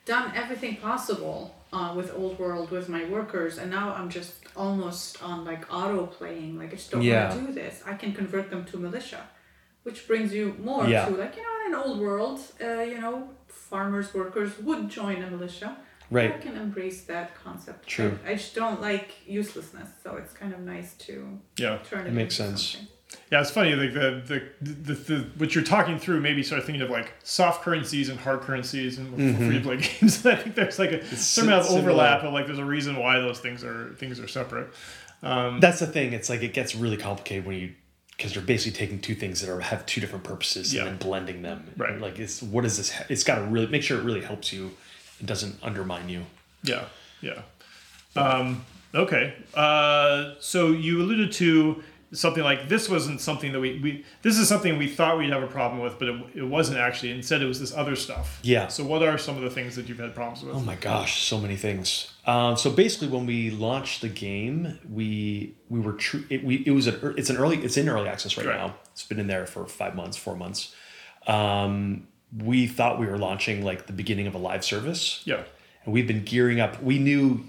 done 0.06 0.26
everything 0.36 0.76
possible 0.90 1.56
uh, 1.72 1.94
with 1.96 2.12
Old 2.22 2.36
World 2.40 2.72
with 2.72 2.90
my 2.90 3.04
workers, 3.06 3.58
and 3.60 3.70
now 3.72 3.94
I'm 3.98 4.10
just 4.10 4.34
almost 4.60 5.24
on 5.24 5.38
like 5.52 5.64
auto 5.74 6.06
playing. 6.20 6.52
Like 6.60 6.72
I 6.74 6.76
just 6.82 6.92
don't 6.92 7.02
Yeah. 7.02 7.30
want 7.30 7.40
to 7.40 7.48
do 7.48 7.54
this. 7.62 7.76
I 7.92 7.94
can 8.02 8.12
convert 8.22 8.46
them 8.54 8.64
to 8.72 8.78
militia, 8.78 9.22
which 9.86 10.00
brings 10.10 10.30
you 10.38 10.46
more 10.70 10.86
Yeah. 10.88 11.06
to 11.08 11.12
like 11.24 11.34
you 11.38 11.44
know, 11.48 11.56
in 11.66 11.74
an 11.74 11.80
Old 11.86 12.00
World, 12.08 12.40
uh, 12.62 12.82
you 12.92 13.00
know, 13.04 13.16
farmers 13.48 14.14
workers 14.14 14.52
would 14.68 14.84
join 14.90 15.18
a 15.24 15.30
militia. 15.36 15.70
Right. 16.12 16.34
I 16.36 16.40
can 16.40 16.56
embrace 16.68 17.00
that 17.14 17.28
concept. 17.44 17.88
True. 17.88 18.14
I, 18.26 18.32
I 18.32 18.34
just 18.42 18.54
don't 18.56 18.80
like 18.82 19.10
uselessness, 19.40 19.90
so 20.04 20.10
it's 20.22 20.34
kind 20.42 20.52
of 20.56 20.60
nice 20.76 20.92
to 21.08 21.14
yeah 21.64 21.78
turn 21.90 22.02
it. 22.06 22.10
It 22.10 22.14
makes 22.22 22.40
into 22.40 22.50
sense. 22.58 22.64
something. 22.72 22.88
Yeah, 23.32 23.42
it's 23.42 23.52
funny. 23.52 23.76
Like 23.76 23.94
the 23.94 24.22
the, 24.26 24.74
the 24.84 24.94
the 24.94 25.26
what 25.38 25.54
you're 25.54 25.64
talking 25.64 26.00
through, 26.00 26.20
maybe 26.22 26.42
start 26.42 26.64
thinking 26.64 26.82
of 26.82 26.90
like 26.90 27.14
soft 27.24 27.64
currencies 27.64 28.10
and 28.10 28.20
hard 28.20 28.42
currencies 28.42 28.98
and 28.98 29.38
free 29.38 29.58
to 29.58 29.62
play 29.62 29.78
games. 30.02 30.26
I 30.26 30.36
think 30.36 30.56
there's 30.56 30.80
like 30.80 30.92
a 30.92 31.06
certain 31.16 31.52
amount 31.52 31.68
of 31.70 31.76
overlap, 31.78 32.22
but 32.24 32.34
like 32.34 32.48
there's 32.48 32.58
a 32.60 32.66
reason 32.66 32.98
why 32.98 33.20
those 33.20 33.40
things 33.40 33.64
are 33.64 33.94
things 34.00 34.20
are 34.20 34.28
separate. 34.28 34.70
That's 35.22 35.80
the 35.80 35.88
thing. 35.88 36.14
It's 36.14 36.30
like 36.30 36.42
it 36.42 36.54
gets 36.54 36.74
really 36.76 36.98
complicated 36.98 37.46
when 37.46 37.58
you 37.60 37.74
because 38.18 38.36
you're 38.36 38.44
basically 38.44 38.78
taking 38.78 39.00
two 39.00 39.16
things 39.16 39.40
that 39.42 39.50
are 39.50 39.60
have 39.62 39.86
two 39.86 40.02
different 40.02 40.26
purposes 40.26 40.74
Yeah. 40.74 40.82
and 40.82 40.90
then 40.90 40.98
blending 40.98 41.42
them. 41.42 41.72
Right. 41.78 41.92
And, 41.92 42.02
like 42.02 42.20
it's 42.20 42.42
what 42.42 42.66
is 42.66 42.78
this? 42.78 42.92
It's 43.10 43.24
got 43.24 43.36
to 43.36 43.44
really 43.44 43.68
make 43.68 43.84
sure 43.84 43.98
it 44.00 44.04
really 44.04 44.22
helps 44.22 44.52
you. 44.52 44.72
It 45.20 45.26
doesn't 45.26 45.56
undermine 45.62 46.10
you. 46.10 46.26
Yeah, 46.64 46.86
yeah. 47.22 47.42
Um, 48.16 48.66
okay. 48.94 49.36
Uh, 49.54 50.34
so 50.40 50.68
you 50.72 51.02
alluded 51.02 51.32
to 51.34 51.84
something 52.12 52.44
like 52.44 52.68
this 52.70 52.90
wasn't 52.90 53.22
something 53.22 53.52
that 53.52 53.60
we, 53.60 53.80
we 53.80 54.06
this 54.24 54.38
is 54.38 54.48
something 54.48 54.78
we 54.78 54.88
thought 54.88 55.18
we'd 55.18 55.30
have 55.32 55.44
a 55.44 55.48
problem 55.48 55.82
with, 55.82 56.00
but 56.00 56.08
it, 56.10 56.22
it 56.36 56.44
wasn't 56.44 56.78
actually. 56.80 57.12
Instead, 57.12 57.42
it 57.42 57.46
was 57.46 57.60
this 57.60 57.74
other 57.76 57.96
stuff. 57.96 58.40
Yeah. 58.42 58.68
So 58.68 58.84
what 58.84 59.04
are 59.04 59.18
some 59.18 59.36
of 59.38 59.44
the 59.44 59.50
things 59.50 59.76
that 59.76 59.88
you've 59.88 60.00
had 60.00 60.16
problems 60.16 60.44
with? 60.44 60.56
Oh 60.56 60.60
my 60.62 60.76
gosh, 60.76 61.22
so 61.24 61.40
many 61.40 61.56
things. 61.56 62.12
Um, 62.26 62.58
so 62.58 62.70
basically, 62.72 63.08
when 63.10 63.26
we 63.26 63.52
launched 63.52 64.02
the 64.02 64.10
game, 64.10 64.80
we 64.90 65.56
we 65.70 65.80
were 65.80 65.94
true. 65.94 66.24
It, 66.30 66.44
we 66.44 66.64
it 66.66 66.72
was 66.72 66.88
an 66.88 67.16
it's 67.18 67.30
an 67.30 67.38
early 67.38 67.58
it's 67.64 67.78
in 67.78 67.88
early 67.90 68.08
access 68.08 68.38
right, 68.38 68.46
Right. 68.48 68.58
now. 68.58 68.76
It's 68.92 69.04
been 69.04 69.20
in 69.20 69.28
there 69.28 69.46
for 69.46 69.66
five 69.68 69.96
months, 69.96 70.18
four 70.18 70.36
months. 70.36 70.74
Um, 71.28 72.08
we 72.38 72.68
thought 72.68 73.00
we 73.00 73.06
were 73.08 73.18
launching 73.18 73.64
like 73.64 73.88
the 73.88 73.94
beginning 73.94 74.28
of 74.28 74.36
a 74.36 74.38
live 74.38 74.64
service, 74.64 75.22
Yeah. 75.26 75.44
and 75.84 75.94
we've 75.94 76.08
been 76.08 76.24
gearing 76.24 76.60
up. 76.60 76.82
We 76.82 77.00
knew, 77.00 77.46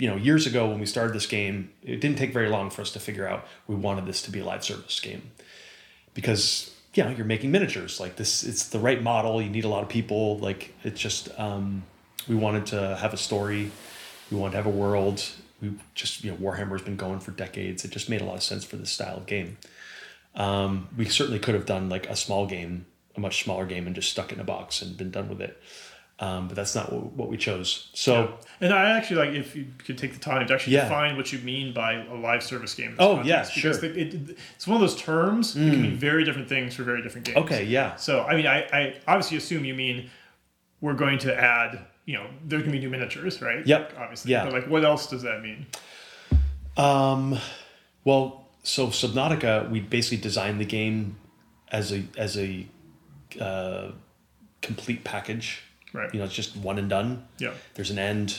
you 0.00 0.08
know, 0.08 0.16
years 0.16 0.46
ago 0.46 0.68
when 0.68 0.80
we 0.80 0.86
started 0.86 1.14
this 1.14 1.26
game, 1.26 1.70
it 1.82 2.00
didn't 2.00 2.16
take 2.16 2.32
very 2.32 2.48
long 2.48 2.70
for 2.70 2.80
us 2.80 2.90
to 2.92 2.98
figure 2.98 3.28
out 3.28 3.46
we 3.66 3.74
wanted 3.74 4.06
this 4.06 4.22
to 4.22 4.30
be 4.30 4.40
a 4.40 4.44
live 4.44 4.64
service 4.64 4.98
game. 4.98 5.30
Because 6.14 6.74
you 6.94 7.04
know 7.04 7.10
you're 7.10 7.26
making 7.26 7.52
miniatures. 7.52 8.00
Like 8.00 8.16
this 8.16 8.42
it's 8.42 8.68
the 8.68 8.78
right 8.78 9.00
model. 9.02 9.40
You 9.40 9.50
need 9.50 9.64
a 9.64 9.68
lot 9.68 9.82
of 9.82 9.88
people. 9.88 10.38
Like 10.38 10.74
it's 10.82 10.98
just 10.98 11.28
um, 11.38 11.84
we 12.26 12.34
wanted 12.34 12.66
to 12.66 12.96
have 12.96 13.12
a 13.12 13.18
story. 13.18 13.70
We 14.30 14.38
wanted 14.38 14.52
to 14.52 14.56
have 14.56 14.66
a 14.66 14.70
world. 14.70 15.22
We 15.60 15.74
just 15.94 16.24
you 16.24 16.30
know 16.30 16.36
warhammer's 16.38 16.82
been 16.82 16.96
going 16.96 17.20
for 17.20 17.30
decades. 17.32 17.84
It 17.84 17.90
just 17.90 18.08
made 18.08 18.22
a 18.22 18.24
lot 18.24 18.36
of 18.36 18.42
sense 18.42 18.64
for 18.64 18.76
this 18.76 18.90
style 18.90 19.18
of 19.18 19.26
game. 19.26 19.58
Um, 20.34 20.88
we 20.96 21.04
certainly 21.04 21.38
could 21.38 21.54
have 21.54 21.66
done 21.66 21.88
like 21.90 22.08
a 22.08 22.16
small 22.16 22.46
game 22.46 22.86
a 23.16 23.20
much 23.20 23.42
smaller 23.42 23.66
game 23.66 23.86
and 23.86 23.94
just 23.94 24.10
stuck 24.10 24.30
it 24.30 24.36
in 24.36 24.40
a 24.40 24.44
box 24.44 24.82
and 24.82 24.96
been 24.96 25.10
done 25.10 25.28
with 25.28 25.40
it 25.40 25.60
um, 26.20 26.46
but 26.48 26.54
that's 26.54 26.74
not 26.74 26.92
what, 26.92 27.12
what 27.12 27.28
we 27.30 27.36
chose 27.36 27.88
so 27.94 28.38
And 28.60 28.72
I 28.72 28.90
actually 28.96 29.16
like 29.16 29.30
if 29.34 29.56
you 29.56 29.66
could 29.78 29.96
take 29.98 30.12
the 30.12 30.20
time 30.20 30.46
to 30.46 30.54
actually 30.54 30.74
Yeah. 30.74 30.84
define 30.84 31.16
what 31.16 31.32
you 31.32 31.38
mean 31.40 31.72
by 31.72 31.94
a 32.04 32.14
live 32.14 32.42
service 32.42 32.74
game. 32.74 32.94
Oh, 32.98 33.16
context, 33.16 33.28
yeah, 33.56 33.62
because 33.62 33.80
sure. 33.80 33.88
Mm. 33.90 33.96
it, 34.30 34.38
it's 34.54 34.66
one 34.66 34.76
of 34.76 34.80
those 34.82 35.00
terms 35.00 35.54
that 35.54 35.60
can 35.70 35.80
mean 35.82 35.96
very 35.96 36.24
different 36.24 36.48
things 36.48 36.74
for 36.74 36.82
very 36.84 37.02
different 37.02 37.26
games. 37.26 37.38
okay 37.38 37.64
yeah 37.64 37.96
So 37.96 38.22
I 38.24 38.36
mean, 38.36 38.46
I, 38.46 38.58
I 38.72 38.94
obviously 39.08 39.36
assume 39.38 39.64
you 39.64 39.74
mean 39.74 40.10
we're 40.80 40.94
going 40.94 41.18
to 41.20 41.34
add. 41.34 41.80
You 42.06 42.16
know, 42.16 42.26
there's 42.44 42.62
gonna 42.62 42.72
be 42.72 42.80
new 42.80 42.90
miniatures, 42.90 43.40
right? 43.40 43.64
Yep. 43.66 43.94
Obviously. 43.98 44.32
Yeah. 44.32 44.44
But 44.44 44.52
like, 44.52 44.66
what 44.68 44.84
else 44.84 45.06
does 45.06 45.22
that 45.22 45.42
mean? 45.42 45.66
Um, 46.76 47.38
well, 48.04 48.48
so 48.62 48.88
Subnautica, 48.88 49.70
we 49.70 49.80
basically 49.80 50.18
designed 50.18 50.60
the 50.60 50.64
game 50.64 51.16
as 51.70 51.92
a 51.92 52.02
as 52.16 52.36
a 52.36 52.66
uh, 53.40 53.92
complete 54.62 55.04
package. 55.04 55.62
Right. 55.92 56.12
You 56.12 56.20
know, 56.20 56.26
it's 56.26 56.34
just 56.34 56.56
one 56.56 56.78
and 56.78 56.88
done. 56.88 57.26
Yeah. 57.38 57.52
There's 57.74 57.90
an 57.90 57.98
end. 57.98 58.38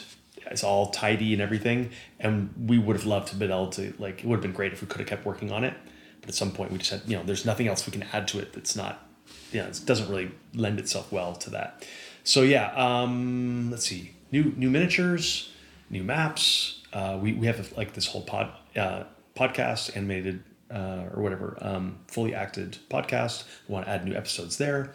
It's 0.49 0.63
all 0.63 0.89
tidy 0.89 1.33
and 1.33 1.41
everything. 1.41 1.91
And 2.19 2.53
we 2.67 2.77
would 2.77 2.95
have 2.95 3.05
loved 3.05 3.29
to 3.29 3.35
been 3.35 3.51
able 3.51 3.69
to 3.71 3.93
like. 3.99 4.19
It 4.19 4.25
would 4.25 4.37
have 4.37 4.41
been 4.41 4.53
great 4.53 4.73
if 4.73 4.81
we 4.81 4.87
could 4.87 4.99
have 4.99 5.07
kept 5.07 5.25
working 5.25 5.51
on 5.51 5.63
it. 5.63 5.73
But 6.21 6.29
at 6.29 6.35
some 6.35 6.51
point, 6.51 6.71
we 6.71 6.77
just 6.77 6.91
had 6.91 7.01
you 7.07 7.17
know, 7.17 7.23
there's 7.23 7.45
nothing 7.45 7.67
else 7.67 7.85
we 7.85 7.91
can 7.91 8.03
add 8.13 8.27
to 8.29 8.39
it 8.39 8.53
that's 8.53 8.75
not. 8.75 9.07
You 9.51 9.61
know, 9.61 9.67
it 9.67 9.81
doesn't 9.85 10.09
really 10.09 10.31
lend 10.53 10.79
itself 10.79 11.11
well 11.11 11.35
to 11.35 11.49
that. 11.51 11.85
So 12.23 12.41
yeah, 12.43 12.71
um, 12.75 13.71
let's 13.71 13.85
see, 13.85 14.11
new 14.31 14.53
new 14.55 14.69
miniatures, 14.69 15.51
new 15.89 16.03
maps. 16.03 16.81
Uh, 16.93 17.17
we 17.21 17.33
we 17.33 17.47
have 17.47 17.75
like 17.77 17.93
this 17.93 18.07
whole 18.07 18.21
pod 18.21 18.51
uh, 18.75 19.03
podcast 19.35 19.95
animated 19.95 20.43
uh, 20.69 21.05
or 21.13 21.21
whatever 21.21 21.57
um, 21.61 21.99
fully 22.07 22.33
acted 22.33 22.77
podcast. 22.89 23.45
We 23.67 23.73
want 23.73 23.85
to 23.85 23.91
add 23.91 24.05
new 24.05 24.15
episodes 24.15 24.57
there. 24.57 24.93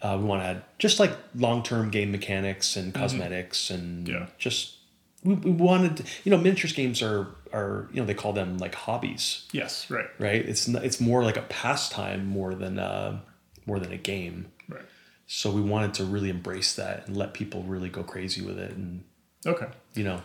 Uh, 0.00 0.16
we 0.20 0.24
want 0.24 0.42
to 0.42 0.46
add 0.46 0.62
just 0.78 1.00
like 1.00 1.12
long 1.34 1.62
term 1.62 1.90
game 1.90 2.12
mechanics 2.12 2.76
and 2.76 2.94
cosmetics 2.94 3.70
and 3.70 4.06
Yeah. 4.06 4.26
just 4.38 4.76
we, 5.24 5.34
we 5.34 5.50
wanted 5.50 6.06
you 6.24 6.30
know 6.30 6.38
miniatures 6.38 6.72
games 6.72 7.02
are 7.02 7.26
are 7.52 7.88
you 7.92 8.00
know 8.00 8.06
they 8.06 8.14
call 8.14 8.32
them 8.32 8.58
like 8.58 8.74
hobbies 8.76 9.46
Yes. 9.52 9.90
Right. 9.90 10.06
right 10.18 10.44
it's 10.48 10.68
n- 10.68 10.82
it's 10.84 11.00
more 11.00 11.24
like 11.24 11.36
a 11.36 11.42
pastime 11.42 12.26
more 12.26 12.54
than 12.54 12.78
uh 12.78 13.18
more 13.66 13.80
than 13.80 13.90
a 13.92 13.96
game 13.96 14.46
Right. 14.68 14.84
so 15.26 15.50
we 15.50 15.60
wanted 15.62 15.94
to 15.94 16.04
really 16.04 16.30
embrace 16.30 16.74
that 16.76 17.08
and 17.08 17.16
let 17.16 17.34
people 17.34 17.62
really 17.64 17.88
go 17.88 18.04
crazy 18.04 18.40
with 18.42 18.58
it 18.58 18.70
and 18.72 19.02
Okay. 19.46 19.66
you 19.94 20.04
know 20.04 20.22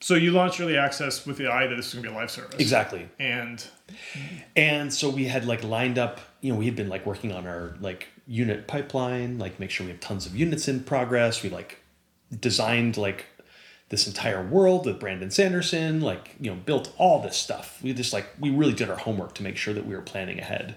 So 0.00 0.14
you 0.14 0.30
launched 0.30 0.60
early 0.60 0.76
access 0.76 1.26
with 1.26 1.36
the 1.38 1.48
eye 1.48 1.66
that 1.66 1.74
this 1.74 1.88
is 1.88 1.94
gonna 1.94 2.06
be 2.08 2.14
a 2.14 2.16
live 2.16 2.30
service. 2.30 2.60
exactly 2.60 3.08
And 3.18 3.64
and 4.54 4.92
so 4.92 5.10
we 5.10 5.24
had 5.24 5.44
like 5.46 5.64
lined 5.64 5.98
up 5.98 6.20
you 6.40 6.52
know 6.52 6.58
we 6.58 6.66
had 6.66 6.76
been 6.76 6.88
like 6.88 7.04
working 7.06 7.32
on 7.32 7.46
our 7.48 7.74
like 7.80 8.06
unit 8.26 8.66
pipeline 8.66 9.38
like 9.38 9.60
make 9.60 9.70
sure 9.70 9.86
we 9.86 9.92
have 9.92 10.00
tons 10.00 10.26
of 10.26 10.36
units 10.36 10.68
in 10.68 10.82
progress. 10.82 11.42
We 11.42 11.50
like 11.50 11.80
designed 12.40 12.96
like 12.96 13.26
this 13.88 14.08
entire 14.08 14.44
world 14.44 14.84
with 14.84 14.98
brandon 14.98 15.30
sanderson 15.30 16.00
like 16.00 16.34
you 16.40 16.50
know 16.50 16.56
built 16.56 16.92
all 16.98 17.22
this 17.22 17.36
stuff. 17.36 17.78
We 17.82 17.92
just 17.92 18.12
like 18.12 18.26
we 18.40 18.50
really 18.50 18.72
did 18.72 18.90
our 18.90 18.96
homework 18.96 19.34
to 19.34 19.42
make 19.42 19.56
sure 19.56 19.74
that 19.74 19.86
we 19.86 19.94
were 19.94 20.02
planning 20.02 20.40
ahead 20.40 20.76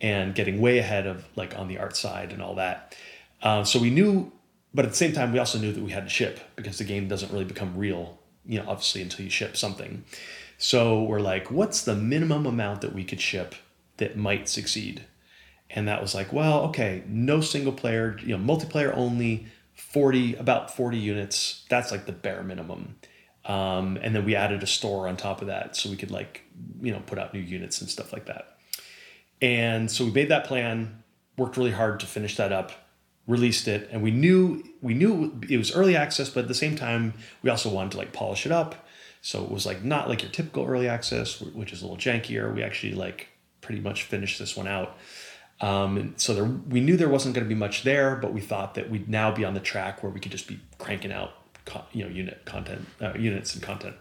and 0.00 0.34
getting 0.34 0.60
way 0.60 0.78
ahead 0.78 1.06
of 1.06 1.24
like 1.34 1.58
on 1.58 1.68
the 1.68 1.78
art 1.78 1.96
side 1.96 2.32
and 2.32 2.40
all 2.40 2.54
that. 2.56 2.94
Uh, 3.42 3.64
so 3.64 3.80
we 3.80 3.90
knew 3.90 4.30
but 4.72 4.84
at 4.84 4.90
the 4.90 4.96
same 4.96 5.12
time 5.12 5.32
we 5.32 5.38
also 5.38 5.58
knew 5.58 5.72
that 5.72 5.82
we 5.82 5.90
had 5.90 6.04
to 6.04 6.10
ship 6.10 6.38
because 6.54 6.78
the 6.78 6.84
game 6.84 7.08
doesn't 7.08 7.32
really 7.32 7.44
become 7.44 7.76
real 7.76 8.18
you 8.44 8.58
know 8.60 8.68
obviously 8.68 9.02
until 9.02 9.24
you 9.24 9.30
ship 9.30 9.56
something. 9.56 10.04
So 10.56 11.02
we're 11.02 11.20
like 11.20 11.50
what's 11.50 11.82
the 11.82 11.96
minimum 11.96 12.46
amount 12.46 12.80
that 12.82 12.94
we 12.94 13.02
could 13.02 13.20
ship 13.20 13.56
that 13.96 14.16
might 14.16 14.48
succeed 14.48 15.04
and 15.70 15.88
that 15.88 16.00
was 16.00 16.14
like 16.14 16.32
well 16.32 16.62
okay 16.62 17.02
no 17.06 17.40
single 17.40 17.72
player 17.72 18.16
you 18.22 18.36
know 18.36 18.42
multiplayer 18.42 18.94
only 18.96 19.46
40 19.76 20.36
about 20.36 20.74
40 20.74 20.98
units. 20.98 21.64
That's 21.68 21.92
like 21.92 22.06
the 22.06 22.12
bare 22.12 22.42
minimum. 22.42 22.96
Um, 23.44 23.98
and 24.02 24.16
then 24.16 24.24
we 24.24 24.34
added 24.34 24.62
a 24.62 24.66
store 24.66 25.06
on 25.06 25.16
top 25.16 25.40
of 25.40 25.46
that 25.46 25.76
so 25.76 25.88
we 25.88 25.96
could 25.96 26.10
like 26.10 26.42
you 26.80 26.90
know 26.90 27.00
put 27.06 27.18
out 27.18 27.32
new 27.32 27.40
units 27.40 27.80
and 27.80 27.88
stuff 27.88 28.12
like 28.12 28.26
that. 28.26 28.56
And 29.40 29.90
so 29.90 30.04
we 30.04 30.10
made 30.10 30.30
that 30.30 30.44
plan 30.44 31.02
worked 31.36 31.56
really 31.56 31.70
hard 31.70 32.00
to 32.00 32.06
finish 32.06 32.36
that 32.36 32.52
up 32.52 32.72
released 33.28 33.66
it 33.66 33.88
and 33.90 34.02
we 34.02 34.10
knew 34.12 34.62
we 34.80 34.94
knew 34.94 35.38
it 35.50 35.58
was 35.58 35.74
early 35.74 35.96
access 35.96 36.30
but 36.30 36.42
at 36.42 36.48
the 36.48 36.54
same 36.54 36.76
time 36.76 37.12
we 37.42 37.50
also 37.50 37.68
wanted 37.68 37.90
to 37.90 37.98
like 37.98 38.12
polish 38.12 38.46
it 38.46 38.52
up. 38.52 38.86
So 39.20 39.44
it 39.44 39.50
was 39.50 39.66
like 39.66 39.84
not 39.84 40.08
like 40.08 40.22
your 40.22 40.30
typical 40.30 40.64
early 40.64 40.88
access 40.88 41.40
which 41.40 41.72
is 41.72 41.82
a 41.82 41.84
little 41.84 41.98
jankier. 41.98 42.52
We 42.54 42.62
actually 42.62 42.94
like 42.94 43.28
pretty 43.60 43.80
much 43.80 44.04
finished 44.04 44.38
this 44.38 44.56
one 44.56 44.68
out 44.68 44.96
um, 45.60 45.96
and 45.96 46.20
so 46.20 46.34
there, 46.34 46.44
we 46.44 46.80
knew 46.80 46.96
there 46.96 47.08
wasn't 47.08 47.34
going 47.34 47.44
to 47.44 47.48
be 47.48 47.54
much 47.58 47.82
there, 47.82 48.16
but 48.16 48.32
we 48.32 48.40
thought 48.40 48.74
that 48.74 48.90
we'd 48.90 49.08
now 49.08 49.30
be 49.30 49.44
on 49.44 49.54
the 49.54 49.60
track 49.60 50.02
where 50.02 50.12
we 50.12 50.20
could 50.20 50.32
just 50.32 50.46
be 50.48 50.60
cranking 50.78 51.12
out, 51.12 51.32
co- 51.64 51.84
you 51.92 52.04
know, 52.04 52.10
unit 52.10 52.44
content, 52.44 52.86
uh, 53.00 53.12
units 53.16 53.54
and 53.54 53.62
content. 53.62 53.96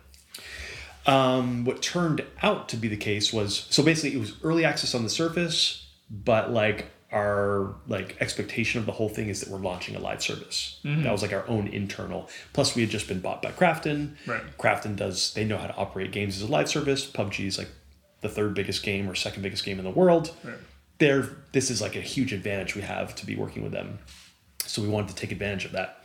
Um, 1.05 1.65
what 1.65 1.81
turned 1.83 2.25
out 2.41 2.67
to 2.69 2.77
be 2.77 2.87
the 2.87 2.97
case 2.97 3.31
was 3.31 3.67
so 3.69 3.83
basically 3.83 4.17
it 4.17 4.19
was 4.19 4.33
early 4.43 4.65
access 4.65 4.95
on 4.95 5.03
the 5.03 5.09
surface, 5.09 5.87
but 6.09 6.51
like 6.51 6.87
our 7.11 7.75
like 7.87 8.17
expectation 8.19 8.79
of 8.79 8.85
the 8.87 8.91
whole 8.91 9.07
thing 9.07 9.29
is 9.29 9.39
that 9.41 9.49
we're 9.49 9.59
launching 9.59 9.95
a 9.95 9.99
live 9.99 10.21
service. 10.23 10.79
That 10.83 11.11
was 11.11 11.21
like 11.21 11.31
our 11.31 11.47
own 11.47 11.67
internal. 11.67 12.27
Plus, 12.53 12.75
we 12.75 12.81
had 12.81 12.89
just 12.89 13.07
been 13.07 13.19
bought 13.19 13.41
by 13.43 13.51
Krafton. 13.51 14.15
Right. 14.25 14.41
Krafton 14.57 14.95
does 14.95 15.33
they 15.35 15.45
know 15.45 15.57
how 15.57 15.67
to 15.67 15.75
operate 15.75 16.11
games 16.11 16.35
as 16.37 16.41
a 16.41 16.51
live 16.51 16.67
service. 16.67 17.05
PUBG 17.09 17.45
is 17.45 17.57
like 17.59 17.69
the 18.21 18.27
third 18.29 18.55
biggest 18.55 18.81
game 18.83 19.07
or 19.07 19.13
second 19.13 19.43
biggest 19.43 19.63
game 19.63 19.77
in 19.77 19.85
the 19.85 19.91
world 19.91 20.31
Right. 20.43 20.55
They're 20.97 21.29
this 21.51 21.69
is 21.69 21.81
like 21.81 21.95
a 21.95 22.01
huge 22.01 22.33
advantage 22.33 22.75
we 22.75 22.81
have 22.81 23.15
to 23.15 23.25
be 23.25 23.35
working 23.35 23.63
with 23.63 23.71
them. 23.71 23.99
So 24.65 24.81
we 24.81 24.87
wanted 24.87 25.09
to 25.09 25.15
take 25.15 25.31
advantage 25.31 25.65
of 25.65 25.73
that. 25.73 26.03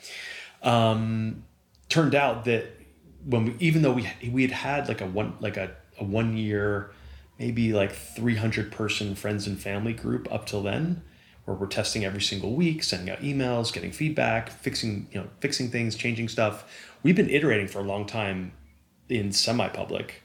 Um, 0.63 1.45
turned 1.89 2.15
out 2.15 2.45
that 2.45 2.67
when 3.25 3.47
we 3.47 3.57
even 3.59 3.83
though 3.83 3.93
we 3.93 4.09
we 4.31 4.43
had 4.43 4.51
had 4.51 4.89
like 4.89 5.01
a 5.01 5.07
one 5.07 5.37
like 5.41 5.57
a, 5.57 5.73
a 5.99 6.05
one 6.05 6.37
year 6.37 6.91
maybe 7.39 7.73
like 7.73 7.93
300 7.93 8.71
person 8.71 9.15
friends 9.15 9.47
and 9.47 9.59
family 9.59 9.95
group 9.95 10.31
up 10.33 10.47
till 10.47 10.63
then 10.63 11.03
where 11.45 11.57
we're 11.57 11.67
testing 11.67 12.05
every 12.05 12.21
single 12.21 12.55
week 12.55 12.83
sending 12.83 13.11
out 13.11 13.21
emails 13.21 13.73
getting 13.73 13.93
feedback 13.93 14.51
fixing 14.51 15.09
you 15.13 15.21
know 15.21 15.29
fixing 15.41 15.71
things 15.71 15.97
changing 15.97 16.29
stuff. 16.29 16.65
We've 17.03 17.17
been 17.17 17.31
iterating 17.31 17.69
for 17.69 17.79
a 17.79 17.85
long 17.85 18.07
time 18.07 18.53
in 19.09 19.33
semi-public. 19.33 20.23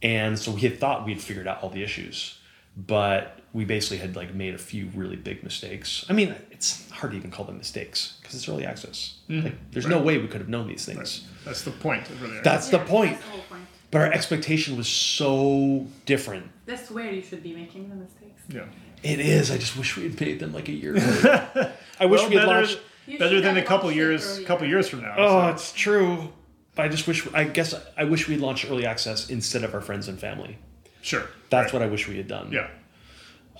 And 0.00 0.38
so 0.38 0.50
we 0.50 0.62
had 0.62 0.80
thought 0.80 1.04
we 1.04 1.12
had 1.12 1.22
figured 1.22 1.46
out 1.46 1.62
all 1.62 1.68
the 1.68 1.84
issues 1.84 2.38
but 2.76 3.38
we 3.52 3.64
basically 3.64 3.98
had 3.98 4.16
like 4.16 4.34
made 4.34 4.54
a 4.54 4.58
few 4.58 4.88
really 4.94 5.16
big 5.16 5.42
mistakes 5.42 6.04
i 6.08 6.12
mean 6.12 6.34
it's 6.50 6.88
hard 6.90 7.12
to 7.12 7.18
even 7.18 7.30
call 7.30 7.44
them 7.44 7.58
mistakes 7.58 8.18
because 8.20 8.34
it's 8.34 8.48
early 8.48 8.64
access 8.64 9.18
mm-hmm. 9.28 9.44
like 9.44 9.54
there's 9.72 9.86
no 9.86 10.00
way 10.00 10.18
we 10.18 10.26
could 10.26 10.40
have 10.40 10.48
known 10.48 10.66
these 10.68 10.84
things 10.84 11.26
That's 11.44 11.62
the 11.62 11.70
point. 11.70 12.08
Of 12.08 12.22
really 12.22 12.40
that's 12.42 12.68
the 12.70 12.78
point 12.78 13.12
That's 13.12 13.24
the 13.24 13.30
whole 13.30 13.40
point. 13.50 13.62
but 13.90 14.00
our 14.00 14.12
expectation 14.12 14.76
was 14.76 14.88
so 14.88 15.86
different 16.06 16.46
That's 16.66 16.90
where 16.90 17.10
you 17.12 17.20
should 17.22 17.42
be 17.42 17.52
making 17.54 17.88
the 17.90 17.96
mistakes. 17.96 18.42
yeah. 18.48 18.64
it 19.02 19.20
is 19.20 19.50
i 19.50 19.58
just 19.58 19.76
wish 19.76 19.96
we 19.96 20.04
had 20.04 20.18
made 20.20 20.40
them 20.40 20.52
like 20.54 20.68
a 20.68 20.72
year 20.72 20.96
ago 20.96 21.70
i 22.00 22.06
wish 22.06 22.20
Well, 22.22 22.30
we 22.30 22.36
had 22.36 22.46
better, 22.46 22.60
launched 22.60 22.78
You 23.06 23.18
better 23.18 23.40
than 23.42 23.56
a 23.58 23.62
couple 23.62 23.92
years, 23.92 24.26
earlier. 24.26 24.46
couple 24.46 24.66
years 24.66 24.88
from 24.88 25.02
now. 25.02 25.14
oh 25.18 25.40
so. 25.42 25.48
it's 25.48 25.72
true 25.74 26.32
But 26.74 26.86
i 26.86 26.88
just 26.88 27.06
wish 27.06 27.26
i 27.34 27.44
guess 27.44 27.74
i 27.98 28.04
wish 28.04 28.28
we'd 28.28 28.40
launched 28.40 28.64
early 28.70 28.86
access 28.86 29.28
instead 29.28 29.62
of 29.62 29.74
our 29.74 29.82
friends 29.82 30.08
and 30.08 30.18
family 30.18 30.56
sure. 31.02 31.26
That's 31.52 31.72
Right. 31.72 31.80
what 31.80 31.82
i 31.88 31.90
wish 31.90 32.08
we 32.08 32.16
had 32.16 32.26
done 32.28 32.50
Yeah. 32.52 32.68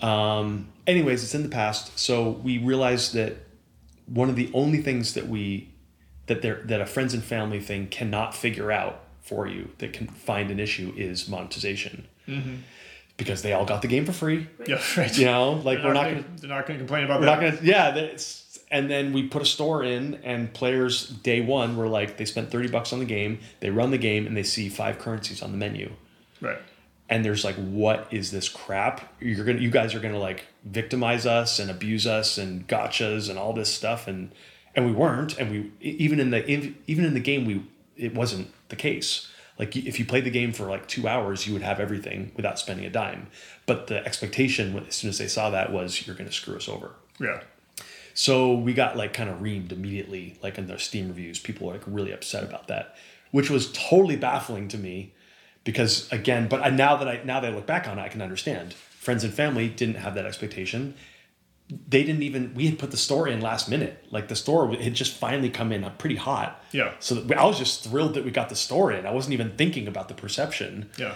Um, 0.01 0.67
anyways, 0.85 1.23
it's 1.23 1.33
in 1.35 1.43
the 1.43 1.49
past. 1.49 1.97
So 1.97 2.29
we 2.29 2.57
realized 2.57 3.13
that 3.13 3.37
one 4.05 4.29
of 4.29 4.35
the 4.35 4.49
only 4.53 4.81
things 4.81 5.13
that 5.13 5.27
we 5.27 5.69
that 6.27 6.41
there 6.41 6.61
that 6.65 6.81
a 6.81 6.85
friends 6.85 7.13
and 7.13 7.23
family 7.23 7.59
thing 7.59 7.87
cannot 7.87 8.35
figure 8.35 8.71
out 8.71 8.99
for 9.21 9.47
you 9.47 9.69
that 9.77 9.93
can 9.93 10.07
find 10.07 10.51
an 10.51 10.59
issue 10.59 10.93
is 10.97 11.29
monetization. 11.29 12.07
because 13.15 13.43
they 13.43 13.53
all 13.53 13.65
got 13.65 13.81
the 13.81 13.87
game 13.87 14.05
for 14.05 14.11
free. 14.11 14.47
Yeah, 14.67 14.81
right. 14.97 15.15
You 15.17 15.25
know, 15.25 15.53
like 15.53 15.77
They're 15.77 15.87
we're 15.87 15.93
not 15.93 16.03
gonna, 16.05 16.21
gonna 16.23 16.25
they're 16.37 16.49
not 16.49 16.65
going 16.67 16.79
to 16.79 16.85
complain 16.85 17.03
about 17.05 17.19
we're 17.21 17.27
that. 17.27 17.41
not 17.41 17.51
gonna 17.55 17.63
yeah. 17.63 18.17
And 18.71 18.89
then 18.89 19.13
we 19.13 19.27
put 19.27 19.41
a 19.43 19.45
store 19.45 19.83
in, 19.83 20.15
and 20.23 20.51
players 20.51 21.07
day 21.07 21.39
one 21.41 21.77
were 21.77 21.87
like 21.87 22.17
they 22.17 22.25
spent 22.25 22.49
thirty 22.51 22.67
bucks 22.67 22.91
on 22.91 22.99
the 22.99 23.05
game. 23.05 23.39
They 23.59 23.69
run 23.69 23.91
the 23.91 23.99
game, 23.99 24.25
and 24.27 24.35
they 24.35 24.43
see 24.43 24.67
five 24.67 24.97
currencies 24.99 25.41
on 25.43 25.51
the 25.51 25.57
menu 25.57 25.91
Right. 26.41 26.57
And 27.09 27.23
there's 27.23 27.43
like 27.43 27.55
what 27.55 28.07
is 28.11 28.31
this 28.31 28.49
crap? 28.49 29.13
You're 29.19 29.45
gonna 29.45 29.59
you 29.59 29.69
guys 29.69 29.93
are 29.93 29.99
gonna 29.99 30.19
like 30.19 30.45
victimize 30.63 31.25
us 31.25 31.59
and 31.59 31.69
abuse 31.69 32.07
us 32.07 32.37
and 32.37 32.67
gotchas 32.67 33.29
and 33.29 33.37
all 33.37 33.53
this 33.53 33.73
stuff 33.73 34.07
and 34.07 34.31
and 34.75 34.85
we 34.85 34.91
weren't 34.91 35.37
and 35.37 35.51
we 35.51 35.71
even 35.81 36.19
in 36.19 36.31
the 36.31 36.49
even 36.87 37.05
in 37.05 37.13
the 37.13 37.19
game 37.19 37.45
we 37.45 37.63
it 37.97 38.15
wasn't 38.15 38.51
the 38.69 38.75
case. 38.75 39.29
Like 39.59 39.75
if 39.75 39.99
you 39.99 40.05
played 40.05 40.23
the 40.23 40.31
game 40.31 40.51
for 40.51 40.65
like 40.65 40.87
two 40.87 41.07
hours 41.07 41.45
you 41.45 41.53
would 41.53 41.61
have 41.61 41.79
everything 41.79 42.31
without 42.35 42.57
spending 42.57 42.85
a 42.85 42.89
dime. 42.89 43.27
But 43.65 43.87
the 43.87 44.03
expectation 44.05 44.75
as 44.87 44.95
soon 44.95 45.09
as 45.09 45.17
they 45.19 45.27
saw 45.27 45.49
that 45.51 45.71
was 45.71 46.07
you're 46.07 46.15
gonna 46.15 46.31
screw 46.31 46.55
us 46.55 46.67
over. 46.67 46.91
Yeah. 47.19 47.41
so 48.15 48.53
we 48.55 48.73
got 48.73 48.97
like 48.97 49.13
kind 49.13 49.29
of 49.29 49.39
reamed 49.39 49.71
immediately, 49.71 50.37
like 50.41 50.57
in 50.57 50.67
the 50.67 50.79
Steam 50.79 51.09
reviews. 51.09 51.37
People 51.39 51.67
were 51.67 51.73
like 51.73 51.83
really 51.85 52.11
upset 52.11 52.43
about 52.43 52.67
that, 52.67 52.95
which 53.31 53.49
was 53.51 53.71
totally 53.71 54.15
baffling 54.15 54.67
to 54.69 54.77
me, 54.79 55.13
because 55.63 56.11
again, 56.11 56.47
but 56.47 56.61
I, 56.61 56.69
now 56.69 56.95
that 56.97 57.07
I 57.07 57.21
now 57.23 57.39
that 57.39 57.51
I 57.51 57.55
look 57.55 57.65
back 57.65 57.87
on 57.87 57.97
it, 57.99 58.01
I 58.01 58.09
can 58.09 58.21
understand. 58.21 58.73
Friends 58.73 59.23
and 59.23 59.33
family 59.33 59.67
didn't 59.67 59.95
have 59.95 60.15
that 60.15 60.25
expectation. 60.25 60.95
They 61.87 62.03
didn't 62.03 62.23
even. 62.23 62.53
We 62.53 62.67
had 62.67 62.77
put 62.77 62.91
the 62.91 62.97
store 62.97 63.27
in 63.27 63.41
last 63.41 63.69
minute. 63.69 64.05
Like 64.11 64.27
the 64.27 64.35
store 64.35 64.73
had 64.75 64.93
just 64.93 65.15
finally 65.15 65.49
come 65.49 65.71
in 65.71 65.89
pretty 65.97 66.17
hot. 66.17 66.61
Yeah. 66.71 66.93
So 66.99 67.15
that- 67.15 67.37
I 67.37 67.45
was 67.45 67.57
just 67.57 67.83
thrilled 67.85 68.13
that 68.15 68.25
we 68.25 68.31
got 68.31 68.49
the 68.49 68.55
store 68.55 68.91
in. 68.91 69.05
I 69.05 69.11
wasn't 69.11 69.33
even 69.33 69.51
thinking 69.51 69.87
about 69.87 70.07
the 70.09 70.13
perception. 70.13 70.89
Yeah. 70.97 71.15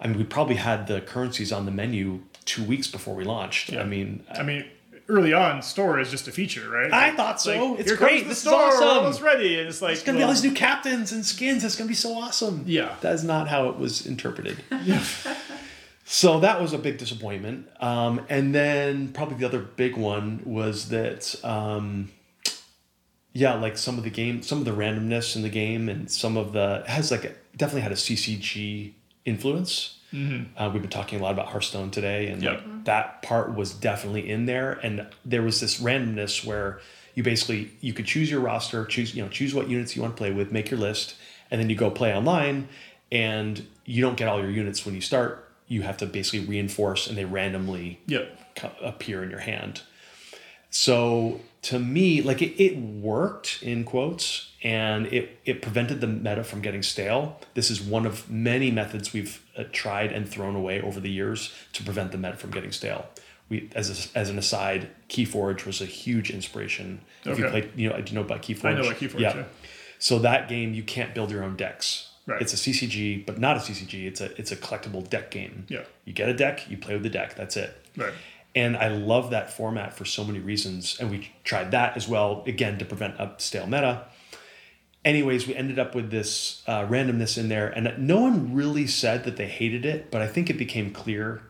I 0.00 0.06
mean, 0.06 0.16
we 0.18 0.24
probably 0.24 0.54
had 0.54 0.86
the 0.86 1.00
currencies 1.00 1.50
on 1.52 1.64
the 1.66 1.72
menu 1.72 2.22
two 2.44 2.62
weeks 2.64 2.86
before 2.86 3.14
we 3.16 3.24
launched. 3.24 3.70
Yeah. 3.72 3.80
I 3.80 3.84
mean, 3.84 4.24
I 4.32 4.42
mean, 4.44 4.64
early 5.08 5.32
on, 5.32 5.62
store 5.62 5.98
is 5.98 6.10
just 6.10 6.28
a 6.28 6.32
feature, 6.32 6.68
right? 6.68 6.92
I 6.92 7.14
thought 7.16 7.40
so. 7.40 7.70
Like, 7.72 7.80
It's 7.80 7.92
great. 7.96 8.10
Comes 8.10 8.22
the 8.22 8.28
This 8.28 8.36
is 8.38 8.42
store. 8.42 8.58
We're 8.58 8.74
awesome. 8.76 8.88
almost 8.88 9.20
ready, 9.22 9.58
and 9.58 9.68
it's 9.68 9.80
like 9.82 9.94
It's 9.94 10.02
gonna 10.02 10.18
be 10.18 10.24
all 10.24 10.30
these 10.30 10.44
new 10.44 10.52
captains 10.52 11.12
and 11.12 11.24
skins. 11.24 11.64
It's 11.64 11.76
gonna 11.76 11.88
be 11.88 11.94
so 11.94 12.14
awesome. 12.18 12.64
Yeah. 12.66 12.94
that 13.00 13.14
is 13.14 13.24
not 13.24 13.48
how 13.48 13.68
it 13.68 13.76
was 13.78 14.06
interpreted. 14.06 14.58
so 16.04 16.40
that 16.40 16.60
was 16.60 16.72
a 16.72 16.78
big 16.78 16.98
disappointment. 16.98 17.68
Um, 17.80 18.20
and 18.28 18.54
then 18.54 19.08
probably 19.08 19.36
the 19.36 19.46
other 19.46 19.60
big 19.60 19.96
one 19.96 20.42
was 20.44 20.88
that, 20.90 21.34
um, 21.44 22.10
yeah, 23.32 23.54
like 23.54 23.76
some 23.78 23.98
of 23.98 24.04
the 24.04 24.10
game, 24.10 24.42
some 24.42 24.58
of 24.58 24.64
the 24.64 24.70
randomness 24.72 25.36
in 25.36 25.42
the 25.42 25.48
game, 25.50 25.88
and 25.88 26.10
some 26.10 26.36
of 26.36 26.52
the 26.52 26.82
has 26.86 27.10
like 27.10 27.24
a, 27.24 27.34
definitely 27.56 27.82
had 27.82 27.92
a 27.92 27.96
CCG 27.96 28.92
influence. 29.24 29.97
Uh, 30.12 30.70
we've 30.72 30.80
been 30.82 30.90
talking 30.90 31.20
a 31.20 31.22
lot 31.22 31.32
about 31.32 31.48
Hearthstone 31.48 31.90
today, 31.90 32.28
and 32.28 32.42
Yep. 32.42 32.52
like 32.54 32.84
that 32.84 33.22
part 33.22 33.54
was 33.54 33.72
definitely 33.74 34.28
in 34.30 34.46
there. 34.46 34.72
And 34.82 35.06
there 35.24 35.42
was 35.42 35.60
this 35.60 35.80
randomness 35.80 36.44
where 36.44 36.80
you 37.14 37.22
basically 37.22 37.70
you 37.80 37.92
could 37.92 38.06
choose 38.06 38.30
your 38.30 38.40
roster, 38.40 38.84
choose 38.86 39.14
you 39.14 39.22
know 39.22 39.28
choose 39.28 39.54
what 39.54 39.68
units 39.68 39.94
you 39.96 40.02
want 40.02 40.14
to 40.16 40.18
play 40.18 40.30
with, 40.30 40.50
make 40.50 40.70
your 40.70 40.80
list, 40.80 41.14
and 41.50 41.60
then 41.60 41.68
you 41.68 41.76
go 41.76 41.90
play 41.90 42.14
online, 42.14 42.68
and 43.12 43.66
you 43.84 44.00
don't 44.02 44.16
get 44.16 44.28
all 44.28 44.40
your 44.40 44.50
units 44.50 44.86
when 44.86 44.94
you 44.94 45.00
start. 45.00 45.44
You 45.66 45.82
have 45.82 45.98
to 45.98 46.06
basically 46.06 46.46
reinforce, 46.46 47.06
and 47.06 47.18
they 47.18 47.26
randomly 47.26 48.00
Yeah. 48.06 48.24
co- 48.56 48.72
appear 48.82 49.22
in 49.22 49.28
your 49.30 49.40
hand. 49.40 49.82
So 50.70 51.40
to 51.62 51.78
me, 51.78 52.22
like 52.22 52.40
it, 52.42 52.60
it 52.62 52.78
worked 52.78 53.58
in 53.62 53.84
quotes 53.84 54.47
and 54.62 55.06
it, 55.06 55.38
it 55.44 55.62
prevented 55.62 56.00
the 56.00 56.06
meta 56.06 56.42
from 56.42 56.60
getting 56.62 56.82
stale. 56.82 57.40
This 57.54 57.70
is 57.70 57.80
one 57.80 58.06
of 58.06 58.28
many 58.30 58.70
methods 58.70 59.12
we've 59.12 59.40
uh, 59.56 59.64
tried 59.72 60.10
and 60.12 60.28
thrown 60.28 60.56
away 60.56 60.80
over 60.80 60.98
the 61.00 61.10
years 61.10 61.52
to 61.74 61.84
prevent 61.84 62.10
the 62.12 62.18
meta 62.18 62.36
from 62.36 62.50
getting 62.50 62.72
stale. 62.72 63.06
We, 63.48 63.70
as, 63.74 64.10
a, 64.14 64.18
as 64.18 64.28
an 64.30 64.38
aside, 64.38 64.88
Keyforge 65.08 65.64
was 65.64 65.80
a 65.80 65.86
huge 65.86 66.30
inspiration. 66.30 67.00
If 67.24 67.38
you 67.38 67.46
Okay. 67.46 67.60
played, 67.62 67.70
you 67.76 67.88
know, 67.88 68.00
do 68.00 68.10
you 68.12 68.14
know 68.18 68.24
about 68.24 68.42
Keyforge? 68.42 68.64
I 68.64 68.72
know 68.74 68.80
about 68.82 68.96
Keyforge, 68.96 69.20
yeah. 69.20 69.44
So 69.98 70.18
that 70.20 70.48
game, 70.48 70.74
you 70.74 70.82
can't 70.82 71.14
build 71.14 71.30
your 71.30 71.42
own 71.44 71.56
decks. 71.56 72.10
Right. 72.26 72.42
It's 72.42 72.52
a 72.52 72.56
CCG, 72.56 73.24
but 73.24 73.38
not 73.38 73.56
a 73.56 73.60
CCG. 73.60 74.06
It's 74.06 74.20
a 74.20 74.38
it's 74.38 74.52
a 74.52 74.56
collectible 74.56 75.08
deck 75.08 75.30
game. 75.30 75.64
Yeah. 75.68 75.84
You 76.04 76.12
get 76.12 76.28
a 76.28 76.34
deck, 76.34 76.68
you 76.70 76.76
play 76.76 76.92
with 76.94 77.02
the 77.02 77.08
deck. 77.08 77.34
That's 77.36 77.56
it. 77.56 77.74
Right. 77.96 78.12
And 78.54 78.76
I 78.76 78.88
love 78.88 79.30
that 79.30 79.50
format 79.50 79.94
for 79.96 80.04
so 80.04 80.24
many 80.24 80.38
reasons. 80.40 80.98
And 81.00 81.10
we 81.10 81.30
tried 81.42 81.70
that 81.70 81.96
as 81.96 82.06
well, 82.06 82.42
again, 82.46 82.78
to 82.78 82.84
prevent 82.84 83.14
a 83.18 83.32
stale 83.38 83.66
meta. 83.66 84.02
Anyways, 85.04 85.46
we 85.46 85.54
ended 85.54 85.78
up 85.78 85.94
with 85.94 86.10
this 86.10 86.62
uh, 86.66 86.84
randomness 86.86 87.38
in 87.38 87.48
there. 87.48 87.68
And 87.68 88.06
no 88.06 88.20
one 88.20 88.54
really 88.54 88.86
said 88.86 89.24
that 89.24 89.36
they 89.36 89.46
hated 89.46 89.86
it, 89.86 90.10
but 90.10 90.20
I 90.20 90.26
think 90.26 90.50
it 90.50 90.58
became 90.58 90.92
clear 90.92 91.42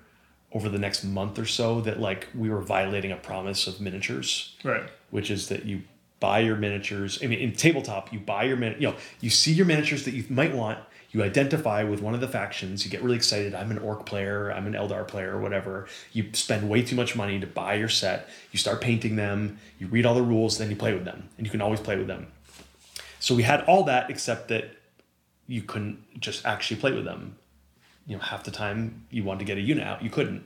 over 0.52 0.68
the 0.68 0.78
next 0.78 1.04
month 1.04 1.38
or 1.38 1.44
so 1.46 1.80
that 1.82 2.00
like 2.00 2.28
we 2.34 2.48
were 2.48 2.60
violating 2.62 3.12
a 3.12 3.16
promise 3.16 3.66
of 3.66 3.80
miniatures 3.82 4.56
Right. 4.64 4.88
which 5.10 5.30
is 5.30 5.48
that 5.48 5.66
you 5.66 5.82
buy 6.20 6.40
your 6.40 6.56
miniatures. 6.56 7.18
I 7.22 7.26
mean, 7.26 7.38
in 7.38 7.52
tabletop, 7.52 8.12
you 8.12 8.18
buy 8.18 8.44
your 8.44 8.56
min. 8.56 8.74
You 8.78 8.88
know, 8.88 8.96
you 9.20 9.30
see 9.30 9.52
your 9.52 9.66
miniatures 9.66 10.04
that 10.04 10.14
you 10.14 10.24
might 10.28 10.54
want. 10.54 10.78
You 11.10 11.22
identify 11.22 11.84
with 11.84 12.02
one 12.02 12.12
of 12.14 12.20
the 12.20 12.28
factions. 12.28 12.84
You 12.84 12.90
get 12.90 13.02
really 13.02 13.16
excited. 13.16 13.54
I'm 13.54 13.70
an 13.70 13.78
orc 13.78 14.04
player. 14.04 14.50
I'm 14.52 14.66
an 14.66 14.74
Eldar 14.74 15.06
player, 15.08 15.36
or 15.36 15.40
whatever. 15.40 15.86
You 16.12 16.26
spend 16.32 16.68
way 16.68 16.82
too 16.82 16.96
much 16.96 17.14
money 17.16 17.38
to 17.40 17.46
buy 17.46 17.74
your 17.74 17.88
set. 17.88 18.28
You 18.52 18.58
start 18.58 18.80
painting 18.82 19.16
them. 19.16 19.58
You 19.78 19.86
read 19.86 20.04
all 20.04 20.14
the 20.14 20.22
rules. 20.22 20.58
Then 20.58 20.68
you 20.70 20.76
play 20.76 20.92
with 20.92 21.04
them, 21.04 21.28
and 21.38 21.46
you 21.46 21.50
can 21.50 21.62
always 21.62 21.80
play 21.80 21.96
with 21.96 22.08
them. 22.08 22.26
So 23.20 23.34
we 23.34 23.42
had 23.42 23.62
all 23.64 23.84
that, 23.84 24.10
except 24.10 24.48
that 24.48 24.70
you 25.46 25.62
couldn't 25.62 26.20
just 26.20 26.44
actually 26.46 26.78
play 26.80 26.92
with 26.92 27.04
them. 27.04 27.36
You 28.06 28.16
know, 28.16 28.22
half 28.22 28.44
the 28.44 28.50
time 28.50 29.06
you 29.10 29.24
wanted 29.24 29.40
to 29.40 29.44
get 29.44 29.58
a 29.58 29.60
unit 29.60 29.86
out, 29.86 30.02
you 30.02 30.10
couldn't. 30.10 30.44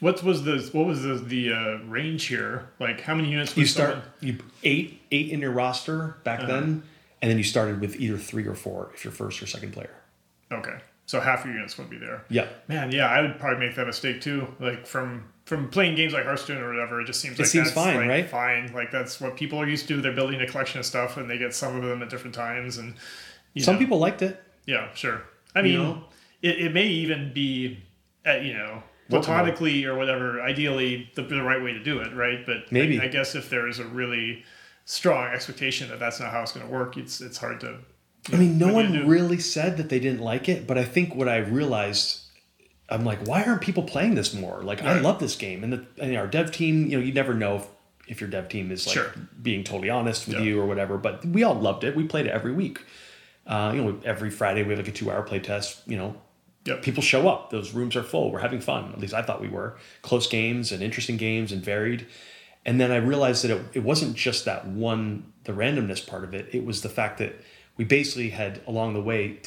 What 0.00 0.22
was 0.22 0.42
the 0.44 0.58
what 0.72 0.86
was 0.86 1.02
the 1.02 1.14
the 1.14 1.52
uh, 1.52 1.78
range 1.86 2.26
here? 2.26 2.68
Like 2.78 3.00
how 3.02 3.14
many 3.14 3.30
units? 3.30 3.56
You 3.56 3.66
start 3.66 3.90
someone- 3.90 4.08
you 4.20 4.38
eight 4.62 5.00
eight 5.12 5.30
in 5.30 5.40
your 5.40 5.52
roster 5.52 6.16
back 6.24 6.40
Uh-huh. 6.40 6.48
then, 6.52 6.82
and 7.22 7.30
then 7.30 7.38
you 7.38 7.44
started 7.44 7.80
with 7.80 7.96
either 7.96 8.18
three 8.18 8.46
or 8.46 8.54
four 8.54 8.90
if 8.94 9.04
you're 9.04 9.12
first 9.12 9.42
or 9.42 9.46
second 9.46 9.72
player. 9.72 9.94
Okay, 10.52 10.78
so 11.06 11.20
half 11.20 11.44
your 11.44 11.54
units 11.54 11.76
would 11.78 11.88
be 11.90 11.96
there. 11.98 12.24
Yeah, 12.28 12.48
Man, 12.68 12.90
yeah, 12.92 13.06
I 13.08 13.22
would 13.22 13.38
probably 13.38 13.66
make 13.66 13.76
that 13.76 13.86
mistake 13.86 14.20
too. 14.20 14.48
Like 14.60 14.86
from 14.86 15.24
from 15.44 15.68
playing 15.68 15.94
games 15.94 16.12
like 16.12 16.24
Hearthstone 16.24 16.62
or 16.62 16.68
whatever, 16.68 17.00
it 17.00 17.04
just 17.06 17.20
seems 17.20 17.38
like 17.38 17.48
seems 17.48 17.72
that's 17.72 17.74
fine, 17.74 17.96
like, 17.96 18.08
right? 18.08 18.28
Fine, 18.28 18.72
like 18.72 18.90
that's 18.90 19.20
what 19.20 19.36
people 19.36 19.60
are 19.60 19.68
used 19.68 19.88
to. 19.88 20.00
They're 20.00 20.12
building 20.12 20.40
a 20.40 20.46
collection 20.46 20.80
of 20.80 20.86
stuff, 20.86 21.16
and 21.16 21.28
they 21.28 21.38
get 21.38 21.54
some 21.54 21.76
of 21.76 21.82
them 21.82 22.02
at 22.02 22.10
different 22.10 22.34
times. 22.34 22.78
And 22.78 22.94
you 23.52 23.62
some 23.62 23.74
know, 23.74 23.78
people 23.78 23.98
liked 23.98 24.22
it. 24.22 24.42
yeah, 24.66 24.92
sure. 24.94 25.22
I 25.54 25.62
mean, 25.62 25.74
know? 25.74 26.04
it, 26.42 26.58
it 26.58 26.72
may 26.72 26.86
even 26.86 27.32
be, 27.32 27.82
uh, 28.26 28.36
you 28.36 28.54
know, 28.54 28.82
platonically 29.08 29.84
or 29.84 29.96
whatever. 29.96 30.40
Ideally, 30.40 31.10
the, 31.14 31.22
the 31.22 31.42
right 31.42 31.62
way 31.62 31.72
to 31.72 31.82
do 31.82 32.00
it, 32.00 32.14
right? 32.14 32.44
But 32.44 32.72
Maybe. 32.72 33.00
I, 33.00 33.04
I 33.04 33.08
guess 33.08 33.34
if 33.34 33.50
there 33.50 33.68
is 33.68 33.78
a 33.78 33.84
really 33.84 34.44
strong 34.84 35.32
expectation 35.32 35.88
that 35.88 35.98
that's 35.98 36.20
not 36.20 36.30
how 36.30 36.42
it's 36.42 36.52
going 36.52 36.66
to 36.66 36.72
work, 36.72 36.96
it's 36.96 37.20
it's 37.20 37.38
hard 37.38 37.60
to. 37.60 37.78
I 38.32 38.36
mean, 38.36 38.56
no 38.56 38.72
what 38.72 38.86
do 38.86 38.94
you 38.94 39.00
one 39.00 39.08
really 39.08 39.38
said 39.38 39.76
that 39.76 39.90
they 39.90 40.00
didn't 40.00 40.22
like 40.22 40.48
it, 40.48 40.66
but 40.66 40.78
I 40.78 40.84
think 40.84 41.14
what 41.14 41.28
I 41.28 41.38
realized, 41.38 42.22
I'm 42.94 43.04
like, 43.04 43.26
why 43.26 43.42
aren't 43.42 43.60
people 43.60 43.82
playing 43.82 44.14
this 44.14 44.32
more? 44.34 44.62
Like, 44.62 44.82
I 44.82 45.00
love 45.00 45.18
this 45.18 45.36
game, 45.36 45.64
and, 45.64 45.72
the, 45.72 45.86
and 45.98 46.16
our 46.16 46.26
dev 46.26 46.52
team, 46.52 46.86
you 46.86 46.98
know, 46.98 47.04
you 47.04 47.12
never 47.12 47.34
know 47.34 47.56
if, 47.56 47.66
if 48.08 48.20
your 48.20 48.30
dev 48.30 48.48
team 48.48 48.70
is 48.70 48.86
like 48.86 48.94
Sure. 48.94 49.12
being 49.42 49.64
totally 49.64 49.90
honest 49.90 50.26
with 50.28 50.36
Yeah. 50.36 50.42
you 50.44 50.60
or 50.60 50.66
whatever. 50.66 50.96
But 50.98 51.24
we 51.24 51.42
all 51.42 51.54
loved 51.54 51.84
it. 51.84 51.96
We 51.96 52.04
played 52.04 52.26
it 52.26 52.30
every 52.30 52.52
week. 52.52 52.80
Uh, 53.46 53.72
you 53.74 53.82
know, 53.82 54.00
every 54.04 54.30
Friday 54.30 54.62
we 54.62 54.70
have 54.70 54.78
like 54.78 54.88
a 54.88 54.92
two 54.92 55.10
hour 55.10 55.22
play 55.22 55.38
test. 55.40 55.80
You 55.86 55.96
know, 55.96 56.16
Yep. 56.66 56.82
people 56.82 57.02
show 57.02 57.28
up. 57.28 57.50
Those 57.50 57.72
rooms 57.72 57.94
are 57.96 58.02
full. 58.02 58.30
We're 58.30 58.38
having 58.40 58.60
fun. 58.60 58.90
At 58.92 59.00
least 59.00 59.12
I 59.14 59.22
thought 59.22 59.40
we 59.42 59.48
were. 59.48 59.76
Close 60.02 60.26
games 60.26 60.72
and 60.72 60.82
interesting 60.82 61.16
games 61.18 61.52
and 61.52 61.62
varied. 61.62 62.06
And 62.66 62.80
then 62.80 62.90
I 62.90 62.96
realized 62.96 63.44
that 63.44 63.50
it, 63.50 63.62
it 63.74 63.82
wasn't 63.82 64.16
just 64.16 64.44
that 64.46 64.66
one, 64.66 65.32
the 65.44 65.52
randomness 65.52 66.06
part 66.06 66.24
of 66.24 66.32
it. 66.32 66.48
It 66.52 66.64
was 66.64 66.80
the 66.82 66.88
fact 66.88 67.18
that 67.18 67.34
we 67.76 67.84
basically 67.84 68.30
had 68.30 68.60
along 68.66 68.94
the 68.94 69.02
way 69.02 69.38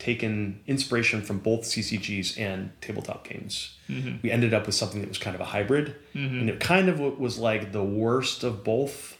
taken 0.00 0.60
inspiration 0.66 1.20
from 1.20 1.38
both 1.38 1.60
CCGs 1.60 2.40
and 2.40 2.72
tabletop 2.80 3.28
games. 3.28 3.76
Mm-hmm. 3.88 4.16
We 4.22 4.30
ended 4.30 4.54
up 4.54 4.66
with 4.66 4.74
something 4.74 5.00
that 5.02 5.08
was 5.08 5.18
kind 5.18 5.34
of 5.34 5.40
a 5.40 5.44
hybrid. 5.44 5.94
Mm-hmm. 6.14 6.40
And 6.40 6.50
it 6.50 6.58
kind 6.58 6.88
of 6.88 6.98
was 6.98 7.38
like 7.38 7.72
the 7.72 7.84
worst 7.84 8.42
of 8.42 8.64
both. 8.64 9.18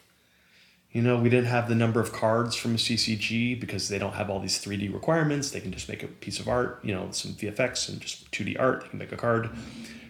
You 0.90 1.02
know, 1.02 1.20
we 1.20 1.28
didn't 1.28 1.46
have 1.46 1.68
the 1.68 1.74
number 1.74 2.00
of 2.00 2.12
cards 2.12 2.56
from 2.56 2.74
a 2.74 2.78
CCG 2.78 3.60
because 3.60 3.88
they 3.88 3.98
don't 3.98 4.14
have 4.14 4.28
all 4.28 4.40
these 4.40 4.64
3D 4.64 4.92
requirements. 4.92 5.50
They 5.50 5.60
can 5.60 5.70
just 5.70 5.88
make 5.88 6.02
a 6.02 6.08
piece 6.08 6.40
of 6.40 6.48
art, 6.48 6.80
you 6.82 6.92
know, 6.92 7.08
some 7.12 7.32
VFX 7.32 7.88
and 7.88 8.00
just 8.00 8.28
2D 8.32 8.58
art. 8.58 8.82
They 8.82 8.88
can 8.88 8.98
make 8.98 9.12
a 9.12 9.16
card. 9.16 9.50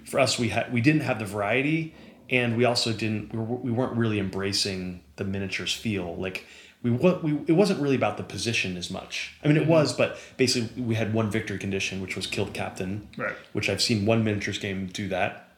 For 0.07 0.21
us, 0.21 0.39
we 0.39 0.49
had 0.49 0.73
we 0.73 0.81
didn't 0.81 1.03
have 1.03 1.19
the 1.19 1.27
variety, 1.27 1.95
and 2.31 2.57
we 2.57 2.65
also 2.65 2.93
didn't 2.93 3.33
we, 3.35 3.39
were, 3.39 3.57
we 3.57 3.71
weren't 3.71 3.97
really 3.97 4.19
embracing 4.19 5.03
the 5.17 5.25
miniatures 5.25 5.75
feel. 5.75 6.17
Like 6.17 6.47
we 6.83 6.91
we 6.91 7.39
it 7.47 7.53
wasn't 7.53 7.81
really 7.81 7.97
about 7.97 8.17
the 8.17 8.23
position 8.23 8.77
as 8.77 8.91
much. 8.91 9.35
I 9.45 9.49
mean, 9.49 9.57
it 9.57 9.67
was, 9.67 9.93
but 9.93 10.19
basically 10.37 10.83
we 10.83 10.95
had 10.95 11.13
one 11.13 11.31
victory 11.31 11.59
condition, 11.59 12.01
which 12.01 12.17
was 12.17 12.27
kill 12.27 12.47
the 12.47 12.53
captain. 12.53 13.09
Right. 13.17 13.35
Which 13.53 13.69
I've 13.69 13.83
seen 13.83 14.07
one 14.07 14.25
miniatures 14.25 14.59
game 14.59 14.87
do 14.87 15.09
that. 15.09 15.49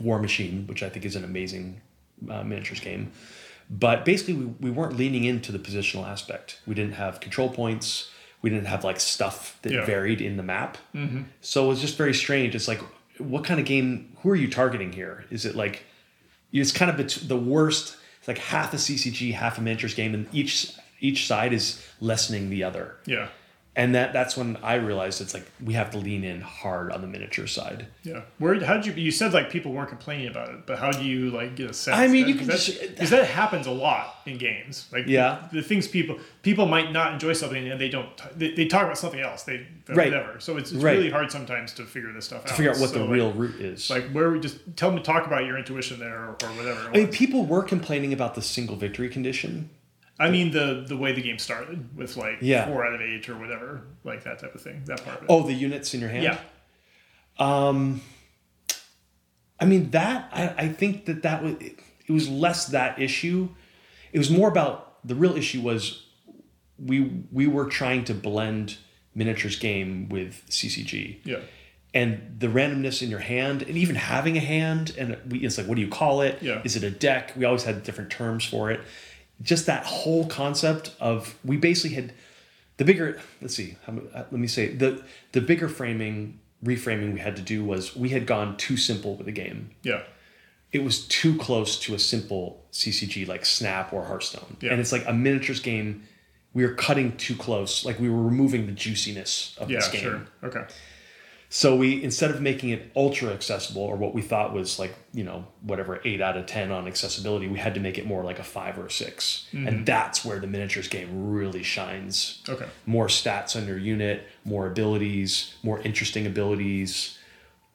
Warmachine, 0.00 0.66
which 0.68 0.82
I 0.82 0.88
think 0.88 1.04
is 1.04 1.16
an 1.16 1.24
amazing 1.24 1.80
uh, 2.30 2.42
miniatures 2.44 2.80
game. 2.80 3.10
But 3.70 4.04
basically, 4.04 4.34
we, 4.34 4.44
we 4.60 4.70
weren't 4.70 4.96
leaning 4.96 5.24
into 5.24 5.50
the 5.52 5.58
positional 5.58 6.06
aspect. 6.06 6.60
We 6.66 6.74
didn't 6.74 6.94
have 6.94 7.20
control 7.20 7.50
points. 7.50 8.10
We 8.40 8.48
didn't 8.50 8.66
have 8.66 8.84
like 8.84 9.00
stuff 9.00 9.58
that 9.62 9.72
Yeah. 9.72 9.84
varied 9.84 10.20
in 10.20 10.36
the 10.36 10.42
map. 10.44 10.78
So 11.40 11.64
it 11.64 11.68
was 11.68 11.80
just 11.80 11.96
very 11.98 12.14
strange. 12.14 12.54
It's 12.54 12.68
like 12.68 12.80
what 13.18 13.44
kind 13.44 13.58
of 13.58 13.66
game? 13.66 14.16
Who 14.22 14.30
are 14.30 14.36
you 14.36 14.48
targeting 14.48 14.92
here? 14.92 15.24
Is 15.30 15.44
it 15.44 15.56
like 15.56 15.84
it's 16.52 16.70
kind 16.70 16.90
of 16.90 16.96
bet- 16.96 17.18
the 17.26 17.36
worst? 17.36 17.96
Like 18.28 18.38
half 18.38 18.72
a 18.74 18.76
CCG, 18.76 19.32
half 19.32 19.58
a 19.58 19.60
miniatures 19.60 19.94
game, 19.94 20.14
and 20.14 20.28
each 20.32 20.76
each 21.00 21.26
side 21.26 21.52
is 21.52 21.82
lessening 22.00 22.50
the 22.50 22.62
other. 22.62 22.94
Yeah. 23.06 23.28
And 23.78 23.94
that 23.94 24.12
that's 24.12 24.36
when 24.36 24.56
I 24.62 24.74
realized 24.74 25.20
it's 25.20 25.32
like 25.34 25.46
we 25.62 25.74
have 25.74 25.92
to 25.92 25.98
lean 25.98 26.24
in 26.24 26.40
hard 26.40 26.90
on 26.90 27.00
the 27.00 27.06
miniature 27.06 27.46
side. 27.46 27.86
Yeah. 28.02 28.22
Where 28.38 28.58
how 28.64 28.74
did 28.74 28.86
you 28.86 28.92
you 28.94 29.12
said 29.12 29.32
like 29.32 29.50
people 29.50 29.72
weren't 29.72 29.88
complaining 29.88 30.26
about 30.26 30.48
it, 30.48 30.66
but 30.66 30.80
how 30.80 30.90
do 30.90 31.04
you 31.04 31.30
like 31.30 31.54
get 31.54 31.70
a 31.70 31.72
sense? 31.72 31.96
I 31.96 32.08
mean, 32.08 32.26
you 32.26 32.34
that- 32.34 32.40
can 32.40 32.50
uh, 32.50 32.52
'cause 32.54 32.66
just- 32.66 32.80
because 32.90 33.10
that 33.10 33.26
happens 33.28 33.68
a 33.68 33.70
lot 33.70 34.16
in 34.26 34.36
games. 34.36 34.88
Like 34.92 35.04
Yeah. 35.06 35.46
the, 35.52 35.58
the 35.58 35.62
things 35.62 35.86
people 35.86 36.18
people 36.42 36.66
might 36.66 36.90
not 36.90 37.12
enjoy 37.12 37.34
something 37.34 37.68
and 37.68 37.80
they 37.80 37.88
don't 37.88 38.08
they, 38.36 38.50
they 38.52 38.66
talk 38.66 38.82
about 38.82 38.98
something 38.98 39.20
else. 39.20 39.44
They 39.44 39.64
Right. 39.88 40.12
whatever. 40.12 40.40
So 40.40 40.56
it's, 40.58 40.72
it's 40.72 40.82
Right. 40.82 40.96
really 40.98 41.10
hard 41.10 41.30
sometimes 41.30 41.72
to 41.74 41.84
figure 41.84 42.12
this 42.12 42.24
stuff 42.26 42.42
out. 42.42 42.48
To 42.48 42.54
figure 42.54 42.72
out 42.72 42.78
what 42.80 42.90
So, 42.90 42.96
the 42.98 43.04
like- 43.04 43.12
real 43.12 43.32
root 43.32 43.60
is. 43.60 43.88
like 43.88 44.10
where 44.10 44.30
we 44.32 44.40
just 44.40 44.58
tell 44.76 44.90
me 44.90 45.00
talk 45.02 45.24
about 45.26 45.46
your 45.46 45.56
intuition 45.56 46.00
there 46.00 46.18
or, 46.18 46.36
or 46.42 46.48
whatever. 46.58 46.88
I 46.88 46.90
mean, 46.98 47.08
people 47.08 47.46
were 47.46 47.62
complaining 47.62 48.12
about 48.12 48.34
the 48.34 48.42
single 48.42 48.74
victory 48.76 49.08
condition. 49.08 49.70
I 50.18 50.30
mean 50.30 50.50
the 50.50 50.84
the 50.86 50.96
way 50.96 51.12
the 51.12 51.22
game 51.22 51.38
started 51.38 51.96
with 51.96 52.16
like 52.16 52.38
Yeah. 52.40 52.66
four 52.66 52.84
out 52.86 52.94
of 52.94 53.00
eight 53.00 53.28
or 53.28 53.38
whatever, 53.38 53.82
like 54.04 54.24
that 54.24 54.38
type 54.40 54.54
of 54.54 54.60
thing. 54.60 54.82
That 54.86 55.04
part 55.04 55.18
of 55.18 55.22
it. 55.24 55.26
Oh, 55.28 55.42
the 55.46 55.52
units 55.54 55.94
in 55.94 56.00
your 56.00 56.10
hand. 56.10 56.24
yeah. 56.24 56.38
Um. 57.38 58.00
I 59.60 59.64
mean 59.64 59.90
that 59.90 60.28
I, 60.32 60.48
I 60.64 60.68
think 60.68 61.06
that 61.06 61.22
that 61.22 61.42
was 61.42 61.54
it 61.60 62.12
was 62.12 62.28
less 62.28 62.66
that 62.66 62.98
issue. 63.00 63.48
It 64.12 64.18
was 64.18 64.30
more 64.30 64.48
about 64.48 65.06
the 65.06 65.14
real 65.14 65.36
issue 65.36 65.60
was 65.60 66.06
we 66.78 67.24
we 67.32 67.46
were 67.46 67.66
trying 67.66 68.04
to 68.04 68.14
blend 68.14 68.78
miniatures 69.14 69.58
game 69.58 70.08
with 70.08 70.44
CCG. 70.48 71.18
Yeah. 71.24 71.38
And 71.94 72.36
the 72.38 72.48
randomness 72.48 73.02
in 73.02 73.08
your 73.08 73.18
hand, 73.20 73.62
and 73.62 73.76
even 73.76 73.96
having 73.96 74.36
a 74.36 74.40
hand, 74.40 74.94
and 74.98 75.16
we, 75.28 75.38
it's 75.38 75.56
like, 75.56 75.66
what 75.66 75.76
do 75.76 75.80
you 75.80 75.88
call 75.88 76.20
it? 76.20 76.40
Yeah. 76.42 76.60
Is 76.62 76.76
it 76.76 76.84
a 76.84 76.90
deck? 76.90 77.32
We 77.34 77.46
always 77.46 77.64
had 77.64 77.82
different 77.82 78.10
terms 78.10 78.44
for 78.44 78.70
it. 78.70 78.80
Just 79.42 79.66
that 79.66 79.84
whole 79.84 80.26
concept 80.26 80.94
of 81.00 81.36
we 81.44 81.56
basically 81.56 81.94
had 81.94 82.12
the 82.76 82.84
bigger. 82.84 83.20
Let's 83.40 83.54
see. 83.54 83.76
Uh, 83.86 83.92
let 84.14 84.32
me 84.32 84.46
say 84.48 84.68
the 84.74 85.02
the 85.32 85.40
bigger 85.40 85.68
framing 85.68 86.40
reframing 86.64 87.12
we 87.14 87.20
had 87.20 87.36
to 87.36 87.42
do 87.42 87.64
was 87.64 87.94
we 87.94 88.08
had 88.08 88.26
gone 88.26 88.56
too 88.56 88.76
simple 88.76 89.14
with 89.14 89.26
the 89.26 89.32
game 89.32 89.70
Yeah. 89.84 90.02
it 90.72 90.82
was 90.82 91.06
too 91.06 91.38
close 91.38 91.78
to 91.78 91.94
a 91.94 92.00
simple 92.00 92.64
CCG 92.72 93.28
like 93.28 93.46
Snap 93.46 93.92
or 93.92 94.04
Hearthstone. 94.04 94.56
Yeah. 94.60 94.72
And 94.72 94.80
it's 94.80 94.90
like 94.90 95.06
a 95.06 95.12
miniatures 95.12 95.60
game. 95.60 96.02
We 96.54 96.66
were 96.66 96.74
cutting 96.74 97.16
too 97.16 97.36
close. 97.36 97.84
Like 97.84 98.00
we 98.00 98.10
were 98.10 98.20
removing 98.24 98.66
the 98.66 98.72
juiciness 98.72 99.54
of 99.58 99.70
Yeah. 99.70 99.78
this 99.78 99.88
game. 99.88 100.00
Sure. 100.02 100.26
Okay. 100.42 100.64
So 101.50 101.74
we 101.76 102.02
instead 102.02 102.30
of 102.30 102.42
making 102.42 102.70
it 102.70 102.92
ultra 102.94 103.30
accessible 103.32 103.80
or 103.82 103.96
what 103.96 104.12
we 104.14 104.20
thought 104.20 104.52
was 104.52 104.78
like, 104.78 104.94
you 105.14 105.24
know, 105.24 105.46
whatever, 105.62 105.98
eight 106.04 106.20
out 106.20 106.36
of 106.36 106.44
ten 106.44 106.70
on 106.70 106.86
accessibility, 106.86 107.48
we 107.48 107.58
had 107.58 107.72
to 107.74 107.80
make 107.80 107.96
it 107.96 108.06
more 108.06 108.22
like 108.22 108.38
a 108.38 108.44
five 108.44 108.78
or 108.78 108.86
a 108.86 108.90
6 108.90 109.46
Mm-hmm. 109.52 109.66
And 109.66 109.86
that's 109.86 110.24
where 110.26 110.40
the 110.40 110.46
miniatures 110.46 110.88
game 110.88 111.30
really 111.32 111.62
shines. 111.62 112.42
Okay. 112.48 112.66
More 112.84 113.06
stats 113.06 113.56
on 113.56 113.66
your 113.66 113.78
unit, 113.78 114.26
more 114.44 114.66
abilities, 114.66 115.54
more 115.62 115.80
interesting 115.80 116.26
abilities, 116.26 117.16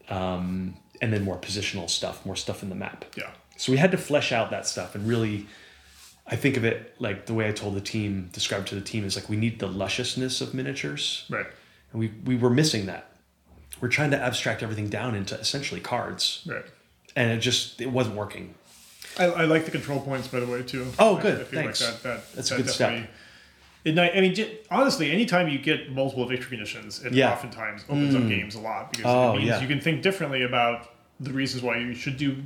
um, 0.09 0.75
and 1.01 1.11
then 1.11 1.23
more 1.23 1.37
positional 1.37 1.89
stuff, 1.89 2.23
more 2.27 2.35
stuff 2.35 2.61
in 2.61 2.69
the 2.69 2.75
map. 2.75 3.05
Yeah. 3.17 3.31
So 3.57 3.71
we 3.71 3.79
had 3.79 3.89
to 3.91 3.97
flesh 3.97 4.31
out 4.31 4.51
that 4.51 4.67
stuff 4.67 4.93
and 4.93 5.07
really, 5.07 5.47
I 6.27 6.35
think 6.35 6.57
of 6.57 6.63
it 6.63 6.93
like 6.99 7.25
the 7.25 7.33
way 7.33 7.47
I 7.49 7.51
told 7.51 7.73
the 7.75 7.81
team, 7.81 8.29
described 8.31 8.67
to 8.69 8.75
the 8.75 8.81
team 8.81 9.03
is 9.03 9.15
like 9.15 9.29
we 9.29 9.35
need 9.35 9.57
the 9.59 9.67
lusciousness 9.67 10.41
of 10.41 10.53
miniatures, 10.53 11.25
Right. 11.29 11.47
and 11.91 11.99
we 11.99 12.13
we 12.23 12.35
were 12.37 12.49
missing 12.51 12.85
that. 12.85 13.09
We're 13.83 13.89
trying 13.89 14.11
to 14.11 14.17
abstract 14.17 14.63
everything 14.63 14.87
down 14.87 15.13
into 15.13 15.35
essentially 15.35 15.81
cards, 15.81 16.41
Right. 16.45 16.63
and 17.17 17.29
it 17.31 17.39
just 17.39 17.81
it 17.81 17.91
wasn't 17.91 18.15
working. 18.15 18.53
I, 19.19 19.25
I 19.25 19.43
like 19.43 19.65
the 19.65 19.71
control 19.71 19.99
points, 19.99 20.29
by 20.29 20.39
the 20.39 20.45
way, 20.47 20.63
too. 20.63 20.87
Oh, 20.97 21.17
I- 21.17 21.21
good. 21.21 21.41
I 21.41 21.43
Thanks. 21.43 21.81
like 21.83 22.01
that, 22.01 22.03
that, 22.03 22.33
That's 22.33 22.51
a 22.51 22.55
good 22.55 22.69
step. 22.69 23.09
I 23.85 23.91
mean, 23.91 24.57
honestly, 24.71 25.11
anytime 25.11 25.49
you 25.49 25.59
get 25.59 25.91
multiple 25.91 26.25
victory 26.25 26.47
conditions, 26.55 27.03
it 27.03 27.11
Yeah. 27.11 27.31
Mm. 27.31 27.33
oftentimes 27.33 27.83
opens 27.89 28.15
up 28.15 28.25
games 28.29 28.55
a 28.55 28.59
lot 28.61 28.93
because 28.93 29.05
Oh, 29.05 29.33
it 29.33 29.39
means 29.39 29.49
yeah. 29.49 29.59
you 29.59 29.67
can 29.67 29.81
think 29.81 30.01
differently 30.01 30.43
about 30.43 30.89
the 31.19 31.33
reasons 31.33 31.61
why 31.61 31.75
you 31.75 31.93
should 31.93 32.15
do 32.15 32.37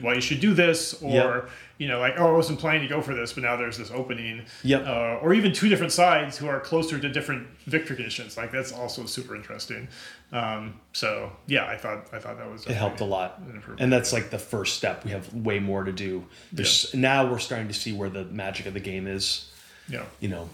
why 0.00 0.14
you 0.14 0.22
should 0.22 0.40
do 0.40 0.54
this, 0.54 0.94
or 1.02 1.12
Yep. 1.12 1.50
You 1.78 1.88
know, 1.88 2.00
like 2.00 2.14
oh, 2.18 2.28
I 2.28 2.32
wasn't 2.32 2.58
planning 2.58 2.82
to 2.82 2.88
go 2.88 3.00
for 3.00 3.14
this, 3.14 3.32
but 3.32 3.42
now 3.42 3.56
there's 3.56 3.78
this 3.78 3.90
opening. 3.90 4.44
Yep. 4.64 4.86
Uh, 4.86 5.18
or 5.22 5.32
even 5.32 5.52
two 5.52 5.68
different 5.68 5.92
sides 5.92 6.36
who 6.36 6.48
are 6.48 6.60
closer 6.60 6.98
to 6.98 7.08
different 7.08 7.46
victory 7.66 7.96
conditions. 7.96 8.36
Like 8.36 8.52
that's 8.52 8.72
also 8.72 9.06
super 9.06 9.34
interesting. 9.34 9.88
Um, 10.32 10.80
so 10.92 11.32
yeah, 11.46 11.66
I 11.66 11.76
thought 11.76 12.08
I 12.12 12.18
thought 12.18 12.36
that 12.38 12.50
was 12.50 12.66
It 12.66 12.74
helped 12.74 13.00
a 13.00 13.04
lot, 13.04 13.38
an 13.38 13.62
and 13.78 13.92
that's 13.92 14.12
like 14.12 14.30
the 14.30 14.38
first 14.38 14.76
step. 14.76 15.04
We 15.04 15.12
have 15.12 15.32
way 15.32 15.58
more 15.58 15.84
to 15.84 15.92
do. 15.92 16.26
There's 16.52 16.92
now 16.94 17.30
we're 17.30 17.38
starting 17.38 17.68
to 17.68 17.74
see 17.74 17.92
where 17.92 18.10
the 18.10 18.24
magic 18.24 18.66
of 18.66 18.74
the 18.74 18.80
game 18.80 19.06
is. 19.06 19.50
Yeah. 19.90 20.04
you 20.20 20.28
know 20.28 20.50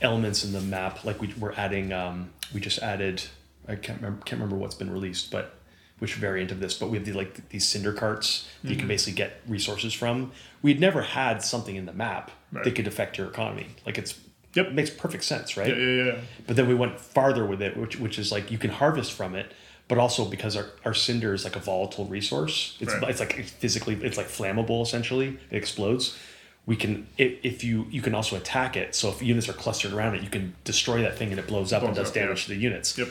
elements 0.00 0.44
in 0.44 0.52
the 0.52 0.60
map 0.60 1.04
like 1.04 1.20
we, 1.20 1.32
we're 1.38 1.52
adding 1.52 1.92
um, 1.92 2.30
we 2.52 2.60
just 2.60 2.80
added 2.80 3.22
i 3.68 3.76
can't 3.76 4.00
remember 4.00 4.20
can't 4.24 4.40
remember 4.40 4.56
what's 4.56 4.74
been 4.74 4.90
released 4.90 5.30
but 5.30 5.54
which 6.02 6.14
variant 6.14 6.50
of 6.50 6.58
this 6.58 6.74
but 6.74 6.88
we 6.90 6.96
have 6.98 7.06
the 7.06 7.12
like 7.12 7.48
these 7.50 7.64
cinder 7.72 7.92
carts 7.92 8.48
that 8.62 8.68
you 8.68 8.74
Mm-hmm. 8.74 8.80
can 8.80 8.88
basically 8.88 9.12
get 9.14 9.30
resources 9.46 9.92
from 9.94 10.32
we'd 10.60 10.80
never 10.80 11.02
had 11.02 11.42
something 11.44 11.76
in 11.76 11.86
the 11.86 11.92
map 11.92 12.30
Right. 12.50 12.64
that 12.64 12.74
could 12.74 12.86
affect 12.88 13.16
your 13.18 13.28
economy 13.28 13.68
like 13.86 13.96
it's 13.98 14.12
Yep. 14.54 14.66
it 14.66 14.74
makes 14.74 14.90
perfect 14.90 15.24
sense 15.24 15.56
right 15.56 15.68
Yeah, 15.68 15.76
yeah, 15.98 16.04
yeah. 16.10 16.18
but 16.46 16.56
then 16.56 16.66
we 16.68 16.74
went 16.74 17.00
farther 17.00 17.44
with 17.46 17.62
it 17.62 17.76
which 17.76 17.94
which 18.04 18.18
is 18.18 18.30
like 18.32 18.50
you 18.50 18.58
can 18.58 18.70
harvest 18.82 19.12
from 19.12 19.34
it 19.36 19.52
but 19.88 19.96
also 19.98 20.24
because 20.24 20.56
our, 20.56 20.66
our 20.84 20.94
cinder 20.94 21.32
is 21.34 21.44
like 21.44 21.56
a 21.56 21.60
volatile 21.60 22.06
resource 22.06 22.76
it's, 22.80 22.92
Right. 22.94 23.08
it's 23.10 23.20
like 23.20 23.38
it's 23.38 23.50
physically 23.52 23.94
it's 24.02 24.16
like 24.22 24.26
flammable 24.38 24.82
essentially 24.82 25.28
it 25.52 25.56
explodes 25.56 26.18
we 26.66 26.76
can 26.82 27.06
if, 27.16 27.32
if 27.50 27.64
you 27.64 27.86
you 27.96 28.02
can 28.02 28.14
also 28.14 28.34
attack 28.36 28.76
it 28.76 28.94
so 28.94 29.08
if 29.12 29.22
units 29.22 29.48
are 29.48 29.54
clustered 29.64 29.92
around 29.96 30.12
it 30.16 30.22
you 30.26 30.28
can 30.36 30.44
destroy 30.64 31.00
that 31.06 31.16
thing 31.18 31.30
and 31.30 31.38
it 31.38 31.46
blows 31.46 31.72
up 31.72 31.82
and 31.84 31.94
does 31.94 32.10
up, 32.10 32.16
yeah. 32.16 32.22
damage 32.24 32.42
to 32.44 32.50
the 32.50 32.60
units 32.68 32.98
Yep. 32.98 33.08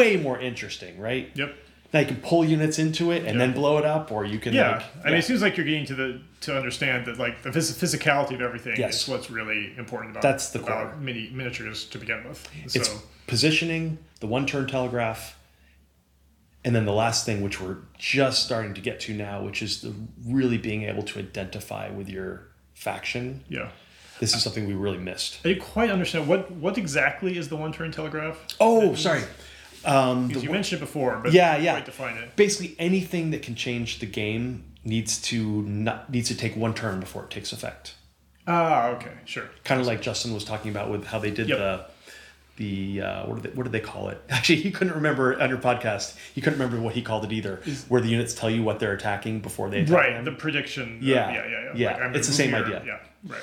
way 0.00 0.16
more 0.16 0.38
interesting 0.50 0.98
right 1.08 1.30
Yep. 1.34 1.50
Now 1.92 2.00
you 2.00 2.06
can 2.06 2.16
pull 2.16 2.44
units 2.44 2.78
into 2.78 3.10
it 3.10 3.18
and 3.24 3.38
Yeah. 3.38 3.46
then 3.46 3.52
blow 3.52 3.78
it 3.78 3.84
up 3.84 4.10
or 4.10 4.24
you 4.24 4.38
can 4.38 4.52
Yeah, 4.54 4.76
like 4.76 4.82
I 5.04 5.08
mean, 5.10 5.18
it 5.18 5.24
seems 5.24 5.42
like 5.42 5.56
you're 5.56 5.66
getting 5.66 5.84
to 5.86 5.94
the 5.94 6.20
to 6.42 6.56
understand 6.56 7.06
that 7.06 7.18
like 7.18 7.42
the 7.42 7.50
phys- 7.50 7.72
physicality 7.74 8.34
of 8.34 8.40
everything 8.40 8.76
Yes. 8.78 9.02
is 9.02 9.08
what's 9.08 9.30
really 9.30 9.72
important 9.76 10.12
about 10.12 10.22
That's 10.22 10.48
the 10.50 10.60
about 10.60 10.92
core. 10.92 10.96
mini 11.00 11.30
miniatures 11.32 11.84
to 11.86 11.98
begin 11.98 12.26
with. 12.28 12.48
So 12.66 12.80
it's 12.80 12.90
positioning 13.26 13.98
the 14.20 14.26
one 14.26 14.46
turn 14.46 14.66
telegraph 14.66 15.36
and 16.64 16.74
then 16.76 16.84
the 16.84 16.92
last 16.92 17.26
thing 17.26 17.42
which 17.42 17.60
we're 17.60 17.78
just 17.98 18.44
starting 18.44 18.72
to 18.74 18.80
get 18.80 19.00
to 19.00 19.12
now 19.14 19.42
which 19.42 19.62
is 19.62 19.82
the 19.82 19.92
really 20.26 20.58
being 20.58 20.84
able 20.84 21.02
to 21.02 21.18
identify 21.18 21.88
with 21.90 22.08
your 22.08 22.42
faction 22.74 23.42
yeah, 23.48 23.68
this 24.20 24.34
is 24.34 24.42
something 24.42 24.66
we 24.66 24.74
really 24.74 24.98
missed 24.98 25.38
I 25.44 25.48
didn't 25.48 25.62
quite 25.62 25.90
understand 25.90 26.26
what 26.28 26.50
what 26.50 26.78
exactly 26.78 27.36
is 27.36 27.48
the 27.48 27.56
one 27.56 27.72
turn 27.72 27.90
telegraph. 27.92 28.38
oh 28.60 28.94
sorry 28.94 29.22
Because 29.82 30.42
you 30.44 30.50
mentioned 30.50 30.80
it 30.80 30.84
before, 30.84 31.18
but 31.22 31.32
Yeah, 31.32 31.56
yeah. 31.56 31.72
quite 31.72 31.86
define 31.86 32.16
it. 32.16 32.36
basically 32.36 32.74
anything 32.78 33.30
that 33.32 33.42
can 33.42 33.54
change 33.54 33.98
the 33.98 34.06
game 34.06 34.64
needs 34.84 35.20
to 35.22 35.62
not 35.62 36.10
needs 36.10 36.28
to 36.28 36.36
take 36.36 36.56
one 36.56 36.74
turn 36.74 36.98
before 37.00 37.22
it 37.24 37.30
takes 37.30 37.52
effect 37.52 37.94
Ah, 38.48 38.88
okay, 38.88 39.12
sure. 39.24 39.48
kind 39.64 39.80
of 39.80 39.86
like 39.86 40.02
justin 40.02 40.34
was 40.34 40.44
talking 40.44 40.70
about 40.72 40.90
with 40.90 41.04
how 41.06 41.18
they 41.20 41.30
did 41.30 41.48
Yep. 41.48 41.58
the 41.58 41.84
the 42.56 43.00
uh, 43.00 43.26
what 43.26 43.40
did 43.40 43.44
they 43.50 43.56
what 43.56 43.62
did 43.62 43.72
they 43.72 43.80
call 43.80 44.08
it? 44.10 44.20
Actually, 44.28 44.56
he 44.56 44.70
couldn't 44.70 44.92
remember 44.94 45.40
on 45.40 45.48
your 45.48 45.58
podcast. 45.58 46.16
He 46.34 46.40
couldn't 46.42 46.58
remember 46.58 46.80
what 46.82 46.94
he 46.94 47.00
called 47.00 47.24
it 47.24 47.32
either. 47.32 47.62
where 47.88 48.00
the 48.02 48.08
units 48.08 48.34
tell 48.34 48.50
you 48.50 48.62
what 48.62 48.78
they're 48.78 48.92
attacking 48.92 49.40
before 49.40 49.70
they 49.70 49.80
attack 49.80 49.96
Right, 49.96 50.12
them. 50.12 50.24
the 50.26 50.32
prediction. 50.32 50.96
of- 50.98 51.02
Yeah, 51.02 51.30
yeah, 51.32 51.46
yeah, 51.46 51.60
yeah. 51.64 51.70
yeah, 51.74 51.96
I'm 51.96 52.14
it's 52.14 52.26
the 52.28 52.34
same 52.34 52.50
move 52.50 52.66
idea. 52.66 52.82
Yeah, 52.86 52.98
right. 53.26 53.40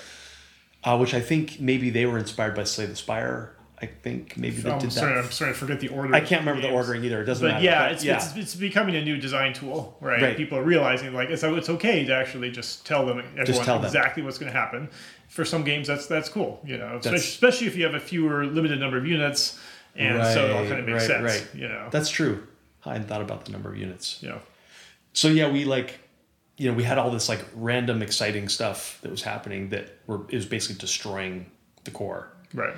uh, 0.83 0.97
which 0.99 1.15
I 1.15 1.21
think 1.21 1.59
maybe 1.59 1.89
they 1.89 2.05
were 2.05 2.19
inspired 2.19 2.53
by 2.53 2.65
Slay 2.65 2.85
the 2.85 2.95
Spire. 2.95 3.53
I 3.81 3.85
think 3.85 4.35
maybe 4.37 4.57
they 4.57 4.69
oh, 4.69 4.73
I'm 4.73 4.79
did 4.79 4.91
sorry, 4.91 5.13
that. 5.15 5.23
I'm 5.25 5.31
sorry, 5.31 5.51
I 5.51 5.53
forget 5.53 5.79
the 5.79 5.87
order. 5.87 6.13
I 6.13 6.19
can't 6.19 6.41
remember 6.41 6.61
the 6.61 6.67
names. 6.67 6.75
ordering 6.85 7.03
either. 7.05 7.21
It 7.21 7.25
doesn't 7.25 7.47
But 7.47 7.53
matter. 7.53 7.63
yeah, 7.65 7.83
But 7.85 7.91
it's, 7.93 8.03
yeah, 8.03 8.15
It's, 8.17 8.35
it's 8.35 8.55
becoming 8.55 8.95
a 8.97 9.01
new 9.03 9.17
design 9.17 9.53
tool, 9.53 9.95
right? 10.01 10.21
Right. 10.21 10.37
People 10.37 10.57
are 10.57 10.63
realizing 10.63 11.13
like 11.13 11.29
it's 11.29 11.43
it's 11.43 11.69
okay 11.69 12.03
to 12.05 12.13
actually 12.13 12.51
just 12.51 12.85
tell 12.85 13.05
them 13.05 13.19
everyone 13.37 13.65
tell 13.65 13.77
them. 13.77 13.85
exactly 13.85 14.21
what's 14.23 14.37
going 14.37 14.51
to 14.51 14.57
happen. 14.57 14.89
For 15.29 15.45
some 15.45 15.63
games, 15.63 15.87
that's 15.87 16.07
that's 16.07 16.27
cool, 16.27 16.59
you 16.65 16.77
know, 16.77 16.97
especially, 16.97 17.17
especially 17.19 17.67
if 17.67 17.75
you 17.77 17.83
have 17.85 17.93
a 17.95 17.99
fewer 17.99 18.45
limited 18.45 18.79
number 18.79 18.97
of 18.97 19.05
units, 19.05 19.57
and 19.95 20.23
so 20.25 20.45
it 20.45 20.51
all 20.51 20.57
kind 20.65 20.71
of 20.73 20.77
Right, 20.79 20.85
makes 20.87 21.07
right, 21.09 21.21
sense, 21.31 21.41
right. 21.43 21.55
you 21.61 21.67
know. 21.69 21.87
that's 21.91 22.09
true. 22.09 22.45
I 22.85 22.93
hadn't 22.93 23.07
thought 23.07 23.21
about 23.21 23.45
the 23.45 23.51
number 23.51 23.69
of 23.71 23.77
units. 23.77 24.19
yeah, 24.21 24.39
So 25.13 25.27
yeah, 25.27 25.49
we 25.49 25.65
like, 25.65 25.99
you 26.57 26.69
know, 26.69 26.75
we 26.75 26.83
had 26.83 26.97
all 26.97 27.11
this 27.11 27.29
like 27.29 27.45
random 27.55 28.01
exciting 28.01 28.49
stuff 28.49 28.97
that 29.03 29.11
was 29.11 29.21
happening 29.21 29.69
that 29.69 29.89
were 30.07 30.21
it 30.29 30.35
was 30.35 30.45
basically 30.45 30.79
destroying 30.79 31.49
the 31.85 31.91
core. 31.91 32.29
right. 32.53 32.75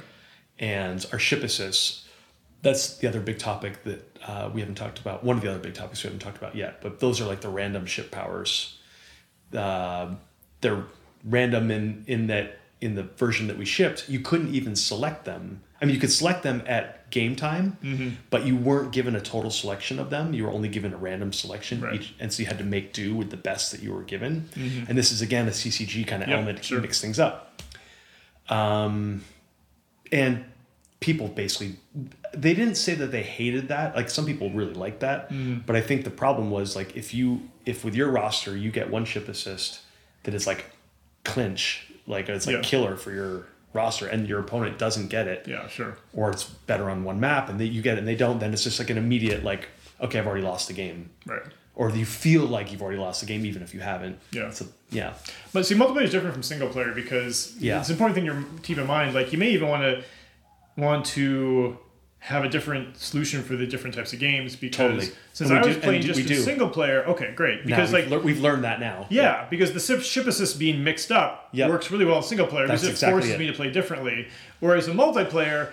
And 0.62 1.06
our 1.12 1.20
ship 1.20 1.44
assists. 1.44 2.08
That's 2.62 2.98
the 2.98 3.08
other 3.10 3.20
big 3.20 3.40
topic 3.40 3.84
that 3.84 4.18
uh, 4.26 4.50
we 4.54 4.62
haven't 4.62 4.76
talked 4.76 5.00
about. 5.00 5.24
One 5.24 5.36
of 5.36 5.42
the 5.42 5.50
other 5.50 5.60
big 5.60 5.74
topics 5.74 6.04
we 6.04 6.08
haven't 6.08 6.20
talked 6.20 6.38
about 6.38 6.56
yet, 6.56 6.80
but 6.82 7.00
those 7.00 7.20
are 7.20 7.26
like 7.26 7.42
the 7.42 7.50
random 7.50 7.86
ship 7.88 8.12
powers. 8.12 8.78
Uh, 9.52 10.14
they're 10.62 10.84
random 11.26 11.72
in 11.72 12.04
in 12.08 12.28
that 12.28 12.60
in 12.80 12.96
the 12.96 13.04
version 13.04 13.48
that 13.48 13.58
we 13.58 13.66
shipped, 13.66 14.08
you 14.10 14.20
couldn't 14.20 14.54
even 14.56 14.76
select 14.76 15.26
them. 15.26 15.62
I 15.82 15.86
mean, 15.86 15.94
you 15.96 16.02
could 16.02 16.12
select 16.12 16.42
them 16.44 16.64
at 16.68 17.10
game 17.12 17.36
time, 17.36 17.78
Mm-hmm. 17.84 18.10
but 18.32 18.46
you 18.46 18.56
weren't 18.56 18.92
given 18.92 19.16
a 19.16 19.22
total 19.22 19.52
selection 19.52 20.00
of 20.00 20.10
them. 20.10 20.34
You 20.34 20.46
were 20.46 20.52
only 20.52 20.68
given 20.70 20.92
a 20.94 20.98
random 20.98 21.32
selection, 21.34 21.82
Right. 21.82 21.96
each, 22.02 22.14
and 22.20 22.32
so 22.34 22.42
you 22.42 22.48
had 22.48 22.58
to 22.60 22.64
make 22.64 22.92
do 22.94 23.16
with 23.16 23.30
the 23.30 23.38
best 23.38 23.72
that 23.72 23.82
you 23.84 23.94
were 23.94 24.02
given. 24.04 24.50
And 24.88 24.98
this 24.98 25.12
is 25.12 25.22
again 25.22 25.48
a 25.48 25.52
CCG 25.52 26.08
kind 26.08 26.24
of 26.24 26.30
Yep, 26.30 26.38
element 26.38 26.64
sure. 26.64 26.78
to 26.78 26.82
mix 26.82 27.00
things 27.02 27.20
up. 27.20 27.62
Um, 28.50 29.24
and 30.12 30.44
people 31.02 31.28
basically 31.28 31.76
they 32.34 32.54
didn't 32.54 32.76
say 32.76 32.94
that 32.94 33.12
they 33.12 33.24
hated 33.24 33.68
that 33.70 33.96
like 33.96 34.10
some 34.10 34.26
people 34.26 34.50
really 34.52 34.74
liked 34.76 35.00
that 35.02 35.30
mm-hmm. 35.30 35.58
but 35.66 35.76
i 35.76 35.82
think 35.82 36.04
the 36.06 36.10
problem 36.12 36.50
was 36.52 36.76
like 36.76 36.96
if 36.96 37.14
you 37.14 37.42
if 37.66 37.84
with 37.84 37.96
your 37.96 38.10
roster 38.10 38.56
you 38.56 38.72
get 38.72 38.90
one 38.90 39.04
ship 39.04 39.28
assist 39.28 39.82
that 40.24 40.34
is 40.34 40.46
like 40.48 40.66
clinch 41.24 41.88
like 42.08 42.30
it's 42.30 42.46
like 42.48 42.58
Yeah. 42.58 42.62
killer 42.62 42.96
for 42.96 43.12
your 43.12 43.48
roster 43.74 44.06
and 44.08 44.28
your 44.28 44.40
opponent 44.40 44.78
doesn't 44.78 45.08
get 45.08 45.28
it 45.28 45.48
Yeah, 45.48 45.68
sure. 45.68 45.98
or 46.14 46.30
it's 46.32 46.44
better 46.44 46.90
on 46.90 47.04
one 47.04 47.20
map 47.20 47.50
and 47.50 47.60
they, 47.60 47.66
you 47.66 47.82
get 47.82 47.96
it 47.96 48.00
and 48.00 48.08
they 48.08 48.16
don't 48.16 48.40
then 48.40 48.54
it's 48.54 48.64
just 48.64 48.80
like 48.80 48.90
an 48.90 48.98
immediate 48.98 49.44
like 49.44 49.68
okay 50.00 50.20
i've 50.20 50.28
already 50.28 50.44
lost 50.44 50.68
the 50.68 50.74
game 50.74 51.10
Right. 51.26 51.42
or 51.74 51.90
you 51.90 52.06
feel 52.06 52.46
like 52.46 52.72
you've 52.72 52.82
already 52.84 53.00
lost 53.00 53.22
the 53.22 53.28
game 53.28 53.44
even 53.46 53.64
if 53.64 53.74
you 53.74 53.80
haven't 53.80 54.20
Yeah. 54.32 54.52
so 54.52 54.66
yeah 54.92 55.14
But 55.52 55.66
see, 55.66 55.74
multiplayer 55.76 56.04
is 56.04 56.12
different 56.12 56.34
from 56.36 56.44
single 56.44 56.70
player 56.70 56.92
because 56.94 57.56
Yeah. 57.60 57.80
it's 57.80 57.90
an 57.90 57.94
important 57.96 58.16
thing 58.16 58.26
to 58.28 58.62
keep 58.62 58.78
in 58.78 58.86
mind. 58.86 59.16
Like 59.16 59.32
you 59.32 59.40
may 59.40 59.50
even 59.52 59.68
want 59.70 59.82
to 59.84 60.04
want 60.78 61.06
to 61.06 61.78
have 62.20 62.44
a 62.46 62.50
different 62.50 62.96
solution 62.98 63.42
for 63.42 63.56
the 63.56 63.66
different 63.66 63.96
types 63.96 64.14
of 64.14 64.20
games 64.20 64.56
because 64.56 64.78
Totally. 64.78 65.08
since 65.34 65.50
I 65.50 65.60
was 65.66 65.76
do- 65.76 65.82
playing 65.82 66.04
just 66.04 66.20
a 66.20 66.24
do. 66.24 66.36
single 66.36 66.70
player, 66.70 67.04
okay, 67.08 67.34
great. 67.36 67.66
Now 67.66 67.76
Because 67.78 67.92
we've, 67.92 68.04
like 68.04 68.12
lear- 68.12 68.20
we've 68.20 68.40
learned 68.40 68.64
that 68.64 68.80
now 68.80 69.08
yeah, 69.10 69.48
because 69.50 69.74
the 69.74 69.80
ship, 69.80 70.02
ship 70.02 70.28
assist 70.28 70.60
being 70.60 70.84
mixed 70.84 71.12
up 71.12 71.50
Yep. 71.54 71.70
works 71.72 71.90
really 71.90 72.06
well 72.06 72.18
in 72.18 72.24
single 72.24 72.46
player 72.46 72.68
That's 72.68 72.82
because 72.82 72.90
it 72.90 72.92
exactly 72.92 73.22
forces 73.22 73.32
it. 73.36 73.40
me 73.40 73.48
to 73.48 73.54
play 73.54 73.72
differently. 73.72 74.28
Whereas 74.60 74.88
in 74.88 74.96
multiplayer, 74.96 75.72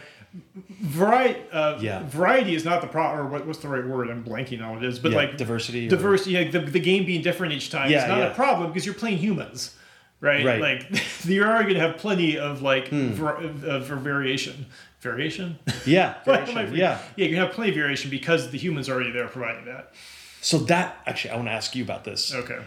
variety 0.81 1.41
uh, 1.53 1.79
Yeah. 1.81 2.03
variety 2.07 2.55
is 2.55 2.65
not 2.65 2.81
the 2.81 2.87
problem. 2.87 3.27
Or 3.27 3.31
what, 3.31 3.47
what's 3.47 3.59
the 3.61 3.69
right 3.69 3.87
word? 3.87 4.09
I'm 4.09 4.25
blanking 4.25 4.63
on 4.63 4.75
what 4.75 4.85
it 4.85 4.89
is. 4.89 4.99
But 4.99 5.13
Yeah, 5.13 5.19
like 5.19 5.37
diversity 5.37 5.87
or- 5.87 5.91
diversity, 5.91 6.31
yeah, 6.33 6.51
the, 6.51 6.61
the 6.61 6.81
game 6.81 7.05
being 7.05 7.23
different 7.23 7.53
each 7.53 7.71
time 7.71 7.91
Yeah, 7.91 8.03
is 8.05 8.09
not 8.09 8.19
yeah. 8.19 8.27
a 8.29 8.35
problem 8.35 8.71
because 8.71 8.87
you're 8.87 8.95
playing 8.95 9.19
humans. 9.19 9.75
Right? 10.21 10.45
Right. 10.45 10.57
Hmm. 10.83 10.95
like 10.95 11.05
you're 11.27 11.47
already 11.47 11.75
gonna 11.75 11.87
have 11.87 11.99
plenty 11.99 12.39
of 12.39 12.61
like 12.63 12.89
var- 12.89 13.37
uh, 13.37 13.81
for 13.83 13.95
variation, 13.97 14.67
variation. 15.01 15.59
yeah 15.87 16.15
What 16.25 16.37
am 16.41 16.43
I 16.43 16.47
variation, 16.65 16.77
yeah 16.77 16.99
yeah, 17.17 17.27
you 17.27 17.37
have 17.37 17.53
plenty 17.53 17.71
of 17.71 17.77
variation 17.77 18.11
because 18.11 18.51
the 18.51 18.59
humans 18.59 18.89
are 18.89 18.95
already 18.95 19.13
there 19.13 19.29
providing 19.29 19.65
that. 19.67 19.93
So 20.41 20.59
that 20.59 20.97
actually, 21.07 21.31
I 21.33 21.37
want 21.37 21.49
to 21.49 21.53
ask 21.53 21.75
you 21.75 21.83
about 21.83 22.05
this. 22.05 22.33
Okay. 22.35 22.59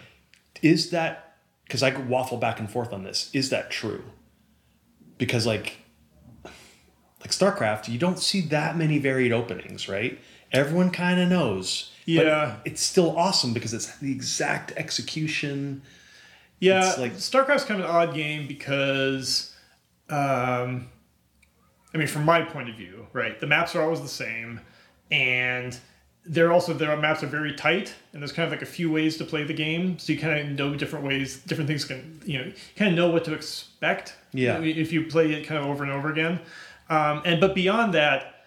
Is 0.61 0.89
that 0.91 1.37
because 1.65 1.81
I 1.83 1.91
could 1.91 2.09
waffle 2.09 2.37
back 2.37 2.59
and 2.59 2.69
forth 2.69 2.91
on 2.93 3.03
this? 3.03 3.29
Is 3.33 3.49
that 3.49 3.71
true? 3.71 4.03
Because 5.17 5.45
like, 5.47 5.77
like 6.43 7.29
StarCraft, 7.31 7.87
you 7.87 7.97
don't 7.97 8.19
see 8.19 8.41
that 8.41 8.75
many 8.77 8.97
varied 8.97 9.31
openings, 9.31 9.87
right? 9.87 10.19
Everyone 10.51 10.89
kind 10.91 11.19
of 11.21 11.29
knows. 11.29 11.91
But 12.05 12.25
Yeah. 12.25 12.55
it's 12.65 12.81
still 12.81 13.17
awesome 13.17 13.53
because 13.53 13.73
it's 13.73 13.95
the 13.99 14.11
exact 14.11 14.73
execution. 14.75 15.83
Yeah, 16.59 16.89
It's 16.89 16.97
like- 16.97 17.13
StarCraft's 17.13 17.63
kind 17.63 17.79
of 17.81 17.89
an 17.89 17.95
odd 17.95 18.13
game 18.13 18.47
because, 18.47 19.53
um, 20.09 20.89
I 21.93 21.97
mean, 21.97 22.07
from 22.07 22.23
my 22.23 22.41
point 22.41 22.69
of 22.69 22.75
view, 22.75 23.07
right, 23.13 23.39
the 23.39 23.47
maps 23.47 23.75
are 23.75 23.81
always 23.81 24.01
the 24.01 24.07
same, 24.07 24.61
and 25.11 25.77
they're 26.25 26.51
also 26.51 26.73
their 26.73 26.95
maps 26.97 27.23
are 27.23 27.27
very 27.27 27.53
tight, 27.53 27.93
and 28.13 28.21
there's 28.21 28.31
kind 28.31 28.45
of 28.45 28.51
like 28.51 28.61
a 28.61 28.71
few 28.71 28.91
ways 28.91 29.17
to 29.17 29.25
play 29.25 29.43
the 29.43 29.53
game, 29.53 29.99
so 29.99 30.13
you 30.13 30.19
kind 30.19 30.39
of 30.39 30.57
know 30.57 30.75
different 30.75 31.05
ways, 31.05 31.37
different 31.39 31.67
things 31.67 31.83
can, 31.83 32.21
you 32.25 32.37
know, 32.37 32.51
kind 32.75 32.91
of 32.91 32.97
know 32.97 33.09
what 33.09 33.25
to 33.25 33.33
expect. 33.33 34.15
Yeah. 34.31 34.59
if 34.61 34.93
you 34.93 35.05
play 35.05 35.33
it 35.33 35.45
kind 35.45 35.61
of 35.61 35.69
over 35.69 35.83
and 35.83 35.91
over 35.91 36.11
again, 36.11 36.39
um, 36.89 37.21
and 37.25 37.41
but 37.41 37.55
beyond 37.55 37.93
that, 37.93 38.45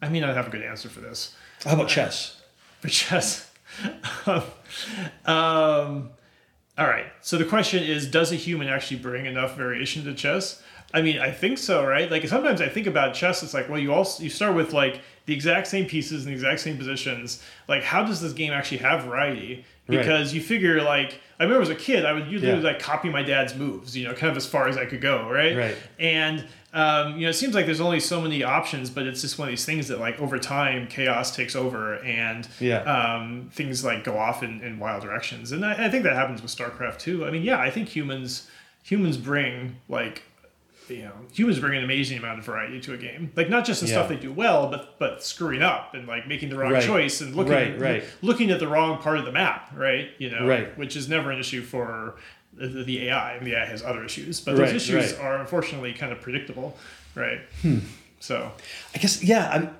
I 0.00 0.08
mean, 0.08 0.24
I 0.24 0.32
have 0.32 0.46
a 0.46 0.50
good 0.50 0.62
answer 0.62 0.88
for 0.88 1.00
this 1.00 1.34
How 1.64 1.74
about 1.74 1.88
chess? 1.88 2.40
for 2.80 2.88
chess. 2.88 3.50
um, 4.26 6.10
all 6.78 6.86
right. 6.86 7.06
So 7.22 7.38
the 7.38 7.44
question 7.44 7.82
is, 7.82 8.06
does 8.06 8.32
a 8.32 8.36
human 8.36 8.68
actually 8.68 8.98
bring 8.98 9.26
enough 9.26 9.56
variation 9.56 10.04
to 10.04 10.14
chess? 10.14 10.62
I 10.96 11.02
mean, 11.02 11.18
I 11.18 11.30
think 11.30 11.58
so, 11.58 11.84
right? 11.86 12.10
Like 12.10 12.26
sometimes 12.26 12.60
I 12.60 12.68
think 12.68 12.86
about 12.86 13.14
chess. 13.14 13.42
It's 13.42 13.54
like, 13.54 13.68
well, 13.68 13.78
you 13.78 13.92
also 13.92 14.22
you 14.24 14.30
start 14.30 14.54
with 14.56 14.72
like 14.72 15.00
the 15.26 15.34
exact 15.34 15.66
same 15.66 15.86
pieces 15.86 16.24
in 16.24 16.28
the 16.30 16.32
exact 16.34 16.60
same 16.60 16.76
positions. 16.78 17.42
Like, 17.68 17.82
how 17.82 18.02
does 18.04 18.20
this 18.20 18.32
game 18.32 18.52
actually 18.52 18.78
have 18.78 19.04
variety? 19.04 19.64
Right. 19.88 19.98
Because 19.98 20.32
you 20.34 20.40
figure, 20.40 20.82
like, 20.82 21.20
I 21.38 21.44
remember 21.44 21.62
as 21.62 21.68
a 21.68 21.74
kid, 21.76 22.04
I 22.04 22.12
would 22.12 22.26
usually 22.28 22.50
Yeah. 22.52 22.58
like 22.70 22.80
copy 22.80 23.08
my 23.08 23.22
dad's 23.22 23.54
moves, 23.54 23.96
you 23.96 24.04
know, 24.06 24.14
kind 24.14 24.30
of 24.30 24.36
as 24.36 24.46
far 24.46 24.68
as 24.68 24.76
I 24.76 24.84
could 24.86 25.00
go, 25.00 25.28
right? 25.30 25.56
Right. 25.56 25.76
And 25.98 26.44
um, 26.74 27.14
you 27.16 27.22
know, 27.22 27.30
it 27.30 27.34
seems 27.34 27.54
like 27.54 27.64
there's 27.64 27.80
only 27.80 28.00
so 28.00 28.20
many 28.20 28.42
options, 28.42 28.90
but 28.90 29.06
it's 29.06 29.22
just 29.22 29.38
one 29.38 29.48
of 29.48 29.52
these 29.52 29.64
things 29.64 29.88
that, 29.88 29.98
like, 29.98 30.20
over 30.20 30.38
time, 30.38 30.86
chaos 30.88 31.34
takes 31.34 31.56
over, 31.56 31.94
and 32.04 32.46
Yeah. 32.60 32.80
um, 32.82 33.48
things 33.52 33.82
like 33.84 34.04
go 34.04 34.18
off 34.18 34.42
in, 34.42 34.60
in 34.60 34.78
wild 34.78 35.02
directions. 35.02 35.52
And 35.52 35.64
I, 35.64 35.86
I 35.86 35.88
think 35.90 36.02
that 36.04 36.14
happens 36.14 36.42
with 36.42 36.50
StarCraft 36.54 36.98
too. 36.98 37.24
I 37.26 37.30
mean, 37.30 37.42
yeah, 37.42 37.58
I 37.58 37.70
think 37.70 37.88
humans 37.88 38.48
humans 38.82 39.16
bring 39.16 39.76
like 39.88 40.22
you 40.88 41.02
know 41.02 41.12
humans 41.32 41.58
bring 41.58 41.76
an 41.78 41.84
amazing 41.84 42.18
amount 42.18 42.38
of 42.38 42.44
variety 42.44 42.80
to 42.80 42.94
a 42.94 42.96
game. 42.96 43.32
Like 43.36 43.48
not 43.48 43.64
just 43.64 43.80
the 43.80 43.88
stuff 43.88 44.08
they 44.08 44.16
do 44.16 44.32
well, 44.32 44.68
but 44.70 44.98
but 44.98 45.22
screwing 45.22 45.62
up 45.62 45.94
and 45.94 46.06
like 46.06 46.26
making 46.26 46.48
the 46.50 46.56
wrong 46.56 46.72
Right. 46.72 46.82
choice 46.82 47.20
and 47.20 47.34
looking 47.34 47.52
Right, 47.52 47.68
at, 47.72 47.80
right. 47.80 48.04
looking 48.22 48.50
at 48.50 48.58
the 48.60 48.68
wrong 48.68 48.98
part 48.98 49.18
of 49.18 49.24
the 49.24 49.32
map, 49.32 49.70
right? 49.74 50.10
You 50.18 50.30
know, 50.30 50.46
Right. 50.46 50.76
which 50.78 50.96
is 50.96 51.08
never 51.08 51.30
an 51.30 51.38
issue 51.38 51.62
for 51.62 52.16
the, 52.54 52.84
the 52.84 53.08
AI. 53.08 53.34
Mean, 53.36 53.44
the 53.44 53.56
AI 53.56 53.66
has 53.66 53.82
other 53.82 54.04
issues, 54.04 54.40
but 54.40 54.56
those 54.56 54.72
issues 54.72 55.12
are 55.14 55.36
unfortunately 55.38 55.92
kind 55.92 56.12
of 56.12 56.20
predictable, 56.20 56.76
right? 57.14 57.40
Hmm. 57.62 57.78
So 58.20 58.50
I 58.94 58.98
guess 58.98 59.22
yeah. 59.22 59.50
I'm. 59.52 59.76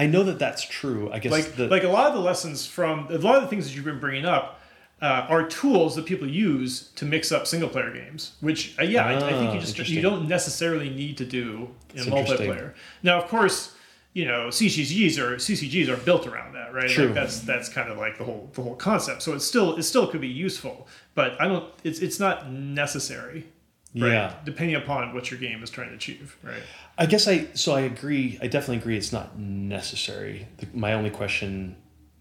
I 0.00 0.06
know 0.06 0.22
that 0.22 0.38
that's 0.38 0.62
true. 0.62 1.10
I 1.12 1.18
guess 1.18 1.32
like 1.32 1.56
the, 1.56 1.66
like 1.66 1.82
a 1.82 1.88
lot 1.88 2.06
of 2.06 2.14
the 2.14 2.20
lessons 2.20 2.64
from 2.66 3.08
a 3.10 3.18
lot 3.18 3.36
of 3.36 3.42
the 3.42 3.48
things 3.48 3.66
that 3.66 3.74
you've 3.74 3.84
been 3.84 3.98
bringing 3.98 4.24
up 4.24 4.57
uh, 5.00 5.26
are 5.28 5.46
tools 5.46 5.94
that 5.96 6.06
people 6.06 6.28
use 6.28 6.88
to 6.96 7.04
mix 7.04 7.30
up 7.30 7.46
single 7.46 7.68
player 7.68 7.92
games. 7.92 8.32
Which 8.40 8.78
uh, 8.78 8.82
yeah, 8.82 9.06
I, 9.06 9.16
I 9.16 9.32
think 9.32 9.50
Ah, 9.50 9.54
you 9.54 9.60
just 9.60 9.88
you 9.88 10.02
don't 10.02 10.28
necessarily 10.28 10.90
need 10.90 11.16
to 11.18 11.24
do 11.24 11.68
in 11.94 12.08
That's 12.08 12.08
multiplayer. 12.08 12.74
Now, 13.02 13.18
of 13.18 13.28
course. 13.28 13.74
You 14.14 14.24
know, 14.24 14.48
CCGs 14.48 15.18
are 15.18 15.36
CCGs 15.36 15.88
are 15.88 15.96
built 15.96 16.26
around 16.26 16.54
that, 16.54 16.74
right? 16.74 16.88
True. 16.88 17.04
Like 17.06 17.14
that's 17.14 17.40
that's 17.40 17.68
kind 17.68 17.92
of 17.92 17.98
like 17.98 18.18
the 18.18 18.24
whole 18.24 18.50
the 18.54 18.62
whole 18.62 18.74
concept. 18.74 19.22
So 19.22 19.32
it 19.34 19.40
still 19.40 19.76
it 19.76 19.84
still 19.84 20.08
could 20.08 20.22
be 20.22 20.28
useful, 20.28 20.88
but 21.14 21.40
I 21.40 21.46
don't. 21.46 21.72
It's 21.84 22.00
it's 22.00 22.18
not 22.18 22.50
necessary. 22.50 23.46
Right? 23.94 24.12
Yeah. 24.12 24.34
Depending 24.44 24.76
upon 24.76 25.14
what 25.14 25.30
your 25.30 25.38
game 25.38 25.62
is 25.62 25.70
trying 25.70 25.90
to 25.90 25.94
achieve, 25.94 26.36
right? 26.42 26.62
I 26.96 27.06
guess 27.06 27.28
I 27.28 27.46
so 27.54 27.74
I 27.74 27.80
agree. 27.80 28.38
I 28.42 28.48
definitely 28.48 28.78
agree. 28.78 28.96
It's 28.96 29.12
not 29.12 29.38
necessary. 29.38 30.48
The, 30.56 30.66
my 30.72 30.94
only 30.94 31.10
question, 31.10 31.76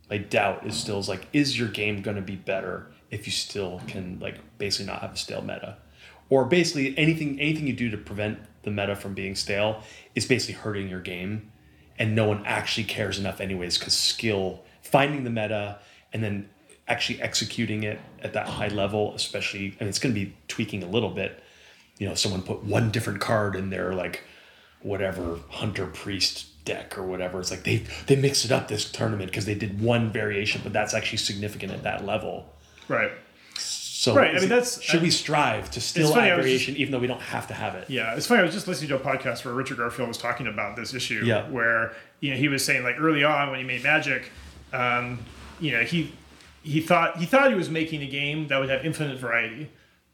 my 0.09 0.17
doubt 0.17 0.65
is 0.65 0.75
still 0.75 0.99
is 0.99 1.09
like, 1.09 1.27
is 1.33 1.57
your 1.57 1.67
game 1.67 2.01
going 2.01 2.15
to 2.15 2.21
be 2.21 2.35
better 2.35 2.87
if 3.11 3.25
you 3.25 3.31
still 3.31 3.81
can 3.87 4.19
like 4.19 4.35
basically 4.57 4.85
not 4.85 5.01
have 5.01 5.13
a 5.13 5.17
stale 5.17 5.41
meta, 5.41 5.77
or 6.29 6.45
basically 6.45 6.97
anything 6.97 7.39
anything 7.39 7.67
you 7.67 7.73
do 7.73 7.89
to 7.89 7.97
prevent 7.97 8.39
the 8.63 8.71
meta 8.71 8.95
from 8.95 9.13
being 9.13 9.35
stale 9.35 9.81
is 10.15 10.25
basically 10.25 10.55
hurting 10.55 10.89
your 10.89 11.01
game, 11.01 11.51
and 11.97 12.15
no 12.15 12.25
one 12.25 12.45
actually 12.45 12.83
cares 12.83 13.17
enough 13.19 13.39
anyways 13.39 13.77
because 13.77 13.93
skill 13.93 14.63
finding 14.81 15.23
the 15.23 15.29
meta 15.29 15.79
and 16.13 16.23
then 16.23 16.49
actually 16.87 17.21
executing 17.21 17.83
it 17.83 17.99
at 18.21 18.33
that 18.33 18.47
high 18.47 18.69
level, 18.69 19.13
especially 19.15 19.71
I 19.73 19.75
and 19.79 19.89
it's 19.89 19.99
going 19.99 20.13
to 20.13 20.19
be 20.19 20.33
tweaking 20.47 20.83
a 20.83 20.87
little 20.87 21.11
bit. 21.11 21.43
You 21.97 22.07
know, 22.07 22.15
someone 22.15 22.43
put 22.43 22.63
one 22.63 22.91
different 22.91 23.19
card 23.19 23.55
in 23.55 23.69
their 23.69 23.93
like 23.93 24.23
whatever 24.81 25.39
hunter 25.49 25.87
priest 25.87 26.47
deck 26.67 26.97
or 26.97 27.03
whatever. 27.03 27.39
It's 27.39 27.49
like 27.51 27.63
they 27.63 27.83
they 28.07 28.15
mixed 28.15 28.45
it 28.45 28.51
up 28.51 28.67
this 28.67 28.91
tournament 28.91 29.31
because 29.31 29.45
they 29.45 29.55
did 29.55 29.81
one 29.81 30.11
variation, 30.11 30.61
but 30.63 30.73
that's 30.73 30.93
actually 30.93 31.17
significant 31.19 31.71
at 31.71 31.83
that 31.83 32.05
level. 32.05 32.53
Right. 32.87 33.11
So 33.59 34.13
Right, 34.15 34.35
I 34.35 34.39
mean, 34.39 34.49
that's- 34.49 34.79
should 34.81 34.99
I- 34.99 35.03
we 35.03 35.09
strive 35.09 35.71
to 35.71 35.81
still 35.81 36.13
funny, 36.13 36.29
add 36.29 36.35
variation 36.37 36.77
even 36.77 36.91
though 36.91 36.99
we 36.99 37.07
don't 37.07 37.21
have 37.21 37.47
to 37.47 37.53
have 37.55 37.73
it? 37.75 37.89
Yeah, 37.89 38.15
it's 38.15 38.27
funny. 38.27 38.41
I 38.41 38.43
was 38.45 38.53
just 38.53 38.67
listening 38.67 38.89
to 38.89 38.95
a 38.95 38.99
podcast 38.99 39.43
where 39.43 39.53
Richard 39.55 39.77
Garfield 39.77 40.07
was 40.07 40.19
talking 40.19 40.45
about 40.47 40.75
this 40.75 40.93
issue. 40.93 41.23
Yeah. 41.25 41.49
Where 41.49 41.93
you 42.19 42.31
know 42.31 42.37
he 42.37 42.47
was 42.47 42.63
saying 42.63 42.83
like 42.83 42.95
early 42.99 43.23
on 43.23 43.49
when 43.49 43.59
he 43.59 43.65
made 43.65 43.83
Magic, 43.83 44.29
um, 44.73 45.19
you 45.59 45.71
know 45.71 45.81
he 45.81 46.11
he 46.63 46.79
thought 46.81 47.17
he 47.17 47.25
thought 47.25 47.49
he 47.49 47.55
was 47.55 47.69
making 47.69 48.01
a 48.03 48.07
game 48.07 48.47
that 48.49 48.59
would 48.59 48.69
have 48.69 48.85
infinite 48.85 49.17
variety, 49.19 49.69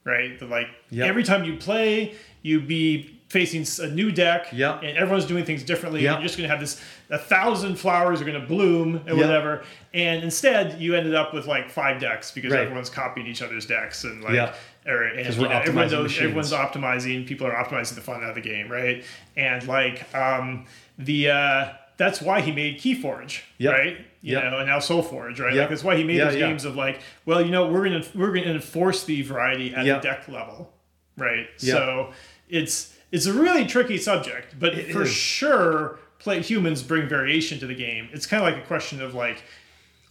right? 0.06 0.40
That 0.40 0.50
like 0.50 0.68
Yep. 0.92 1.08
every 1.10 1.24
time 1.24 1.44
you 1.44 1.58
play, 1.58 2.16
you'd 2.42 2.68
be 2.68 3.20
facing 3.34 3.66
a 3.84 3.90
new 3.90 4.12
deck, 4.12 4.48
Yep. 4.54 4.84
and 4.84 4.96
everyone's 4.98 5.26
doing 5.26 5.44
things 5.44 5.64
differently. 5.64 6.04
Yep. 6.04 6.14
And 6.14 6.22
you're 6.22 6.28
just 6.28 6.38
going 6.38 6.48
to 6.48 6.52
have 6.56 6.62
this 6.62 6.80
a 7.10 7.18
thousand 7.18 7.76
flowers 7.78 8.22
are 8.22 8.26
going 8.26 8.40
to 8.40 8.48
bloom 8.48 8.96
and 9.08 9.18
Yep. 9.18 9.18
whatever. 9.18 9.64
And 9.94 10.24
instead, 10.24 10.80
you 10.80 10.96
ended 10.96 11.16
up 11.16 11.34
with 11.34 11.48
like 11.48 11.70
five 11.70 12.00
decks 12.00 12.32
because 12.32 12.52
Right. 12.54 12.62
everyone's 12.62 12.90
copying 12.92 13.28
each 13.28 13.42
other's 13.42 13.66
decks 13.66 14.04
and 14.04 14.24
like. 14.24 14.36
Yep. 14.36 14.56
Or, 14.86 15.04
and, 15.04 15.26
'Cause 15.26 15.36
you 15.38 15.42
we're 15.44 15.48
know, 15.50 15.56
everyone 15.60 15.88
optimizing 15.88 15.92
knows, 15.92 16.18
everyone's 16.22 16.52
optimizing. 16.54 17.26
People 17.28 17.48
are 17.48 17.54
optimizing 17.56 17.96
the 17.96 18.02
fun 18.02 18.22
out 18.24 18.30
of 18.30 18.36
the 18.36 18.42
game, 18.42 18.70
right? 18.70 19.04
And 19.36 19.66
like 19.68 20.14
um, 20.16 20.66
the 20.98 21.30
uh, 21.30 21.66
that's 21.98 22.22
why 22.22 22.42
he 22.42 22.52
made 22.52 22.80
KeyForge, 22.80 23.42
Yep. 23.60 23.74
right? 23.74 23.98
You 24.22 24.34
Yep. 24.34 24.44
know, 24.52 24.58
and 24.60 24.68
now 24.68 24.80
SolForge, 24.80 25.40
right? 25.40 25.54
Yep. 25.54 25.62
Like 25.62 25.70
that's 25.70 25.84
why 25.84 25.96
he 25.96 26.04
made 26.04 26.18
Yeah, 26.18 26.26
those 26.26 26.36
yeah. 26.36 26.48
games 26.48 26.66
of 26.66 26.76
like, 26.76 27.00
well, 27.26 27.42
you 27.42 27.52
know, 27.52 27.68
we're 27.68 27.84
gonna 27.86 28.04
we're 28.14 28.34
gonna 28.34 28.52
enforce 28.52 29.06
the 29.06 29.22
variety 29.24 29.74
at 29.74 29.86
Yep. 29.86 30.02
the 30.02 30.08
deck 30.08 30.28
level, 30.28 30.74
right? 31.18 31.48
So 31.58 32.12
it's 32.50 32.93
it's 33.14 33.26
a 33.28 33.34
really 33.34 33.66
tricky 33.66 33.98
subject, 33.98 34.56
but 34.60 34.74
It 34.78 34.92
for 34.92 35.04
is. 35.04 35.10
sure, 35.12 36.00
play 36.20 36.42
humans 36.42 36.82
bring 36.84 37.08
variation 37.08 37.60
to 37.60 37.68
the 37.68 37.76
game. 37.76 38.10
It's 38.12 38.26
kind 38.26 38.44
of 38.46 38.52
like 38.54 38.62
a 38.62 38.66
question 38.68 39.02
of 39.02 39.14
like, 39.14 39.44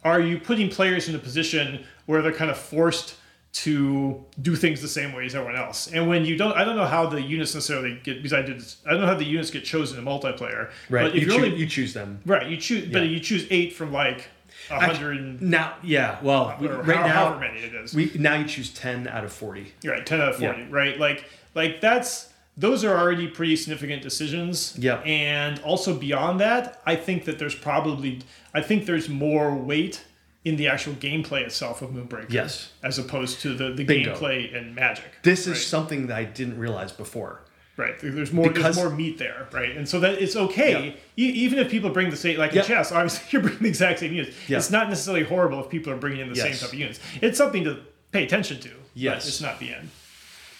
are 0.04 0.20
you 0.20 0.38
putting 0.38 0.68
players 0.70 1.08
in 1.08 1.14
a 1.14 1.18
position 1.18 1.84
where 2.06 2.22
they're 2.22 2.32
kind 2.32 2.50
of 2.50 2.56
forced 2.56 3.16
to 3.54 4.24
do 4.40 4.56
things 4.56 4.80
the 4.80 4.88
same 4.88 5.12
way 5.12 5.26
as 5.26 5.34
everyone 5.34 5.56
else? 5.60 5.88
And 5.92 6.08
when 6.08 6.24
you 6.24 6.36
don't, 6.38 6.56
I 6.56 6.64
don't 6.64 6.76
know 6.76 6.86
how 6.86 7.06
the 7.06 7.20
units 7.20 7.54
necessarily 7.54 8.00
get 8.02 8.16
because 8.22 8.32
I 8.32 8.42
did, 8.42 8.62
I 8.86 8.92
don't 8.92 9.00
know 9.00 9.06
how 9.06 9.14
the 9.14 9.24
units 9.24 9.50
get 9.50 9.64
chosen 9.64 9.98
in 9.98 10.04
multiplayer. 10.04 10.70
Right. 10.88 11.02
But 11.04 11.16
if 11.16 11.22
you, 11.24 11.28
choo- 11.28 11.34
only 11.34 11.56
you 11.56 11.66
choose 11.66 11.92
them. 11.92 12.20
right, 12.24 12.46
you 12.48 12.56
choose, 12.56 12.90
but 12.92 13.02
you 13.08 13.20
choose 13.20 13.46
eight 13.50 13.72
from 13.74 13.92
like 13.92 14.28
a 14.70 14.78
hundred 14.80 15.18
and 15.18 15.42
Now, 15.42 15.74
yeah. 15.82 16.18
Well, 16.22 16.56
we- 16.60 16.68
right 16.68 16.84
how- 16.96 17.06
now, 17.06 17.12
however 17.26 17.40
many 17.40 17.58
it 17.60 17.74
is. 17.74 17.94
we 17.94 18.12
now 18.14 18.34
you 18.36 18.44
choose 18.46 18.70
ten 18.72 19.08
out 19.08 19.24
of 19.24 19.32
forty. 19.32 19.72
You're 19.82 19.94
right, 19.94 20.06
ten 20.06 20.20
out 20.20 20.30
of 20.30 20.36
forty, 20.36 20.60
Yeah. 20.62 20.68
right? 20.70 20.98
Like, 20.98 21.24
like 21.54 21.80
that's 21.80 22.28
those 22.56 22.84
are 22.84 22.96
already 22.96 23.28
pretty 23.28 23.56
significant 23.56 24.02
decisions. 24.02 24.76
Yeah. 24.78 24.96
And 25.00 25.58
also 25.60 25.96
beyond 25.96 26.40
that, 26.40 26.80
I 26.84 26.96
think 26.96 27.24
that 27.24 27.38
there's 27.38 27.54
probably, 27.54 28.20
I 28.52 28.60
think 28.60 28.86
there's 28.86 29.08
more 29.08 29.54
weight 29.54 30.04
in 30.44 30.56
the 30.56 30.68
actual 30.68 30.92
gameplay 30.94 31.42
itself 31.42 31.82
of 31.82 31.90
Moonbreaker. 31.90 32.30
Yes. 32.32 32.72
As 32.82 32.98
opposed 32.98 33.40
to 33.42 33.54
the, 33.54 33.70
the 33.72 33.84
Bingo. 33.84 34.14
gameplay 34.14 34.54
and 34.56 34.74
magic. 34.74 35.04
This 35.22 35.46
is 35.46 35.64
something 35.66 36.08
that 36.08 36.16
I 36.18 36.24
didn't 36.24 36.58
realize 36.58 36.92
before. 36.92 37.40
Right. 37.78 37.98
There's 38.00 38.32
more. 38.34 38.48
Because- 38.48 38.76
there's 38.76 38.76
more 38.76 38.90
meat 38.94 39.16
there, 39.18 39.48
right? 39.50 39.74
And 39.74 39.88
so 39.88 39.98
that 40.00 40.20
it's 40.20 40.36
okay, 40.36 40.94
e- 41.16 41.22
even 41.24 41.58
if 41.58 41.70
people 41.70 41.88
bring 41.88 42.10
the 42.10 42.16
same, 42.16 42.36
like 42.38 42.52
Yeah. 42.52 42.60
in 42.60 42.66
chess, 42.66 42.92
obviously 42.92 43.24
you're 43.30 43.40
bringing 43.40 43.62
the 43.62 43.68
exact 43.70 44.00
same 44.00 44.12
units. 44.12 44.36
Yeah. 44.46 44.58
It's 44.58 44.70
not 44.70 44.90
necessarily 44.90 45.24
horrible 45.24 45.64
if 45.64 45.70
people 45.70 45.90
are 45.90 45.96
bringing 45.96 46.20
in 46.20 46.28
the 46.28 46.34
Yes. 46.34 46.44
same 46.44 46.54
type 46.56 46.68
of 46.74 46.78
units. 46.78 47.00
It's 47.22 47.38
something 47.38 47.64
to 47.64 47.78
pay 48.10 48.24
attention 48.24 48.60
to. 48.60 48.70
Yes. 48.94 49.22
But 49.22 49.28
it's 49.28 49.40
not 49.40 49.58
the 49.58 49.72
end. 49.74 49.88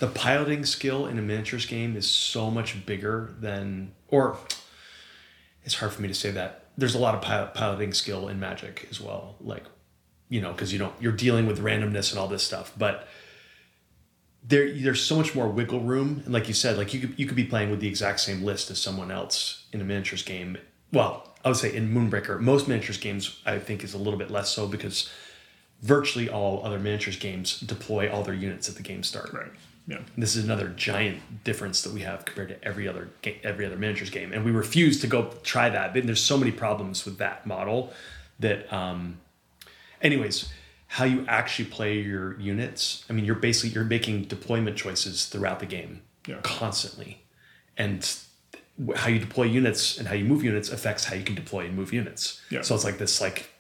The 0.03 0.09
piloting 0.09 0.65
skill 0.65 1.07
in 1.07 1.17
a 1.17 1.23
miniatures 1.23 1.65
game 1.65 1.95
is 1.97 2.11
so 2.11 2.51
much 2.51 2.85
bigger 2.87 3.33
than 3.39 3.93
or 4.09 4.37
it's 5.63 5.77
hard 5.77 5.93
for 5.93 6.03
me 6.03 6.09
to 6.09 6.15
say 6.15 6.33
that. 6.33 6.65
There's 6.77 6.97
a 6.97 6.99
lot 6.99 7.15
of 7.15 7.23
pilot, 7.23 7.55
piloting 7.55 7.93
skill 7.93 8.27
in 8.27 8.41
magic 8.41 8.89
as 8.91 9.01
well 9.01 9.37
like 9.41 9.63
you 10.29 10.41
know 10.41 10.51
because 10.51 10.73
you 10.73 10.81
don't 10.81 10.93
you're 10.99 11.13
dealing 11.13 11.47
with 11.47 11.61
randomness 11.61 12.11
and 12.11 12.19
all 12.19 12.27
this 12.27 12.43
stuff 12.43 12.73
but 12.77 13.07
there 14.43 14.77
there's 14.77 15.01
so 15.01 15.15
much 15.15 15.37
more 15.37 15.47
wiggle 15.47 15.79
room. 15.79 16.23
And 16.25 16.35
like 16.35 16.49
you 16.49 16.55
said 16.55 16.77
like 16.77 16.93
you 16.93 16.99
could 16.99 17.17
you 17.17 17.27
could 17.27 17.37
be 17.37 17.45
playing 17.45 17.71
with 17.71 17.79
the 17.79 17.87
exact 17.87 18.19
same 18.19 18.43
list 18.43 18.73
as 18.73 18.81
someone 18.81 19.13
else 19.13 19.67
in 19.73 19.81
a 19.81 19.85
miniatures 19.85 20.25
game. 20.25 20.59
Well 20.93 21.29
i 21.45 21.49
would 21.49 21.59
say 21.59 21.73
in 21.73 21.95
moonbreaker 21.95 22.41
most 22.41 22.67
miniatures 22.67 22.99
games 22.99 23.41
i 23.47 23.57
think 23.57 23.85
is 23.85 23.95
a 23.95 23.99
little 23.99 24.19
bit 24.19 24.33
less 24.33 24.51
so 24.51 24.67
because 24.67 25.09
virtually 25.81 26.29
all 26.29 26.65
other 26.65 26.81
miniatures 26.81 27.17
games 27.17 27.61
deploy 27.61 28.11
all 28.11 28.25
their 28.25 28.35
units 28.35 28.69
at 28.69 28.75
the 28.75 28.83
game 28.83 29.05
start. 29.05 29.33
Right. 29.33 29.53
Yeah. 29.89 29.99
this 30.17 30.37
is 30.37 30.45
another 30.45 30.69
giant 30.69 31.43
difference 31.45 31.83
that 31.83 31.93
we 31.93 32.03
have 32.03 32.25
compared 32.25 32.51
to 32.51 32.65
every 32.65 32.87
other 32.87 33.09
ga- 33.23 33.41
every 33.43 33.67
other 33.67 33.77
miniatures 33.77 34.11
game, 34.11 34.33
and 34.33 34.45
we 34.45 34.51
refuse 34.53 35.01
to 35.01 35.07
go 35.09 35.33
try 35.43 35.69
that. 35.71 35.93
There's 35.95 36.23
so 36.23 36.39
many 36.39 36.53
problems 36.53 37.05
with 37.05 37.19
that 37.19 37.47
model 37.47 37.93
that, 38.39 38.73
um, 38.73 39.19
anyways, 40.01 40.53
how 40.87 41.05
you 41.05 41.25
actually 41.27 41.65
play 41.69 41.99
your 42.01 42.39
units. 42.39 43.05
I 43.09 43.13
mean, 43.13 43.25
you're 43.25 43.35
basically 43.35 43.71
you're 43.71 43.85
making 43.85 44.25
deployment 44.25 44.77
choices 44.77 45.27
throughout 45.27 45.59
the 45.61 45.67
game 45.67 46.03
Yeah. 46.27 46.39
constantly, 46.43 47.23
and 47.77 48.09
how 48.97 49.09
you 49.09 49.19
deploy 49.19 49.45
units 49.45 49.99
and 49.99 50.09
how 50.09 50.15
you 50.15 50.25
move 50.25 50.43
units 50.45 50.71
affects 50.71 51.05
how 51.05 51.15
you 51.15 51.25
can 51.25 51.35
deploy 51.35 51.67
and 51.67 51.77
move 51.77 51.93
units. 51.93 52.41
Yeah. 52.51 52.63
So 52.63 52.75
it's 52.75 52.85
like 52.85 52.99
this 52.99 53.21
like 53.21 53.51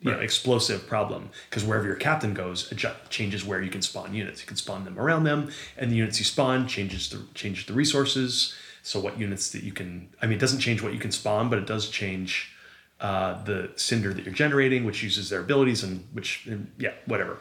you 0.00 0.10
know, 0.10 0.18
explosive 0.18 0.86
problem 0.86 1.30
because 1.48 1.64
wherever 1.64 1.86
your 1.86 1.96
captain 1.96 2.32
goes, 2.32 2.70
it 2.72 2.82
changes 3.10 3.44
where 3.44 3.60
you 3.60 3.70
can 3.70 3.82
spawn 3.82 4.14
units. 4.14 4.40
You 4.40 4.46
can 4.46 4.56
spawn 4.56 4.84
them 4.84 4.98
around 4.98 5.24
them, 5.24 5.50
and 5.76 5.90
the 5.90 5.96
units 5.96 6.18
you 6.18 6.24
spawn 6.24 6.66
changes 6.66 7.10
the 7.10 7.22
changes 7.34 7.66
the 7.66 7.74
resources. 7.74 8.54
So 8.82 8.98
what 8.98 9.18
units 9.18 9.50
that 9.50 9.62
you 9.62 9.72
can? 9.72 10.08
I 10.22 10.26
mean, 10.26 10.36
it 10.36 10.40
doesn't 10.40 10.60
change 10.60 10.82
what 10.82 10.94
you 10.94 10.98
can 10.98 11.12
spawn, 11.12 11.50
but 11.50 11.58
it 11.58 11.66
does 11.66 11.90
change 11.90 12.54
uh, 13.00 13.42
the 13.44 13.70
cinder 13.76 14.14
that 14.14 14.24
you're 14.24 14.34
generating, 14.34 14.84
which 14.84 15.02
uses 15.02 15.28
their 15.28 15.40
abilities 15.40 15.82
and 15.82 16.06
which 16.12 16.48
yeah, 16.78 16.92
whatever. 17.06 17.38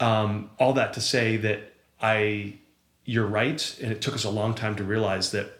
Um, 0.00 0.50
all 0.58 0.72
that 0.72 0.94
to 0.94 1.00
say 1.00 1.36
that 1.36 1.74
I, 2.00 2.54
you're 3.04 3.26
right, 3.26 3.78
and 3.80 3.92
it 3.92 4.00
took 4.00 4.14
us 4.14 4.24
a 4.24 4.30
long 4.30 4.54
time 4.54 4.74
to 4.76 4.84
realize 4.84 5.30
that 5.32 5.50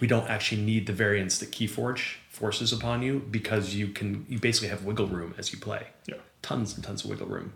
we 0.00 0.06
don't 0.06 0.28
actually 0.28 0.62
need 0.62 0.86
the 0.86 0.92
variants 0.92 1.38
that 1.38 1.50
Keyforge 1.50 2.16
forces 2.34 2.72
upon 2.72 3.02
you 3.02 3.20
because 3.30 3.74
you 3.74 3.88
can 3.88 4.26
you 4.28 4.38
basically 4.38 4.68
have 4.68 4.84
wiggle 4.84 5.06
room 5.06 5.34
as 5.38 5.52
you 5.52 5.58
play. 5.58 5.86
Yeah. 6.06 6.16
Tons 6.42 6.74
and 6.74 6.84
tons 6.84 7.04
of 7.04 7.10
wiggle 7.10 7.28
room. 7.28 7.52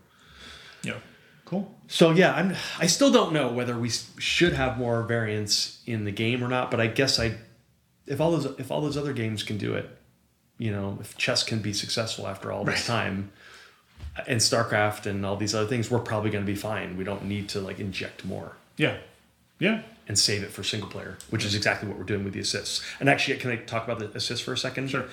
Yeah. 0.83 0.99
Cool. 1.45 1.75
So 1.89 2.11
yeah, 2.11 2.35
I'm 2.35 2.55
I 2.79 2.87
still 2.87 3.11
don't 3.11 3.33
know 3.33 3.51
whether 3.51 3.77
we 3.77 3.91
should 3.91 4.53
have 4.53 4.79
more 4.79 5.03
variance 5.03 5.83
in 5.87 6.05
the 6.05 6.13
game 6.13 6.45
or 6.45 6.49
not, 6.49 6.71
but 6.71 6.81
I 6.81 6.87
guess 6.87 7.19
I 7.19 7.37
if 8.07 8.21
all 8.21 8.31
those 8.31 8.47
if 8.59 8.71
all 8.71 8.81
those 8.81 8.97
other 8.97 9.13
games 9.13 9.43
can 9.43 9.59
do 9.59 9.75
it, 9.75 9.89
you 10.59 10.71
know, 10.71 10.99
if 11.01 11.17
chess 11.17 11.43
can 11.43 11.61
be 11.61 11.73
successful 11.73 12.27
after 12.27 12.53
all 12.53 12.65
this 12.65 12.87
time 12.87 13.33
uh, 14.17 14.23
and 14.27 14.41
StarCraft 14.41 15.07
and 15.07 15.27
all 15.27 15.37
these 15.37 15.55
other 15.55 15.67
things, 15.69 15.91
we're 15.91 15.99
probably 15.99 16.31
going 16.31 16.45
to 16.45 16.51
be 16.51 16.59
fine. 16.59 16.97
We 16.97 17.05
don't 17.05 17.25
need 17.25 17.49
to 17.51 17.61
like 17.61 17.81
inject 17.81 18.25
more 18.25 18.57
Yeah. 18.77 18.99
Yeah. 19.59 19.83
And 20.09 20.19
save 20.19 20.43
it 20.43 20.51
for 20.51 20.65
single 20.65 20.89
player, 20.89 21.19
which 21.31 21.45
is 21.45 21.55
exactly 21.55 21.89
what 21.89 21.99
we're 21.99 22.05
doing 22.05 22.25
with 22.25 22.33
the 22.33 22.41
assists. 22.41 22.83
And 22.99 23.09
actually, 23.09 23.37
can 23.37 23.51
I 23.51 23.57
talk 23.57 23.85
about 23.85 23.99
the 23.99 24.07
assists 24.17 24.45
for 24.45 24.53
a 24.53 24.59
second? 24.59 24.89
Sure. 24.91 25.05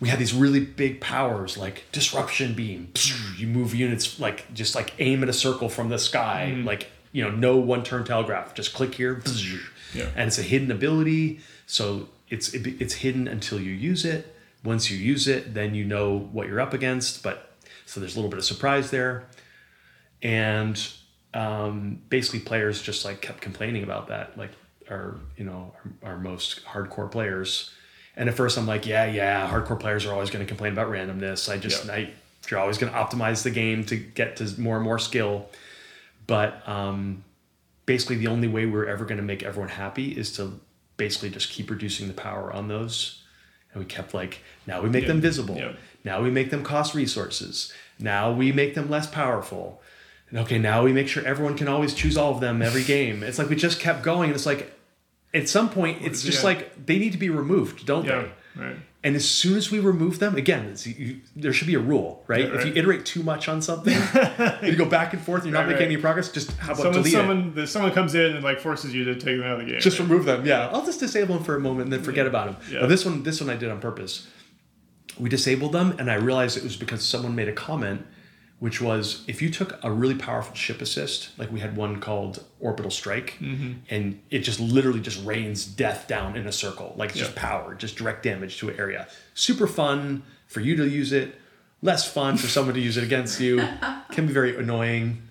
We 0.00 0.08
have 0.08 0.20
these 0.20 0.32
really 0.32 0.60
big 0.60 1.00
powers 1.00 1.58
like 1.58 1.84
disruption 1.90 2.54
beam. 2.54 2.92
You 3.36 3.48
move 3.48 3.74
units 3.74 4.20
like 4.20 4.52
just 4.54 4.74
like 4.76 4.94
aim 5.00 5.22
at 5.24 5.28
a 5.28 5.32
circle 5.32 5.68
from 5.68 5.88
the 5.88 5.98
sky, 5.98 6.52
mm-hmm. 6.54 6.66
like 6.66 6.88
you 7.10 7.24
know, 7.24 7.30
no 7.30 7.56
one 7.56 7.82
turn 7.82 8.04
telegraph. 8.04 8.54
Just 8.54 8.74
click 8.74 8.94
here, 8.94 9.20
Yeah. 9.92 10.08
and 10.14 10.28
it's 10.28 10.38
a 10.38 10.42
hidden 10.42 10.70
ability. 10.70 11.40
So 11.66 12.08
it's 12.28 12.54
it, 12.54 12.80
it's 12.80 12.94
hidden 12.94 13.26
until 13.26 13.60
you 13.60 13.72
use 13.72 14.04
it. 14.04 14.36
Once 14.62 14.90
you 14.90 14.96
use 14.98 15.26
it, 15.26 15.54
then 15.54 15.74
you 15.74 15.84
know 15.84 16.16
what 16.32 16.46
you're 16.46 16.60
up 16.60 16.74
against. 16.74 17.22
But 17.22 17.52
so 17.86 17.98
there's 17.98 18.14
a 18.14 18.18
little 18.18 18.30
bit 18.30 18.38
of 18.38 18.44
surprise 18.44 18.90
there 18.90 19.24
and 20.22 20.92
um, 21.34 22.00
basically 22.08 22.40
players 22.40 22.80
just 22.82 23.04
like 23.04 23.20
kept 23.20 23.40
complaining 23.40 23.82
about 23.82 24.08
that 24.08 24.36
like 24.38 24.50
our 24.90 25.16
you 25.36 25.44
know 25.44 25.74
our, 26.02 26.12
our 26.12 26.18
most 26.18 26.64
hardcore 26.64 27.10
players. 27.10 27.70
And 28.16 28.28
at 28.28 28.34
first 28.34 28.58
i'm 28.58 28.66
like 28.66 28.84
yeah 28.84 29.04
yeah 29.06 29.48
hardcore 29.48 29.78
players 29.78 30.04
are 30.04 30.12
always 30.12 30.30
going 30.30 30.44
to 30.44 30.48
complain 30.48 30.72
about 30.72 30.88
randomness. 30.88 31.50
I 31.50 31.58
just. 31.58 31.88
I, 31.88 32.10
you're 32.50 32.60
always 32.60 32.78
going 32.78 32.92
to 32.92 32.98
optimize 32.98 33.42
the 33.42 33.50
game 33.50 33.84
to 33.84 33.96
get 33.96 34.36
to 34.36 34.60
more 34.60 34.76
and 34.76 34.84
more 34.84 34.98
skill. 34.98 35.48
But 36.26 36.66
um, 36.68 37.24
basically 37.86 38.16
the 38.16 38.28
only 38.28 38.48
way 38.48 38.66
we're 38.66 38.86
ever 38.86 39.04
going 39.04 39.18
to 39.18 39.24
make 39.24 39.42
everyone 39.42 39.70
happy 39.70 40.12
is 40.12 40.32
to 40.36 40.60
basically 40.96 41.30
just 41.30 41.50
keep 41.50 41.70
reducing 41.70 42.08
the 42.08 42.14
power 42.14 42.52
on 42.52 42.68
those. 42.68 43.22
And 43.72 43.82
we 43.82 43.86
kept 43.86 44.14
like 44.14 44.40
now 44.66 44.80
we 44.80 44.88
make 44.88 45.06
them 45.06 45.20
visible. 45.20 45.56
Now 46.04 46.22
we 46.22 46.30
make 46.30 46.50
them 46.50 46.62
cost 46.62 46.94
resources. 46.94 47.72
Now 47.98 48.32
we 48.32 48.52
make 48.52 48.74
them 48.74 48.88
less 48.88 49.06
powerful 49.06 49.82
and 50.30 50.38
okay 50.40 50.58
now 50.58 50.82
we 50.82 50.92
make 50.92 51.08
sure 51.08 51.24
everyone 51.26 51.56
can 51.56 51.68
always 51.68 51.94
choose 51.94 52.16
all 52.16 52.32
of 52.34 52.40
them 52.40 52.60
every 52.62 52.84
game 52.84 53.22
it's 53.22 53.38
like 53.38 53.48
we 53.48 53.56
just 53.56 53.80
kept 53.80 54.02
going 54.02 54.30
and 54.30 54.34
it's 54.36 54.46
like 54.46 54.72
at 55.34 55.48
some 55.48 55.68
point 55.70 55.98
it's 56.02 56.22
just 56.22 56.38
Yeah. 56.42 56.48
like 56.50 56.86
they 56.86 56.98
need 56.98 57.12
to 57.12 57.18
be 57.18 57.30
removed 57.30 57.86
don't 57.86 58.04
Yeah. 58.04 58.22
they 58.22 58.30
Right. 58.62 58.76
and 59.04 59.14
as 59.14 59.28
soon 59.28 59.56
as 59.56 59.70
we 59.70 59.78
remove 59.78 60.18
them, 60.18 60.34
again, 60.34 60.64
it's, 60.72 60.84
you, 60.84 61.20
there 61.36 61.52
should 61.52 61.68
be 61.68 61.74
a 61.76 61.78
rule, 61.78 62.24
right? 62.26 62.40
Yeah, 62.48 62.58
If 62.58 62.66
you 62.66 62.72
iterate 62.74 63.06
too 63.06 63.22
much 63.22 63.48
on 63.48 63.62
something, 63.62 63.94
you 64.64 64.74
go 64.74 64.84
back 64.86 65.12
and 65.12 65.22
forth, 65.22 65.42
and 65.44 65.50
you're 65.52 65.60
not 65.60 65.66
Right, 65.68 65.74
making 65.74 65.86
right. 65.86 65.92
any 65.92 66.00
progress. 66.00 66.32
Just 66.32 66.50
how 66.56 66.72
about 66.72 66.78
Someone, 66.78 66.92
delete 66.94 67.12
it? 67.14 67.16
someone, 67.16 67.54
the, 67.54 67.66
someone 67.68 67.92
comes 67.92 68.16
in 68.16 68.34
and 68.34 68.42
like 68.42 68.58
forces 68.58 68.92
you 68.92 69.04
to 69.04 69.14
take 69.14 69.36
them 69.38 69.44
out 69.44 69.60
of 69.60 69.64
the 69.66 69.70
game. 69.72 69.80
Just 69.80 70.00
remove 70.00 70.24
them. 70.24 70.44
Yeah, 70.44 70.70
I'll 70.72 70.84
just 70.84 70.98
disable 70.98 71.36
them 71.36 71.44
for 71.44 71.54
a 71.54 71.60
moment 71.60 71.84
and 71.84 71.92
then 71.92 72.02
forget 72.02 72.26
about 72.26 72.46
them. 72.46 72.56
Yeah. 72.72 72.80
But 72.80 72.88
this 72.88 73.04
one, 73.04 73.22
this 73.22 73.40
one 73.40 73.48
I 73.48 73.54
did 73.56 73.70
on 73.70 73.78
purpose. 73.78 74.26
We 75.20 75.28
disabled 75.28 75.70
them, 75.72 75.94
and 76.00 76.10
I 76.10 76.14
realized 76.14 76.56
it 76.56 76.64
was 76.64 76.76
because 76.76 77.04
someone 77.06 77.36
made 77.36 77.48
a 77.48 77.52
comment, 77.52 78.04
which 78.58 78.80
was 78.80 79.24
if 79.28 79.40
you 79.40 79.50
took 79.50 79.78
a 79.84 79.90
really 79.90 80.14
powerful 80.14 80.54
ship 80.54 80.80
assist, 80.82 81.30
like 81.38 81.50
we 81.52 81.60
had 81.60 81.76
one 81.76 82.00
called 82.00 82.42
Orbital 82.60 82.90
Strike, 82.90 83.36
Mm-hmm. 83.40 83.72
and 83.90 84.20
it 84.30 84.40
just 84.40 84.58
literally 84.60 85.00
just 85.00 85.24
rains 85.24 85.64
death 85.64 86.06
down 86.08 86.36
in 86.36 86.46
a 86.46 86.52
circle, 86.52 86.92
like 86.96 87.10
it's 87.10 87.18
just 87.20 87.34
power, 87.36 87.74
just 87.74 87.96
direct 87.96 88.22
damage 88.22 88.58
to 88.58 88.68
an 88.68 88.78
area. 88.78 89.06
Super 89.34 89.66
fun 89.66 90.22
for 90.46 90.60
you 90.60 90.74
to 90.76 90.88
use 90.88 91.12
it, 91.12 91.36
less 91.82 92.10
fun 92.10 92.36
for 92.36 92.48
someone 92.48 92.74
to 92.74 92.80
use 92.80 92.96
it 92.96 93.04
against 93.04 93.40
you. 93.40 93.58
Can 94.10 94.26
be 94.26 94.32
very 94.32 94.56
annoying. 94.56 95.22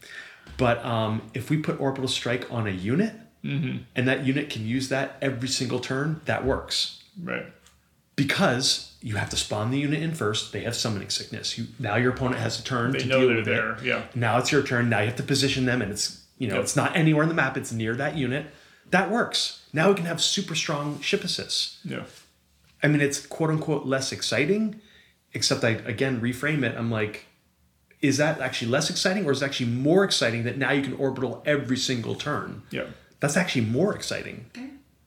But 0.58 0.84
um, 0.86 1.22
if 1.34 1.50
we 1.50 1.58
put 1.58 1.80
Orbital 1.80 2.08
Strike 2.08 2.52
on 2.52 2.68
a 2.68 2.72
unit, 2.72 3.14
Mm-hmm. 3.44 3.84
and 3.96 4.08
that 4.10 4.26
unit 4.26 4.50
can 4.50 4.66
use 4.66 4.90
that 4.90 5.16
every 5.22 5.48
single 5.48 5.80
turn, 5.80 6.20
that 6.26 6.44
works. 6.44 7.02
Right. 7.22 7.46
Because 8.18 8.96
you 9.02 9.16
have 9.16 9.30
to 9.30 9.38
spawn 9.38 9.72
the 9.72 9.78
unit 9.80 10.02
in 10.02 10.14
first. 10.14 10.52
They 10.52 10.62
have 10.62 10.76
summoning 10.76 11.10
sickness. 11.10 11.58
You 11.58 11.68
now 11.80 11.96
your 11.96 12.12
opponent 12.12 12.42
has 12.42 12.60
a 12.60 12.64
turn 12.64 12.92
They 12.92 13.00
to 13.00 13.06
know 13.06 13.20
deal 13.20 13.28
they're 13.30 13.36
with 13.38 13.46
there. 13.46 13.72
it. 13.76 13.84
Yeah. 13.84 14.04
Now 14.16 14.40
it's 14.40 14.52
your 14.52 14.64
turn. 14.64 14.90
Now 14.90 15.00
you 15.00 15.06
have 15.06 15.16
to 15.18 15.24
position 15.24 15.66
them, 15.66 15.82
and 15.82 15.92
it's 15.92 16.24
you 16.40 16.48
know 16.50 16.56
Yep. 16.56 16.64
it's 16.64 16.76
not 16.76 16.96
anywhere 16.98 17.24
on 17.24 17.30
the 17.30 17.36
map. 17.36 17.56
It's 17.56 17.72
near 17.72 17.96
that 17.96 18.18
unit. 18.18 18.48
That 18.90 19.12
works. 19.12 19.62
Now 19.72 19.90
we 19.90 19.96
can 19.96 20.06
have 20.06 20.20
super 20.22 20.56
strong 20.56 21.00
ship 21.02 21.24
assists. 21.24 21.80
Yeah. 21.86 22.04
I 22.84 22.88
mean, 22.88 23.02
it's 23.02 23.26
quote 23.26 23.52
unquote 23.52 23.86
less 23.86 24.12
exciting, 24.12 24.82
except 25.34 25.64
I 25.64 25.70
again 25.70 26.20
reframe 26.20 26.64
it. 26.64 26.76
I'm 26.76 26.90
like, 26.90 27.26
is 28.02 28.18
that 28.18 28.42
actually 28.42 28.72
less 28.72 28.90
exciting, 28.90 29.26
or 29.28 29.32
is 29.32 29.44
it 29.44 29.46
actually 29.46 29.70
more 29.70 30.04
exciting 30.04 30.44
that 30.46 30.58
now 30.58 30.72
you 30.72 30.82
can 30.82 30.94
orbital 30.94 31.44
every 31.46 31.78
single 31.78 32.16
turn? 32.16 32.64
Yeah. 32.72 32.86
that's 33.20 33.38
actually 33.38 33.66
more 33.66 33.96
exciting. 33.96 34.50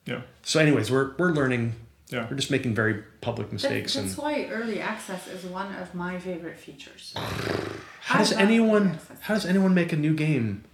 Yeah. 0.07 0.23
So, 0.43 0.61
anyways, 0.61 0.93
we're 0.93 1.12
we're 1.19 1.32
learning. 1.32 1.74
Yeah. 2.11 2.27
We're 2.28 2.37
just 2.37 2.51
making 2.51 2.74
very 2.74 3.03
public 3.20 3.49
That, 3.49 3.55
mistakes. 3.55 3.95
that's 3.95 4.09
and 4.15 4.19
why 4.19 4.47
early 4.51 4.81
access 4.81 5.27
is 5.28 5.45
one 5.45 5.74
of 5.77 5.95
my 5.95 6.19
favorite 6.19 6.59
features. 6.59 7.15
how 8.01 8.19
does 8.19 8.32
I 8.32 8.37
love 8.37 8.45
anyone 8.45 8.99
how 9.20 9.35
does 9.35 9.47
anyone 9.47 9.74
make 9.74 9.93
a 9.93 9.97
new 9.97 10.15
game 10.15 10.65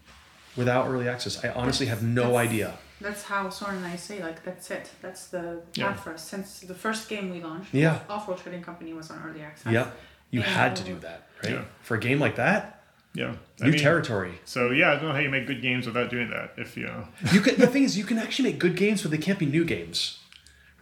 without 0.57 0.89
early 0.89 1.09
access? 1.09 1.45
I 1.45 1.49
honestly 1.51 1.87
have 1.87 2.03
no 2.03 2.23
That's- 2.33 2.49
idea. 2.49 2.79
That's 2.99 3.25
how 3.25 3.51
Soren 3.51 3.77
and 3.77 3.85
I 3.87 3.97
say, 3.97 4.23
like, 4.23 4.43
that's 4.43 4.71
it. 4.71 4.91
That's 5.03 5.27
the 5.27 5.61
path 5.67 5.77
Yeah. 5.77 5.93
for 5.97 6.15
us. 6.15 6.27
Since 6.27 6.61
the 6.61 6.75
first 6.75 7.11
game 7.11 7.29
we 7.29 7.43
launched, 7.43 7.75
Yeah. 7.75 7.99
Offworld 8.09 8.43
Trading 8.43 8.63
Company 8.63 8.95
was 8.95 9.11
on 9.11 9.23
early 9.29 9.43
access. 9.43 9.71
Yeah, 9.71 9.91
You 10.31 10.41
And- 10.41 10.49
had 10.51 10.75
to 10.77 10.83
do 10.83 10.99
that, 11.01 11.29
right? 11.45 11.53
Yeah. 11.53 11.65
For 11.83 11.95
a 11.97 12.01
game 12.01 12.19
like 12.19 12.37
that, 12.37 12.83
Yeah. 13.13 13.35
new 13.61 13.77
territory. 13.79 14.41
So 14.47 14.71
yeah, 14.71 14.93
I 14.93 14.95
don't 14.95 15.05
know 15.09 15.13
how 15.13 15.19
you 15.19 15.29
make 15.29 15.47
good 15.47 15.61
games 15.61 15.87
without 15.87 16.09
doing 16.09 16.31
that. 16.31 16.55
If 16.57 16.75
you 16.77 16.85
know. 16.87 17.09
You 17.33 17.41
can, 17.43 17.57
the 17.57 17.67
thing 17.67 17.83
is, 17.85 17.99
you 17.99 18.05
can 18.05 18.19
actually 18.19 18.51
make 18.51 18.59
good 18.59 18.77
games, 18.77 19.03
but 19.03 19.11
they 19.11 19.19
can't 19.19 19.39
be 19.39 19.47
new 19.47 19.65
games. 19.67 20.19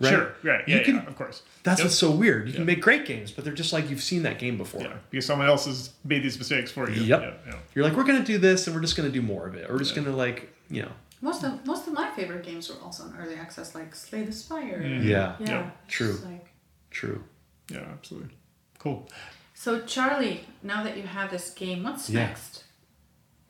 Right? 0.00 0.10
Sure. 0.10 0.34
Right. 0.42 0.66
You 0.68 0.76
Yeah. 0.76 0.82
can- 0.82 0.94
yeah. 0.96 1.06
Of 1.06 1.16
course. 1.16 1.42
That's 1.62 1.78
Yep. 1.80 1.86
what's 1.86 1.96
so 1.98 2.10
weird. 2.10 2.48
You 2.48 2.54
can 2.54 2.66
make 2.66 2.80
great 2.82 3.06
games, 3.06 3.30
but 3.30 3.44
they're 3.44 3.54
just 3.54 3.72
like 3.72 3.88
you've 3.90 4.02
seen 4.02 4.22
that 4.24 4.38
game 4.40 4.56
before. 4.58 4.82
Yeah. 4.82 4.94
Because 5.10 5.24
someone 5.26 5.46
else 5.46 5.66
has 5.66 5.90
made 6.04 6.22
these 6.24 6.36
mistakes 6.36 6.70
for 6.72 6.90
you. 6.90 7.02
Yep. 7.02 7.20
Yeah. 7.22 7.52
yeah. 7.52 7.58
You're 7.74 7.84
like, 7.84 7.96
we're 7.96 8.04
gonna 8.04 8.24
do 8.24 8.38
this, 8.38 8.66
and 8.66 8.74
we're 8.74 8.82
just 8.82 8.96
gonna 8.96 9.08
do 9.08 9.22
more 9.22 9.46
of 9.46 9.54
it. 9.54 9.70
We're 9.70 9.78
just 9.78 9.96
Yeah. 9.96 10.02
gonna 10.02 10.16
like, 10.16 10.52
you 10.70 10.82
know, 10.82 10.92
Most 11.20 11.42
of 11.42 11.64
most 11.64 11.86
of 11.86 11.94
my 11.94 12.10
favorite 12.10 12.44
games 12.44 12.68
were 12.68 12.74
also 12.84 13.04
on 13.04 13.16
early 13.18 13.36
access, 13.36 13.74
like 13.74 13.94
Slay 13.94 14.24
the 14.24 14.32
Spire. 14.32 14.82
Mhm. 14.82 15.04
yeah, 15.04 15.36
Yeah. 15.38 15.46
Yeah. 15.48 15.70
True. 15.88 16.18
Like- 16.24 16.50
true. 16.90 17.24
Yeah. 17.70 17.78
Absolutely. 17.92 18.30
Cool. 18.78 19.08
so 19.54 19.80
Charlie, 19.86 20.44
now 20.62 20.82
that 20.82 20.96
you 20.98 21.04
have 21.04 21.30
this 21.30 21.48
game, 21.50 21.84
what's 21.84 22.10
Yeah. 22.10 22.26
next? 22.26 22.53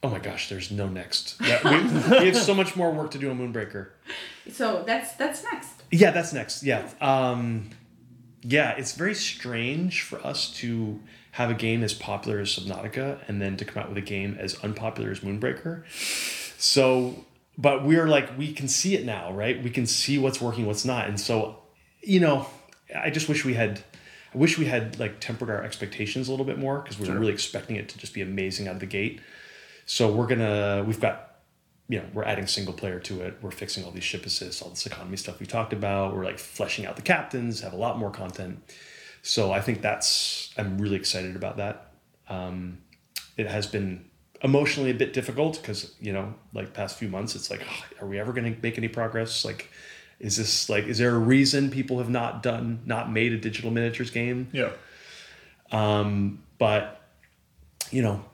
Oh 0.04 0.10
my 0.10 0.18
gosh, 0.18 0.50
there's 0.50 0.70
no 0.70 0.86
next. 0.86 1.36
Yeah, 1.40 1.60
we, 1.64 2.18
we 2.20 2.26
have 2.26 2.36
so 2.36 2.54
much 2.54 2.76
more 2.76 2.90
work 2.92 3.10
to 3.12 3.18
do 3.18 3.30
on 3.30 3.38
Moonbreaker. 3.38 3.88
So 4.52 4.84
that's 4.86 5.14
that's 5.14 5.42
next. 5.42 5.82
Yeah, 5.90 6.10
that's 6.10 6.32
next. 6.34 6.62
Yeah. 6.62 6.86
Um, 7.00 7.70
yeah, 8.42 8.72
it's 8.72 8.92
very 8.92 9.14
strange 9.14 10.02
for 10.02 10.24
us 10.24 10.50
to 10.58 11.00
have 11.32 11.50
a 11.50 11.54
game 11.54 11.82
as 11.82 11.94
popular 11.94 12.38
as 12.38 12.50
Subnautica 12.50 13.18
and 13.28 13.40
then 13.40 13.56
to 13.56 13.64
come 13.64 13.82
out 13.82 13.88
with 13.88 13.96
a 13.96 14.02
game 14.02 14.36
as 14.38 14.54
unpopular 14.62 15.10
as 15.10 15.20
Moonbreaker. 15.20 15.84
So, 16.60 17.24
but 17.56 17.84
we're 17.84 18.06
like, 18.06 18.36
we 18.38 18.52
can 18.52 18.68
see 18.68 18.94
it 18.94 19.06
now, 19.06 19.32
right? 19.32 19.60
We 19.62 19.70
can 19.70 19.86
see 19.86 20.18
what's 20.18 20.40
working, 20.40 20.66
what's 20.66 20.84
not. 20.84 21.08
And 21.08 21.18
so, 21.18 21.58
you 22.02 22.20
know, 22.20 22.46
I 22.94 23.08
just 23.08 23.28
wish 23.28 23.44
we 23.44 23.54
had, 23.54 23.80
I 24.34 24.38
wish 24.38 24.58
we 24.58 24.66
had 24.66 24.98
like 25.00 25.18
tempered 25.20 25.48
our 25.48 25.62
expectations 25.64 26.28
a 26.28 26.30
little 26.30 26.46
bit 26.46 26.58
more 26.58 26.80
because 26.80 26.98
we 26.98 27.06
Sure. 27.06 27.14
were 27.14 27.20
really 27.22 27.32
expecting 27.32 27.76
it 27.76 27.88
to 27.88 27.98
just 27.98 28.12
be 28.12 28.20
amazing 28.20 28.68
out 28.68 28.74
of 28.74 28.80
the 28.80 28.86
gate. 28.86 29.20
So 29.86 30.10
we're 30.10 30.26
gonna, 30.26 30.84
we've 30.86 31.00
got 31.00 31.34
you 31.88 31.98
know, 31.98 32.04
we're 32.14 32.24
adding 32.24 32.46
single 32.46 32.72
player 32.72 32.98
to 32.98 33.22
it. 33.22 33.36
We're 33.42 33.50
fixing 33.50 33.84
all 33.84 33.90
these 33.90 34.04
ship 34.04 34.24
assists, 34.24 34.62
all 34.62 34.70
this 34.70 34.86
economy 34.86 35.16
stuff 35.16 35.38
we 35.38 35.46
talked 35.46 35.72
about. 35.72 36.14
We're 36.14 36.24
like 36.24 36.38
fleshing 36.38 36.86
out 36.86 36.96
the 36.96 37.02
captains, 37.02 37.60
have 37.60 37.74
a 37.74 37.76
lot 37.76 37.98
more 37.98 38.10
content. 38.10 38.62
So 39.22 39.52
I 39.52 39.60
think 39.60 39.82
that's 39.82 40.52
I'm 40.56 40.78
really 40.78 40.96
excited 40.96 41.36
about 41.36 41.58
that. 41.58 41.92
Um, 42.28 42.78
it 43.36 43.46
has 43.46 43.66
been 43.66 44.06
emotionally 44.42 44.90
a 44.90 44.94
bit 44.94 45.12
difficult 45.12 45.60
because 45.60 45.94
you 46.00 46.12
know, 46.12 46.34
like 46.52 46.72
past 46.72 46.98
few 46.98 47.08
months, 47.08 47.34
it's 47.34 47.50
like, 47.50 47.62
"Oh, 47.68 48.04
are 48.04 48.08
we 48.08 48.18
ever 48.18 48.32
going 48.32 48.54
to 48.54 48.60
make 48.62 48.78
any 48.78 48.88
progress? 48.88 49.44
Like, 49.44 49.70
is 50.20 50.36
this 50.36 50.70
like, 50.70 50.84
is 50.84 50.98
there 50.98 51.14
a 51.14 51.18
reason 51.18 51.70
people 51.70 51.98
have 51.98 52.10
not 52.10 52.42
done, 52.42 52.80
not 52.86 53.12
made 53.12 53.32
a 53.32 53.38
digital 53.38 53.70
miniatures 53.70 54.10
game? 54.10 54.48
Yeah. 54.52 54.70
Um, 55.70 56.42
but 56.58 57.02
you 57.90 58.02
know, 58.02 58.24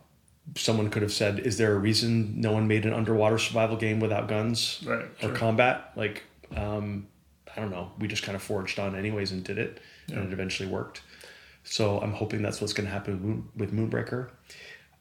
someone 0.56 0.90
could 0.90 1.02
have 1.02 1.12
said, 1.12 1.38
"Is 1.40 1.58
there 1.58 1.74
a 1.74 1.78
reason 1.78 2.40
no 2.40 2.52
one 2.52 2.66
made 2.66 2.84
an 2.86 2.92
underwater 2.92 3.38
survival 3.38 3.76
game 3.76 4.00
without 4.00 4.28
guns 4.28 4.80
Right. 4.84 5.04
or 5.22 5.28
Sure. 5.28 5.34
combat?" 5.36 5.92
Like, 5.96 6.24
um, 6.56 7.06
I 7.56 7.60
don't 7.60 7.70
know. 7.70 7.92
We 7.98 8.08
just 8.08 8.22
kind 8.22 8.36
of 8.36 8.42
forged 8.42 8.78
on 8.78 8.94
anyways 8.94 9.32
and 9.32 9.42
did 9.44 9.58
it, 9.58 9.80
Yeah. 10.06 10.16
and 10.16 10.26
it 10.28 10.32
eventually 10.32 10.68
worked. 10.68 11.02
So 11.64 11.98
I'm 12.00 12.12
hoping 12.12 12.42
that's 12.42 12.60
what's 12.60 12.72
going 12.72 12.86
to 12.86 12.92
happen 12.92 13.44
with, 13.56 13.70
with 13.70 13.74
Moonbreaker. 13.78 14.30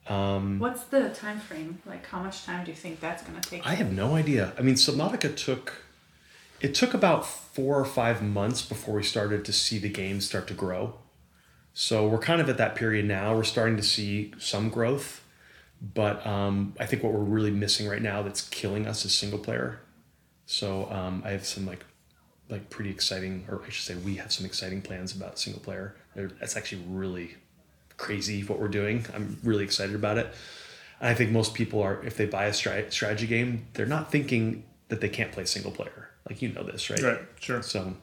Um, 0.08 0.58
What's 0.60 0.84
the 0.86 1.10
time 1.10 1.40
frame? 1.40 1.80
Like, 1.86 2.06
how 2.08 2.20
much 2.22 2.44
time 2.44 2.66
do 2.66 2.72
you 2.72 2.78
think 2.78 3.00
that's 3.00 3.22
gonna 3.24 3.42
take? 3.42 3.66
I 3.66 3.76
have 3.76 3.92
no 3.92 4.16
idea. 4.16 4.54
I 4.58 4.62
mean, 4.62 4.74
Subnautica 4.76 5.36
took 5.36 5.84
it 6.62 6.74
took 6.76 6.94
about 6.94 7.26
four 7.26 7.80
or 7.80 7.86
five 7.86 8.22
months 8.22 8.62
before 8.64 8.96
we 8.96 9.04
started 9.04 9.46
to 9.46 9.54
see 9.54 9.78
the 9.78 9.88
game 9.88 10.20
start 10.20 10.46
to 10.48 10.54
grow. 10.54 10.98
So 11.74 12.08
we're 12.08 12.18
kind 12.20 12.42
of 12.42 12.50
at 12.50 12.58
that 12.58 12.76
period 12.76 13.06
now. 13.06 13.36
We're 13.36 13.44
starting 13.44 13.78
to 13.78 13.84
see 13.84 14.34
some 14.40 14.70
growth, 14.70 15.22
but 15.82 16.26
um, 16.26 16.74
I 16.80 16.86
think 16.86 17.04
what 17.04 17.14
we're 17.14 17.20
really 17.20 17.52
missing 17.52 17.88
right 17.88 18.02
now 18.02 18.22
that's 18.22 18.48
killing 18.50 18.88
us 18.88 19.06
is 19.06 19.18
single 19.18 19.40
player. 19.40 19.80
So 20.46 20.90
um, 20.92 21.22
I 21.26 21.32
have 21.32 21.46
some 21.46 21.66
like 21.66 21.86
like 22.50 22.70
pretty 22.70 22.90
exciting, 22.90 23.46
or 23.48 23.62
I 23.66 23.70
should 23.70 23.86
say, 23.86 23.96
we 23.96 24.16
have 24.16 24.32
some 24.32 24.46
exciting 24.46 24.82
plans 24.82 25.16
about 25.16 25.38
single 25.38 25.62
player. 25.62 25.96
They're, 26.16 26.30
that's 26.40 26.58
actually 26.58 26.84
really 26.88 27.36
crazy 27.98 28.42
what 28.42 28.60
we're 28.60 28.68
doing. 28.70 29.06
I'm 29.14 29.38
really 29.44 29.64
excited 29.64 29.96
about 29.96 30.18
it. 30.18 30.34
And 31.00 31.10
I 31.10 31.14
think 31.14 31.32
most 31.32 31.54
people 31.54 31.82
are, 31.84 32.04
if 32.04 32.18
they 32.18 32.26
buy 32.26 32.46
a 32.46 32.54
strategy 32.54 33.28
game, 33.28 33.68
they're 33.74 33.86
not 33.86 34.12
thinking 34.12 34.64
that 34.88 35.00
they 35.00 35.10
can't 35.10 35.32
play 35.32 35.46
single 35.46 35.72
player. 35.72 36.10
Like 36.28 36.42
you 36.42 36.50
know 36.50 36.64
this, 36.64 36.90
right? 36.90 37.02
Right. 37.02 37.20
Sure. 37.40 37.62
So 37.62 37.94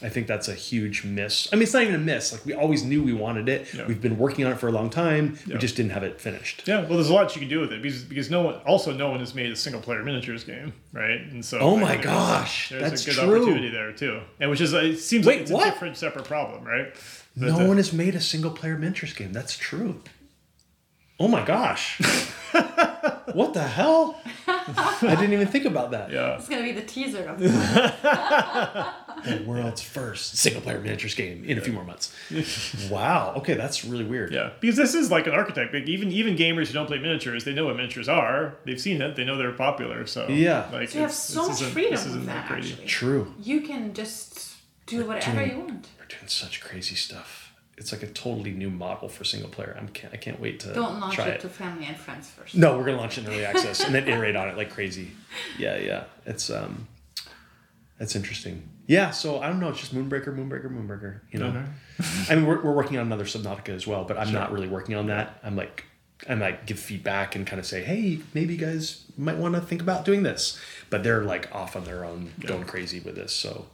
I 0.00 0.08
think 0.08 0.28
that's 0.28 0.46
a 0.46 0.54
huge 0.54 1.04
miss. 1.04 1.48
I 1.52 1.56
mean, 1.56 1.64
it's 1.64 1.72
not 1.72 1.82
even 1.82 1.96
a 1.96 1.98
miss. 1.98 2.32
Like 2.32 2.46
we 2.46 2.54
always 2.54 2.84
knew 2.84 3.02
we 3.02 3.12
wanted 3.12 3.48
it. 3.48 3.72
Yeah. 3.74 3.86
We've 3.86 4.00
been 4.00 4.16
working 4.16 4.44
on 4.44 4.52
it 4.52 4.58
for 4.58 4.68
a 4.68 4.72
long 4.72 4.90
time. 4.90 5.36
Yeah. 5.46 5.54
We 5.54 5.58
just 5.60 5.74
didn't 5.76 5.90
have 5.90 6.04
it 6.04 6.20
finished. 6.20 6.62
Yeah, 6.66 6.80
well, 6.80 6.94
there's 6.94 7.10
a 7.10 7.14
lot 7.14 7.34
you 7.34 7.40
can 7.40 7.48
do 7.48 7.60
with 7.60 7.72
it 7.72 7.82
because 7.82 8.04
because 8.04 8.30
no 8.30 8.42
one 8.42 8.54
also 8.66 8.92
no 8.92 9.10
one 9.10 9.18
has 9.20 9.34
made 9.34 9.50
a 9.50 9.56
single 9.56 9.80
player 9.80 10.04
miniatures 10.04 10.44
game, 10.44 10.72
right? 10.92 11.20
And 11.20 11.44
so 11.44 11.58
Oh 11.58 11.76
my 11.76 11.96
gosh, 11.96 12.68
there's 12.68 12.82
that's 12.82 13.02
a 13.02 13.10
good 13.10 13.16
true. 13.16 13.36
opportunity 13.42 13.70
there 13.70 13.92
too, 13.92 14.20
and 14.38 14.50
which 14.50 14.60
is 14.60 14.72
uh, 14.72 14.78
it 14.78 14.98
seems 14.98 15.26
Wait, 15.26 15.34
like 15.34 15.42
it's 15.42 15.50
what? 15.50 15.66
a 15.66 15.70
different 15.70 15.96
separate 15.96 16.24
problem, 16.26 16.64
right? 16.64 16.94
But, 17.36 17.58
no 17.58 17.66
one 17.66 17.76
has 17.76 17.92
made 17.92 18.14
a 18.14 18.20
single 18.20 18.50
player 18.50 18.76
miniatures 18.78 19.14
game. 19.14 19.32
That's 19.32 19.56
true. 19.56 20.00
Oh 21.20 21.26
my 21.28 21.44
gosh. 21.44 22.00
what 23.34 23.54
the 23.54 23.62
hell? 23.62 24.20
I 24.46 25.14
didn't 25.18 25.32
even 25.32 25.46
think 25.48 25.64
about 25.64 25.90
that. 25.92 26.10
Yeah, 26.10 26.36
It's 26.36 26.48
gonna 26.48 26.62
be 26.62 26.72
the 26.72 26.82
teaser 26.82 27.24
of 27.28 27.38
The 29.24 29.42
world's 29.44 29.82
first 29.82 30.36
single 30.36 30.62
player 30.62 30.78
miniatures 30.80 31.14
game 31.14 31.44
in 31.44 31.58
a 31.58 31.60
few 31.60 31.72
more 31.72 31.84
months. 31.84 32.14
wow. 32.90 33.34
Okay, 33.38 33.54
that's 33.54 33.84
really 33.84 34.04
weird. 34.04 34.32
yeah, 34.32 34.50
because 34.60 34.76
this 34.76 34.94
is 34.94 35.10
like 35.10 35.26
an 35.26 35.32
archetype. 35.34 35.72
Like 35.72 35.88
even 35.88 36.12
even 36.12 36.36
gamers 36.36 36.68
who 36.68 36.74
don't 36.74 36.86
play 36.86 36.98
miniatures, 36.98 37.44
they 37.44 37.52
know 37.52 37.66
what 37.66 37.76
miniatures 37.76 38.08
are. 38.08 38.56
They've 38.64 38.80
seen 38.80 39.02
it. 39.02 39.16
They 39.16 39.24
know 39.24 39.36
they're 39.36 39.52
popular. 39.52 40.06
So 40.06 40.28
Yeah. 40.28 40.68
like 40.72 40.90
So 40.90 40.98
you 40.98 41.02
have 41.02 41.12
so 41.12 41.40
this 41.40 41.48
much 41.48 41.60
isn't- 41.62 41.72
freedom 41.72 41.90
this 41.92 42.04
with 42.04 42.12
isn't 42.14 42.26
that, 42.26 42.46
crazy. 42.46 42.72
actually. 42.74 42.86
True. 42.86 43.34
You 43.42 43.60
can 43.62 43.92
just 43.92 44.54
do 44.86 45.04
whatever 45.04 45.36
doing- 45.38 45.50
you 45.50 45.58
want. 45.64 45.88
We're 45.98 46.06
doing 46.06 46.28
such 46.28 46.60
crazy 46.60 46.94
stuff. 46.94 47.47
It's 47.78 47.92
like 47.92 48.02
a 48.02 48.08
totally 48.08 48.50
new 48.50 48.70
model 48.70 49.08
for 49.08 49.22
single 49.22 49.48
player. 49.48 49.76
I'm 49.78 49.88
can't, 49.88 50.12
I 50.12 50.16
can't 50.16 50.40
wait 50.40 50.58
to 50.60 50.74
Don't 50.74 50.98
launch 50.98 51.14
try 51.14 51.28
it, 51.28 51.34
it. 51.36 51.40
to 51.42 51.48
family 51.48 51.86
and 51.86 51.96
friends 51.96 52.28
first. 52.28 52.56
No, 52.56 52.76
we're 52.76 52.84
gonna 52.84 52.96
launch 52.96 53.18
it 53.18 53.24
in 53.24 53.30
early 53.30 53.44
access 53.44 53.84
and 53.84 53.94
then 53.94 54.08
iterate 54.08 54.34
on 54.34 54.48
it 54.48 54.56
like 54.56 54.70
crazy. 54.70 55.12
Yeah, 55.58 55.76
yeah. 55.76 56.04
It's 56.26 56.50
um, 56.50 56.88
that's 57.98 58.16
interesting. 58.16 58.68
Yeah. 58.86 59.10
So 59.10 59.40
I 59.40 59.48
don't 59.48 59.60
know. 59.60 59.68
It's 59.68 59.78
just 59.78 59.94
Moonbreaker, 59.94 60.36
Moonbreaker, 60.36 60.70
Moonbreaker. 60.70 61.20
You 61.30 61.38
know. 61.38 61.64
I 62.28 62.34
mean, 62.34 62.46
we're, 62.46 62.60
we're 62.62 62.74
working 62.74 62.98
on 62.98 63.06
another 63.06 63.24
Subnautica 63.24 63.70
as 63.70 63.86
well, 63.86 64.04
but 64.04 64.18
I'm 64.18 64.32
not 64.32 64.52
really 64.52 64.68
working 64.68 64.96
on 64.96 65.06
that. 65.06 65.38
I'm 65.44 65.54
like, 65.54 65.84
I 66.28 66.34
might 66.34 66.66
give 66.66 66.80
feedback 66.80 67.36
and 67.36 67.46
kind 67.46 67.60
of 67.60 67.66
say, 67.66 67.84
hey, 67.84 68.18
maybe 68.34 68.54
you 68.54 68.60
guys 68.60 69.04
might 69.16 69.36
want 69.36 69.54
to 69.54 69.60
think 69.60 69.82
about 69.82 70.04
doing 70.04 70.24
this. 70.24 70.58
But 70.90 71.04
they're 71.04 71.22
like 71.22 71.54
off 71.54 71.76
on 71.76 71.84
their 71.84 72.04
own, 72.04 72.32
going 72.40 72.64
crazy 72.64 72.98
with 72.98 73.14
this. 73.14 73.32
So. 73.32 73.66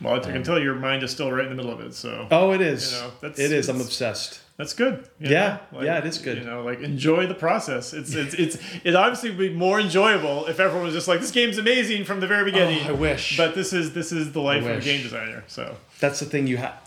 Well, 0.00 0.14
I 0.14 0.18
can 0.18 0.36
um, 0.38 0.42
tell 0.42 0.58
your 0.58 0.74
mind 0.74 1.02
is 1.02 1.10
still 1.10 1.32
right 1.32 1.44
in 1.44 1.50
the 1.50 1.56
middle 1.56 1.72
of 1.72 1.80
it. 1.80 1.94
So 1.94 2.28
Oh, 2.30 2.52
it 2.52 2.60
is. 2.60 2.92
You 2.92 2.98
know, 2.98 3.12
that's- 3.20 3.38
it 3.38 3.52
is. 3.52 3.68
I'm 3.68 3.80
obsessed. 3.80 4.40
That's 4.56 4.72
good. 4.72 5.06
Yeah, 5.20 5.58
know? 5.70 5.82
yeah, 5.82 5.98
it 5.98 6.06
is 6.06 6.16
good. 6.16 6.38
You 6.38 6.44
know, 6.44 6.62
like 6.62 6.80
enjoy 6.80 7.26
the 7.26 7.34
process. 7.34 7.92
It's 7.92 8.14
it's 8.14 8.32
it's 8.34 8.56
it 8.84 8.96
obviously 8.96 9.28
would 9.28 9.38
be 9.38 9.50
more 9.50 9.78
enjoyable 9.78 10.46
if 10.46 10.58
everyone 10.60 10.86
was 10.86 10.94
just 10.94 11.08
like 11.08 11.20
this 11.20 11.30
game's 11.30 11.58
amazing 11.58 12.04
from 12.06 12.20
the 12.20 12.26
very 12.26 12.40
oh, 12.40 12.44
beginning. 12.46 12.86
Oh, 12.86 12.90
I 12.90 12.92
wish. 12.92 13.36
But 13.36 13.54
this 13.54 13.74
is 13.74 13.92
this 13.92 14.12
is 14.12 14.32
the 14.32 14.40
life 14.40 14.64
of 14.64 14.78
a 14.78 14.80
game 14.80 15.02
designer. 15.02 15.44
So 15.46 15.76
that's 16.00 16.20
the 16.20 16.24
thing 16.24 16.46
you 16.46 16.56
have 16.56 16.80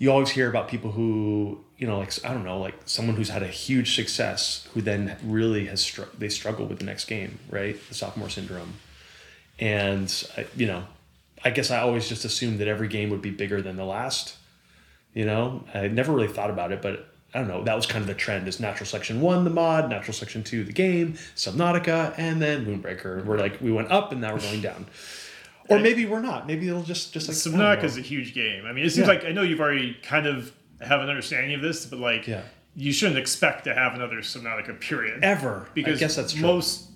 you 0.00 0.10
always 0.10 0.30
hear 0.30 0.48
about 0.48 0.66
people 0.66 0.90
who 0.90 1.60
you 1.76 1.86
know 1.86 1.98
like 1.98 2.12
i 2.24 2.32
don't 2.32 2.42
know 2.42 2.58
like 2.58 2.74
someone 2.86 3.14
who's 3.14 3.28
had 3.28 3.44
a 3.44 3.48
huge 3.48 3.94
success 3.94 4.66
who 4.74 4.80
then 4.80 5.16
really 5.22 5.66
has 5.66 5.80
str- 5.80 6.10
they 6.18 6.28
struggle 6.28 6.66
with 6.66 6.78
the 6.78 6.84
next 6.84 7.04
game 7.04 7.38
right 7.50 7.76
the 7.88 7.94
sophomore 7.94 8.28
syndrome 8.28 8.74
and 9.60 10.26
you 10.56 10.66
know 10.66 10.84
i 11.44 11.50
guess 11.50 11.70
i 11.70 11.78
always 11.78 12.08
just 12.08 12.24
assumed 12.24 12.58
that 12.58 12.68
every 12.68 12.88
game 12.88 13.10
would 13.10 13.22
be 13.22 13.30
bigger 13.30 13.60
than 13.62 13.76
the 13.76 13.84
last 13.84 14.36
you 15.14 15.24
know 15.24 15.64
i 15.74 15.88
never 15.88 16.12
really 16.12 16.28
thought 16.28 16.50
about 16.50 16.72
it 16.72 16.80
but 16.82 17.12
i 17.34 17.38
don't 17.38 17.48
know 17.48 17.62
that 17.64 17.74
was 17.76 17.86
kind 17.86 18.00
of 18.02 18.06
the 18.06 18.14
trend 18.14 18.46
is 18.48 18.60
Natural 18.60 18.86
Selection 18.86 19.20
1 19.20 19.44
the 19.44 19.50
mod 19.50 19.88
Natural 19.90 20.12
Selection 20.12 20.42
2 20.44 20.64
the 20.64 20.72
game 20.72 21.14
subnautica 21.36 22.14
and 22.18 22.40
then 22.40 22.64
moonbreaker 22.66 23.24
we're 23.24 23.38
like 23.38 23.60
we 23.60 23.72
went 23.72 23.90
up 23.90 24.12
and 24.12 24.20
now 24.20 24.32
we're 24.34 24.40
going 24.40 24.60
down 24.60 24.86
or 25.68 25.78
maybe 25.78 26.04
we're 26.06 26.20
not 26.20 26.46
maybe 26.46 26.66
it'll 26.68 26.82
just 26.82 27.12
just 27.12 27.28
like 27.28 27.36
Subnautica 27.36 27.84
is 27.84 27.96
a 27.96 28.00
huge 28.00 28.34
game. 28.34 28.66
I 28.66 28.72
mean, 28.72 28.84
it 28.84 28.90
seems 28.90 29.06
Yeah. 29.06 29.14
like 29.14 29.24
I 29.24 29.30
know 29.30 29.42
you've 29.42 29.60
already 29.60 29.96
kind 30.02 30.26
of 30.26 30.52
have 30.80 31.00
an 31.00 31.08
understanding 31.08 31.54
of 31.54 31.62
this, 31.62 31.86
but 31.86 32.00
like 32.00 32.26
Yeah. 32.26 32.42
you 32.74 32.92
shouldn't 32.92 33.18
expect 33.18 33.62
to 33.64 33.74
have 33.74 33.94
another 33.94 34.16
Subnautica 34.16 34.80
period. 34.80 35.22
ever 35.22 35.68
because 35.74 35.98
I 35.98 36.00
guess 36.00 36.16
that's 36.16 36.32
true. 36.32 36.42
most 36.42 36.88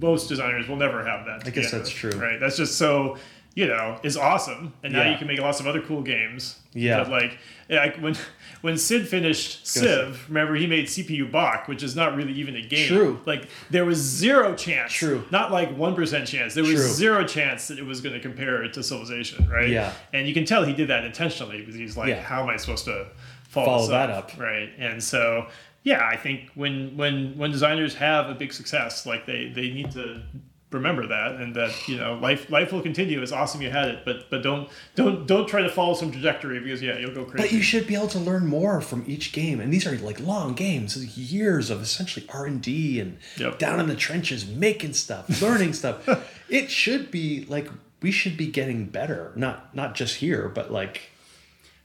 most 0.00 0.28
designers 0.28 0.68
will 0.68 0.76
never 0.76 1.04
have 1.04 1.26
that. 1.26 1.42
I 1.44 1.50
guess 1.50 1.72
that's 1.72 1.90
true. 1.90 2.12
right? 2.12 2.38
That's 2.38 2.56
just 2.56 2.78
so 2.78 3.18
you 3.54 3.66
know 3.66 3.98
is 4.02 4.16
awesome, 4.16 4.72
and 4.82 4.92
now 4.92 5.02
Yeah. 5.02 5.12
you 5.12 5.18
can 5.18 5.26
make 5.26 5.38
lots 5.40 5.60
of 5.60 5.66
other 5.66 5.80
cool 5.80 6.02
games. 6.02 6.58
Yeah. 6.74 7.02
but 7.02 7.10
like, 7.10 7.38
like 7.68 7.96
when 7.98 8.16
when 8.62 8.78
Sid 8.78 9.06
finished 9.06 9.66
Civ, 9.66 10.24
remember 10.28 10.54
he 10.54 10.66
made 10.66 10.86
CPU 10.86 11.30
Bach, 11.30 11.68
which 11.68 11.82
is 11.82 11.94
not 11.94 12.16
really 12.16 12.32
even 12.32 12.56
a 12.56 12.62
game. 12.62 12.88
True. 12.88 13.20
Like 13.26 13.48
there 13.70 13.84
was 13.84 13.98
zero 13.98 14.54
chance. 14.54 14.90
True. 14.92 15.24
Not 15.30 15.52
like 15.52 15.76
one 15.76 15.94
percent 15.94 16.26
chance. 16.26 16.54
There 16.54 16.64
was 16.64 16.74
True. 16.76 16.88
zero 16.88 17.26
chance 17.26 17.68
that 17.68 17.78
it 17.78 17.84
was 17.84 18.00
going 18.00 18.14
to 18.14 18.20
compare 18.20 18.62
it 18.64 18.72
to 18.74 18.82
Civilization, 18.82 19.48
right? 19.50 19.68
Yeah. 19.68 19.92
And 20.14 20.26
you 20.26 20.32
can 20.32 20.46
tell 20.46 20.64
he 20.64 20.72
did 20.72 20.88
that 20.88 21.04
intentionally 21.04 21.58
because 21.60 21.74
he's 21.74 21.94
like, 21.96 22.08
Yeah. 22.08 22.22
how 22.22 22.42
am 22.42 22.48
I 22.48 22.56
supposed 22.56 22.86
to 22.86 23.08
follow, 23.50 23.66
Follow 23.66 23.88
that 23.88 24.08
up. 24.08 24.30
right? 24.38 24.70
And 24.78 25.02
so, 25.04 25.48
yeah, 25.82 26.06
I 26.06 26.16
think 26.16 26.48
when 26.54 26.96
when 26.96 27.36
when 27.36 27.50
designers 27.50 27.94
have 27.96 28.30
a 28.30 28.34
big 28.34 28.54
success, 28.54 29.04
like 29.04 29.26
they 29.26 29.50
they 29.54 29.68
need 29.70 29.90
to 29.90 30.22
remember 30.72 31.06
that 31.06 31.32
and 31.40 31.54
that 31.54 31.72
you 31.88 31.96
know 31.96 32.14
life 32.14 32.50
life 32.50 32.72
will 32.72 32.82
continue. 32.82 33.20
It's 33.22 33.32
awesome 33.32 33.62
you 33.62 33.70
had 33.70 33.88
it, 33.88 34.04
but 34.04 34.30
but 34.30 34.42
don't 34.42 34.68
don't 34.94 35.26
don't 35.26 35.46
try 35.46 35.62
to 35.62 35.68
follow 35.68 35.94
some 35.94 36.10
trajectory 36.10 36.60
because 36.60 36.82
yeah, 36.82 36.98
you'll 36.98 37.14
go 37.14 37.24
crazy. 37.24 37.44
But 37.48 37.52
you 37.52 37.62
should 37.62 37.86
be 37.86 37.94
able 37.94 38.08
to 38.08 38.18
learn 38.18 38.46
more 38.46 38.80
from 38.80 39.04
each 39.06 39.32
game, 39.32 39.60
and 39.60 39.72
these 39.72 39.86
are 39.86 39.96
like 39.98 40.20
long 40.20 40.54
games, 40.54 40.96
years 41.16 41.70
of 41.70 41.80
essentially 41.82 42.26
R 42.32 42.46
and 42.46 42.60
D 42.62 43.00
and 43.00 43.18
Yep. 43.38 43.58
down 43.58 43.80
in 43.80 43.86
the 43.86 43.96
trenches, 43.96 44.46
making 44.46 44.94
stuff, 44.94 45.40
learning 45.42 45.72
stuff. 45.74 46.08
It 46.48 46.70
should 46.70 47.10
be 47.10 47.46
like 47.48 47.68
we 48.02 48.10
should 48.10 48.36
be 48.36 48.46
getting 48.46 48.84
better, 48.86 49.32
not 49.36 49.74
not 49.74 49.94
just 49.94 50.16
here, 50.16 50.50
but 50.50 50.70
like 50.70 51.11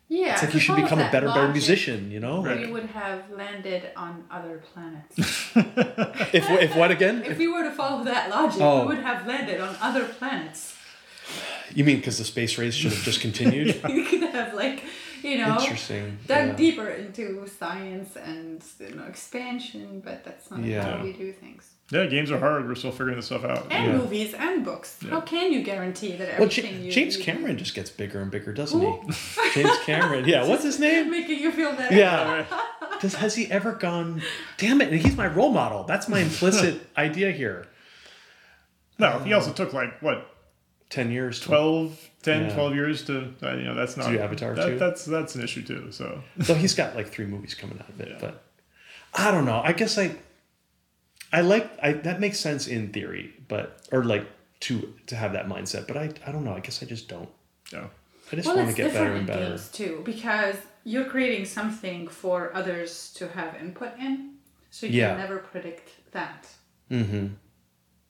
Yeah, 0.09 0.33
it's 0.33 0.43
like 0.43 0.53
you 0.53 0.59
should 0.61 0.77
become 0.77 0.99
a 0.99 1.03
that 1.03 1.11
better 1.11 1.27
better 1.27 1.49
musician. 1.49 2.11
You 2.11 2.21
know, 2.21 2.39
We 2.41 2.49
like, 2.49 2.71
would 2.71 2.85
have 2.91 3.29
landed 3.29 3.91
on 3.97 4.23
other 4.31 4.61
planets. 4.73 5.15
if 6.33 6.49
if 6.49 6.75
what 6.77 6.91
again? 6.91 7.23
if 7.25 7.37
we 7.37 7.47
were 7.49 7.63
to 7.63 7.71
follow 7.71 8.03
that 8.05 8.29
logic, 8.29 8.61
Oh. 8.61 8.81
we 8.81 8.95
would 8.95 9.03
have 9.03 9.27
landed 9.27 9.59
on 9.59 9.75
other 9.81 10.05
planets. 10.05 10.75
You 11.75 11.83
mean 11.83 11.97
because 11.97 12.17
the 12.17 12.23
space 12.23 12.57
race 12.57 12.73
should 12.73 12.93
have 12.93 13.03
just 13.03 13.19
continued? 13.19 13.81
we 13.87 14.05
could 14.05 14.21
have 14.21 14.53
like, 14.53 14.83
you 15.23 15.37
know, 15.39 15.57
Interesting. 15.59 16.17
dug 16.27 16.47
yeah. 16.49 16.53
deeper 16.55 16.87
into 16.89 17.45
science 17.47 18.15
and 18.15 18.63
you 18.79 18.95
know 18.95 19.03
expansion, 19.05 20.01
but 20.03 20.23
that's 20.23 20.49
not 20.51 20.63
Yeah. 20.63 20.97
how 20.97 21.03
we 21.03 21.13
do 21.13 21.31
things. 21.31 21.71
yeah, 21.91 22.05
games 22.05 22.31
are 22.31 22.39
hard. 22.39 22.67
We're 22.67 22.75
still 22.75 22.91
figuring 22.91 23.15
this 23.15 23.27
stuff 23.27 23.45
out. 23.45 23.67
And 23.71 23.85
Yeah. 23.93 23.97
movies 23.97 24.33
and 24.33 24.65
books. 24.65 24.97
How 25.09 25.21
can 25.21 25.53
you 25.53 25.61
guarantee 25.63 26.11
that 26.17 26.27
Well, 26.39 26.43
everything 26.49 26.75
Ja- 26.79 26.85
you 26.85 26.91
James 26.91 27.17
you 27.17 27.23
Cameron 27.23 27.57
just 27.57 27.73
gets 27.75 27.89
bigger 27.89 28.21
and 28.21 28.29
bigger, 28.29 28.51
doesn't 28.53 28.79
Who? 28.79 29.01
he? 29.07 29.13
James 29.53 29.77
Cameron. 29.85 30.25
Yeah. 30.27 30.45
What's 30.45 30.63
his 30.63 30.79
name? 30.79 31.09
making 31.17 31.39
you 31.39 31.51
feel 31.51 31.71
better? 31.73 31.95
Yeah. 31.95 32.45
Does 33.01 33.13
has 33.15 33.35
he 33.35 33.49
ever 33.51 33.73
gone? 33.73 34.21
Damn 34.57 34.81
it! 34.81 34.91
And 34.91 34.99
he's 34.99 35.15
my 35.15 35.27
role 35.27 35.51
model. 35.51 35.83
That's 35.83 36.09
my 36.09 36.19
implicit 36.19 36.81
idea 36.97 37.31
here. 37.31 37.67
No, 38.99 39.19
he 39.19 39.33
uh, 39.33 39.37
also 39.37 39.53
took 39.53 39.71
like 39.73 40.01
what 40.01 40.25
Ten 40.89 41.11
years. 41.11 41.39
12, 41.41 42.09
10, 42.23 42.43
Yeah. 42.43 42.53
12 42.53 42.75
years 42.75 43.03
to 43.05 43.33
uh, 43.43 43.53
you 43.55 43.63
know 43.65 43.75
that's 43.75 43.97
not 43.97 44.09
do 44.09 44.19
Avatar 44.19 44.55
that, 44.55 44.65
too? 44.65 44.79
That's 44.79 45.03
that's 45.05 45.35
an 45.35 45.43
issue 45.43 45.61
too. 45.63 45.91
So 45.91 46.23
So 46.41 46.53
he's 46.53 46.73
got 46.75 46.95
like 46.95 47.07
three 47.09 47.25
movies 47.25 47.53
coming 47.53 47.77
out 47.79 47.89
of 47.89 47.99
it, 47.99 48.09
Yeah. 48.09 48.17
but 48.21 48.43
I 49.13 49.31
don't 49.31 49.45
know. 49.45 49.61
I 49.63 49.73
guess 49.73 49.97
I, 49.97 50.15
I 51.33 51.41
like 51.41 51.69
I 51.83 51.91
that 51.93 52.19
makes 52.21 52.39
sense 52.39 52.67
in 52.67 52.93
theory, 52.93 53.33
but 53.47 53.81
or 53.91 54.03
like 54.05 54.25
to 54.61 54.93
to 55.07 55.15
have 55.15 55.33
that 55.33 55.47
mindset, 55.47 55.87
but 55.87 55.97
I 55.97 56.11
I 56.25 56.31
don't 56.31 56.43
know. 56.45 56.53
I 56.53 56.61
guess 56.61 56.81
I 56.81 56.85
just 56.85 57.07
don't. 57.09 57.29
yeah. 57.73 57.87
I 58.31 58.35
just 58.35 58.47
Well, 58.47 58.57
want 58.57 58.69
to 58.69 58.75
get 58.75 58.93
better 58.93 59.13
and 59.13 59.25
better. 59.27 59.49
games 59.49 59.69
too 59.69 60.01
because 60.05 60.55
you're 60.83 61.05
creating 61.05 61.45
something 61.45 62.07
for 62.07 62.53
others 62.55 63.11
to 63.15 63.27
have 63.29 63.55
input 63.55 63.91
in, 63.99 64.35
so 64.69 64.85
you 64.85 64.99
Yeah. 65.01 65.09
can 65.09 65.17
never 65.19 65.37
predict 65.39 65.89
that. 66.11 66.47
Mm-hmm. 66.91 67.27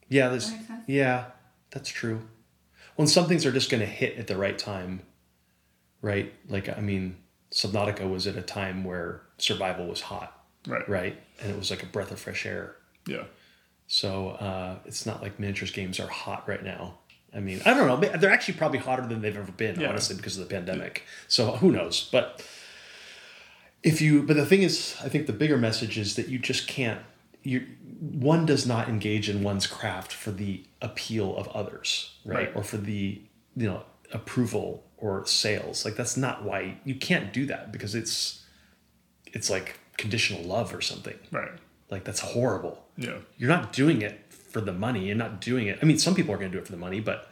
Yeah, 0.08 0.28
there's 0.28 0.50
That 0.50 0.84
yeah, 0.86 1.24
that's 1.70 1.88
true. 1.88 2.22
When 2.98 3.06
some 3.06 3.28
things 3.28 3.46
are 3.46 3.52
just 3.52 3.70
going 3.70 3.80
to 3.80 3.86
hit 3.86 4.18
at 4.18 4.26
the 4.26 4.36
right 4.36 4.58
time, 4.58 5.02
right? 6.02 6.34
Like 6.48 6.68
I 6.68 6.80
mean, 6.80 7.14
Subnautica 7.52 8.10
was 8.10 8.26
at 8.26 8.34
a 8.34 8.42
time 8.42 8.82
where 8.82 9.22
survival 9.38 9.86
was 9.86 10.00
hot, 10.00 10.36
Right. 10.66 10.88
right? 10.88 11.16
And 11.40 11.48
it 11.48 11.56
was 11.56 11.70
like 11.70 11.84
a 11.84 11.86
breath 11.86 12.10
of 12.10 12.18
fresh 12.18 12.44
air. 12.44 12.74
Yeah. 13.06 13.22
So 13.86 14.30
uh, 14.30 14.78
it's 14.84 15.06
not 15.06 15.22
like 15.22 15.38
miniatures 15.38 15.70
games 15.70 16.00
are 16.00 16.08
hot 16.08 16.48
right 16.48 16.64
now. 16.64 16.98
I 17.32 17.38
mean, 17.38 17.60
I 17.64 17.72
don't 17.72 17.86
know. 17.86 18.18
They're 18.18 18.32
actually 18.32 18.54
probably 18.58 18.80
hotter 18.80 19.06
than 19.06 19.20
they've 19.22 19.36
ever 19.36 19.52
been, 19.52 19.78
Yeah. 19.78 19.90
honestly, 19.90 20.16
because 20.16 20.36
of 20.36 20.48
the 20.48 20.52
pandemic. 20.52 21.04
So 21.28 21.52
who 21.52 21.70
knows? 21.70 22.08
But 22.10 22.44
if 23.84 24.00
you, 24.00 24.24
but 24.24 24.34
the 24.34 24.44
thing 24.44 24.62
is, 24.62 24.96
I 25.04 25.08
think 25.08 25.28
the 25.28 25.32
bigger 25.32 25.56
message 25.56 25.98
is 25.98 26.16
that 26.16 26.26
you 26.26 26.40
just 26.40 26.66
can't. 26.66 27.00
You 27.50 27.58
one 28.30 28.46
does 28.46 28.64
not 28.66 28.88
engage 28.88 29.28
in 29.32 29.42
one's 29.42 29.66
craft 29.66 30.12
for 30.12 30.30
the 30.30 30.64
appeal 30.88 31.36
of 31.36 31.48
others, 31.48 31.90
right? 32.24 32.36
Right. 32.46 32.56
Or 32.56 32.62
for 32.62 32.76
the 32.90 33.20
you 33.56 33.66
know 33.70 33.82
approval 34.12 34.84
or 34.96 35.24
sales. 35.26 35.84
Like 35.84 35.96
that's 35.96 36.16
not 36.16 36.36
why 36.48 36.58
you 36.84 36.94
can't 37.08 37.32
do 37.32 37.46
that 37.46 37.72
because 37.72 37.94
it's 37.94 38.44
it's 39.26 39.48
like 39.50 39.78
conditional 39.96 40.42
love 40.42 40.74
or 40.74 40.80
something. 40.80 41.18
Right. 41.30 41.52
Like 41.90 42.04
that's 42.04 42.20
horrible 42.20 42.84
Yeah. 42.96 43.18
you're 43.38 43.48
not 43.56 43.72
doing 43.72 44.02
it 44.02 44.14
for 44.52 44.60
the 44.60 44.72
money. 44.72 45.06
You're 45.06 45.16
not 45.26 45.40
doing 45.40 45.66
it. 45.68 45.78
I 45.82 45.84
mean, 45.84 45.98
some 45.98 46.14
people 46.14 46.32
are 46.34 46.38
going 46.38 46.50
to 46.50 46.56
do 46.56 46.60
it 46.62 46.66
for 46.66 46.72
the 46.72 46.78
money, 46.88 47.00
but 47.00 47.30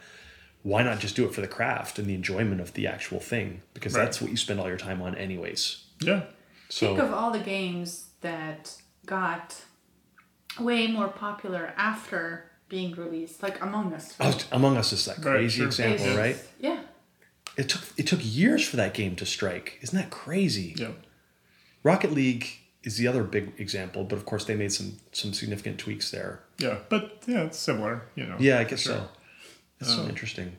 why 0.63 0.83
not 0.83 0.99
just 0.99 1.15
do 1.15 1.25
it 1.25 1.33
for 1.33 1.41
the 1.41 1.47
craft 1.47 1.97
and 1.99 2.07
the 2.07 2.13
enjoyment 2.15 2.59
of 2.61 2.73
the 2.73 2.85
actual 2.87 3.19
thing? 3.19 3.61
Because 3.73 3.93
Right. 3.93 4.03
that's 4.03 4.21
what 4.21 4.29
you 4.31 4.37
spend 4.37 4.59
all 4.59 4.67
your 4.67 4.77
time 4.77 5.01
on, 5.01 5.15
anyways. 5.15 5.83
Yeah. 6.01 6.21
So 6.69 6.87
think 6.87 6.99
of 6.99 7.13
all 7.13 7.31
the 7.31 7.39
games 7.57 8.07
that 8.21 8.75
got 9.05 9.61
way 10.59 10.87
more 10.87 11.07
popular 11.07 11.73
after 11.77 12.49
being 12.69 12.93
released, 12.95 13.41
like 13.43 13.61
Among 13.61 13.93
Us. 13.93 14.13
Oh, 14.19 14.37
Among 14.51 14.75
Us 14.77 14.91
is 14.93 15.05
that 15.05 15.17
Right, 15.17 15.23
crazy 15.37 15.57
sure. 15.57 15.67
example, 15.67 16.05
It's- 16.07 16.17
right? 16.17 16.37
Yeah. 16.59 16.81
It 17.55 17.69
took 17.69 17.81
it 17.97 18.05
took 18.05 18.19
years 18.23 18.67
for 18.67 18.75
that 18.75 18.93
game 18.93 19.15
to 19.15 19.25
strike. 19.25 19.79
Isn't 19.81 19.97
that 19.97 20.09
crazy? 20.11 20.75
Yeah. 20.77 20.91
Rocket 21.83 22.11
League 22.11 22.45
is 22.83 22.97
the 22.97 23.07
other 23.07 23.23
big 23.23 23.53
example, 23.57 24.03
but 24.03 24.15
of 24.15 24.25
course 24.25 24.45
they 24.45 24.55
made 24.55 24.71
some 24.71 24.97
some 25.11 25.33
significant 25.33 25.79
tweaks 25.79 26.11
there. 26.11 26.43
Yeah. 26.59 26.77
But 26.89 27.23
yeah, 27.25 27.43
it's 27.43 27.57
similar. 27.57 28.03
You 28.15 28.25
know. 28.27 28.35
Yeah, 28.39 28.59
I 28.59 28.63
guess 28.65 28.81
Sure. 28.81 28.95
so. 28.95 29.09
It's 29.79 29.93
so 29.93 30.05
interesting. 30.07 30.57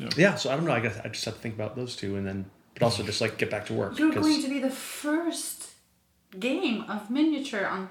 yeah. 0.00 0.08
Yeah. 0.16 0.34
so 0.36 0.50
I 0.50 0.56
don't 0.56 0.64
know. 0.64 0.72
I 0.72 0.80
guess 0.80 0.98
I 1.04 1.08
just 1.08 1.24
have 1.26 1.34
to 1.34 1.40
think 1.40 1.54
about 1.54 1.76
those 1.76 1.94
two, 1.94 2.16
and 2.16 2.26
then 2.26 2.50
but 2.74 2.82
also 2.84 3.02
just 3.04 3.20
like 3.20 3.38
get 3.38 3.50
back 3.50 3.66
to 3.66 3.74
work. 3.74 3.98
You're 3.98 4.12
'cause- 4.12 4.24
going 4.24 4.42
to 4.42 4.48
be 4.48 4.58
the 4.58 4.70
first 4.70 5.68
game 6.38 6.82
of 6.88 7.10
miniature 7.10 7.66
on 7.66 7.88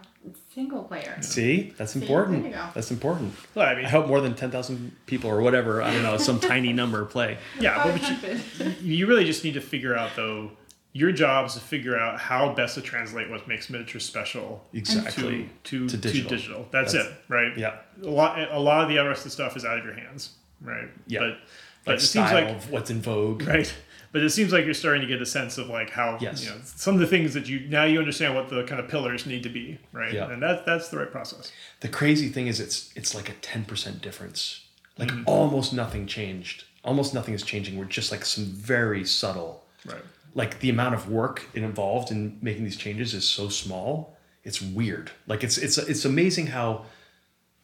single 0.53 0.83
player. 0.83 1.17
See, 1.21 1.73
that's 1.77 1.93
there 1.93 2.01
important. 2.03 2.45
you 2.45 2.51
go. 2.51 2.65
That's 2.73 2.91
important. 2.91 3.33
Well, 3.55 3.67
I 3.67 3.75
mean, 3.75 3.85
I 3.85 3.89
hope 3.89 4.07
more 4.07 4.21
than 4.21 4.35
ten 4.35 4.51
thousand 4.51 4.95
people 5.05 5.29
or 5.29 5.41
whatever. 5.41 5.81
I 5.81 5.91
don't 5.93 6.03
know, 6.03 6.17
some 6.17 6.39
tiny 6.53 6.73
number 6.73 7.05
play. 7.05 7.37
yeah, 7.59 7.83
but 7.83 8.01
what 8.01 8.81
you, 8.81 8.95
you 8.97 9.07
really 9.07 9.25
just 9.25 9.43
need 9.43 9.53
to 9.55 9.61
figure 9.61 9.95
out 9.95 10.11
though. 10.15 10.51
Your 10.91 11.11
job 11.11 11.45
is 11.45 11.53
to 11.53 11.59
figure 11.59 11.95
out 11.99 12.19
how 12.19 12.51
best 12.55 12.73
to 12.73 12.81
translate 12.81 13.29
what 13.29 13.47
makes 13.47 13.69
miniatures 13.69 14.03
special 14.03 14.65
Exactly. 14.73 15.47
to 15.65 15.87
to, 15.87 15.87
To 15.87 15.97
to 15.97 15.97
digital. 15.97 16.29
digital. 16.29 16.67
That's, 16.71 16.93
That's- 16.93 17.11
it, 17.11 17.17
right? 17.31 17.55
Yeah. 17.55 17.75
A 18.03 18.07
lot 18.09 18.39
a 18.51 18.59
lot 18.59 18.81
of 18.83 18.89
the 18.89 18.97
rest 18.97 19.19
of 19.19 19.23
the 19.25 19.29
stuff 19.29 19.55
is 19.55 19.63
out 19.65 19.77
of 19.77 19.85
your 19.85 19.93
hands, 19.93 20.31
right? 20.61 20.89
Yeah. 21.05 21.19
But 21.19 21.37
but 21.85 21.91
Like 21.91 21.99
it 21.99 22.05
style 22.05 22.27
seems 22.27 22.33
like 22.47 22.55
of 22.55 22.71
what's 22.71 22.89
in 22.89 23.01
vogue. 23.01 23.43
right. 23.47 23.71
But 24.11 24.23
it 24.23 24.31
seems 24.31 24.51
like 24.51 24.65
you're 24.65 24.73
starting 24.73 25.01
to 25.01 25.07
get 25.07 25.21
a 25.21 25.25
sense 25.25 25.57
of 25.57 25.67
like 25.67 25.91
how 25.91 26.17
Yes. 26.19 26.43
you 26.43 26.49
know 26.49 26.57
some 26.63 26.95
of 26.95 26.99
the 26.99 27.07
things 27.07 27.33
that 27.35 27.47
you 27.47 27.59
now 27.69 27.83
you 27.83 27.99
understand 27.99 28.33
what 28.35 28.49
the 28.49 28.63
kind 28.63 28.79
of 28.81 28.87
pillars 28.87 29.25
need 29.25 29.43
to 29.43 29.49
be, 29.49 29.77
right? 29.91 30.13
Yeah. 30.13 30.31
And 30.31 30.41
that 30.41 30.65
that's 30.65 30.89
the 30.89 30.97
right 30.97 31.11
process. 31.11 31.51
The 31.81 31.89
crazy 31.89 32.29
thing 32.29 32.47
is, 32.47 32.59
it's 32.59 32.91
it's 32.95 33.13
like 33.13 33.29
a 33.29 33.33
ten 33.33 33.65
percent 33.65 34.01
difference. 34.01 34.61
Like 34.97 35.09
Mm-hmm. 35.09 35.23
almost 35.27 35.73
nothing 35.73 36.07
changed. 36.07 36.65
Almost 36.83 37.13
nothing 37.13 37.33
is 37.33 37.43
changing. 37.43 37.77
We're 37.77 37.85
just 37.85 38.11
like 38.11 38.25
some 38.25 38.45
very 38.45 39.05
subtle. 39.05 39.63
Right. 39.85 40.01
Like 40.35 40.59
the 40.59 40.69
amount 40.69 40.95
of 40.95 41.09
work 41.09 41.47
involved 41.53 42.11
in 42.11 42.37
making 42.41 42.63
these 42.63 42.77
changes 42.77 43.13
is 43.13 43.23
so 43.27 43.49
small. 43.49 44.17
It's 44.43 44.61
weird. 44.61 45.11
Like 45.27 45.43
it's 45.43 45.57
it's 45.57 45.77
it's 45.77 46.03
amazing 46.05 46.47
how 46.47 46.85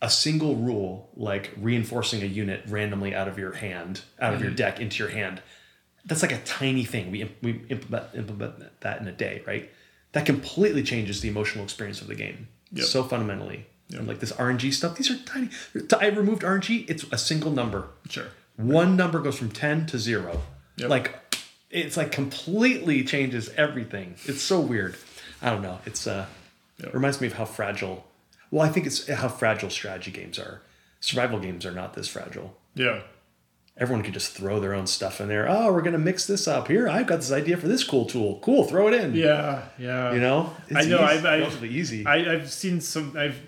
a 0.01 0.09
single 0.09 0.55
rule 0.55 1.09
like 1.15 1.51
reinforcing 1.57 2.21
a 2.21 2.25
unit 2.25 2.63
randomly 2.67 3.15
out 3.15 3.27
of 3.27 3.39
your 3.39 3.53
hand, 3.53 4.01
out 4.19 4.33
of 4.33 4.41
your 4.41 4.49
Mm-hmm. 4.49 4.55
deck 4.57 4.79
into 4.79 5.01
your 5.03 5.11
hand, 5.11 5.41
that's 6.05 6.21
like 6.21 6.31
a 6.31 6.39
tiny 6.41 6.85
thing. 6.85 7.11
We 7.11 7.29
we 7.41 7.61
implement 7.69 8.13
implement 8.15 8.81
that 8.81 9.01
in 9.01 9.07
a 9.07 9.11
day, 9.11 9.41
right? 9.45 9.69
That 10.13 10.25
completely 10.25 10.83
changes 10.83 11.21
the 11.21 11.29
emotional 11.29 11.63
experience 11.63 12.01
of 12.01 12.07
the 12.07 12.15
game 12.15 12.47
Yep. 12.71 12.85
so 12.85 13.03
fundamentally. 13.03 13.65
Yep. 13.89 13.99
And 13.99 14.07
like 14.07 14.19
this 14.19 14.31
RNG 14.31 14.73
stuff, 14.73 14.95
these 14.97 15.11
are 15.11 15.17
tiny. 15.25 15.49
I 15.99 16.07
removed 16.07 16.41
RNG. 16.43 16.89
It's 16.89 17.03
a 17.11 17.17
single 17.17 17.51
number. 17.51 17.87
Sure. 18.09 18.27
One 18.55 18.95
number 18.95 19.19
goes 19.19 19.37
from 19.37 19.51
ten 19.51 19.85
to 19.87 19.99
zero. 19.99 20.41
Yep. 20.77 20.89
Like 20.89 21.37
it's 21.69 21.97
like 21.97 22.11
completely 22.11 23.03
changes 23.03 23.49
everything. 23.57 24.15
It's 24.25 24.41
so 24.41 24.59
weird. 24.59 24.95
I 25.41 25.49
don't 25.49 25.61
know. 25.61 25.79
It's 25.85 26.07
uh 26.07 26.25
Yep. 26.83 26.93
reminds 26.93 27.21
me 27.21 27.27
of 27.27 27.33
how 27.33 27.45
fragile. 27.45 28.05
Well, 28.51 28.65
I 28.65 28.69
think 28.69 28.85
it's 28.85 29.07
how 29.07 29.27
fragile 29.29 29.69
strategy 29.69 30.11
games 30.11 30.37
are. 30.39 30.61
Survival 30.99 31.39
games 31.39 31.65
are 31.65 31.71
not 31.71 31.93
this 31.93 32.07
fragile. 32.07 32.57
Yeah. 32.73 33.01
Everyone 33.77 34.03
can 34.03 34.13
just 34.13 34.31
throw 34.31 34.59
their 34.61 34.73
own 34.73 34.87
stuff 34.87 35.19
in 35.19 35.27
there. 35.27 35.47
Oh, 35.49 35.73
we're 35.73 35.81
gonna 35.81 35.97
mix 35.97 36.25
this 36.25 36.47
up 36.47 36.69
here. 36.69 36.87
I've 36.87 37.07
got 37.07 37.17
this 37.17 37.31
idea 37.31 37.57
for 37.57 37.67
this 37.67 37.83
cool 37.83 38.05
tool. 38.05 38.39
Cool, 38.41 38.63
throw 38.63 38.87
it 38.87 38.93
in. 38.93 39.13
Yeah. 39.15 39.63
Yeah. 39.77 40.13
You 40.13 40.21
know, 40.21 40.53
I 40.73 40.73
know, 40.73 40.79
easy, 40.81 40.93
I've- 40.95 41.27
I've- 41.27 41.39
relatively 41.41 41.69
easy. 41.69 42.05
I, 42.05 42.33
I've 42.33 42.49
seen 42.51 42.79
some. 42.79 43.15
I've 43.17 43.39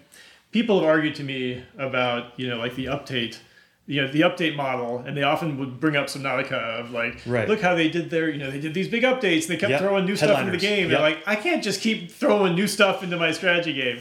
people 0.52 0.80
have 0.80 0.90
argued 0.90 1.16
to 1.16 1.24
me 1.24 1.64
about 1.78 2.34
you 2.38 2.48
know 2.50 2.58
like 2.58 2.76
the 2.76 2.86
update 2.86 3.38
you 3.86 4.02
know 4.02 4.08
the 4.12 4.22
update 4.22 4.56
model 4.56 5.00
and 5.06 5.16
they 5.16 5.22
often 5.24 5.58
would 5.60 5.80
bring 5.80 5.96
up 5.96 6.10
some 6.10 6.24
Subnautica 6.24 6.52
of 6.80 6.92
like 6.92 7.22
Right. 7.26 7.48
look 7.48 7.62
how 7.62 7.76
they 7.76 7.90
did 7.90 8.10
their 8.10 8.30
you 8.30 8.38
know 8.38 8.50
they 8.50 8.60
did 8.60 8.74
these 8.74 8.88
big 8.88 9.04
updates 9.04 9.48
they 9.48 9.56
kept 9.58 9.70
Yep. 9.72 9.82
throwing 9.82 10.06
new 10.06 10.16
stuff 10.16 10.40
into 10.40 10.52
the 10.52 10.58
game 10.58 10.90
Yep. 10.90 11.00
and 11.00 11.02
like 11.02 11.20
I 11.28 11.36
can't 11.36 11.62
just 11.64 11.80
keep 11.82 12.10
throwing 12.12 12.56
new 12.56 12.66
stuff 12.68 13.04
into 13.04 13.18
my 13.18 13.32
strategy 13.34 13.74
game 13.74 14.00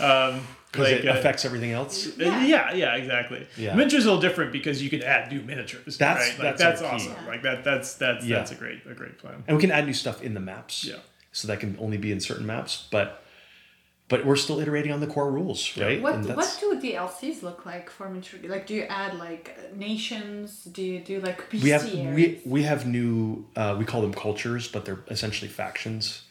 um 0.00 0.40
Because 0.72 0.90
like, 0.90 1.04
it 1.04 1.08
uh, 1.08 1.12
affects 1.18 1.44
everything 1.44 1.72
else. 1.72 2.06
uh, 2.06 2.12
yeah, 2.24 2.72
yeah, 2.72 2.94
exactly. 2.96 3.46
Yeah. 3.58 3.74
Miniatures 3.74 4.06
are 4.06 4.08
a 4.08 4.12
little 4.14 4.26
different 4.26 4.52
because 4.52 4.82
you 4.82 4.88
can 4.88 5.02
add 5.02 5.30
new 5.30 5.42
miniatures. 5.42 5.98
That's- 5.98 6.30
right? 6.30 6.38
like, 6.38 6.56
that's 6.56 6.80
that's, 6.80 6.82
our 6.82 6.98
key. 6.98 7.10
awesome. 7.10 7.26
Like 7.26 7.42
that 7.42 7.62
that's 7.62 7.94
that's 7.94 8.24
Yeah. 8.24 8.38
that's 8.38 8.52
a 8.52 8.54
great 8.54 8.80
a 8.90 8.94
great 8.94 9.18
plan. 9.18 9.44
And 9.46 9.56
we 9.56 9.60
can 9.60 9.70
add 9.70 9.84
new 9.86 9.92
stuff 9.92 10.22
in 10.22 10.32
the 10.34 10.40
maps. 10.40 10.84
Yeah. 10.84 10.96
So 11.32 11.46
that 11.48 11.60
can 11.60 11.76
only 11.78 11.98
be 11.98 12.10
in 12.10 12.20
certain 12.20 12.46
maps, 12.46 12.86
but 12.90 13.22
but 14.08 14.26
we're 14.26 14.36
still 14.36 14.60
iterating 14.60 14.92
on 14.92 15.00
the 15.00 15.06
core 15.06 15.30
rules, 15.30 15.76
right? 15.78 16.00
What 16.02 16.14
And 16.14 16.24
what 16.26 16.36
that's- 16.36 16.60
do 16.60 16.78
DLCs 16.80 17.42
look 17.42 17.64
like 17.66 17.88
for 17.90 18.08
miniature? 18.08 18.40
Like, 18.44 18.66
do 18.66 18.74
you 18.74 18.82
add 18.82 19.18
like 19.18 19.74
nations? 19.76 20.64
Do 20.64 20.82
you 20.82 21.00
do 21.00 21.20
like 21.20 21.50
we 21.52 21.68
have 21.70 21.82
bestiaries? 21.82 22.14
we, 22.14 22.40
we 22.46 22.62
have 22.62 22.86
new 22.86 23.44
uh, 23.56 23.76
we 23.78 23.84
call 23.84 24.00
them 24.00 24.12
cultures, 24.14 24.68
but 24.68 24.84
they're 24.86 25.00
essentially 25.08 25.50
factions. 25.50 26.22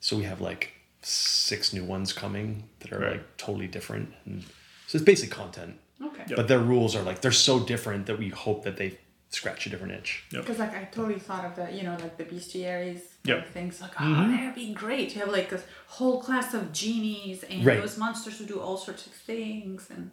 So 0.00 0.16
we 0.16 0.24
have 0.24 0.40
like 0.40 0.72
six 1.02 1.72
new 1.72 1.84
ones 1.84 2.12
coming 2.12 2.68
that 2.80 2.92
are 2.92 2.98
Right. 3.00 3.12
like 3.12 3.36
totally 3.36 3.66
different. 3.68 4.12
And 4.24 4.42
so 4.86 4.96
it's 4.98 5.04
basic 5.04 5.30
content. 5.30 5.78
okay. 6.00 6.24
Yep. 6.28 6.36
But 6.36 6.48
their 6.48 6.58
rules 6.60 6.94
are 6.96 7.02
like 7.02 7.20
they're 7.20 7.32
so 7.32 7.60
different 7.60 8.06
that 8.06 8.18
we 8.18 8.28
hope 8.28 8.64
that 8.64 8.76
they 8.76 8.98
scratch 9.30 9.66
a 9.66 9.70
different 9.70 9.92
itch. 9.94 10.24
Yep. 10.32 10.42
Because 10.42 10.58
like 10.58 10.74
I 10.74 10.84
totally 10.84 11.18
thought 11.18 11.44
of 11.44 11.56
the 11.56 11.72
you 11.76 11.82
know 11.84 11.96
like 12.00 12.16
the 12.18 12.24
bestiaries 12.24 13.00
Yep. 13.24 13.38
like 13.38 13.50
things 13.52 13.80
like 13.80 13.92
oh 14.00 14.28
that'd 14.28 14.54
be 14.54 14.72
great. 14.74 15.14
You 15.14 15.20
have 15.22 15.30
like 15.32 15.50
a 15.52 15.60
whole 15.86 16.20
class 16.22 16.54
of 16.54 16.72
genies 16.72 17.42
and 17.44 17.64
Right. 17.64 17.80
those 17.80 17.96
monsters 17.98 18.38
who 18.38 18.44
do 18.46 18.60
all 18.60 18.76
sorts 18.76 19.06
of 19.06 19.12
things 19.12 19.88
and 19.90 20.10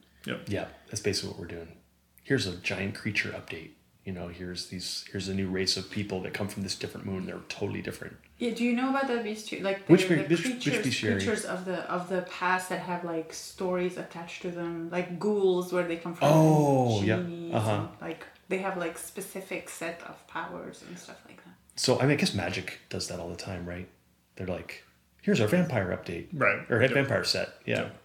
Yeah, 0.48 0.68
that's 0.88 1.02
basically 1.02 1.32
what 1.32 1.40
we're 1.40 1.48
doing. 1.57 1.78
Here's 2.24 2.45
a 2.48 2.56
giant 2.57 2.94
creature 2.95 3.30
update. 3.32 3.72
You 4.06 4.14
know, 4.14 4.28
here's 4.28 4.68
these 4.68 5.06
here's 5.11 5.28
a 5.28 5.34
new 5.34 5.49
race 5.49 5.76
of 5.78 5.90
people 5.91 6.22
that 6.22 6.34
come 6.34 6.48
from 6.48 6.64
this 6.64 6.76
different 6.76 7.06
moon. 7.06 7.26
They're 7.26 7.41
totally 7.49 7.82
different. 7.82 8.18
Yeah. 8.40 8.52
Do 8.56 8.64
you 8.64 8.74
know 8.76 8.90
about 8.90 9.07
the 9.07 9.14
bestiary? 9.16 9.61
Like 9.61 9.86
the, 9.86 9.94
Which 9.94 10.07
the 10.07 10.16
be- 10.16 10.22
which- 10.22 10.30
which 10.30 10.41
creatures, 10.44 10.86
bestiary? 10.86 11.11
creatures 11.18 11.45
of 11.45 11.66
the 11.66 11.80
of 11.91 12.10
the 12.10 12.22
past 12.24 12.70
that 12.70 12.80
have 12.82 13.03
like 13.03 13.32
stories 13.34 13.98
attached 13.98 14.41
to 14.44 14.49
them, 14.52 14.90
like 14.91 15.20
ghouls 15.20 15.72
where 15.74 15.84
they 15.88 15.98
come 15.98 16.16
from. 16.16 16.28
Oh, 16.32 16.99
and 16.99 17.07
yeah. 17.07 17.57
Uh-huh. 17.57 17.72
and, 17.72 17.90
like 18.02 18.26
they 18.48 18.57
have 18.60 18.78
like 18.78 18.98
specific 18.98 19.70
set 19.70 20.02
of 20.07 20.16
powers 20.28 20.84
and 20.88 20.98
stuff 20.98 21.22
like 21.28 21.38
that. 21.45 21.53
So 21.76 21.98
I 21.99 22.03
mean, 22.03 22.11
I 22.11 22.16
guess 22.16 22.34
Magic 22.34 22.80
does 22.90 23.07
that 23.10 23.20
all 23.20 23.30
the 23.30 23.36
time, 23.36 23.66
right? 23.66 23.88
They're 24.36 24.48
like, 24.48 24.84
here's 25.22 25.40
our 25.41 25.48
vampire 25.48 25.88
update, 25.98 26.28
Right. 26.34 26.60
Or 26.72 26.82
Yep. 26.82 26.91
vampire 26.94 27.24
set. 27.26 27.49
Yeah, 27.66 27.82
Yep. 27.82 27.95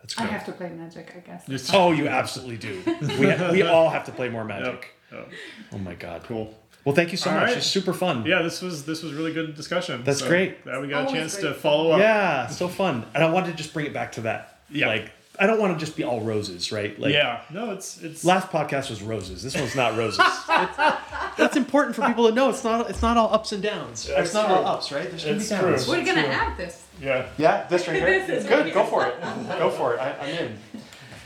that's 0.00 0.18
I 0.18 0.24
have 0.26 0.44
to 0.46 0.52
play 0.52 0.68
magic, 0.70 1.12
I 1.16 1.20
guess. 1.20 1.46
Just- 1.46 1.74
Oh, 1.74 1.90
you 1.92 2.06
absolutely 2.08 2.56
do. 2.58 2.82
we 3.18 3.26
we 3.52 3.62
all 3.62 3.88
have 3.90 4.04
to 4.04 4.12
play 4.12 4.28
more 4.28 4.44
Magic. 4.44 4.90
Yep. 5.12 5.28
Oh 5.72 5.78
my 5.78 5.94
god. 5.94 6.24
Cool. 6.24 6.52
Well, 6.84 6.94
thank 6.94 7.12
you 7.12 7.16
so 7.16 7.30
All 7.30 7.36
much. 7.36 7.48
right. 7.48 7.56
It's 7.56 7.66
super 7.66 7.92
fun. 7.94 8.26
Yeah, 8.26 8.42
this 8.42 8.60
was 8.60 8.84
this 8.84 9.02
was 9.02 9.12
really 9.14 9.32
good 9.32 9.54
discussion. 9.54 10.02
That's 10.04 10.20
So 10.20 10.28
great. 10.28 10.62
Glad 10.64 10.82
we 10.82 10.88
got 10.88 11.04
a 11.04 11.06
Always 11.06 11.12
chance 11.20 11.36
to 11.36 11.54
follow 11.54 11.92
up. 11.92 12.00
Yeah, 12.00 12.46
so 12.48 12.68
fun. 12.68 13.04
And 13.14 13.24
I 13.24 13.30
wanted 13.30 13.52
to 13.52 13.56
just 13.56 13.72
bring 13.72 13.86
it 13.86 13.92
back 13.94 14.12
to 14.12 14.20
that. 14.22 14.58
Yeah. 14.70 14.88
Like, 14.88 15.10
I 15.38 15.46
don't 15.46 15.58
want 15.58 15.78
to 15.78 15.84
just 15.84 15.96
be 15.96 16.04
all 16.04 16.20
roses, 16.20 16.70
right? 16.70 16.98
Like, 17.00 17.12
yeah. 17.12 17.40
No, 17.50 17.70
it's 17.72 18.02
it's 18.02 18.24
Last 18.24 18.50
podcast 18.50 18.90
was 18.90 19.02
roses. 19.02 19.42
This 19.42 19.54
one's 19.56 19.74
not 19.74 19.96
roses. 19.96 20.20
It's- 20.48 21.00
that's 21.36 21.56
important 21.56 21.96
for 21.96 22.06
people 22.06 22.28
to 22.28 22.34
know. 22.34 22.48
It's 22.50 22.62
not. 22.62 22.88
It's 22.88 23.02
not 23.02 23.16
all 23.16 23.32
ups 23.34 23.50
and 23.50 23.60
downs. 23.60 24.06
That's 24.06 24.26
it's 24.26 24.34
not 24.34 24.46
true. 24.46 24.54
all 24.54 24.66
ups, 24.66 24.92
right? 24.92 25.08
There's 25.10 25.24
gonna 25.24 25.36
It's 25.36 25.48
be 25.48 25.56
downs. 25.56 25.84
true. 25.86 25.94
We're 25.94 26.04
gonna 26.04 26.20
have 26.20 26.56
this. 26.56 26.86
yeah. 27.02 27.26
Yeah, 27.38 27.66
this 27.66 27.88
right 27.88 27.96
here. 27.96 28.06
This 28.26 28.44
is 28.44 28.48
Good. 28.48 28.72
Go 28.72 28.84
for 28.84 29.04
it. 29.06 29.20
Go 29.58 29.70
for 29.70 29.94
it. 29.94 30.00
I, 30.00 30.12
I'm 30.20 30.28
in. 30.28 30.58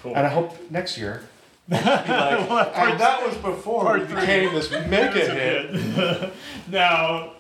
Cool. 0.02 0.16
And 0.16 0.24
I 0.26 0.30
hope 0.30 0.56
next 0.70 0.96
year. 0.96 1.22
Well, 1.68 2.72
And 2.74 2.98
that 2.98 3.26
was 3.26 3.36
before 3.36 3.98
it 3.98 4.08
became 4.08 4.54
this 4.54 4.70
mega 4.70 5.10
hit. 5.10 6.32
now 6.70 7.32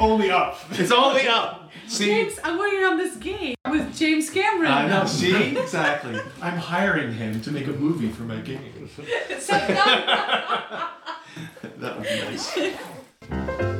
only 0.00 0.30
up. 0.30 0.58
It's 0.72 0.92
only 0.92 1.28
up. 1.28 1.70
See, 1.86 2.06
James, 2.06 2.38
I'm 2.42 2.58
working 2.58 2.84
on 2.84 2.96
this 2.96 3.16
game 3.16 3.54
with 3.70 3.96
James 3.96 4.30
Cameron. 4.30 4.70
I 4.70 4.88
know. 4.88 5.06
See, 5.06 5.56
exactly. 5.56 6.20
I'm 6.42 6.56
hiring 6.56 7.12
him 7.12 7.40
to 7.42 7.52
make 7.52 7.66
a 7.66 7.72
movie 7.72 8.08
for 8.08 8.22
my 8.22 8.40
game. 8.40 8.88
That 11.78 11.98
would 11.98 12.02
be 12.02 12.20
nice. 12.20 13.75